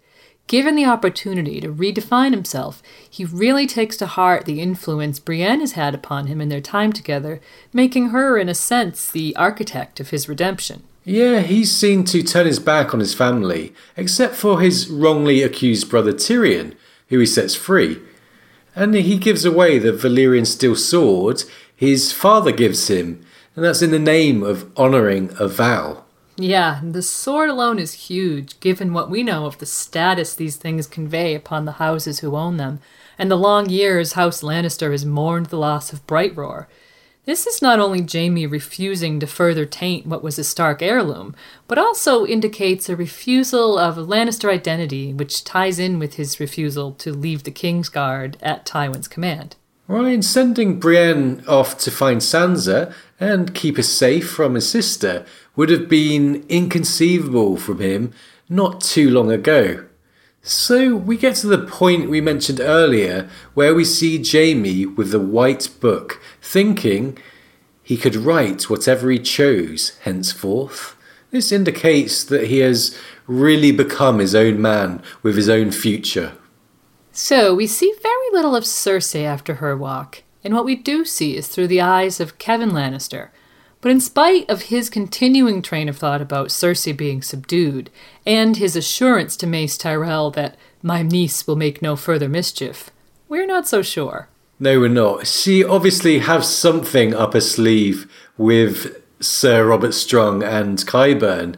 Given 0.51 0.75
the 0.75 0.83
opportunity 0.83 1.61
to 1.61 1.73
redefine 1.73 2.31
himself, 2.31 2.83
he 3.09 3.23
really 3.23 3.65
takes 3.65 3.95
to 3.95 4.05
heart 4.05 4.43
the 4.43 4.59
influence 4.59 5.17
Brienne 5.17 5.61
has 5.61 5.71
had 5.71 5.95
upon 5.95 6.27
him 6.27 6.41
in 6.41 6.49
their 6.49 6.59
time 6.59 6.91
together, 6.91 7.39
making 7.71 8.09
her, 8.09 8.37
in 8.37 8.49
a 8.49 8.53
sense, 8.53 9.09
the 9.09 9.33
architect 9.37 10.01
of 10.01 10.09
his 10.09 10.27
redemption. 10.27 10.83
Yeah, 11.05 11.39
he's 11.39 11.71
seen 11.71 12.03
to 12.03 12.21
turn 12.21 12.47
his 12.47 12.59
back 12.59 12.93
on 12.93 12.99
his 12.99 13.13
family, 13.13 13.73
except 13.95 14.35
for 14.35 14.59
his 14.59 14.89
wrongly 14.89 15.41
accused 15.41 15.89
brother 15.89 16.11
Tyrion, 16.11 16.73
who 17.07 17.19
he 17.19 17.25
sets 17.25 17.55
free. 17.55 18.01
And 18.75 18.93
he 18.93 19.17
gives 19.17 19.45
away 19.45 19.79
the 19.79 19.93
Valyrian 19.93 20.45
steel 20.45 20.75
sword 20.75 21.45
his 21.73 22.11
father 22.11 22.51
gives 22.51 22.89
him, 22.89 23.25
and 23.55 23.63
that's 23.63 23.81
in 23.81 23.91
the 23.91 23.99
name 23.99 24.43
of 24.43 24.69
honouring 24.77 25.33
a 25.39 25.47
vow. 25.47 26.03
Yeah, 26.37 26.81
the 26.83 27.01
sword 27.01 27.49
alone 27.49 27.77
is 27.77 27.93
huge, 27.93 28.59
given 28.59 28.93
what 28.93 29.09
we 29.09 29.21
know 29.21 29.45
of 29.45 29.57
the 29.57 29.65
status 29.65 30.33
these 30.33 30.55
things 30.55 30.87
convey 30.87 31.35
upon 31.35 31.65
the 31.65 31.73
houses 31.73 32.19
who 32.19 32.35
own 32.35 32.57
them, 32.57 32.79
and 33.17 33.29
the 33.29 33.35
long 33.35 33.69
years 33.69 34.13
House 34.13 34.41
Lannister 34.41 34.91
has 34.91 35.05
mourned 35.05 35.47
the 35.47 35.57
loss 35.57 35.93
of 35.93 36.05
Brightroar. 36.07 36.67
This 37.25 37.45
is 37.45 37.61
not 37.61 37.79
only 37.79 38.05
Jaime 38.11 38.47
refusing 38.47 39.19
to 39.19 39.27
further 39.27 39.65
taint 39.65 40.07
what 40.07 40.23
was 40.23 40.39
a 40.39 40.43
Stark 40.43 40.81
heirloom, 40.81 41.35
but 41.67 41.77
also 41.77 42.25
indicates 42.25 42.89
a 42.89 42.95
refusal 42.95 43.77
of 43.77 43.95
Lannister 43.95 44.51
identity, 44.51 45.13
which 45.13 45.43
ties 45.43 45.77
in 45.77 45.99
with 45.99 46.15
his 46.15 46.39
refusal 46.39 46.93
to 46.93 47.13
leave 47.13 47.43
the 47.43 47.51
Kingsguard 47.51 48.37
at 48.41 48.65
Tywin's 48.65 49.07
command. 49.07 49.55
Ryan 49.87 50.21
sending 50.21 50.79
Brienne 50.79 51.43
off 51.47 51.77
to 51.79 51.91
find 51.91 52.21
Sansa 52.21 52.93
and 53.19 53.53
keep 53.53 53.77
her 53.77 53.83
safe 53.83 54.29
from 54.29 54.55
his 54.55 54.67
sister 54.67 55.25
would 55.55 55.69
have 55.69 55.89
been 55.89 56.45
inconceivable 56.49 57.57
from 57.57 57.79
him 57.79 58.13
not 58.49 58.81
too 58.81 59.09
long 59.09 59.31
ago. 59.31 59.85
So 60.43 60.95
we 60.95 61.17
get 61.17 61.35
to 61.37 61.47
the 61.47 61.65
point 61.65 62.09
we 62.09 62.19
mentioned 62.19 62.59
earlier 62.59 63.29
where 63.53 63.75
we 63.75 63.85
see 63.85 64.23
Jaime 64.23 64.85
with 64.87 65.11
the 65.11 65.19
white 65.19 65.69
book 65.79 66.19
thinking 66.41 67.17
he 67.83 67.95
could 67.95 68.15
write 68.15 68.69
whatever 68.69 69.11
he 69.11 69.19
chose 69.19 69.97
henceforth. 70.03 70.95
This 71.29 71.51
indicates 71.51 72.23
that 72.23 72.47
he 72.47 72.59
has 72.59 72.97
really 73.27 73.71
become 73.71 74.19
his 74.19 74.33
own 74.33 74.61
man 74.61 75.01
with 75.21 75.35
his 75.35 75.47
own 75.47 75.71
future. 75.71 76.33
So 77.11 77.53
we 77.53 77.67
see 77.67 77.93
very 78.01 78.29
little 78.31 78.55
of 78.55 78.63
Cersei 78.63 79.23
after 79.23 79.55
her 79.55 79.77
walk, 79.77 80.23
and 80.43 80.53
what 80.53 80.65
we 80.65 80.75
do 80.75 81.05
see 81.05 81.35
is 81.35 81.47
through 81.47 81.67
the 81.67 81.81
eyes 81.81 82.19
of 82.19 82.37
Kevin 82.37 82.71
Lannister, 82.71 83.29
but 83.81 83.91
in 83.91 83.99
spite 83.99 84.49
of 84.49 84.63
his 84.63 84.89
continuing 84.89 85.61
train 85.61 85.89
of 85.89 85.97
thought 85.97 86.21
about 86.21 86.49
Cersei 86.49 86.95
being 86.95 87.21
subdued, 87.21 87.89
and 88.25 88.57
his 88.57 88.75
assurance 88.75 89.35
to 89.37 89.47
Mace 89.47 89.77
Tyrell 89.77 90.31
that 90.31 90.55
my 90.83 91.01
niece 91.01 91.45
will 91.45 91.55
make 91.55 91.81
no 91.81 91.95
further 91.95 92.29
mischief, 92.29 92.91
we're 93.27 93.47
not 93.47 93.67
so 93.67 93.81
sure. 93.81 94.27
No, 94.59 94.79
we're 94.79 94.89
not. 94.89 95.25
She 95.25 95.63
obviously 95.63 96.19
has 96.19 96.53
something 96.55 97.15
up 97.15 97.33
her 97.33 97.41
sleeve 97.41 98.11
with 98.37 99.01
Sir 99.19 99.65
Robert 99.65 99.93
Strong 99.93 100.43
and 100.43 100.77
Qyburn. 100.77 101.55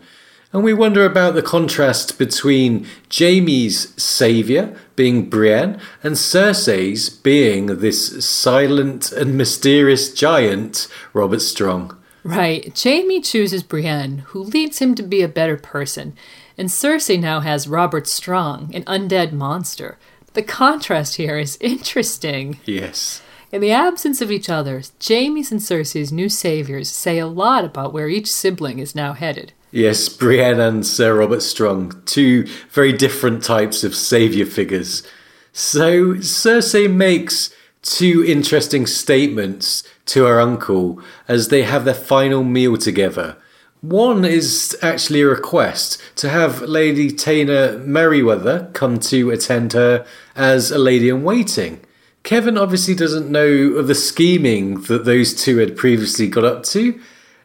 And 0.53 0.63
we 0.63 0.73
wonder 0.73 1.03
about 1.03 1.33
the 1.33 1.41
contrast 1.41 2.19
between 2.19 2.85
Jaime's 3.11 4.01
saviour 4.01 4.77
being 4.95 5.29
Brienne 5.29 5.81
and 6.03 6.13
Cersei's 6.15 7.09
being 7.09 7.65
this 7.79 8.23
silent 8.23 9.11
and 9.11 9.35
mysterious 9.35 10.13
giant, 10.13 10.87
Robert 11.11 11.41
Strong. 11.41 11.97
Right. 12.23 12.71
Jaime 12.81 13.21
chooses 13.21 13.63
Brienne, 13.63 14.19
who 14.27 14.43
leads 14.43 14.79
him 14.79 14.95
to 14.95 15.03
be 15.03 15.21
a 15.21 15.27
better 15.27 15.57
person, 15.57 16.15
and 16.57 16.69
Cersei 16.69 17.19
now 17.19 17.41
has 17.41 17.67
Robert 17.67 18.07
Strong, 18.07 18.73
an 18.73 18.83
undead 18.83 19.33
monster. 19.33 19.97
The 20.33 20.43
contrast 20.43 21.15
here 21.15 21.37
is 21.37 21.57
interesting. 21.61 22.59
Yes. 22.65 23.21
In 23.51 23.61
the 23.61 23.71
absence 23.71 24.21
of 24.21 24.31
each 24.31 24.49
other, 24.49 24.81
Jaime's 25.05 25.51
and 25.51 25.61
Cersei's 25.61 26.11
new 26.11 26.27
saviors 26.29 26.89
say 26.89 27.19
a 27.19 27.27
lot 27.27 27.65
about 27.65 27.93
where 27.93 28.09
each 28.09 28.31
sibling 28.31 28.79
is 28.79 28.95
now 28.95 29.13
headed. 29.13 29.53
Yes, 29.69 30.09
Brienne 30.09 30.59
and 30.59 30.85
Sir 30.85 31.15
Robert 31.15 31.41
Strong, 31.41 32.01
two 32.05 32.47
very 32.69 32.93
different 32.93 33.43
types 33.43 33.83
of 33.83 33.95
saviour 33.95 34.45
figures. 34.45 35.03
So 35.51 36.15
Cersei 36.15 36.91
makes 36.91 37.53
two 37.83 38.23
interesting 38.25 38.87
statements 38.87 39.83
to 40.05 40.23
her 40.23 40.41
uncle 40.41 40.99
as 41.27 41.49
they 41.49 41.63
have 41.63 41.85
their 41.85 41.93
final 41.93 42.43
meal 42.43 42.77
together. 42.77 43.37
One 43.81 44.23
is 44.23 44.77
actually 44.81 45.21
a 45.21 45.27
request 45.27 46.01
to 46.15 46.29
have 46.29 46.61
Lady 46.61 47.11
Taena 47.11 47.85
Merryweather 47.85 48.69
come 48.73 48.97
to 49.01 49.29
attend 49.29 49.73
her 49.73 50.05
as 50.35 50.71
a 50.71 50.77
lady 50.77 51.09
in 51.09 51.23
waiting. 51.23 51.81
Kevin 52.23 52.57
obviously 52.57 52.95
doesn't 52.95 53.29
know 53.29 53.75
of 53.75 53.87
the 53.87 53.95
scheming 53.95 54.81
that 54.83 55.03
those 55.03 55.33
two 55.33 55.57
had 55.57 55.75
previously 55.75 56.27
got 56.27 56.45
up 56.45 56.63
to, 56.63 56.97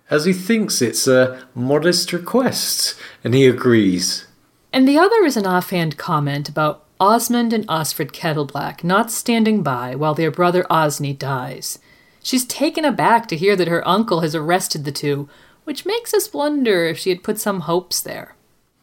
as 0.08 0.24
he 0.24 0.32
thinks 0.32 0.80
it's 0.80 1.08
a 1.08 1.44
modest 1.56 2.12
request, 2.12 2.94
and 3.24 3.34
he 3.34 3.44
agrees. 3.44 4.26
And 4.72 4.86
the 4.86 4.98
other 4.98 5.24
is 5.24 5.36
an 5.36 5.46
offhand 5.46 5.98
comment 5.98 6.48
about 6.48 6.84
Osmond 7.00 7.52
and 7.52 7.66
Osfred 7.68 8.10
Kettleblack 8.12 8.82
not 8.82 9.10
standing 9.10 9.62
by 9.62 9.94
while 9.94 10.14
their 10.14 10.30
brother 10.30 10.66
Osney 10.68 11.12
dies. 11.12 11.78
She's 12.22 12.44
taken 12.44 12.84
aback 12.84 13.28
to 13.28 13.36
hear 13.36 13.54
that 13.56 13.68
her 13.68 13.86
uncle 13.86 14.20
has 14.20 14.34
arrested 14.34 14.84
the 14.84 14.92
two, 14.92 15.28
which 15.64 15.86
makes 15.86 16.12
us 16.12 16.32
wonder 16.32 16.84
if 16.84 16.98
she 16.98 17.10
had 17.10 17.22
put 17.22 17.38
some 17.38 17.60
hopes 17.60 18.00
there. 18.00 18.34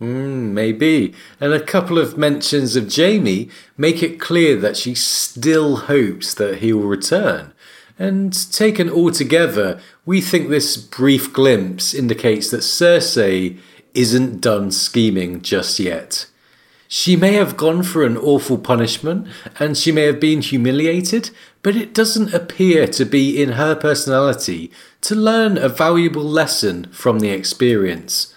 Mm, 0.02 0.52
maybe. 0.52 1.14
And 1.40 1.54
a 1.54 1.60
couple 1.60 1.98
of 1.98 2.18
mentions 2.18 2.76
of 2.76 2.94
Jaime 2.94 3.50
make 3.78 4.04
it 4.04 4.20
clear 4.20 4.56
that 4.58 4.78
she 4.78 4.96
still 4.96 5.76
hopes 5.78 6.34
that 6.34 6.60
he 6.60 6.74
will 6.74 6.88
return. 6.88 7.54
And 7.98 8.34
taken 8.52 8.90
all 8.90 9.12
together, 9.12 9.80
we 10.06 10.20
think 10.20 10.50
this 10.50 10.76
brief 10.76 11.32
glimpse 11.32 11.94
indicates 11.94 12.50
that 12.52 12.62
Cersei 12.62 13.58
isn't 13.94 14.42
done 14.42 14.72
scheming 14.72 15.42
just 15.42 15.80
yet. 15.80 16.28
She 16.88 17.16
may 17.16 17.34
have 17.34 17.58
gone 17.58 17.84
for 17.84 18.04
an 18.04 18.18
awful 18.18 18.58
punishment 18.58 19.28
and 19.60 19.78
she 19.78 19.92
may 19.92 20.04
have 20.04 20.20
been 20.20 20.42
humiliated, 20.42 21.32
but 21.64 21.76
it 21.76 21.94
doesn't 21.94 22.34
appear 22.34 22.88
to 22.88 23.06
be 23.06 23.42
in 23.42 23.54
her 23.54 23.76
personality 23.76 24.72
to 25.02 25.16
learn 25.16 25.58
a 25.58 25.70
valuable 25.70 26.24
lesson 26.24 26.86
from 26.92 27.20
the 27.20 27.30
experience. 27.30 28.34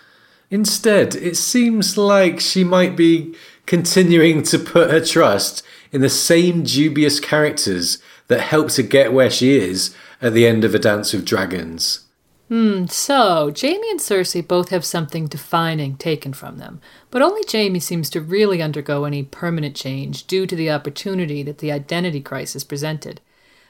Instead, 0.50 1.14
it 1.14 1.36
seems 1.36 1.98
like 1.98 2.40
she 2.40 2.64
might 2.64 2.96
be 2.96 3.34
continuing 3.66 4.42
to 4.42 4.58
put 4.58 4.90
her 4.90 5.04
trust 5.04 5.62
in 5.92 6.00
the 6.00 6.08
same 6.08 6.62
dubious 6.62 7.20
characters 7.20 7.98
that 8.28 8.40
helped 8.40 8.76
her 8.78 8.82
get 8.82 9.12
where 9.12 9.30
she 9.30 9.58
is 9.58 9.94
at 10.22 10.32
the 10.32 10.46
end 10.46 10.64
of 10.64 10.74
A 10.74 10.78
Dance 10.78 11.12
with 11.12 11.26
Dragons. 11.26 12.07
Hmm, 12.48 12.86
so 12.86 13.52
Jaime 13.54 13.90
and 13.90 14.00
Cersei 14.00 14.46
both 14.46 14.70
have 14.70 14.84
something 14.84 15.26
defining 15.26 15.96
taken 15.96 16.32
from 16.32 16.56
them, 16.56 16.80
but 17.10 17.20
only 17.20 17.42
Jaime 17.50 17.78
seems 17.78 18.08
to 18.10 18.22
really 18.22 18.62
undergo 18.62 19.04
any 19.04 19.22
permanent 19.22 19.76
change 19.76 20.26
due 20.26 20.46
to 20.46 20.56
the 20.56 20.70
opportunity 20.70 21.42
that 21.42 21.58
the 21.58 21.70
identity 21.70 22.22
crisis 22.22 22.64
presented. 22.64 23.20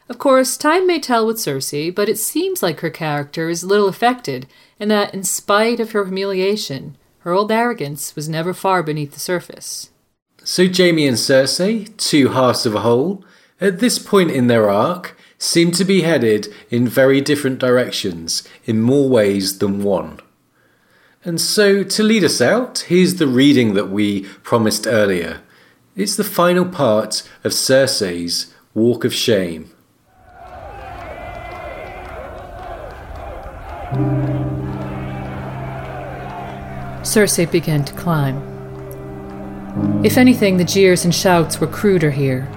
Of 0.08 0.18
course, 0.18 0.56
time 0.56 0.86
may 0.86 1.00
tell 1.00 1.26
with 1.26 1.38
Cersei, 1.38 1.92
but 1.92 2.08
it 2.08 2.18
seems 2.18 2.62
like 2.62 2.80
her 2.80 2.90
character 2.90 3.48
is 3.48 3.64
little 3.64 3.88
affected, 3.88 4.46
and 4.78 4.90
that 4.90 5.12
in 5.12 5.24
spite 5.24 5.80
of 5.80 5.90
her 5.90 6.04
humiliation, 6.04 6.96
her 7.20 7.32
old 7.32 7.50
arrogance 7.50 8.14
was 8.14 8.28
never 8.28 8.54
far 8.54 8.84
beneath 8.84 9.12
the 9.12 9.20
surface. 9.20 9.90
So 10.44 10.66
Jaime 10.66 11.06
and 11.06 11.16
Cersei, 11.16 11.94
two 11.96 12.28
halves 12.28 12.64
of 12.64 12.76
a 12.76 12.80
whole, 12.80 13.24
at 13.60 13.80
this 13.80 13.98
point 13.98 14.30
in 14.30 14.46
their 14.46 14.70
arc, 14.70 15.16
seem 15.38 15.70
to 15.72 15.84
be 15.84 16.02
headed 16.02 16.52
in 16.68 16.86
very 16.86 17.20
different 17.20 17.58
directions 17.58 18.46
in 18.64 18.80
more 18.80 19.08
ways 19.08 19.58
than 19.58 19.82
one. 19.82 20.20
And 21.24 21.40
so, 21.40 21.82
to 21.82 22.02
lead 22.02 22.24
us 22.24 22.40
out, 22.40 22.80
here's 22.88 23.16
the 23.16 23.26
reading 23.26 23.74
that 23.74 23.90
we 23.90 24.24
promised 24.42 24.86
earlier. 24.86 25.40
It's 25.96 26.16
the 26.16 26.24
final 26.24 26.64
part 26.64 27.28
of 27.44 27.52
Cersei's 27.52 28.54
Walk 28.74 29.04
of 29.04 29.12
Shame. 29.12 29.70
Circe 37.02 37.46
began 37.46 37.84
to 37.84 37.92
climb. 37.94 38.36
If 40.04 40.18
anything, 40.18 40.56
the 40.56 40.64
jeers 40.64 41.04
and 41.04 41.14
shouts 41.14 41.60
were 41.60 41.66
cruder 41.66 42.10
here. 42.10 42.48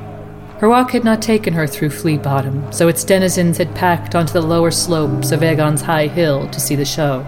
Her 0.61 0.69
walk 0.69 0.91
had 0.91 1.03
not 1.03 1.23
taken 1.23 1.55
her 1.55 1.65
through 1.65 1.89
Flea 1.89 2.19
Bottom, 2.19 2.71
so 2.71 2.87
its 2.87 3.03
denizens 3.03 3.57
had 3.57 3.73
packed 3.73 4.13
onto 4.13 4.33
the 4.33 4.43
lower 4.43 4.69
slopes 4.69 5.31
of 5.31 5.41
Aegon's 5.41 5.81
High 5.81 6.05
Hill 6.05 6.47
to 6.49 6.59
see 6.59 6.75
the 6.75 6.85
show. 6.85 7.25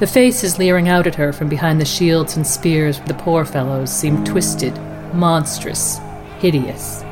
The 0.00 0.08
faces 0.08 0.58
leering 0.58 0.88
out 0.88 1.06
at 1.06 1.14
her 1.14 1.32
from 1.32 1.48
behind 1.48 1.80
the 1.80 1.84
shields 1.84 2.36
and 2.36 2.44
spears 2.44 2.98
of 2.98 3.06
the 3.06 3.14
poor 3.14 3.44
fellows 3.44 3.96
seemed 3.96 4.26
twisted, 4.26 4.76
monstrous, 5.14 6.00
hideous. 6.40 7.04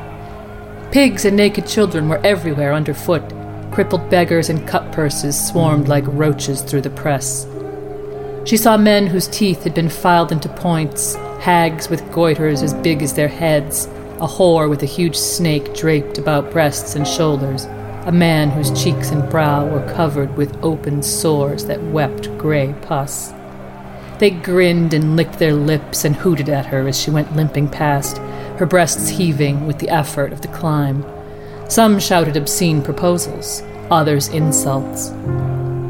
Pigs 0.91 1.23
and 1.23 1.37
naked 1.37 1.65
children 1.65 2.09
were 2.09 2.19
everywhere 2.25 2.73
underfoot. 2.73 3.23
Crippled 3.71 4.09
beggars 4.09 4.49
and 4.49 4.67
cut 4.67 4.91
purses 4.91 5.39
swarmed 5.47 5.87
like 5.87 6.03
roaches 6.07 6.59
through 6.59 6.81
the 6.81 6.89
press. 6.89 7.47
She 8.43 8.57
saw 8.57 8.75
men 8.75 9.07
whose 9.07 9.29
teeth 9.29 9.63
had 9.63 9.73
been 9.73 9.87
filed 9.87 10.33
into 10.33 10.49
points, 10.49 11.15
hags 11.39 11.87
with 11.89 12.01
goiters 12.11 12.61
as 12.61 12.73
big 12.73 13.01
as 13.01 13.13
their 13.13 13.29
heads, 13.29 13.87
a 14.21 14.27
whore 14.27 14.69
with 14.69 14.83
a 14.83 14.87
huge 14.87 15.15
snake 15.15 15.73
draped 15.73 16.17
about 16.17 16.51
breasts 16.51 16.95
and 16.95 17.07
shoulders, 17.07 17.65
a 18.05 18.11
man 18.11 18.49
whose 18.49 18.83
cheeks 18.83 19.11
and 19.11 19.29
brow 19.29 19.65
were 19.65 19.93
covered 19.93 20.35
with 20.35 20.61
open 20.63 21.01
sores 21.01 21.65
that 21.65 21.81
wept 21.83 22.37
grey 22.37 22.75
pus. 22.81 23.31
They 24.19 24.31
grinned 24.31 24.93
and 24.93 25.15
licked 25.15 25.39
their 25.39 25.53
lips 25.53 26.03
and 26.03 26.15
hooted 26.15 26.49
at 26.49 26.65
her 26.65 26.87
as 26.87 26.99
she 26.99 27.11
went 27.11 27.35
limping 27.35 27.69
past, 27.69 28.17
her 28.57 28.65
breasts 28.65 29.07
heaving 29.07 29.65
with 29.65 29.79
the 29.79 29.89
effort 29.89 30.33
of 30.33 30.41
the 30.41 30.49
climb. 30.49 31.05
Some 31.69 31.99
shouted 31.99 32.35
obscene 32.35 32.81
proposals, 32.81 33.63
others 33.89 34.27
insults. 34.27 35.11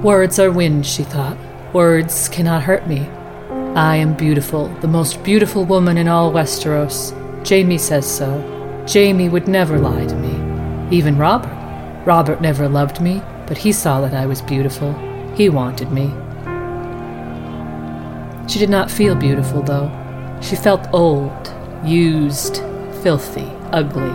Words 0.04 0.38
are 0.38 0.52
wind, 0.52 0.86
she 0.86 1.04
thought. 1.04 1.38
Words 1.74 2.30
cannot 2.30 2.64
hurt 2.64 2.88
me. 2.88 3.08
I 3.76 3.96
am 3.96 4.14
beautiful, 4.16 4.68
the 4.82 4.88
most 4.88 5.24
beautiful 5.24 5.66
woman 5.66 5.98
in 5.98 6.08
all 6.08 6.32
Westeros. 6.32 7.19
Jaime 7.50 7.80
says 7.80 8.06
so. 8.06 8.86
Jaime 8.88 9.28
would 9.28 9.48
never 9.48 9.80
lie 9.80 10.06
to 10.06 10.16
me. 10.16 10.96
Even 10.96 11.18
Robert. 11.18 11.56
Robert 12.06 12.42
never 12.42 12.70
loved 12.70 13.02
me, 13.02 13.24
but 13.48 13.58
he 13.58 13.72
saw 13.72 14.02
that 14.02 14.14
I 14.14 14.28
was 14.28 14.44
beautiful. 14.44 14.94
He 15.36 15.50
wanted 15.50 15.92
me. 15.92 16.14
She 18.48 18.60
did 18.60 18.70
not 18.70 18.92
feel 18.92 19.16
beautiful, 19.16 19.64
though. 19.64 19.90
She 20.42 20.56
felt 20.56 20.94
old, 20.94 21.52
used, 21.84 22.58
filthy, 23.02 23.52
ugly. 23.72 24.12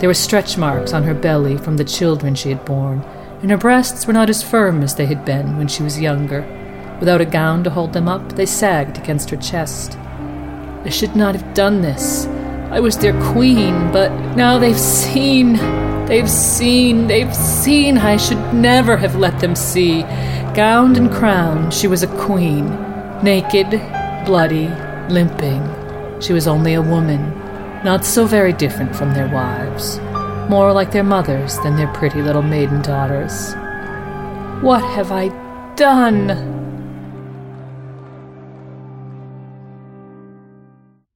There 0.00 0.08
were 0.08 0.14
stretch 0.14 0.58
marks 0.58 0.92
on 0.92 1.04
her 1.04 1.14
belly 1.14 1.58
from 1.58 1.76
the 1.76 1.84
children 1.84 2.34
she 2.34 2.48
had 2.48 2.64
borne, 2.64 3.02
and 3.40 3.52
her 3.52 3.56
breasts 3.56 4.04
were 4.04 4.12
not 4.12 4.30
as 4.30 4.42
firm 4.42 4.82
as 4.82 4.96
they 4.96 5.06
had 5.06 5.24
been 5.24 5.58
when 5.58 5.68
she 5.68 5.84
was 5.84 6.00
younger. 6.00 6.42
Without 6.98 7.20
a 7.20 7.24
gown 7.24 7.62
to 7.62 7.70
hold 7.70 7.92
them 7.92 8.08
up, 8.08 8.32
they 8.32 8.46
sagged 8.46 8.98
against 8.98 9.30
her 9.30 9.36
chest. 9.36 9.96
I 9.96 10.88
should 10.90 11.14
not 11.14 11.36
have 11.36 11.54
done 11.54 11.82
this. 11.82 12.26
I 12.70 12.80
was 12.80 12.98
their 12.98 13.18
queen, 13.32 13.90
but 13.92 14.10
now 14.36 14.58
they've 14.58 14.78
seen. 14.78 15.54
They've 16.06 16.28
seen. 16.28 17.06
They've 17.06 17.34
seen. 17.34 17.96
I 17.96 18.18
should 18.18 18.52
never 18.52 18.96
have 18.96 19.16
let 19.16 19.40
them 19.40 19.54
see. 19.54 20.02
Gowned 20.54 20.98
and 20.98 21.10
crowned, 21.10 21.72
she 21.72 21.86
was 21.86 22.02
a 22.02 22.16
queen. 22.18 22.68
Naked, 23.22 23.70
bloody, 24.26 24.68
limping. 25.08 25.62
She 26.20 26.32
was 26.32 26.46
only 26.46 26.74
a 26.74 26.82
woman, 26.82 27.30
not 27.84 28.04
so 28.04 28.26
very 28.26 28.52
different 28.52 28.94
from 28.94 29.14
their 29.14 29.28
wives. 29.28 29.98
More 30.50 30.72
like 30.72 30.92
their 30.92 31.04
mothers 31.04 31.58
than 31.60 31.76
their 31.76 31.92
pretty 31.94 32.20
little 32.22 32.42
maiden 32.42 32.82
daughters. 32.82 33.54
What 34.62 34.82
have 34.82 35.10
I 35.10 35.28
done? 35.76 36.57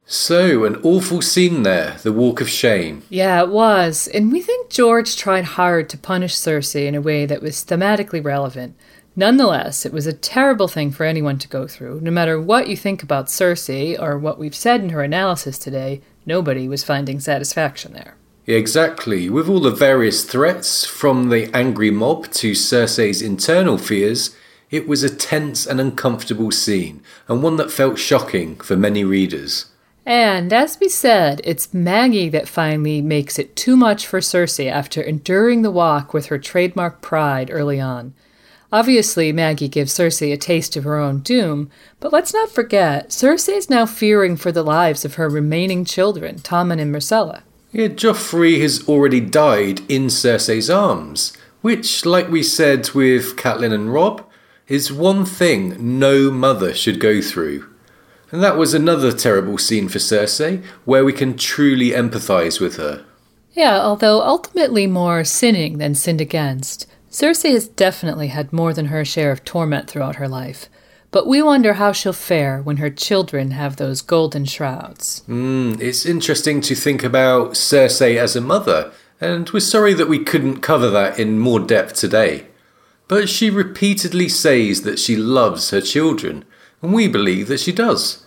So, 0.05 0.65
an 0.65 0.77
awful 0.83 1.23
scene 1.23 1.63
there, 1.63 1.97
the 2.03 2.13
Walk 2.13 2.41
of 2.41 2.49
Shame. 2.49 3.03
Yeah, 3.09 3.41
it 3.43 3.49
was. 3.49 4.09
And 4.09 4.31
we 4.33 4.43
think 4.43 4.69
George 4.69 5.17
tried 5.17 5.45
hard 5.45 5.89
to 5.91 5.99
punish 5.99 6.35
Cersei 6.35 6.87
in 6.87 6.95
a 6.95 7.01
way 7.01 7.25
that 7.25 7.41
was 7.41 7.65
thematically 7.65 8.23
relevant. 8.23 8.77
Nonetheless, 9.15 9.87
it 9.87 9.93
was 9.93 10.07
a 10.07 10.13
terrible 10.13 10.69
thing 10.69 10.91
for 10.91 11.05
anyone 11.05 11.39
to 11.39 11.49
go 11.49 11.67
through. 11.67 12.01
No 12.01 12.11
matter 12.11 12.41
what 12.41 12.69
you 12.69 12.77
think 12.77 13.03
about 13.03 13.27
Cersei 13.27 14.01
or 14.01 14.19
what 14.19 14.39
we've 14.39 14.55
said 14.55 14.81
in 14.81 14.89
her 14.91 15.03
analysis 15.03 15.59
today, 15.59 16.01
nobody 16.27 16.67
was 16.67 16.85
finding 16.85 17.21
satisfaction 17.21 17.93
there. 17.93 18.17
Exactly. 18.47 19.31
With 19.31 19.49
all 19.49 19.61
the 19.61 19.71
various 19.71 20.25
threats, 20.25 20.85
from 20.85 21.29
the 21.29 21.55
angry 21.55 21.91
mob 21.91 22.31
to 22.33 22.53
Cersei's 22.53 23.23
internal 23.23 23.79
fears, 23.79 24.35
it 24.71 24.89
was 24.89 25.03
a 25.03 25.15
tense 25.15 25.67
and 25.67 25.81
uncomfortable 25.81 26.51
scene, 26.51 27.03
and 27.29 27.43
one 27.43 27.57
that 27.57 27.71
felt 27.71 27.99
shocking 27.99 28.57
for 28.57 28.77
many 28.77 29.05
readers. 29.05 29.67
And 30.05 30.53
as 30.53 30.81
we 30.81 30.89
said, 30.89 31.41
it's 31.45 31.73
Maggy 31.73 32.29
that 32.31 32.49
finally 32.49 33.01
makes 33.01 33.39
it 33.39 33.55
too 33.55 33.77
much 33.77 34.07
for 34.07 34.21
Cersei 34.21 34.71
after 34.71 35.01
enduring 35.01 35.63
the 35.63 35.71
walk 35.71 36.13
with 36.13 36.27
her 36.27 36.39
trademark 36.39 37.01
pride 37.01 37.51
early 37.53 37.81
on. 37.81 38.15
Obviously, 38.73 39.33
Maggy 39.33 39.69
gives 39.69 39.93
Cersei 39.93 40.33
a 40.33 40.37
taste 40.37 40.77
of 40.77 40.85
her 40.85 40.97
own 40.97 41.21
doom, 41.21 41.71
but 42.01 42.13
let's 42.13 42.33
not 42.33 42.51
forget, 42.51 43.11
Cersei 43.11 43.57
is 43.57 43.69
now 43.69 43.85
fearing 43.87 44.37
for 44.37 44.51
the 44.51 44.63
lives 44.63 45.05
of 45.05 45.15
her 45.17 45.29
remaining 45.29 45.85
children, 45.85 46.37
Tommen 46.37 46.81
and 46.81 46.93
Myrcella. 46.93 47.43
Yeah, 47.71 47.89
Joffrey 47.89 48.61
has 48.63 48.89
already 48.89 49.21
died 49.21 49.81
in 49.91 50.07
Cersei's 50.07 50.71
arms, 50.71 51.37
which, 51.61 52.05
like 52.05 52.29
we 52.31 52.43
said 52.43 52.91
with 52.91 53.37
Catelyn 53.37 53.73
and 53.73 53.93
Robb, 53.93 54.27
is 54.69 54.93
one 54.93 55.27
thing 55.27 55.99
no 55.99 56.31
mother 56.31 56.75
should 56.75 56.99
go 56.99 57.21
through. 57.21 57.72
And 58.33 58.43
that 58.43 58.57
was 58.57 58.75
another 58.75 59.13
terrible 59.13 59.59
scene 59.59 59.89
for 59.89 59.99
Cersei, 59.99 60.65
where 60.85 61.05
we 61.05 61.13
can 61.13 61.37
truly 61.37 61.91
empathise 61.91 62.61
with 62.61 62.77
her. 62.77 63.05
Yeah, 63.53 63.79
although 63.79 64.23
ultimately 64.23 64.87
more 64.87 65.23
sinning 65.23 65.77
than 65.77 65.95
sinned 65.95 66.23
against, 66.23 66.87
Cersei 67.11 67.53
has 67.53 67.69
definitely 67.69 68.29
had 68.29 68.53
more 68.53 68.73
than 68.73 68.87
her 68.87 69.05
share 69.05 69.31
of 69.31 69.45
torment 69.45 69.89
throughout 69.89 70.17
her 70.17 70.29
life. 70.29 70.71
But 71.11 71.27
we 71.27 71.43
wonder 71.43 71.75
how 71.75 71.93
she'll 71.93 72.15
fare 72.15 72.63
when 72.63 72.79
her 72.79 72.89
children 72.89 73.51
have 73.51 73.77
those 73.77 74.01
golden 74.01 74.47
shrouds. 74.47 75.23
Mm, 75.29 75.79
it's 75.79 76.07
interesting 76.07 76.63
to 76.63 76.75
think 76.75 77.05
about 77.05 77.51
Cersei 77.51 78.17
as 78.17 78.35
a 78.35 78.41
mother, 78.41 78.93
and 79.21 79.51
we're 79.51 79.61
sorry 79.61 79.93
that 79.93 80.09
we 80.09 80.25
couldn't 80.25 80.63
cover 80.63 80.89
that 80.89 81.21
in 81.21 81.39
more 81.39 81.61
depth 81.61 81.97
today. 81.97 82.47
But 83.09 83.29
she 83.29 83.51
repeatedly 83.51 84.31
says 84.31 84.83
that 84.85 84.99
she 84.99 85.15
loves 85.15 85.69
her 85.69 85.83
children, 85.83 86.47
and 86.83 86.93
we 86.93 87.09
believe 87.09 87.49
that 87.49 87.61
she 87.61 87.73
does. 87.73 88.27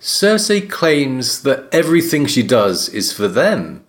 Cersei 0.00 0.68
claims 0.70 1.42
that 1.42 1.68
everything 1.72 2.24
she 2.24 2.42
does 2.42 2.88
is 2.88 3.12
for 3.12 3.28
them, 3.28 3.84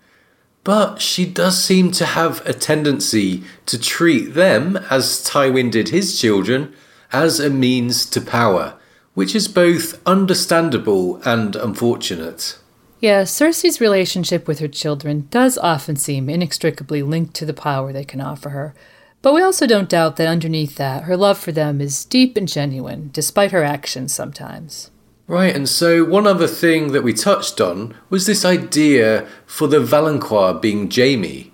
but 0.63 1.01
she 1.01 1.25
does 1.25 1.63
seem 1.63 1.91
to 1.91 2.05
have 2.05 2.45
a 2.45 2.53
tendency 2.53 3.43
to 3.65 3.79
treat 3.79 4.33
them, 4.33 4.77
as 4.89 5.23
Tywin 5.23 5.71
did 5.71 5.89
his 5.89 6.19
children, 6.19 6.73
as 7.13 7.39
a 7.39 7.49
means 7.49 8.05
to 8.07 8.19
power, 8.19 8.77
which 9.13 9.33
is 9.33 9.47
both 9.47 10.01
understandable 10.05 11.21
and 11.23 11.55
unfortunate. 11.55 12.57
Yeah, 12.99 13.23
Cersei's 13.23 13.81
relationship 13.81 14.47
with 14.47 14.59
her 14.59 14.67
children 14.67 15.27
does 15.31 15.57
often 15.57 15.95
seem 15.95 16.29
inextricably 16.29 17.01
linked 17.01 17.33
to 17.35 17.45
the 17.45 17.53
power 17.53 17.91
they 17.91 18.05
can 18.05 18.21
offer 18.21 18.49
her. 18.49 18.75
But 19.21 19.33
we 19.33 19.41
also 19.41 19.67
don't 19.67 19.89
doubt 19.89 20.15
that 20.15 20.27
underneath 20.27 20.75
that, 20.75 21.03
her 21.03 21.15
love 21.15 21.37
for 21.37 21.51
them 21.51 21.79
is 21.79 22.05
deep 22.05 22.35
and 22.37 22.47
genuine, 22.47 23.11
despite 23.13 23.51
her 23.51 23.63
actions 23.63 24.13
sometimes. 24.13 24.89
Right, 25.27 25.55
and 25.55 25.69
so 25.69 26.03
one 26.03 26.27
other 26.27 26.47
thing 26.47 26.91
that 26.91 27.03
we 27.03 27.13
touched 27.13 27.61
on 27.61 27.95
was 28.09 28.25
this 28.25 28.43
idea 28.43 29.27
for 29.45 29.67
the 29.67 29.79
Valonqar 29.79 30.61
being 30.61 30.89
Jaime. 30.89 31.53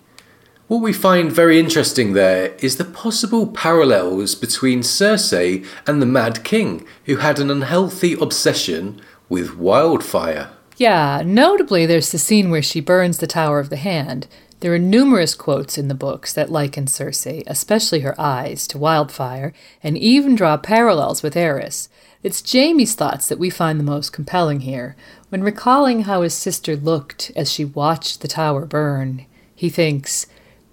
What 0.67 0.81
we 0.81 0.93
find 0.93 1.31
very 1.31 1.59
interesting 1.59 2.13
there 2.13 2.55
is 2.59 2.77
the 2.77 2.85
possible 2.85 3.47
parallels 3.47 4.35
between 4.35 4.79
Cersei 4.79 5.65
and 5.85 6.01
the 6.01 6.05
Mad 6.05 6.43
King, 6.43 6.85
who 7.05 7.17
had 7.17 7.39
an 7.39 7.49
unhealthy 7.51 8.13
obsession 8.13 8.99
with 9.29 9.55
wildfire. 9.57 10.49
Yeah, 10.77 11.21
notably, 11.25 11.85
there's 11.85 12.11
the 12.11 12.17
scene 12.17 12.49
where 12.49 12.61
she 12.61 12.81
burns 12.81 13.17
the 13.17 13.27
Tower 13.27 13.59
of 13.59 13.69
the 13.69 13.77
Hand. 13.77 14.27
There 14.59 14.73
are 14.73 14.79
numerous 14.79 15.35
quotes 15.35 15.77
in 15.77 15.87
the 15.87 15.93
books 15.93 16.33
that 16.33 16.51
liken 16.51 16.87
Cersei, 16.87 17.43
especially 17.45 17.99
her 17.99 18.19
eyes, 18.19 18.65
to 18.67 18.79
wildfire, 18.79 19.53
and 19.83 19.95
even 19.95 20.35
draw 20.35 20.57
parallels 20.57 21.21
with 21.21 21.35
Aerys. 21.35 21.89
It's 22.23 22.41
Jaime's 22.41 22.95
thoughts 22.95 23.27
that 23.27 23.37
we 23.37 23.51
find 23.51 23.79
the 23.79 23.83
most 23.83 24.11
compelling 24.11 24.61
here. 24.61 24.95
When 25.29 25.43
recalling 25.43 26.03
how 26.03 26.23
his 26.23 26.33
sister 26.33 26.75
looked 26.75 27.31
as 27.35 27.51
she 27.51 27.65
watched 27.65 28.21
the 28.21 28.27
tower 28.27 28.65
burn, 28.65 29.27
he 29.53 29.69
thinks, 29.69 30.25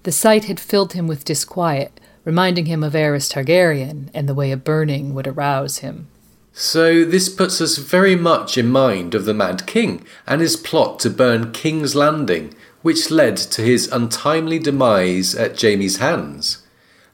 the 0.05 0.13
sight 0.13 0.45
had 0.45 0.61
filled 0.61 0.95
him 0.95 1.07
with 1.07 1.25
disquiet, 1.25 2.01
reminding 2.25 2.65
him 2.67 2.83
of 2.83 2.95
Aerys 2.95 3.31
Targaryen 3.31 4.09
and 4.15 4.27
the 4.27 4.35
way 4.35 4.51
a 4.51 4.57
burning 4.57 5.13
would 5.13 5.27
arouse 5.27 5.79
him. 5.79 6.09
So, 6.57 7.05
this 7.05 7.29
puts 7.29 7.61
us 7.61 7.79
very 7.79 8.15
much 8.15 8.57
in 8.57 8.69
mind 8.69 9.15
of 9.15 9.25
the 9.25 9.35
Mad 9.35 9.67
King 9.67 10.05
and 10.27 10.41
his 10.41 10.57
plot 10.57 11.01
to 11.01 11.11
burn 11.11 11.53
King's 11.53 11.97
Landing, 11.97 12.55
which 12.85 13.11
led 13.11 13.35
to 13.35 13.63
his 13.63 13.91
untimely 13.91 14.59
demise 14.59 15.35
at 15.35 15.59
Jaime's 15.59 15.97
hands. 15.97 16.59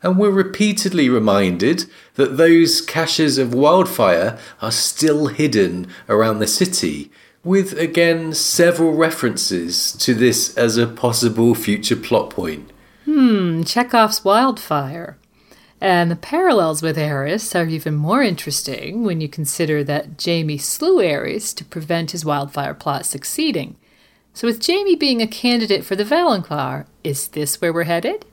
And 0.02 0.18
we're 0.18 0.32
repeatedly 0.32 1.08
reminded 1.08 1.84
that 2.16 2.36
those 2.36 2.80
caches 2.80 3.38
of 3.38 3.54
wildfire 3.54 4.36
are 4.60 4.72
still 4.72 5.28
hidden 5.28 5.86
around 6.08 6.40
the 6.40 6.48
city, 6.48 7.12
with 7.44 7.78
again 7.78 8.34
several 8.34 8.94
references 8.94 9.92
to 9.92 10.12
this 10.12 10.56
as 10.56 10.76
a 10.76 10.88
possible 10.88 11.54
future 11.54 11.94
plot 11.94 12.30
point. 12.30 12.68
Hmm, 13.04 13.62
Chekhov's 13.62 14.24
wildfire. 14.24 15.18
And 15.80 16.10
the 16.10 16.16
parallels 16.16 16.82
with 16.82 16.96
Aerys 16.96 17.54
are 17.54 17.68
even 17.68 17.94
more 17.94 18.24
interesting 18.24 19.04
when 19.04 19.20
you 19.20 19.28
consider 19.28 19.84
that 19.84 20.20
Jaime 20.20 20.58
slew 20.58 20.96
Aerys 20.96 21.54
to 21.54 21.64
prevent 21.64 22.10
his 22.10 22.24
wildfire 22.24 22.74
plot 22.74 23.06
succeeding. 23.06 23.76
So, 24.40 24.46
with 24.46 24.66
Jaime 24.66 24.94
being 24.94 25.20
a 25.20 25.26
candidate 25.26 25.84
for 25.84 25.96
the 25.96 26.02
Valonqar, 26.02 26.86
is 27.04 27.28
this 27.28 27.60
where 27.60 27.74
we're 27.74 27.82
headed? 27.82 28.24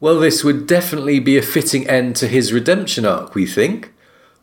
Well, 0.00 0.18
this 0.18 0.42
would 0.42 0.66
definitely 0.66 1.20
be 1.20 1.38
a 1.38 1.40
fitting 1.40 1.88
end 1.88 2.16
to 2.16 2.26
his 2.26 2.52
redemption 2.52 3.06
arc, 3.06 3.36
we 3.36 3.46
think. 3.46 3.92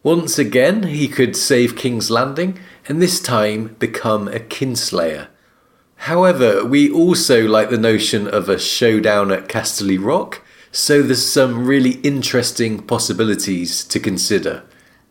Once 0.02 0.40
again, 0.40 0.84
he 0.84 1.10
could 1.10 1.36
save 1.36 1.76
King's 1.76 2.10
Landing, 2.10 2.58
and 2.88 3.02
this 3.02 3.20
time 3.20 3.76
become 3.80 4.30
a 4.30 4.40
kinslayer. 4.40 5.28
However, 6.08 6.64
we 6.64 6.90
also 6.90 7.50
like 7.50 7.70
the 7.70 7.78
notion 7.78 8.26
of 8.26 8.48
a 8.48 8.58
showdown 8.58 9.30
at 9.30 9.50
Casterly 9.50 10.02
Rock, 10.02 10.42
so 10.72 11.02
there's 11.02 11.30
some 11.30 11.66
really 11.66 11.96
interesting 11.96 12.82
possibilities 12.82 13.84
to 13.84 14.00
consider. 14.00 14.64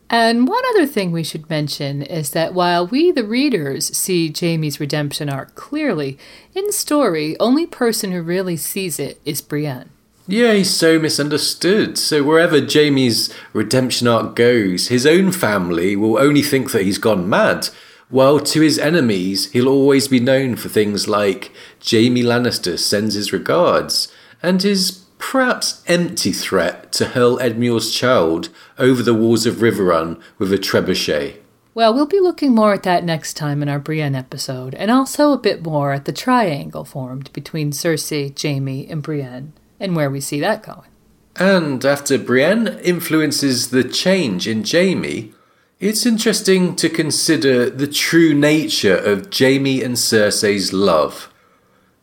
And 0.09 0.47
one 0.47 0.63
other 0.69 0.85
thing 0.85 1.11
we 1.11 1.23
should 1.23 1.49
mention 1.49 2.03
is 2.03 2.31
that 2.31 2.53
while 2.53 2.85
we, 2.85 3.11
the 3.11 3.23
readers, 3.23 3.95
see 3.97 4.31
Jaime's 4.37 4.79
redemption 4.79 5.29
arc 5.29 5.55
clearly, 5.55 6.17
in 6.53 6.71
story, 6.71 7.39
only 7.39 7.65
person 7.65 8.11
who 8.11 8.21
really 8.21 8.57
sees 8.57 8.99
it 8.99 9.19
is 9.25 9.41
Brienne. 9.41 9.89
Yeah, 10.27 10.53
he's 10.53 10.69
so 10.69 10.99
misunderstood. 10.99 11.97
So 11.97 12.23
wherever 12.23 12.59
Jaime's 12.59 13.33
redemption 13.53 14.07
arc 14.07 14.35
goes, 14.35 14.87
his 14.87 15.05
own 15.05 15.31
family 15.31 15.95
will 15.95 16.19
only 16.19 16.43
think 16.43 16.71
that 16.71 16.83
he's 16.83 16.99
gone 16.99 17.27
mad 17.27 17.69
while 18.13 18.39
to 18.39 18.61
his 18.61 18.77
enemies, 18.77 19.51
he'll 19.53 19.67
always 19.67 20.07
be 20.07 20.19
known 20.19 20.55
for 20.55 20.69
things 20.69 21.07
like 21.07 21.51
Jaime 21.83 22.21
Lannister 22.21 22.77
sends 22.77 23.15
his 23.15 23.33
regards, 23.33 24.07
and 24.43 24.61
his 24.61 25.03
perhaps 25.17 25.83
empty 25.87 26.31
threat 26.31 26.82
to 26.93 27.09
hurl 27.09 27.37
Edmure's 27.39 27.93
child 27.93 28.49
over 28.77 29.03
the 29.03 29.13
walls 29.13 29.45
of 29.45 29.55
Riverrun 29.55 30.21
with 30.37 30.53
a 30.53 30.57
trebuchet. 30.57 31.37
Well, 31.75 31.93
we'll 31.93 32.05
be 32.05 32.19
looking 32.19 32.53
more 32.53 32.73
at 32.73 32.83
that 32.83 33.03
next 33.03 33.33
time 33.33 33.63
in 33.63 33.69
our 33.69 33.79
Brienne 33.79 34.13
episode, 34.13 34.75
and 34.75 34.91
also 34.91 35.31
a 35.31 35.37
bit 35.37 35.63
more 35.63 35.91
at 35.91 36.05
the 36.05 36.11
triangle 36.11 36.85
formed 36.85 37.33
between 37.33 37.71
Cersei, 37.71 38.31
Jaime, 38.39 38.87
and 38.87 39.01
Brienne, 39.01 39.53
and 39.79 39.95
where 39.95 40.09
we 40.09 40.21
see 40.21 40.39
that 40.39 40.61
going. 40.61 40.87
And 41.35 41.83
after 41.83 42.19
Brienne 42.19 42.79
influences 42.83 43.71
the 43.71 43.83
change 43.83 44.47
in 44.47 44.63
Jaime, 44.63 45.33
it's 45.79 46.05
interesting 46.05 46.75
to 46.75 46.89
consider 46.89 47.69
the 47.71 47.87
true 47.87 48.35
nature 48.35 48.95
of 48.95 49.33
Jaime 49.35 49.81
and 49.81 49.95
Cersei's 49.95 50.71
love. 50.71 51.33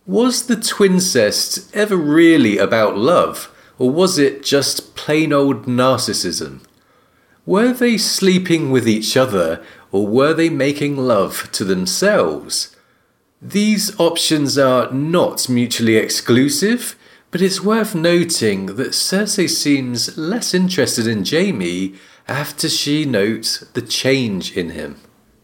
Was 0.05 0.47
the 0.47 0.57
twincest 0.57 1.75
ever 1.77 1.97
really 1.97 2.59
about 2.59 2.99
love, 2.99 3.55
or 3.81 3.91
was 3.91 4.19
it 4.19 4.45
just 4.45 4.95
plain 4.95 5.33
old 5.33 5.65
narcissism? 5.65 6.61
Were 7.47 7.73
they 7.73 7.97
sleeping 7.97 8.71
with 8.71 8.87
each 8.87 9.17
other, 9.17 9.65
or 9.91 10.07
were 10.07 10.35
they 10.35 10.51
making 10.51 10.99
love 10.99 11.51
to 11.53 11.65
themselves? 11.65 12.77
These 13.41 13.99
options 13.99 14.59
are 14.59 14.93
not 14.93 15.49
mutually 15.49 15.97
exclusive, 15.97 16.95
but 17.31 17.41
it's 17.41 17.63
worth 17.63 17.95
noting 17.95 18.67
that 18.67 18.89
Cersei 18.89 19.49
seems 19.49 20.19
less 20.19 20.53
interested 20.53 21.07
in 21.07 21.25
Jaime 21.25 21.95
after 22.29 22.69
she 22.69 23.07
notes 23.07 23.61
the 23.73 23.81
change 23.81 24.55
in 24.55 24.71
him. 24.71 24.97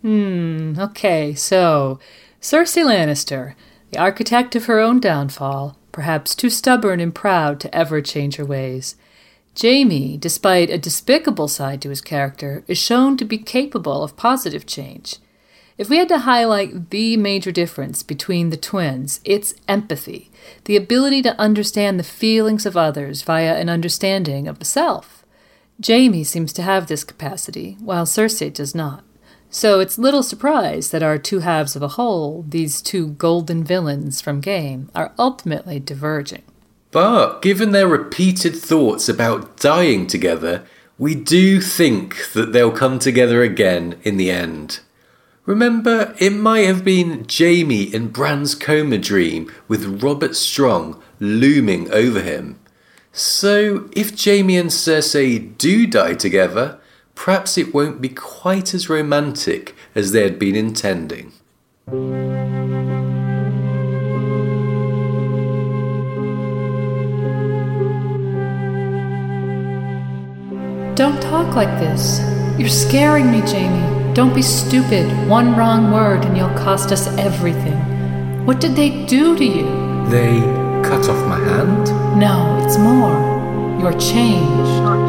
Hmm, 0.03 0.79
okay, 0.79 1.35
so 1.35 1.99
Cersei 2.43 2.85
Lannister, 2.85 3.55
the 3.93 3.99
architect 3.99 4.55
of 4.55 4.67
her 4.67 4.79
own 4.79 5.01
downfall, 5.01 5.79
perhaps 5.97 6.35
too 6.35 6.51
stubborn 6.51 7.01
and 7.01 7.15
proud 7.15 7.59
to 7.59 7.75
ever 7.75 8.03
change 8.03 8.37
her 8.37 8.45
ways. 8.45 8.97
Jaime, 9.59 10.19
despite 10.19 10.69
a 10.69 10.77
despicable 10.77 11.49
side 11.49 11.81
to 11.81 11.89
his 11.89 12.03
character, 12.03 12.63
is 12.67 12.77
shown 12.77 13.17
to 13.17 13.25
be 13.25 13.39
capable 13.39 14.03
of 14.03 14.15
positive 14.15 14.67
change. 14.67 15.17
If 15.79 15.89
we 15.89 15.97
had 15.97 16.11
to 16.11 16.19
highlight 16.19 16.91
the 16.91 17.17
major 17.17 17.51
difference 17.51 18.03
between 18.03 18.51
the 18.51 18.59
twins, 18.59 19.21
it's 19.25 19.55
empathy, 19.69 20.31
the 20.67 20.77
ability 20.77 21.23
to 21.23 21.41
understand 21.41 21.99
the 21.99 22.05
feelings 22.05 22.67
of 22.67 22.77
others 22.77 23.23
via 23.23 23.57
an 23.57 23.71
understanding 23.71 24.47
of 24.47 24.59
the 24.59 24.67
self. 24.67 25.25
Jaime 25.83 26.25
seems 26.25 26.53
to 26.53 26.63
have 26.63 26.89
this 26.89 27.05
capacity, 27.05 27.79
while 27.81 28.05
Cersei 28.05 28.53
does 28.53 28.75
not. 28.75 29.03
So 29.57 29.81
it's 29.81 29.97
little 29.97 30.23
surprise 30.23 30.91
that 30.91 31.03
our 31.03 31.17
two 31.17 31.39
halves 31.39 31.75
of 31.77 31.83
a 31.83 31.97
whole, 31.97 32.45
these 32.47 32.83
two 32.83 33.13
golden 33.13 33.65
villains 33.65 34.21
from 34.21 34.43
Game, 34.43 34.91
are 34.95 35.15
ultimately 35.19 35.81
diverging. 35.81 36.43
But 36.91 37.41
given 37.41 37.71
their 37.71 37.89
repeated 37.89 38.55
thoughts 38.55 39.09
about 39.09 39.57
dying 39.57 40.07
together, 40.09 40.67
we 40.99 41.15
do 41.15 41.63
think 41.63 42.33
that 42.35 42.53
they'll 42.53 42.71
come 42.71 42.99
together 42.99 43.41
again 43.41 43.99
in 44.03 44.19
the 44.19 44.31
end. 44.31 44.81
Remember, 45.47 46.15
it 46.21 46.35
might 46.35 46.67
have 46.67 46.85
been 46.85 47.25
Jaime 47.27 47.85
in 47.85 48.09
Bran's 48.09 48.55
coma 48.55 48.99
dream 48.99 49.51
with 49.69 50.03
Robert 50.03 50.37
Strong 50.37 51.03
looming 51.19 51.91
over 51.93 52.21
him. 52.21 52.59
So, 53.11 53.89
if 53.97 54.23
Jaime 54.23 54.59
and 54.59 54.69
Cersei 54.69 55.57
do 55.57 55.87
die 55.87 56.13
together, 56.13 56.79
perhaps 57.17 57.59
it 57.59 57.75
won't 57.75 58.01
be 58.01 58.11
quite 58.11 58.73
as 58.73 58.89
romantic 58.89 59.75
as 59.97 60.13
they 60.13 60.23
had 60.23 60.39
been 60.39 60.55
intending. 60.55 61.33
Don't 70.95 71.21
talk 71.21 71.57
like 71.57 71.81
this. 71.81 72.21
You're 72.59 72.69
scaring 72.69 73.33
me, 73.33 73.41
Jaime. 73.41 74.15
Don't 74.15 74.35
be 74.35 74.43
stupid. 74.43 75.07
One 75.29 75.57
wrong 75.57 75.93
word 75.93 76.25
and 76.25 76.37
you'll 76.37 76.49
cost 76.51 76.93
us 76.93 77.09
everything. 77.19 77.77
What 78.47 78.61
did 78.61 78.77
they 78.77 79.05
do 79.07 79.37
to 79.37 79.45
you? 79.45 79.67
They 80.09 80.41
cut 80.89 81.09
off 81.09 81.29
my 81.29 81.39
hand? 81.39 81.87
No, 82.19 82.65
it's 82.65 82.79
more. 82.79 83.81
You're 83.81 83.99
changed. 83.99 85.06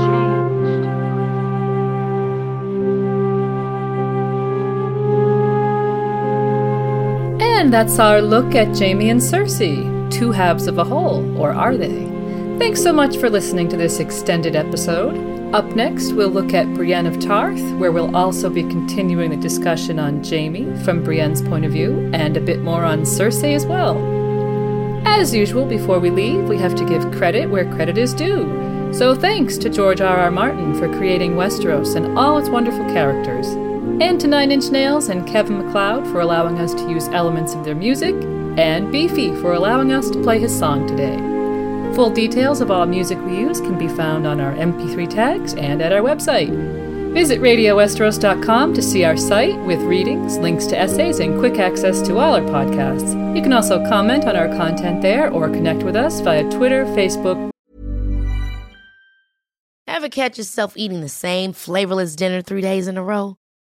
And 7.67 7.73
that's 7.73 7.99
our 7.99 8.21
look 8.21 8.55
at 8.55 8.79
Jaime 8.79 9.09
and 9.09 9.19
Cersei, 9.19 10.09
two 10.09 10.31
halves 10.31 10.67
of 10.67 10.77
a 10.77 10.85
whole, 10.85 11.37
or 11.37 11.51
are 11.51 11.75
they? 11.75 12.05
Thanks 12.57 12.81
so 12.81 12.93
much 12.93 13.17
for 13.17 13.29
listening 13.29 13.67
to 13.67 13.75
this 13.75 13.99
extended 13.99 14.55
episode. 14.55 15.53
Up 15.53 15.65
next, 15.75 16.13
we'll 16.13 16.29
look 16.29 16.53
at 16.53 16.73
Brienne 16.73 17.07
of 17.07 17.19
Tarth, 17.19 17.59
where 17.77 17.91
we'll 17.91 18.15
also 18.15 18.49
be 18.49 18.63
continuing 18.63 19.31
the 19.31 19.35
discussion 19.35 19.99
on 19.99 20.23
Jaime 20.23 20.81
from 20.85 21.03
Brienne's 21.03 21.41
point 21.41 21.65
of 21.65 21.73
view, 21.73 22.09
and 22.13 22.37
a 22.37 22.39
bit 22.39 22.61
more 22.61 22.85
on 22.85 23.01
Cersei 23.01 23.53
as 23.53 23.65
well. 23.65 23.97
As 25.05 25.35
usual, 25.35 25.65
before 25.65 25.99
we 25.99 26.09
leave, 26.09 26.47
we 26.47 26.57
have 26.59 26.75
to 26.75 26.85
give 26.85 27.11
credit 27.11 27.49
where 27.49 27.69
credit 27.75 27.97
is 27.97 28.13
due. 28.13 28.93
So 28.93 29.13
thanks 29.13 29.57
to 29.57 29.69
George 29.69 29.99
R. 29.99 30.15
R. 30.15 30.31
Martin 30.31 30.73
for 30.73 30.87
creating 30.97 31.33
Westeros 31.33 31.97
and 31.97 32.17
all 32.17 32.37
its 32.37 32.47
wonderful 32.47 32.85
characters, 32.93 33.47
and 34.01 34.19
to 34.21 34.27
Nine 34.27 34.51
Inch 34.51 34.69
Nails 34.69 35.09
and 35.09 35.27
Kevin 35.27 35.57
MacLeod 35.57 36.05
for 36.07 36.21
allowing 36.21 36.59
us 36.59 36.73
to 36.73 36.89
use 36.89 37.07
elements 37.09 37.53
of 37.53 37.63
their 37.63 37.75
music, 37.75 38.15
and 38.57 38.91
Beefy 38.91 39.35
for 39.41 39.53
allowing 39.53 39.91
us 39.91 40.09
to 40.09 40.21
play 40.21 40.39
his 40.39 40.57
song 40.57 40.87
today. 40.87 41.17
Full 41.95 42.09
details 42.11 42.61
of 42.61 42.69
all 42.69 42.85
music 42.85 43.17
we 43.25 43.37
use 43.37 43.59
can 43.59 43.77
be 43.77 43.87
found 43.87 44.27
on 44.27 44.39
our 44.39 44.53
MP3 44.53 45.09
tags 45.09 45.53
and 45.55 45.81
at 45.81 45.91
our 45.91 46.01
website. 46.01 46.49
Visit 47.13 47.41
RadioWesteros.com 47.41 48.73
to 48.75 48.81
see 48.81 49.03
our 49.03 49.17
site 49.17 49.59
with 49.61 49.79
readings, 49.79 50.37
links 50.37 50.67
to 50.67 50.77
essays, 50.77 51.19
and 51.19 51.39
quick 51.39 51.57
access 51.57 52.01
to 52.03 52.17
all 52.19 52.35
our 52.35 52.41
podcasts. 52.41 53.35
You 53.35 53.41
can 53.41 53.53
also 53.53 53.83
comment 53.87 54.25
on 54.25 54.35
our 54.35 54.49
content 54.49 55.01
there 55.01 55.31
or 55.31 55.49
connect 55.49 55.81
with 55.81 55.95
us 55.95 56.19
via 56.21 56.43
Twitter, 56.51 56.85
Facebook. 56.85 57.49
Ever 59.87 60.09
catch 60.09 60.37
yourself 60.37 60.73
eating 60.77 61.01
the 61.01 61.09
same 61.09 61.53
flavorless 61.53 62.15
dinner 62.15 62.43
three 62.43 62.61
days 62.61 62.87
in 62.87 62.97
a 62.97 63.03
row? 63.03 63.37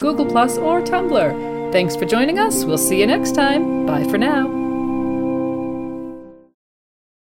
Google 0.00 0.26
Plus 0.26 0.56
or 0.56 0.80
Tumblr. 0.80 1.72
Thanks 1.72 1.94
for 1.94 2.06
joining 2.06 2.38
us. 2.38 2.64
We'll 2.64 2.78
see 2.78 2.98
you 2.98 3.06
next 3.06 3.34
time. 3.34 3.86
Bye 3.86 4.04
for 4.04 4.18
now. 4.18 4.59